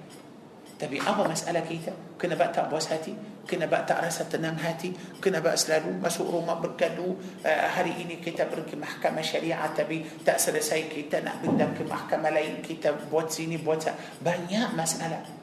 Tapi 0.78 0.98
apa 0.98 1.22
masalah 1.22 1.62
kita? 1.62 1.94
Kenapa 2.18 2.50
tak 2.50 2.66
puas 2.66 2.90
hati? 2.90 3.14
Kenapa 3.46 3.86
tak 3.86 4.02
rasa 4.02 4.26
tenang 4.26 4.58
hati? 4.58 4.90
Kenapa 5.22 5.54
selalu 5.54 6.02
masuk 6.02 6.26
rumah 6.26 6.58
bergaduh? 6.58 7.14
Uh, 7.42 7.66
hari 7.70 8.02
ini 8.02 8.18
kita 8.18 8.50
pergi 8.50 8.74
mahkamah 8.74 9.22
syariah 9.22 9.62
tapi 9.70 10.02
tak 10.26 10.42
selesai 10.42 10.90
kita 10.90 11.22
nak 11.22 11.38
pindah 11.38 11.70
ke 11.78 11.86
mahkamah 11.86 12.34
lain. 12.34 12.58
Kita 12.66 12.98
buat 13.06 13.30
sini, 13.30 13.62
buat 13.62 13.78
sana. 13.78 13.94
Banyak 14.26 14.74
masalah 14.74 15.41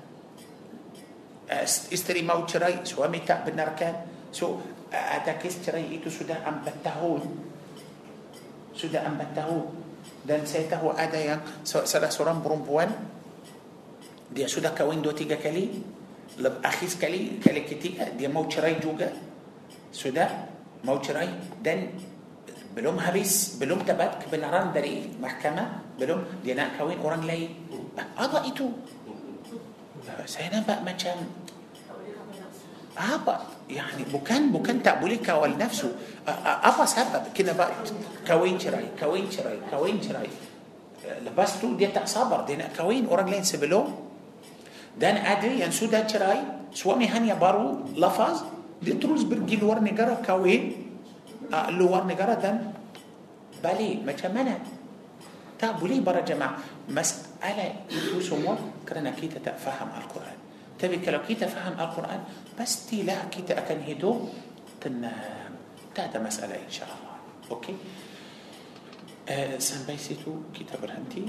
isteri 1.90 2.22
mau 2.22 2.46
cerai 2.46 2.86
suami 2.86 3.26
tak 3.26 3.50
benarkan. 3.50 3.94
So 4.30 4.62
ada 4.94 5.38
kes 5.42 5.66
cerai 5.66 5.90
itu 5.90 6.10
sudah 6.14 6.46
empat 6.46 6.86
tahun. 6.86 7.22
Sudah 8.74 9.06
empat 9.10 9.34
tahun. 9.34 9.66
Dan 10.24 10.46
saya 10.46 10.70
tahu 10.70 10.94
ada 10.94 11.18
yang 11.18 11.42
salah 11.66 12.12
seorang 12.14 12.40
perempuan 12.40 12.90
dia 14.30 14.46
sudah 14.46 14.78
kahwin 14.78 15.02
dua 15.02 15.18
tiga 15.18 15.42
kali. 15.42 15.82
Akhir 16.62 16.88
sekali 16.88 17.42
kali 17.42 17.66
ketiga 17.66 18.14
dia 18.14 18.30
mau 18.30 18.46
cerai 18.46 18.78
juga. 18.78 19.10
Sudah 19.90 20.30
mau 20.86 21.02
cerai 21.02 21.34
dan 21.66 21.92
belum 22.70 23.02
habis 23.02 23.58
belum 23.58 23.82
dapat 23.82 24.24
kebenaran 24.24 24.70
dari 24.70 25.10
mahkamah 25.18 25.98
belum 26.00 26.46
dia 26.46 26.54
nak 26.56 26.78
kahwin 26.78 27.02
orang 27.02 27.26
lain. 27.26 27.50
Apa 27.98 28.46
itu 28.48 28.70
saya 30.26 30.54
nampak 30.54 30.82
macam 30.86 31.16
apa 33.00 33.48
yani 33.72 34.04
bukan 34.12 34.52
bukan 34.52 34.84
tak 34.84 35.00
boleh 35.00 35.24
kawal 35.24 35.56
nafsu 35.56 35.88
apa 36.44 36.84
sebab 36.84 37.32
kenapa 37.32 37.72
kahwin 38.28 38.60
cerai 38.60 38.92
kahwin 39.00 39.24
cerai 39.32 39.56
kahwin 39.72 40.02
cerai 40.04 40.28
lepas 41.24 41.64
tu 41.64 41.80
dia 41.80 41.96
tak 41.96 42.12
sabar 42.12 42.44
dia 42.44 42.60
nak 42.60 42.76
kahwin 42.76 43.08
orang 43.08 43.32
lain 43.32 43.46
sebelum 43.46 43.88
dan 45.00 45.22
ada 45.24 45.48
yang 45.48 45.72
sudah 45.72 46.04
cerai 46.04 46.70
suami 46.76 47.08
hanya 47.08 47.40
baru 47.40 47.96
lafaz 47.96 48.44
dia 48.84 49.00
terus 49.00 49.24
pergi 49.24 49.56
luar 49.56 49.80
negara 49.80 50.20
kahwin 50.20 50.76
luar 51.80 52.04
negara 52.04 52.36
dan 52.36 52.76
balik 53.64 54.04
macam 54.04 54.32
mana 54.36 54.60
tak 55.60 55.76
boleh 55.76 56.00
para 56.00 56.24
jemaah 56.24 56.56
masalah 56.88 57.84
itu 57.92 58.24
semua 58.24 58.56
kerana 58.88 59.12
kita 59.12 59.44
tak 59.44 59.60
faham 59.60 59.92
Al-Quran 59.92 60.38
tapi 60.80 61.04
kalau 61.04 61.20
kita 61.28 61.52
faham 61.52 61.76
Al-Quran 61.76 62.24
pastilah 62.56 63.28
kita 63.28 63.60
akan 63.60 63.80
hidup 63.84 64.18
tenang 64.80 65.52
tak 65.92 66.16
ada 66.16 66.24
masalah 66.24 66.56
insyaAllah 66.56 67.20
okey 67.52 67.76
uh, 69.28 69.56
sampai 69.60 70.00
situ 70.00 70.48
kita 70.56 70.80
berhenti 70.80 71.28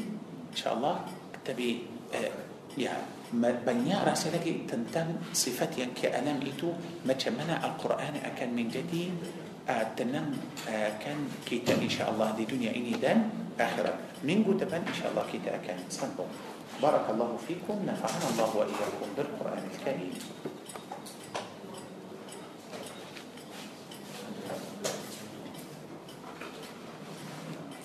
insyaAllah 0.55 1.03
tapi 1.43 1.83
uh, 2.15 2.35
ya 2.79 2.95
banyak 3.35 4.01
rasa 4.03 4.31
lagi 4.31 4.67
tentang 4.67 5.19
sifat 5.35 5.79
yang 5.79 5.91
ke-6 5.95 6.39
itu 6.47 6.71
macam 7.07 7.33
mana 7.39 7.59
Al-Quran 7.63 8.23
akan 8.23 8.49
menjadi 8.55 9.11
تنم 9.69 10.37
كان 11.03 11.19
كيتا 11.47 11.75
إن 11.83 11.91
شاء 11.91 12.11
الله 12.11 12.31
دي 12.37 12.45
دنيا 12.45 12.77
إني 12.77 12.91
دان 13.03 13.31
آخرة. 13.61 13.95
من 14.25 14.45
قد 14.45 14.63
إن 14.67 14.95
شاء 14.95 15.11
الله 15.11 15.25
كيتا 15.33 15.57
كان 15.67 15.79
صنب 15.91 16.19
بارك 16.83 17.07
الله 17.11 17.31
فيكم 17.49 17.77
نفعنا 17.87 18.27
الله 18.33 18.51
وإياكم 18.57 19.09
بالقرآن 19.17 19.65
الكريم. 19.75 20.15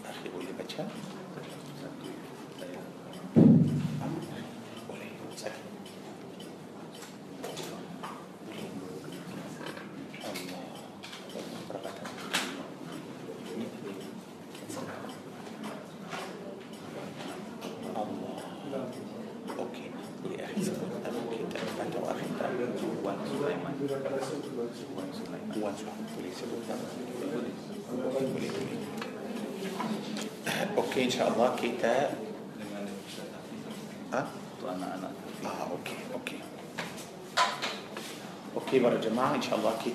أخي 0.09 0.27
أولي 0.33 0.53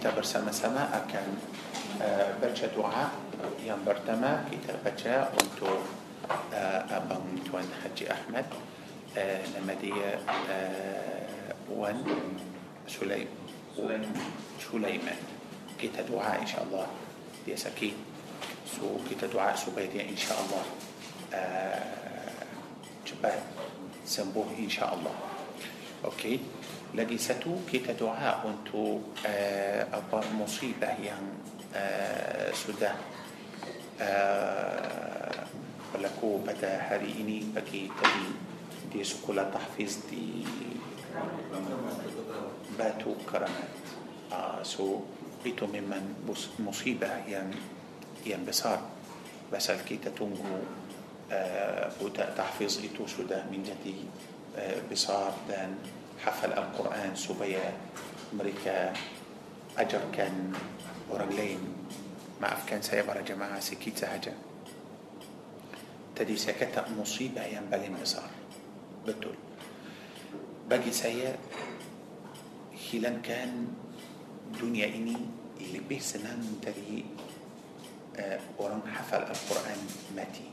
kita 0.01 0.17
bersama 0.17 0.53
sama 0.53 0.97
akan 0.97 1.29
ah, 2.03 2.35
baca 2.43 2.67
doa. 2.67 3.11
yang 3.67 3.85
pertama 3.85 4.45
kita 4.51 4.79
baca 4.85 5.29
untuk 5.33 5.69
ah, 6.55 6.97
abang 6.97 7.45
tuan 7.45 7.69
haji 7.85 8.13
Ahmad 8.13 8.45
ah, 9.19 9.41
nama 9.61 9.94
dia 9.94 10.19
Wan 11.69 12.05
Salim 12.89 13.29
Sulaiman. 14.73 15.21
kita 15.81 16.03
doa 16.03 16.41
إن 16.41 16.47
شاء 16.47 16.63
الله. 16.65 16.87
dia 17.47 17.57
sakit 17.57 17.95
so 18.81 19.05
kita 19.09 19.27
doa 19.27 19.57
supaya 19.57 19.92
dia 19.92 20.09
إن 20.09 20.17
شاء 20.17 20.39
الله. 20.41 20.65
cepat. 23.07 23.41
sembuh 24.07 24.47
إن 24.59 24.71
شاء 24.71 24.95
الله. 24.95 25.15
أوكي 26.05 26.41
لدي 26.95 27.19
ستو 27.19 27.57
دعاء 28.01 28.39
انتو 28.49 28.99
ابا 29.93 30.21
مصيبة 30.41 30.89
يان 30.89 31.27
سودا 32.55 32.93
ولكو 35.95 36.39
بدا 36.39 36.73
هاري 36.89 37.13
اني 37.21 37.45
بكي 37.57 37.91
تبي 38.03 38.27
دي 38.93 39.05
سكولا 39.05 39.45
تحفيز 39.55 39.99
دي 40.11 40.45
باتو 42.79 43.15
كرامات 43.33 43.75
سو 44.63 45.01
بيتو 45.45 45.67
ممن 45.67 46.15
مصيبة 46.59 47.11
يان 47.29 47.51
يان 48.27 48.45
بسار 48.49 48.81
بس 49.53 49.71
الكيتا 49.71 50.11
تنجو 50.11 50.59
بدا 52.01 52.35
تحفيز 52.37 52.81
اتو 52.85 53.07
سودا 53.07 53.45
من 53.53 53.63
جديد 53.63 54.11
بصار 54.93 55.35
دان 55.49 55.75
حفل 56.25 56.53
القرآن 56.53 57.17
سوبيا 57.17 57.73
أمريكا 58.33 58.93
أجر 59.79 60.01
كان 60.13 60.53
ورجلين 61.11 61.59
ما 62.41 62.57
كان 62.67 62.83
سيبر 62.83 63.21
جماعة 63.21 63.61
سكيت 63.61 64.05
هجا 64.05 64.35
تدي 66.17 66.37
سكتة 66.37 66.85
مصيبة 67.01 67.45
ينبلي 67.45 67.91
مصار 68.03 68.31
بتقول. 69.07 69.35
باقي 70.69 70.93
سيا 70.93 71.39
خلان 72.93 73.23
كان 73.23 73.69
دنيا 74.61 74.87
إني 74.87 75.17
اللي 75.61 75.81
به 75.89 75.99
سنان 75.99 76.61
تدي 76.63 77.05
أه 78.17 78.41
حفل 78.87 79.23
القرآن 79.23 79.81
ماتي. 80.17 80.50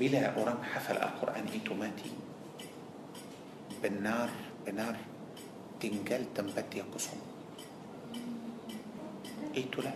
بلا 0.00 0.32
أرام 0.32 0.64
حفل 0.64 0.96
القرآن 0.96 1.44
إيتوماتي 1.52 2.12
بالنار 3.82 4.30
بنار 4.66 4.96
تنجل 5.80 6.22
تنبت 6.32 6.70
يا 6.76 6.84
قصم 6.88 7.20
إيتو 9.56 9.84
لا 9.84 9.92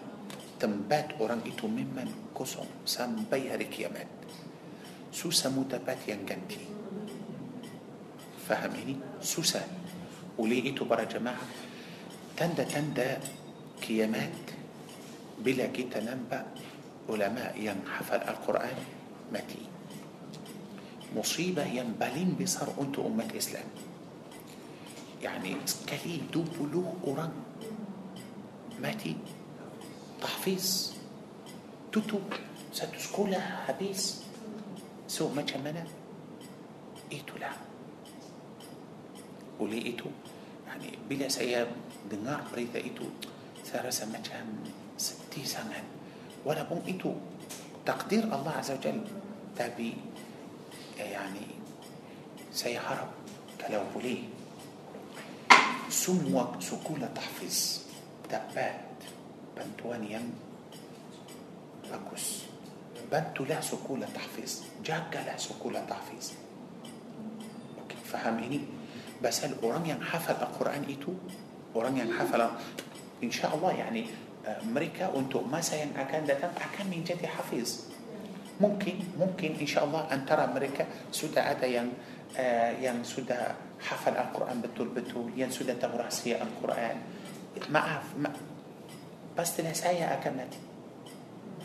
تنبات 0.60 1.16
أرام 1.20 1.40
إيتو 1.48 1.66
ممن 1.66 2.08
قصم 2.36 2.68
سام 2.84 3.24
بيهرك 3.32 3.72
يمت 3.80 4.12
سوسة 5.12 5.48
متبات 5.50 6.04
ينجنتي 6.08 6.64
فهميني؟ 8.44 9.24
سوسا 9.24 9.64
ولي 10.36 10.68
إيتو 10.68 10.84
برا 10.84 11.08
جماعة. 11.08 11.46
تندا 12.36 12.64
تندا 12.64 13.20
كيامات 13.80 14.44
بلا 15.40 15.66
جيت 15.72 15.96
ننبأ 15.96 16.44
علماء 17.08 17.52
ينحفل 17.56 18.20
القرآن 18.20 18.78
متين 19.32 19.73
مصيبة 21.16 21.64
ينبلين 21.64 22.36
بسر 22.40 22.68
أنت 22.80 22.98
أمة 22.98 23.24
الإسلام. 23.24 23.68
يعني 25.22 25.56
كلي 25.88 26.20
دوب 26.32 26.52
له 26.72 26.94
قران 27.02 27.32
ماتي. 28.82 29.16
تحفيز 30.22 30.92
توتو. 31.92 32.18
ستسكولا 32.74 33.40
حبيس. 33.40 34.22
سو 35.08 35.28
ما 35.30 35.42
جمنا 35.42 35.86
إيتو 37.12 37.38
لا. 37.38 37.50
ولي 39.60 39.86
إيتو. 39.86 40.10
يعني 40.66 40.98
بلا 41.08 41.28
سياب 41.28 41.70
دنار 42.10 42.42
بريتا 42.52 42.78
إيتو. 42.78 43.04
سارسا 43.64 44.10
ما 44.10 44.18
جم 44.18 44.50
ستي 44.98 45.44
سنة. 45.46 45.78
ولا 46.44 46.62
بوم 46.62 46.82
إيتو. 46.86 47.14
تقدير 47.86 48.24
الله 48.24 48.50
عز 48.50 48.70
وجل. 48.70 49.00
تابي 49.56 49.94
يعني 50.98 51.46
زي 52.54 52.78
هرب 52.78 53.08
كلام 53.60 53.86
ليه 54.02 54.22
سمو 55.88 56.60
سكولة 56.60 57.06
تحفظ 57.14 57.80
دبات 58.30 58.80
بنتوانيام 59.56 60.30
أكوس 61.92 62.42
بنتو 63.12 63.44
لا 63.44 63.60
سكولة 63.60 64.06
تحفظ 64.14 64.62
جاكا 64.84 65.18
لا 65.18 65.36
سكولة 65.36 65.80
تحفظ 65.80 66.32
فهمني 68.04 68.60
بس 69.22 69.44
هل 69.44 69.52
الأورانيا 69.52 69.98
حفل 70.02 70.32
القرآن 70.34 70.84
إتو 70.90 71.12
أورانيا 71.76 72.18
حفل 72.18 72.50
إن 73.24 73.30
شاء 73.30 73.54
الله 73.54 73.72
يعني 73.72 74.06
آه، 74.46 74.62
أمريكا 74.62 75.08
وأنتم 75.08 75.50
ما 75.50 75.60
سين 75.60 75.96
أكان 75.96 76.26
ده 76.26 76.34
أكان 76.36 76.86
من 76.90 77.04
جدي 77.04 77.28
حفيظ. 77.28 77.80
Mungkin 78.62 79.18
mungkin 79.18 79.58
insya-Allah 79.58 80.06
antara 80.10 80.46
mereka 80.46 80.86
sudah 81.10 81.50
ada 81.50 81.66
yang 81.66 81.90
uh, 82.38 82.72
yang 82.78 83.02
sudah 83.02 83.54
hafal 83.82 84.14
Al-Quran 84.14 84.62
betul-betul 84.62 85.34
yang 85.34 85.50
sudah 85.50 85.74
tahu 85.74 85.98
rahsia 85.98 86.38
Al-Quran. 86.38 86.96
Maaf 87.70 88.14
ma 88.18 88.30
pastilah 89.34 89.74
saya 89.74 90.14
akan 90.18 90.32
mati 90.38 90.60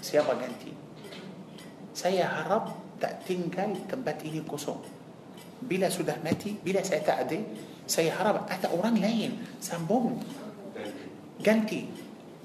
siapa 0.01 0.33
ganti? 0.37 0.73
Saya 1.93 2.25
harap 2.25 2.71
tak 2.97 3.27
tinggal 3.27 3.75
tempat 3.85 4.23
ini 4.25 4.41
kosong. 4.45 4.79
Bila 5.59 5.91
sudah 5.91 6.17
mati 6.23 6.55
bila 6.55 6.81
saya 6.81 7.03
tak 7.03 7.17
ada 7.27 7.37
saya 7.89 8.13
harap 8.15 8.47
ada 8.49 8.69
orang 8.73 8.97
lain 8.97 9.31
sambung. 9.61 10.17
Ganti. 11.41 11.85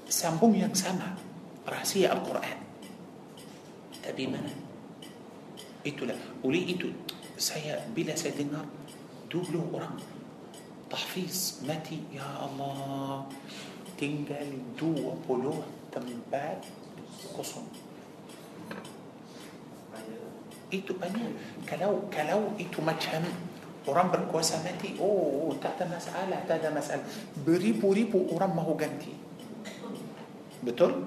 Sambung 0.05 0.53
yang 0.53 0.73
sama. 0.77 1.17
Rahsia 1.65 2.13
Al-Quran 2.13 2.64
tapi 4.05 4.29
mana 4.29 4.53
itulah 5.81 6.17
oleh 6.45 6.61
itu 6.61 6.93
saya 7.35 7.81
bila 7.97 8.13
saya 8.13 8.37
dengar 8.37 8.61
20 9.33 9.73
orang 9.73 9.97
tahfiz 10.87 11.65
mati 11.65 12.05
ya 12.13 12.23
Allah 12.37 13.25
tinggal 13.97 14.45
20 14.77 15.25
tempat 15.89 16.61
kosong 17.33 17.65
itu 20.69 20.91
banyak 20.97 21.33
kalau 21.65 22.05
kalau 22.13 22.53
itu 22.61 22.77
macam 22.85 23.25
orang 23.85 24.07
berkuasa 24.13 24.61
mati 24.61 24.97
oh 25.01 25.53
tak 25.57 25.81
ada 25.81 25.97
masalah 25.97 26.39
tak 26.45 26.61
ada 26.61 26.69
masalah 26.73 27.05
beribu-ribu 27.41 28.29
orang 28.33 28.53
mahu 28.53 28.73
ganti 28.77 29.13
betul 30.61 31.05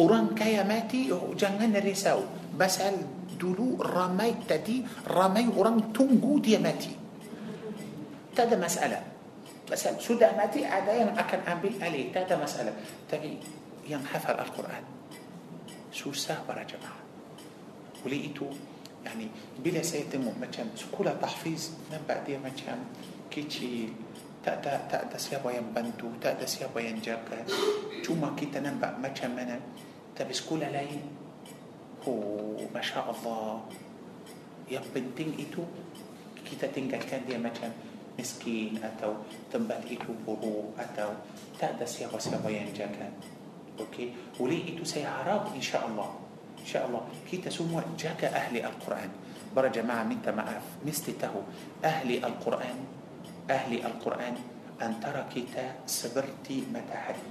orang 0.00 0.36
kaya 0.36 0.62
mati 0.62 1.08
oh, 1.12 1.32
jangan 1.32 1.72
risau 1.80 2.24
pasal 2.56 2.96
dulu 3.36 3.80
ramai 3.80 4.36
tadi 4.48 4.80
ramai 5.08 5.44
orang 5.52 5.92
tunggu 5.92 6.40
dia 6.40 6.60
mati 6.60 6.92
tak 8.32 8.52
ada 8.52 8.56
masalah 8.60 9.02
pasal 9.66 9.96
sudah 10.00 10.32
mati 10.36 10.64
ada 10.64 10.92
yang 10.92 11.12
akan 11.12 11.40
ambil 11.56 11.74
alih 11.84 12.12
tak 12.12 12.28
ada 12.28 12.40
masalah 12.40 12.74
tapi 13.08 13.40
yang 13.84 14.02
hafal 14.04 14.36
Al-Quran 14.36 14.84
susah 15.92 16.44
para 16.44 16.64
jemaah 16.64 17.00
oleh 18.04 18.30
itu 18.30 18.46
يعني 19.06 19.30
saya 19.86 20.02
tengok 20.10 20.34
macam 20.34 20.66
sekolah 20.74 21.14
tahfiz 21.22 21.78
nampak 21.94 22.26
dia 22.26 22.42
macam 22.42 22.74
kecil 23.30 23.94
tak 24.42 24.62
ada 24.62 24.82
tak 24.90 25.10
ada 25.10 25.18
siapa 25.18 25.46
yang 25.54 25.70
bantu 25.70 26.10
tak 26.18 26.38
ada 26.38 26.46
siapa 26.46 26.78
yang 26.82 26.98
jaga 26.98 27.38
cuma 28.02 28.34
kita 28.34 28.58
nampak 28.58 28.98
macam 28.98 29.30
mana 29.34 29.62
تبسكولا 30.16 30.72
لاي 30.72 30.88
هو 32.08 32.20
ما 32.74 32.80
شاء 32.80 33.04
الله. 33.04 33.60
يبن 34.70 35.14
تين 35.16 35.30
إتو 35.38 35.62
كيتا 36.42 36.66
تنجا 36.72 36.98
كان 36.98 37.22
دي 37.28 37.38
مثلا 37.38 37.70
مسكين 38.18 38.80
أتو 38.82 39.14
تنبال 39.52 39.84
إتو 39.92 40.10
برو 40.26 40.72
أتو 40.74 41.12
تأدى 41.60 41.86
سيغا 41.86 42.18
سيغا 42.18 42.48
ينجا 42.48 42.88
أوكي. 43.78 44.40
ولي 44.40 44.74
إتو 44.74 44.84
سيعراب 44.84 45.52
إن 45.54 45.62
شاء 45.62 45.86
الله. 45.86 46.08
إن 46.58 46.66
شاء 46.66 46.82
الله. 46.88 47.02
كيتا 47.30 47.50
سموا 47.52 47.94
جاكا 47.94 48.32
أهل 48.32 48.56
القرآن. 48.56 49.10
برا 49.52 49.68
جماعة 49.68 50.04
من 50.08 50.18
تماعف 50.24 50.64
مستته 50.82 51.34
أهل 51.84 52.24
القرآن 52.24 52.78
أهل 53.50 53.72
القرآن 53.84 54.34
أن 54.82 54.92
ترى 55.00 55.22
كيتا 55.34 55.86
سبرتي 55.86 56.64
متاحري. 56.72 57.28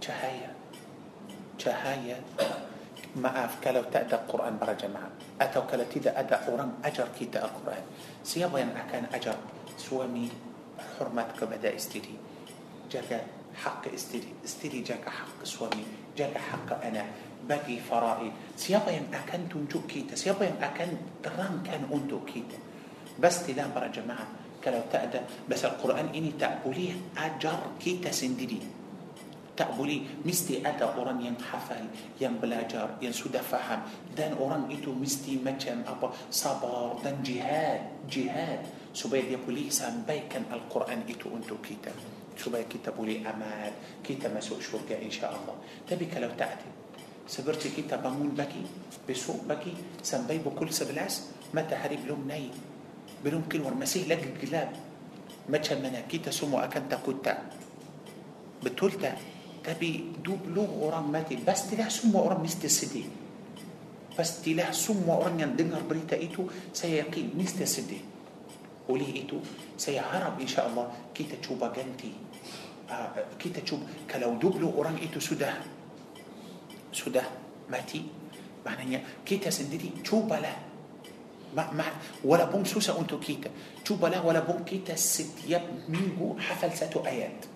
شهيه 0.00 0.55
cahaya 1.56 2.16
maaf 3.16 3.58
kalau 3.64 3.80
tak 3.88 4.12
ada 4.12 4.28
Quran 4.28 4.60
para 4.60 4.76
jemaah 4.76 5.08
atau 5.40 5.64
kalau 5.64 5.88
tidak 5.88 6.12
ada 6.12 6.44
orang 6.52 6.76
ajar 6.84 7.08
kita 7.16 7.40
Al-Quran 7.40 7.80
siapa 8.20 8.60
yang 8.60 8.76
akan 8.76 9.08
ajar 9.16 9.36
suami 9.80 10.28
hormat 11.00 11.32
kepada 11.32 11.72
istri 11.72 12.04
jaga 12.92 13.24
hak 13.56 13.88
istri 13.88 14.20
istri 14.44 14.84
jaga 14.84 15.08
hak 15.08 15.40
suami 15.48 16.12
jaga 16.12 16.36
hak 16.36 16.76
anak 16.84 17.08
bagi 17.48 17.80
faraid 17.80 18.52
siapa 18.52 18.92
yang 18.92 19.08
akan 19.08 19.48
tunjuk 19.48 19.88
kita 19.88 20.12
siapa 20.12 20.44
yang 20.44 20.60
akan 20.60 21.20
terangkan 21.24 21.88
untuk 21.88 22.28
kita 22.28 22.60
bas 23.16 23.40
tidak 23.48 23.72
para 23.72 23.88
jemaah 23.88 24.28
kalau 24.60 24.84
tak 24.92 25.08
ada 25.08 25.24
bas 25.48 25.62
Al-Quran 25.64 26.12
ini 26.12 26.36
tak 26.36 26.60
boleh 26.60 27.16
ajar 27.16 27.80
kita 27.80 28.12
sendiri 28.12 28.75
tak 29.56 29.72
boleh 29.72 30.04
mesti 30.22 30.60
ada 30.60 30.92
orang 31.00 31.18
yang 31.24 31.34
hafal 31.40 31.80
yang 32.20 32.36
belajar 32.36 33.00
yang 33.00 33.10
sudah 33.10 33.40
faham 33.40 33.80
dan 34.12 34.36
orang 34.36 34.68
itu 34.68 34.92
mesti 34.92 35.40
macam 35.40 35.80
apa 35.88 36.12
sabar 36.28 37.00
dan 37.00 37.24
jihad 37.24 38.04
jihad 38.04 38.60
supaya 38.92 39.24
dia 39.24 39.40
boleh 39.40 39.72
sampaikan 39.72 40.44
Al-Quran 40.52 41.08
itu 41.08 41.32
untuk 41.32 41.64
kita 41.64 41.90
supaya 42.36 42.68
kita 42.68 42.92
boleh 42.92 43.24
amal 43.24 43.72
kita 44.04 44.28
masuk 44.28 44.60
syurga 44.60 45.00
insya-Allah 45.00 45.56
tapi 45.88 46.04
kalau 46.04 46.28
tak 46.36 46.60
ada 46.60 46.68
seperti 47.24 47.72
kita 47.72 47.96
bangun 47.98 48.36
pagi 48.36 48.60
besok 49.08 49.48
pagi 49.48 49.72
sampai 50.04 50.38
pukul 50.38 50.68
11 50.68 51.56
matahari 51.56 51.96
belum 51.96 52.28
naik 52.28 52.52
belum 53.24 53.48
keluar 53.48 53.72
masih 53.72 54.04
lagi 54.04 54.28
gelap 54.36 54.68
macam 55.48 55.80
mana 55.80 56.04
kita 56.04 56.28
semua 56.28 56.68
akan 56.68 56.84
takut 56.86 57.24
tak 57.24 57.40
betul 58.60 58.92
tak 59.00 59.35
tapi 59.66 60.14
dulu 60.22 60.86
orang 60.86 61.10
mati 61.10 61.34
pastilah 61.42 61.90
semua 61.90 62.22
orang 62.30 62.38
mesti 62.38 62.70
sedih 62.70 63.06
pastilah 64.14 64.70
semua 64.70 65.26
orang 65.26 65.42
yang 65.42 65.52
dengar 65.58 65.82
berita 65.82 66.14
itu 66.14 66.46
saya 66.70 67.02
yakin 67.02 67.34
mesti 67.34 67.66
sedih 67.66 68.02
oleh 68.86 69.26
itu 69.26 69.42
saya 69.74 70.06
harap 70.06 70.38
insya 70.38 70.70
Allah 70.70 70.86
kita 71.10 71.42
cuba 71.42 71.74
ganti 71.74 72.14
uh, 72.86 73.10
kita 73.34 73.66
cuba 73.66 73.82
kalau 74.06 74.38
dulu 74.38 74.70
orang 74.78 75.02
itu 75.02 75.18
sudah 75.18 75.50
sudah 76.94 77.26
mati 77.66 78.06
maknanya 78.62 79.02
kita 79.26 79.50
sendiri 79.50 79.98
cubalah 80.06 80.54
ma, 81.58 81.66
ma, 81.74 81.90
walaupun 82.22 82.62
susah 82.62 82.94
untuk 82.94 83.18
kita 83.18 83.50
cubalah 83.82 84.22
walaupun 84.22 84.62
kita 84.62 84.94
setiap 84.94 85.90
minggu 85.90 86.38
hafal 86.38 86.70
satu 86.70 87.02
ayat 87.02 87.55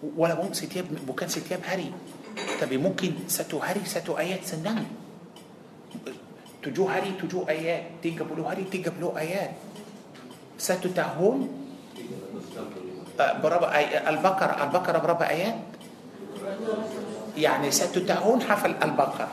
walaupun 0.00 0.56
setiap 0.56 0.88
bukan 1.04 1.28
setiap 1.28 1.60
hari 1.68 1.92
tapi 2.56 2.80
mungkin 2.80 3.28
satu 3.28 3.60
hari 3.60 3.84
satu 3.84 4.16
ayat 4.16 4.40
senang 4.40 4.80
tujuh 6.64 6.86
hari 6.88 7.16
tujuh 7.20 7.44
ayat 7.44 8.00
tiga 8.00 8.24
puluh 8.24 8.48
hari 8.48 8.64
tiga 8.68 8.88
puluh 8.92 9.12
ayat 9.12 9.56
satu 10.56 10.92
tahun 10.92 11.48
uh, 13.16 13.34
berapa 13.40 13.68
ayat 13.68 14.08
Al-Baqarah 14.08 14.56
Al-Baqarah 14.68 15.00
berapa 15.00 15.24
ayat 15.24 15.56
يعني 17.36 17.68
satu 17.68 18.04
tahun 18.04 18.44
hafal 18.44 18.76
Al-Baqarah 18.80 19.32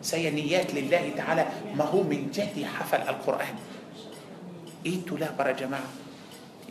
saya 0.00 0.32
niat 0.32 0.72
lillahi 0.72 1.12
ta'ala 1.16 1.44
mahu 1.76 2.04
menjadi 2.04 2.64
hafal 2.64 3.04
Al-Quran 3.04 3.56
itulah 4.84 5.32
para 5.36 5.52
jemaah 5.52 5.88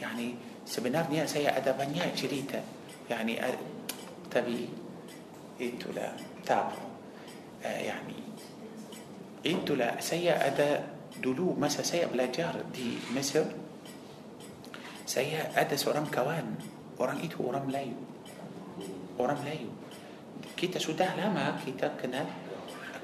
يعني 0.01 0.37
sebenarnya 0.65 1.25
saya 1.25 1.57
ada 1.57 1.73
banyak 1.73 2.13
cerita 2.13 2.76
يعني 3.09 3.33
تبي 4.31 4.69
أنتوا 5.61 5.91
لا 5.91 6.11
آه 6.51 6.67
يعني 7.65 8.19
أنتوا 9.45 9.75
لا 9.75 10.01
سيا 10.01 10.47
أدا 10.47 10.83
دلو 11.23 11.55
مسا 11.59 11.83
سيا 11.83 12.07
بلاجار 12.07 12.55
دي 12.75 12.99
مصر 13.15 13.45
سيا 15.05 15.61
أدا 15.61 15.75
سورام 15.75 16.05
كوان 16.13 16.77
orang 16.97 17.19
itu 17.21 17.37
orang 17.45 17.65
Melayu 17.69 17.97
orang 19.21 19.37
Melayu 19.45 19.69
kita 20.57 20.81
sudah 20.81 21.13
lama 21.13 21.57
kita 21.61 21.93
kenal 21.97 22.25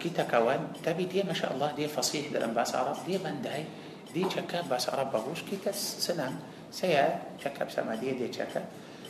kita 0.02 0.26
kawan 0.26 0.74
tapi 0.82 1.06
dia 1.06 1.22
Masya 1.22 1.54
Allah 1.54 1.72
dia 1.78 1.86
fasih 1.88 2.34
dalam 2.34 2.52
bahasa 2.52 2.82
Arab 2.82 2.98
dia 3.06 3.22
pandai 3.22 3.66
dia 4.10 4.26
cakap 4.26 4.66
bahasa 4.66 4.94
Arab 4.98 5.14
bagus 5.14 5.46
kita 5.46 5.70
senang 5.74 6.42
saya 6.74 7.22
cakap 7.38 7.70
sama 7.70 7.94
dia 7.98 8.18
dia 8.18 8.30
cakap 8.30 8.66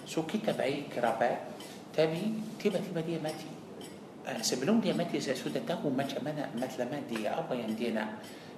سو 0.07 0.23
كي 0.23 0.37
تبعي 0.37 0.83
كرابا 0.95 1.37
تبي 1.97 2.33
تبا 2.59 2.79
تبا 2.79 3.01
دي 3.01 3.19
ماتي 3.19 3.51
آه، 4.27 4.41
سبلون 4.41 4.81
دي 4.81 4.93
ماتي 4.93 5.19
زي 5.19 5.35
سودة 5.35 5.61
تاو 5.67 5.89
ما 5.89 6.03
جمانا 6.07 6.49
مثل 6.55 6.79
ما 6.87 6.99
دي 7.11 7.27
أبا 7.29 7.55
يندينا. 7.55 8.07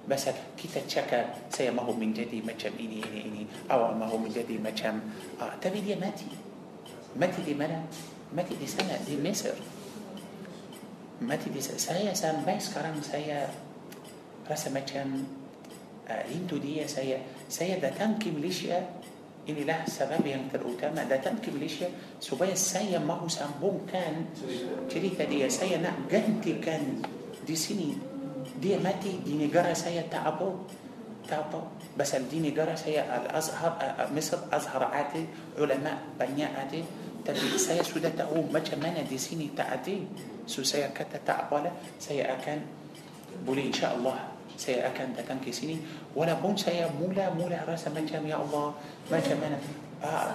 بس 0.06 0.30
كي 0.54 0.70
تتشكى 0.70 1.50
سي 1.50 1.74
ما 1.74 1.82
هو 1.82 1.90
من 1.98 2.14
جدي 2.14 2.38
ما 2.46 2.54
جم 2.54 2.70
إني 2.78 3.02
إني 3.02 3.20
إني. 3.26 3.46
أو 3.66 3.98
ما 3.98 4.06
هو 4.06 4.22
من 4.22 4.30
جدي 4.30 4.62
ما 4.62 4.70
جم 4.70 5.02
آه 5.42 5.58
تبي 5.58 5.82
دي 5.82 5.98
ماتي. 5.98 6.30
ماتي 7.18 7.42
دي 7.42 7.54
مانا 7.58 7.82
ماتي 8.30 8.54
دي 8.54 8.66
سنة 8.66 8.94
دي 9.02 9.18
مصر. 9.18 9.58
ماتي 11.26 11.50
دي 11.50 11.60
سنة 11.60 11.76
سايا 11.82 12.14
سام 12.14 12.46
بس 12.46 12.70
كرام 12.70 13.02
سايا 13.02 13.50
رسمة 14.50 14.86
جم 14.86 15.10
آه 16.08 16.24
هندو 16.30 16.62
دي 16.62 16.86
سايا 16.86 17.50
سايا 17.50 17.82
دا 17.82 17.90
تنكي 17.90 18.30
مليشيا 18.30 18.95
inilah 19.46 19.86
sebab 19.86 20.26
yang 20.26 20.50
terutama 20.50 21.06
datang 21.06 21.38
ke 21.38 21.54
Malaysia 21.54 21.86
supaya 22.18 22.52
saya 22.58 22.98
mahu 22.98 23.30
sambungkan 23.30 24.26
cerita 24.90 25.22
dia 25.22 25.46
saya 25.46 25.78
nak 25.78 26.10
gantikan 26.10 26.98
di 27.46 27.54
sini 27.54 27.94
dia 28.58 28.82
mati 28.82 29.22
di 29.22 29.38
negara 29.38 29.70
saya 29.70 30.02
tak 30.10 30.26
apa 30.26 30.50
tak 31.26 31.46
apa 31.50 31.62
pasal 31.94 32.26
di 32.26 32.42
negara 32.42 32.74
saya 32.74 33.06
Al-Azhar 33.06 33.78
Mesir 34.10 34.38
Azhar 34.50 34.82
ada 34.82 35.22
ulama 35.58 35.94
banyak 36.18 36.50
ada 36.50 36.80
tapi 37.26 37.58
saya 37.58 37.82
sudah 37.82 38.10
tahu 38.14 38.46
macam 38.50 38.78
mana 38.78 39.02
di 39.02 39.18
sini 39.18 39.50
tak 39.54 39.82
ada 39.82 39.96
so 40.46 40.62
saya 40.62 40.90
kata 40.90 41.18
tak 41.22 41.46
apalah 41.46 41.74
saya 41.98 42.34
akan 42.34 42.62
boleh 43.42 43.70
insya-Allah 43.70 44.35
saya 44.56 44.88
akan 44.90 45.12
datang 45.14 45.38
ke 45.38 45.52
sini 45.52 45.78
walaupun 46.16 46.56
saya 46.56 46.88
mula-mula 46.96 47.62
rasa 47.68 47.92
macam 47.92 48.24
ya 48.24 48.40
Allah 48.40 48.72
macam 49.12 49.36
mana 49.36 49.56
ah, 50.00 50.32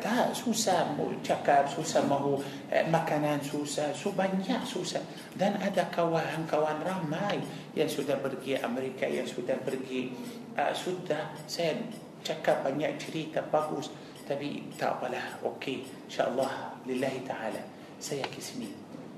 tak 0.00 0.32
susah 0.36 0.92
cakap 1.24 1.68
susah 1.68 2.04
mahu 2.04 2.40
eh, 2.68 2.84
makanan 2.88 3.40
susah 3.40 3.92
so 3.96 4.12
banyak 4.12 4.60
susah 4.64 5.00
dan 5.36 5.56
ada 5.60 5.88
kawan-kawan 5.88 6.80
ramai 6.84 7.40
yang 7.72 7.88
sudah 7.88 8.20
pergi 8.20 8.60
Amerika 8.60 9.08
yang 9.08 9.26
sudah 9.26 9.56
pergi 9.60 10.12
uh, 10.56 10.72
sudah 10.76 11.32
saya 11.48 11.76
cakap 12.20 12.64
banyak 12.64 13.00
cerita 13.00 13.40
bagus 13.48 13.88
tapi 14.28 14.62
tak 14.78 15.00
apalah 15.00 15.42
okey 15.42 15.82
insyaallah 16.06 16.78
lillahi 16.86 17.20
taala 17.26 17.62
saya 17.98 18.22
ke 18.28 18.38
sini 18.38 18.70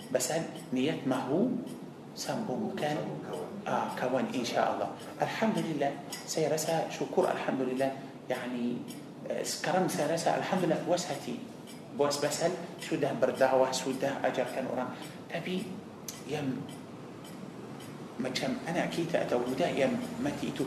pasal 0.08 0.42
niat 0.72 1.04
mahu 1.04 1.52
sambungkan 2.12 2.96
آه 3.66 3.88
كمان 4.00 4.26
إن 4.34 4.44
شاء 4.44 4.66
الله. 4.74 4.88
الحمد 5.22 5.58
لله 5.58 5.92
سيرسى 6.26 6.76
شكر 6.90 7.24
الحمد 7.32 7.60
لله 7.60 7.90
يعني 8.30 8.76
آه، 9.30 9.44
كرم 9.64 9.88
سيرسى. 9.88 10.30
الحمد 10.34 10.64
لله 10.64 10.82
وسهتي 10.88 11.36
بس 12.00 12.24
بسل 12.24 12.50
سوده 12.80 13.12
بردعوة 13.22 13.72
سوده 13.72 14.10
أجر 14.24 14.46
كان 14.54 14.66
أرام 14.72 14.88
تبي 15.30 15.62
يم. 16.30 16.48
مجم. 18.20 18.54
أنا 18.68 18.86
كيتا 18.86 19.22
أتودا 19.22 19.68
يم. 19.78 19.94
متيتو. 20.24 20.64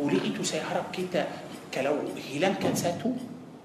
وليئتو 0.00 0.42
سيهرب 0.42 0.84
كيتا 0.92 1.26
كلو 1.74 1.96
هلان 2.34 2.54
كان 2.60 2.74
ساتو. 2.74 3.10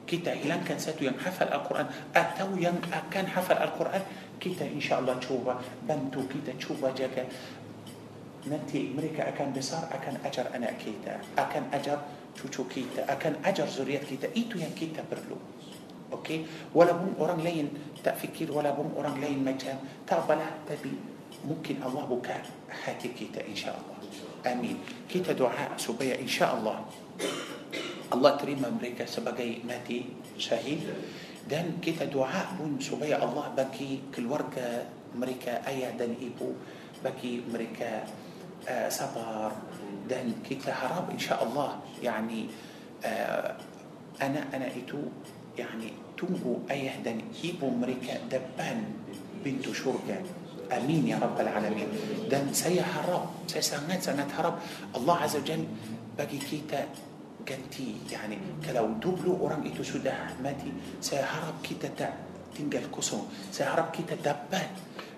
كيتا 0.08 0.34
هلان 0.46 0.64
كان 0.64 0.80
ساتو. 0.80 1.06
يم 1.06 1.16
حفل 1.26 1.48
القرآن. 1.48 1.88
أتو 2.16 2.56
يم 2.60 2.78
كان 3.12 3.28
حفل 3.28 3.58
القرآن. 3.58 4.04
كيتا 4.40 4.66
إن 4.66 4.82
شاء 4.82 5.00
الله 5.00 5.14
تشوفا 5.20 5.56
بنتو 5.90 6.22
كيتا 6.28 6.58
تشوفا 6.60 6.92
جاكا. 6.98 7.24
نتي 8.48 8.92
أمريكا 8.94 9.30
أكان 9.30 9.54
بصار 9.54 9.86
أكان 9.92 10.18
أجر 10.26 10.46
أنا 10.56 10.72
كيتا 10.82 11.38
أكان 11.38 11.70
أجر 11.74 12.00
cucu 12.36 13.06
kita 13.06 13.14
akan 13.14 13.36
ajar 13.46 13.68
zuriat 13.68 14.02
kita 14.10 14.34
itu 14.34 14.58
yang 14.58 14.74
kita 14.74 15.04
perlu. 15.12 15.38
okay؟ 16.12 16.46
walaupun 16.76 17.14
orang 17.20 17.40
lain 17.40 17.68
tak 18.04 18.22
fikir 18.22 18.52
walaupun 18.52 18.98
orang 18.98 19.22
lain 19.22 19.46
macam 19.46 19.80
terbalik 20.08 20.68
tapi 20.68 20.94
mungkin 21.48 21.76
الله 21.86 22.04
buka 22.06 22.44
hati 22.84 23.08
kita 23.16 23.48
إن 23.48 23.56
شاء 23.56 23.76
الله. 23.78 23.98
آمين. 24.52 24.78
kita 25.08 25.38
doa 25.38 25.78
supaya 25.78 26.20
إن 26.20 26.28
شاء 26.28 26.52
الله. 26.58 26.78
الله 28.14 28.32
terima 28.42 28.60
mereka 28.66 29.06
sebagai 29.06 29.64
mati 29.64 30.06
syahid. 30.36 30.82
dan 31.48 31.80
kita 31.80 32.12
doa 32.12 32.60
pun 32.60 32.80
supaya 32.82 33.24
الله 33.24 33.46
bagi 33.56 34.12
keluarga 34.16 34.86
mereka 35.16 35.68
ayah 35.68 35.96
dan 35.96 36.16
ibu 36.20 36.50
bagi 37.06 37.48
mereka 37.48 37.90
آه، 38.68 38.90
صبر 38.90 39.52
دهن 40.10 40.34
كيك 40.46 40.70
هراب 40.70 41.10
إن 41.10 41.20
شاء 41.20 41.44
الله 41.44 41.70
يعني 42.04 42.48
آه، 43.06 43.56
أنا 44.22 44.42
أنا 44.54 44.66
ايتو 44.66 44.98
يعني 45.58 45.94
تنجو 46.18 46.70
أيهدن. 46.72 47.22
كيبو 47.42 47.68
أمريكا 47.68 48.30
دبان 48.30 48.80
بنتو 49.46 49.74
شركا 49.74 50.22
آمين 50.72 51.08
يا 51.08 51.18
رب 51.18 51.40
العالمين. 51.40 51.88
دم 52.32 52.54
سي 52.54 52.78
هرب 52.80 53.50
سي 53.50 53.62
سانات 53.62 54.02
سانات 54.06 54.32
هرب 54.38 54.56
الله 54.96 55.16
عز 55.18 55.36
وجل 55.36 55.66
باقي 56.18 56.38
كيتا 56.38 56.88
جنتي 57.48 58.14
يعني 58.14 58.38
كلو 58.62 58.88
دوبلو 59.02 59.42
اورام 59.42 59.66
ايتو 59.66 59.84
سودا 59.84 60.14
ماتي 60.44 60.72
سي 61.02 61.18
هرب 61.18 61.58
كيتا 61.66 61.90
تا 61.98 62.14
تنجل 62.54 62.86
كوسون 62.94 63.26
سي 63.52 63.64
هرب 63.64 63.92
كيتا 63.92 64.16
دبان. 64.22 64.70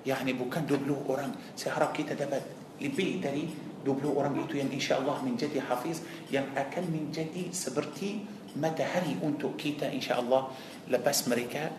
يعني 0.08 0.34
بو 0.34 0.50
كان 0.50 0.66
دوبلو 0.66 0.96
اورام 1.10 1.32
سي 1.60 1.70
هرب 1.70 1.92
كيتا 1.92 2.16
دبان. 2.16 2.42
Lebih 2.84 3.24
dari 3.24 3.48
20 3.84 4.16
orang 4.16 4.36
itu 4.40 4.60
yang 4.60 4.72
insya 4.72 5.00
Allah 5.00 5.20
menjadi 5.24 5.60
hafiz 5.64 6.04
yang 6.32 6.48
akan 6.56 6.88
menjadi 6.88 7.52
seperti 7.52 8.24
matahari 8.56 9.20
untuk 9.20 9.60
kita 9.60 9.92
insya 9.92 10.24
Allah 10.24 10.52
lepas 10.88 11.28
mereka 11.28 11.72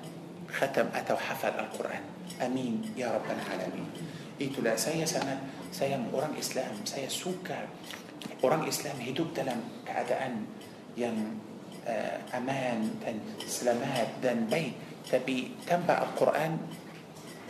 khatam 0.51 0.93
atau 0.93 1.16
hafal 1.16 1.55
Al-Quran. 1.56 2.02
Amin 2.44 2.85
ya 2.94 3.14
Rabbal 3.14 3.40
Alamin. 3.40 3.89
Itulah 4.36 4.76
saya 4.76 5.06
sangat 5.06 5.39
sayang 5.70 6.10
orang 6.10 6.35
Islam. 6.36 6.70
Saya 6.85 7.09
suka 7.09 7.66
orang 8.44 8.66
Islam 8.68 8.98
hidup 9.01 9.32
dalam 9.32 9.59
keadaan 9.86 10.44
yang 10.94 11.14
uh, 11.86 12.18
aman 12.36 13.01
dan 13.02 13.16
selamat 13.43 14.20
dan 14.20 14.44
baik. 14.51 14.76
Tapi 15.09 15.56
tanpa 15.64 16.05
Al-Quran 16.05 16.59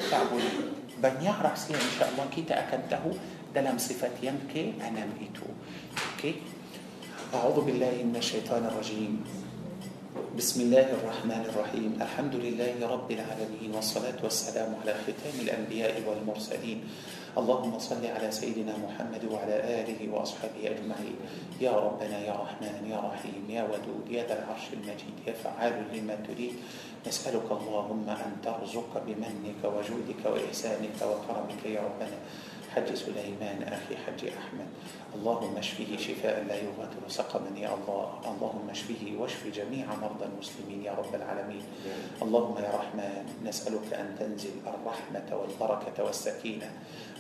tak 0.08 0.24
boleh. 0.30 0.54
Banyak 0.94 1.36
rahsia 1.42 1.76
insya 1.76 2.08
Allah 2.08 2.26
kita 2.32 2.54
akan 2.64 2.80
tahu 2.88 3.10
dalam 3.54 3.78
sifat 3.78 4.18
yang 4.18 4.36
ke-6 4.50 4.98
itu. 5.22 5.46
Okey. 6.18 6.42
أعوذ 7.34 7.66
بالله 7.66 8.02
من 8.06 8.18
الشيطان 8.18 8.66
الرجيم. 8.66 9.22
بسم 10.38 10.58
الله 10.70 10.86
الرحمن 10.98 11.42
الرحيم. 11.50 11.90
الحمد 11.98 12.34
لله 12.38 12.78
رب 12.82 13.06
العالمين 13.10 13.70
والصلاة 13.74 14.18
والسلام 14.22 14.70
على 14.82 14.94
ختام 15.06 15.36
الأنبياء 15.42 16.02
والمرسلين. 16.02 16.78
اللهم 17.34 17.74
صل 17.82 18.02
على 18.06 18.30
سيدنا 18.30 18.78
محمد 18.78 19.22
وعلى 19.26 19.56
آله 19.82 19.98
وأصحابه 19.98 20.62
أجمعين. 20.62 21.18
يا 21.58 21.74
ربنا 21.74 22.22
يا 22.22 22.34
رحمن 22.34 22.86
يا 22.86 22.98
رحيم 23.02 23.42
يا 23.50 23.66
ودود 23.66 24.06
يا 24.06 24.22
ذا 24.26 24.46
العرش 24.46 24.78
المجيد 24.78 25.26
يا 25.26 25.34
فعال 25.34 25.90
لما 25.90 26.14
تريد. 26.26 26.54
نسألك 27.02 27.46
اللهم 27.50 28.06
أن 28.06 28.32
ترزق 28.42 28.92
بمنك 29.06 29.60
وجودك 29.62 30.22
وإحسانك 30.22 30.98
وكرمك 31.02 31.62
يا 31.66 31.82
ربنا. 31.82 32.18
حج 32.76 32.94
سليمان 32.94 33.62
أخي 33.62 33.96
حج 33.96 34.26
أحمد. 34.38 34.66
اللهم 35.14 35.56
اشفه 35.56 35.96
شفاء 35.96 36.44
لا 36.48 36.56
يغادر 36.56 37.02
سقما 37.08 37.58
يا 37.58 37.70
الله. 37.74 38.06
اللهم 38.26 38.70
اشفه 38.70 39.02
واشف 39.18 39.46
جميع 39.46 39.86
مرضى 39.86 40.24
المسلمين 40.24 40.82
يا 40.82 40.92
رب 40.92 41.14
العالمين. 41.14 41.62
اللهم 42.22 42.56
يا 42.58 42.72
رحمن 42.74 43.24
نسألك 43.44 43.94
أن 43.94 44.16
تنزل 44.18 44.56
الرحمة 44.66 45.28
والبركة 45.38 46.04
والسكينة 46.04 46.70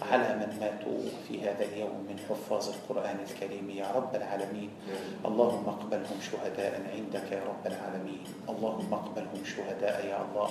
على 0.02 0.28
من 0.40 0.50
ماتوا 0.60 1.02
في 1.28 1.40
هذا 1.46 1.64
اليوم 1.64 1.96
من 2.08 2.16
حفاظ 2.28 2.68
القرآن 2.68 3.18
الكريم 3.30 3.70
يا 3.70 3.88
رب 3.94 4.14
العالمين. 4.14 4.70
اللهم 5.24 5.64
اقبلهم 5.68 6.18
شهداء 6.30 6.72
عندك 6.96 7.32
يا 7.32 7.42
رب 7.46 7.64
العالمين. 7.66 8.24
اللهم 8.48 8.94
اقبلهم 8.94 9.42
شهداء 9.44 10.06
يا 10.06 10.18
الله. 10.26 10.50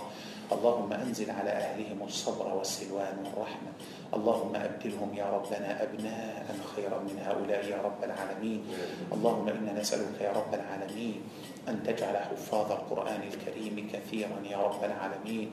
اللهم 0.51 0.93
أنزل 0.93 1.31
على 1.31 1.49
أهلهم 1.49 1.99
الصبر 2.03 2.47
والسلوان 2.53 3.15
والرحمة. 3.25 3.71
اللهم 4.13 4.55
أبدلهم 4.55 5.09
يا 5.13 5.25
ربنا 5.25 5.83
أبناء 5.83 6.45
خيرا 6.75 6.99
من 6.99 7.17
هؤلاء 7.34 7.65
يا 7.65 7.81
رب 7.81 7.97
العالمين. 8.03 8.61
اللهم 9.10 9.45
إنا 9.49 9.81
نسألك 9.81 10.22
يا 10.22 10.31
رب 10.31 10.53
العالمين 10.53 11.22
أن 11.64 11.84
تجعل 11.84 12.18
حفاظ 12.18 12.72
القرآن 12.72 13.22
الكريم 13.34 13.89
كثيرا 13.93 14.38
يا 14.45 14.57
رب 14.57 14.84
العالمين. 14.84 15.47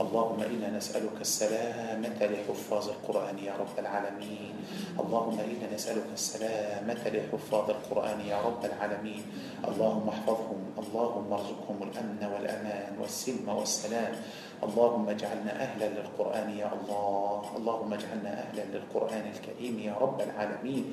اللهم 0.00 0.40
إنا 0.40 0.68
نسألك 0.78 1.20
السلامة 1.20 2.18
لحفاظ 2.20 2.88
القرآن 2.88 3.36
يا 3.38 3.54
رب 3.60 3.76
العالمين. 3.78 4.54
اللهم 5.00 5.38
إنا 5.40 5.66
نسألك 5.74 6.08
السلامة 6.14 7.02
لحفاظ 7.04 7.66
القرآن 7.70 8.18
يا 8.20 8.38
رب 8.40 8.62
العالمين. 8.64 9.22
اللهم 9.68 10.06
احفظهم 10.08 10.60
اللهم 10.78 11.28
ارزقهم 11.32 11.78
الأمن 11.82 12.22
والأمان 12.32 12.92
والسلم 13.00 13.48
والسلام. 13.48 14.14
اللهم 14.62 15.08
اجعلنا 15.08 15.52
أهلا 15.62 15.88
للقرآن 15.88 16.48
يا 16.56 16.70
الله. 16.72 17.42
اللهم 17.56 17.92
اجعلنا 17.92 18.32
أهلا 18.44 18.64
للقرآن 18.72 19.24
الكريم 19.34 19.78
يا 19.78 19.94
رب 20.00 20.20
العالمين. 20.20 20.84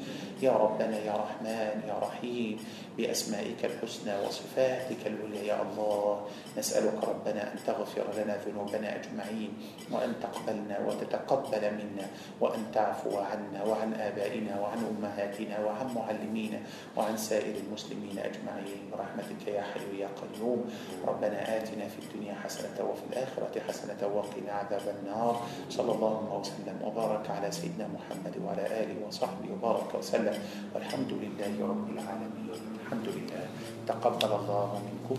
يا 0.42 0.52
ربنا 0.52 0.98
يا 1.00 1.16
رحمن 1.16 1.76
يا 1.88 1.96
رحيم. 2.02 2.60
بأسمائك 2.98 3.66
الحسنى 3.66 4.14
وصفاتك 4.28 5.02
العليا 5.08 5.44
يا 5.44 5.62
الله. 5.62 6.28
نسألك 6.58 7.04
ربنا 7.04 7.54
أن 7.54 7.58
تغفر 7.68 8.08
لنا 8.18 8.38
ذنوبنا 8.46 8.96
أجمعين 8.96 9.52
وأن 9.92 10.14
تقبلنا 10.22 10.80
وتتقبل 10.88 11.64
منا 11.74 12.08
وأن 12.42 12.62
تعفو 12.74 13.18
عنا 13.18 13.64
وعن 13.64 13.94
آبائنا 13.94 14.60
وعن 14.60 14.80
أمهاتنا 14.92 15.56
وعن 15.66 15.88
معلمينا 15.96 16.60
وعن 16.98 17.18
سائر 17.18 17.56
المسلمين 17.68 18.20
أجمعين. 18.20 18.82
برحمتك 18.92 19.48
يا 19.48 19.62
حي 19.62 20.00
يا 20.00 20.10
قيوم. 20.22 20.70
ربنا 21.08 21.58
آتنا 21.58 21.86
في 21.88 22.00
الدنيا 22.06 22.36
حسنة 22.44 22.78
وفي 22.80 23.04
الآخرة 23.10 23.54
حسنة 23.68 24.02
وقنا 24.16 24.52
عذاب 24.52 24.96
النار. 25.00 25.42
صلى 25.70 25.92
الله 25.92 26.40
وسلم 26.40 26.78
وبارك 26.84 27.30
على 27.30 27.52
سيدنا 27.52 27.88
محمد 27.88 28.36
وعلى 28.46 28.64
آله 28.84 29.08
وصحبه 29.08 29.48
وبارك 29.54 29.96
وسلم. 29.96 30.38
والحمد 30.76 31.12
لله 31.12 31.54
رب 31.68 31.88
العالمين. 31.90 32.73
الحمد 32.84 33.08
لله. 33.16 33.44
تقبل 33.88 34.32
الله 34.36 34.82
منكم. 34.88 35.18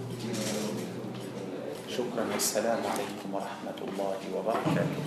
شكرا 1.89 2.25
والسلام 2.33 2.81
عليكم 2.85 3.29
ورحمة 3.33 3.79
الله 3.89 4.21
وبركاته. 4.37 5.01